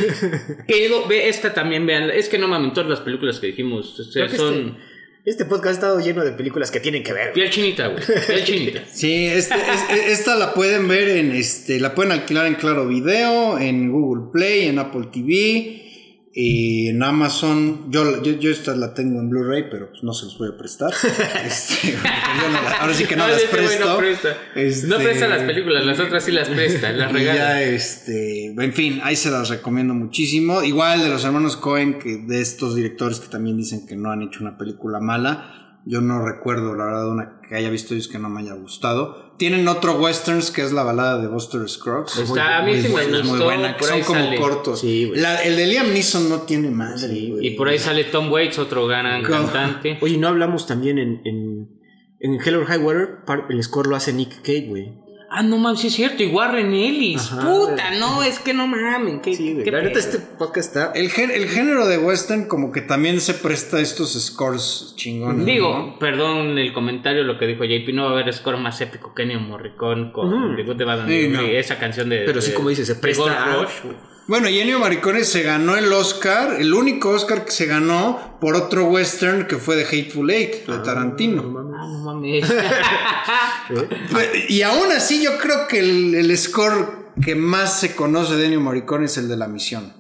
pedo? 0.68 1.08
Ve, 1.08 1.30
esta 1.30 1.54
también, 1.54 1.86
vean. 1.88 2.10
Es 2.12 2.30
que 2.30 2.38
no 2.38 2.48
mames, 2.48 2.74
todas 2.74 2.90
las 2.90 3.00
películas 3.00 3.40
que 3.40 3.48
dijimos 3.48 4.00
o 4.00 4.04
sea, 4.04 4.30
son. 4.30 4.54
Este 4.54 4.99
podcast 5.46 5.68
ha 5.68 5.72
estado 5.72 6.00
lleno 6.00 6.24
de 6.24 6.32
películas 6.32 6.72
que 6.72 6.80
tienen 6.80 7.04
que 7.04 7.14
ver. 7.14 7.34
Piel 7.34 7.50
chinita, 7.50 7.88
güey. 7.88 8.04
Piel 8.28 8.44
chinita. 8.46 8.84
Sí, 8.92 9.26
este- 9.28 9.56
es- 9.56 10.20
esta 10.20 10.36
la 10.36 10.54
pueden 10.54 10.88
ver 10.88 11.10
en 11.10 11.32
este, 11.34 11.80
la 11.80 11.94
pueden 11.94 12.12
alquilar 12.12 12.46
en 12.48 12.56
Claro 12.56 12.88
Video, 12.88 13.60
en 13.60 13.92
Google 13.92 14.32
Play, 14.32 14.68
en 14.68 14.80
Apple 14.80 15.08
TV, 15.12 15.89
y 16.34 16.88
en 16.90 17.02
Amazon. 17.02 17.92
Yo, 17.92 18.22
yo, 18.22 18.34
yo 18.34 18.52
esta 18.52 18.76
la 18.76 18.94
tengo 18.94 19.20
en 19.20 19.30
Blu-ray, 19.30 19.70
pero 19.70 19.90
pues 19.90 20.04
no 20.04 20.14
se 20.14 20.26
los 20.26 20.38
voy 20.38 20.50
a 20.54 20.58
prestar. 20.58 20.92
Este, 21.46 21.94
no 21.96 22.52
la- 22.62 22.78
ahora 22.82 22.94
sí 22.94 23.06
que 23.06 23.16
no, 23.16 23.28
las 23.28 23.42
presto. 23.44 23.86
No 23.88 23.98
presta. 23.98 24.38
Este, 24.56 24.88
No 24.88 24.98
presta 24.98 25.28
las 25.28 25.44
películas, 25.44 25.86
las 25.86 26.00
otras 26.00 26.24
sí 26.24 26.32
las 26.32 26.50
presta, 26.50 26.92
las 26.94 27.12
regala. 27.12 27.62
este, 27.64 28.48
en 28.48 28.74
fin, 28.74 29.00
ahí 29.04 29.16
se 29.16 29.32
las 29.32 29.50
recomiendo 29.50 29.94
muchísimo. 29.94 30.62
Igual 30.64 31.02
de 31.04 31.10
los 31.10 31.24
hermanos 31.26 31.58
Cohen, 31.58 32.00
que 32.00 32.18
de 32.18 32.42
estos 32.42 32.76
directores 32.76 33.20
que 33.20 33.28
también 33.28 33.58
dicen 33.58 33.86
que 33.88 33.96
no 33.96 34.12
han 34.12 34.22
hecho 34.22 34.40
una 34.42 34.58
película 34.58 35.00
mala. 35.00 35.80
Yo 35.86 36.02
no 36.02 36.24
recuerdo, 36.24 36.76
la 36.76 36.86
verdad, 36.86 37.10
una 37.10 37.40
que 37.48 37.56
haya 37.56 37.70
visto 37.70 37.94
ellos 37.96 38.08
que 38.08 38.20
no 38.20 38.30
me 38.30 38.42
haya 38.42 38.54
gustado. 38.54 39.29
Tienen 39.40 39.68
otro 39.68 39.94
westerns 39.96 40.52
que 40.52 40.62
es 40.62 40.72
la 40.74 40.84
balada 40.84 41.18
de 41.20 41.28
Buster 41.28 41.68
Scruggs. 41.68 42.18
Está- 42.20 42.58
a 42.60 42.62
mí 42.64 42.80
sí 42.80 42.90
me 42.90 43.08
muy 43.08 43.22
gustó, 43.30 43.46
buena, 43.46 43.76
que 43.78 43.84
son 43.86 44.02
como 44.02 44.20
sale. 44.20 44.38
cortos. 44.38 44.80
Sí. 44.82 45.12
La- 45.16 45.42
el 45.42 45.56
de 45.56 45.66
Liam 45.66 45.92
Neeson 45.94 46.30
no 46.30 46.42
tiene 46.42 46.70
madre, 46.70 47.08
güey. 47.30 47.48
Y 47.48 47.52
por 47.52 47.70
ahí 47.70 47.80
sale 47.80 48.04
Tom 48.04 48.32
Waits, 48.32 48.60
otro 48.60 48.86
gran 48.86 49.24
cantante. 49.24 49.98
Oye, 50.02 50.18
no 50.18 50.28
hablamos 50.28 50.68
también 50.68 51.00
en, 51.00 51.22
en, 51.26 51.70
en 52.20 52.34
Hell 52.46 52.56
or 52.58 52.66
High 52.66 52.80
Water, 52.80 53.10
el 53.50 53.64
score 53.64 53.88
lo 53.88 53.96
hace 53.96 54.14
Nick 54.14 54.42
Cave, 54.44 54.66
güey. 54.68 54.94
Ah, 55.32 55.44
no 55.44 55.58
mames, 55.58 55.80
sí 55.82 55.88
es 55.88 55.94
cierto. 55.94 56.24
Y 56.24 56.28
Warren 56.28 56.74
Ellis. 56.74 57.32
Ajá, 57.32 57.42
Puta, 57.48 57.92
no, 58.00 58.24
es 58.24 58.40
que 58.40 58.54
no 58.54 58.66
mames. 58.68 59.22
¿qué, 59.22 59.36
Sí, 59.36 59.54
güey. 59.54 59.64
qué 59.64 59.72
La 59.72 59.82
neta, 59.84 60.00
este 60.00 60.18
podcast 60.18 60.68
está. 60.76 60.92
El, 60.96 61.12
gen- 61.12 61.30
el 61.32 61.48
género 61.48 61.86
de 61.88 61.98
western 62.00 62.46
como 62.48 62.72
que 62.72 62.82
también 62.82 63.22
se 63.22 63.36
presta 63.36 63.78
a 63.78 63.82
estos 63.82 64.14
scores 64.20 64.94
chingones. 64.96 65.46
Digo, 65.46 65.70
¿no? 65.78 66.00
perdón 66.00 66.58
el 66.58 66.74
comentario, 66.74 67.24
lo 67.24 67.38
que 67.38 67.46
dijo 67.46 67.64
JP, 67.64 67.94
no 67.94 68.06
va 68.06 68.10
a 68.10 68.14
haber 68.14 68.34
score 68.34 68.58
más 68.58 68.82
épico 68.82 69.14
que 69.14 69.24
Ennio 69.24 69.40
Morricone 69.40 70.12
con. 70.12 70.56
The 70.56 70.64
Good, 70.64 70.78
The 70.78 70.84
Bad 70.84 71.00
and 71.02 71.10
Sí, 71.10 71.22
the 71.22 71.28
no. 71.30 71.40
Ugly, 71.42 71.56
esa 71.58 71.78
canción 71.78 72.10
de... 72.10 72.22
Pero 72.26 72.42
sí, 72.42 72.52
como 72.54 72.70
dices, 72.70 72.88
se 72.88 72.96
de 72.96 73.00
presta 73.00 73.22
Gold 73.24 73.36
a- 73.36 73.56
Rush. 73.64 73.94
Bueno, 74.30 74.48
y 74.48 74.60
Ennio 74.60 74.78
Morricone 74.78 75.24
se 75.24 75.42
ganó 75.42 75.76
el 75.76 75.92
Oscar, 75.92 76.62
el 76.62 76.72
único 76.76 77.10
Oscar 77.10 77.46
que 77.46 77.52
se 77.52 77.66
ganó 77.66 78.38
por 78.40 78.56
otro 78.56 78.86
western 78.86 79.48
que 79.48 79.58
fue 79.58 79.76
de 79.76 79.86
Hateful 79.86 80.30
Eight, 80.30 80.68
de 80.68 80.78
Tarantino. 80.84 81.42
Ah, 81.42 81.88
no 81.88 82.04
mames. 82.04 82.46
Y 84.50 84.62
aún 84.62 84.92
así 84.92 85.24
yo 85.24 85.40
creo 85.40 85.68
que 85.68 85.80
el, 85.80 86.14
el 86.14 86.38
score 86.38 87.12
que 87.24 87.34
más 87.34 87.80
se 87.80 87.96
conoce 87.96 88.36
de 88.36 88.46
Ennio 88.46 88.62
Morricone 88.62 89.06
es 89.06 89.18
el 89.18 89.28
de 89.28 89.36
La 89.36 89.48
Misión. 89.48 89.94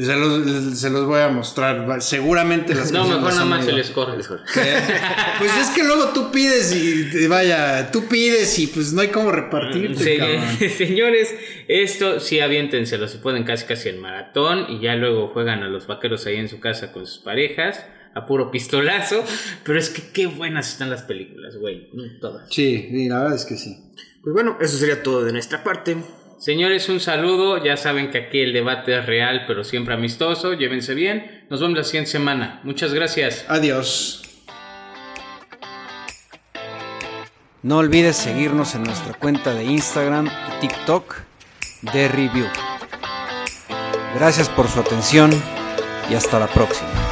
Se 0.00 0.16
los, 0.16 0.78
se 0.78 0.90
los 0.90 1.06
voy 1.06 1.20
a 1.20 1.28
mostrar, 1.28 2.02
seguramente 2.02 2.74
las 2.74 2.90
no, 2.90 3.06
mejor 3.06 3.32
nada 3.32 3.44
más 3.44 3.66
el 3.66 3.84
score. 3.84 4.14
Pues 4.16 5.56
es 5.60 5.70
que 5.74 5.84
luego 5.84 6.08
tú 6.08 6.32
pides 6.32 6.74
y 6.74 7.26
vaya, 7.26 7.90
tú 7.90 8.06
pides 8.06 8.58
y 8.58 8.66
pues 8.66 8.92
no 8.92 9.02
hay 9.02 9.08
cómo 9.08 9.30
repartirte, 9.30 10.40
señores, 10.78 11.34
esto 11.68 12.20
sí 12.20 12.40
aviéntenselo, 12.40 13.08
se 13.08 13.18
pueden 13.18 13.44
casi 13.44 13.66
casi 13.66 13.88
en 13.88 14.00
maratón 14.00 14.66
y 14.68 14.80
ya 14.80 14.94
luego 14.96 15.28
juegan 15.28 15.62
a 15.62 15.68
los 15.68 15.86
vaqueros 15.86 16.26
ahí 16.26 16.36
en 16.36 16.48
su 16.48 16.60
casa 16.60 16.92
con 16.92 17.06
sus 17.06 17.18
parejas 17.18 17.84
a 18.14 18.26
puro 18.26 18.50
pistolazo, 18.50 19.24
pero 19.64 19.78
es 19.78 19.90
que 19.90 20.02
qué 20.12 20.26
buenas 20.26 20.70
están 20.70 20.90
las 20.90 21.02
películas, 21.02 21.56
güey, 21.56 21.90
todas. 22.20 22.48
Sí, 22.50 22.88
sí, 22.90 23.08
la 23.08 23.18
verdad 23.18 23.34
es 23.34 23.44
que 23.44 23.56
sí. 23.56 23.76
Pues 24.22 24.32
bueno, 24.32 24.56
eso 24.60 24.76
sería 24.76 25.02
todo 25.02 25.24
de 25.24 25.32
nuestra 25.32 25.62
parte. 25.62 25.96
Señores, 26.38 26.88
un 26.88 27.00
saludo, 27.00 27.62
ya 27.62 27.76
saben 27.76 28.10
que 28.10 28.18
aquí 28.18 28.40
el 28.40 28.52
debate 28.52 28.98
es 28.98 29.06
real, 29.06 29.44
pero 29.46 29.64
siempre 29.64 29.94
amistoso, 29.94 30.54
llévense 30.54 30.94
bien, 30.94 31.46
nos 31.48 31.60
vemos 31.60 31.76
la 31.76 31.84
siguiente 31.84 32.10
semana, 32.10 32.60
muchas 32.64 32.92
gracias. 32.92 33.44
Adiós. 33.48 34.22
No 37.62 37.78
olvides 37.78 38.16
seguirnos 38.16 38.74
en 38.74 38.82
nuestra 38.82 39.14
cuenta 39.14 39.54
de 39.54 39.64
Instagram 39.64 40.26
y 40.26 40.60
TikTok 40.60 41.16
de 41.92 42.08
Review. 42.08 42.46
Gracias 44.14 44.48
por 44.48 44.68
su 44.68 44.80
atención 44.80 45.30
y 46.10 46.14
hasta 46.14 46.38
la 46.38 46.46
próxima. 46.46 47.03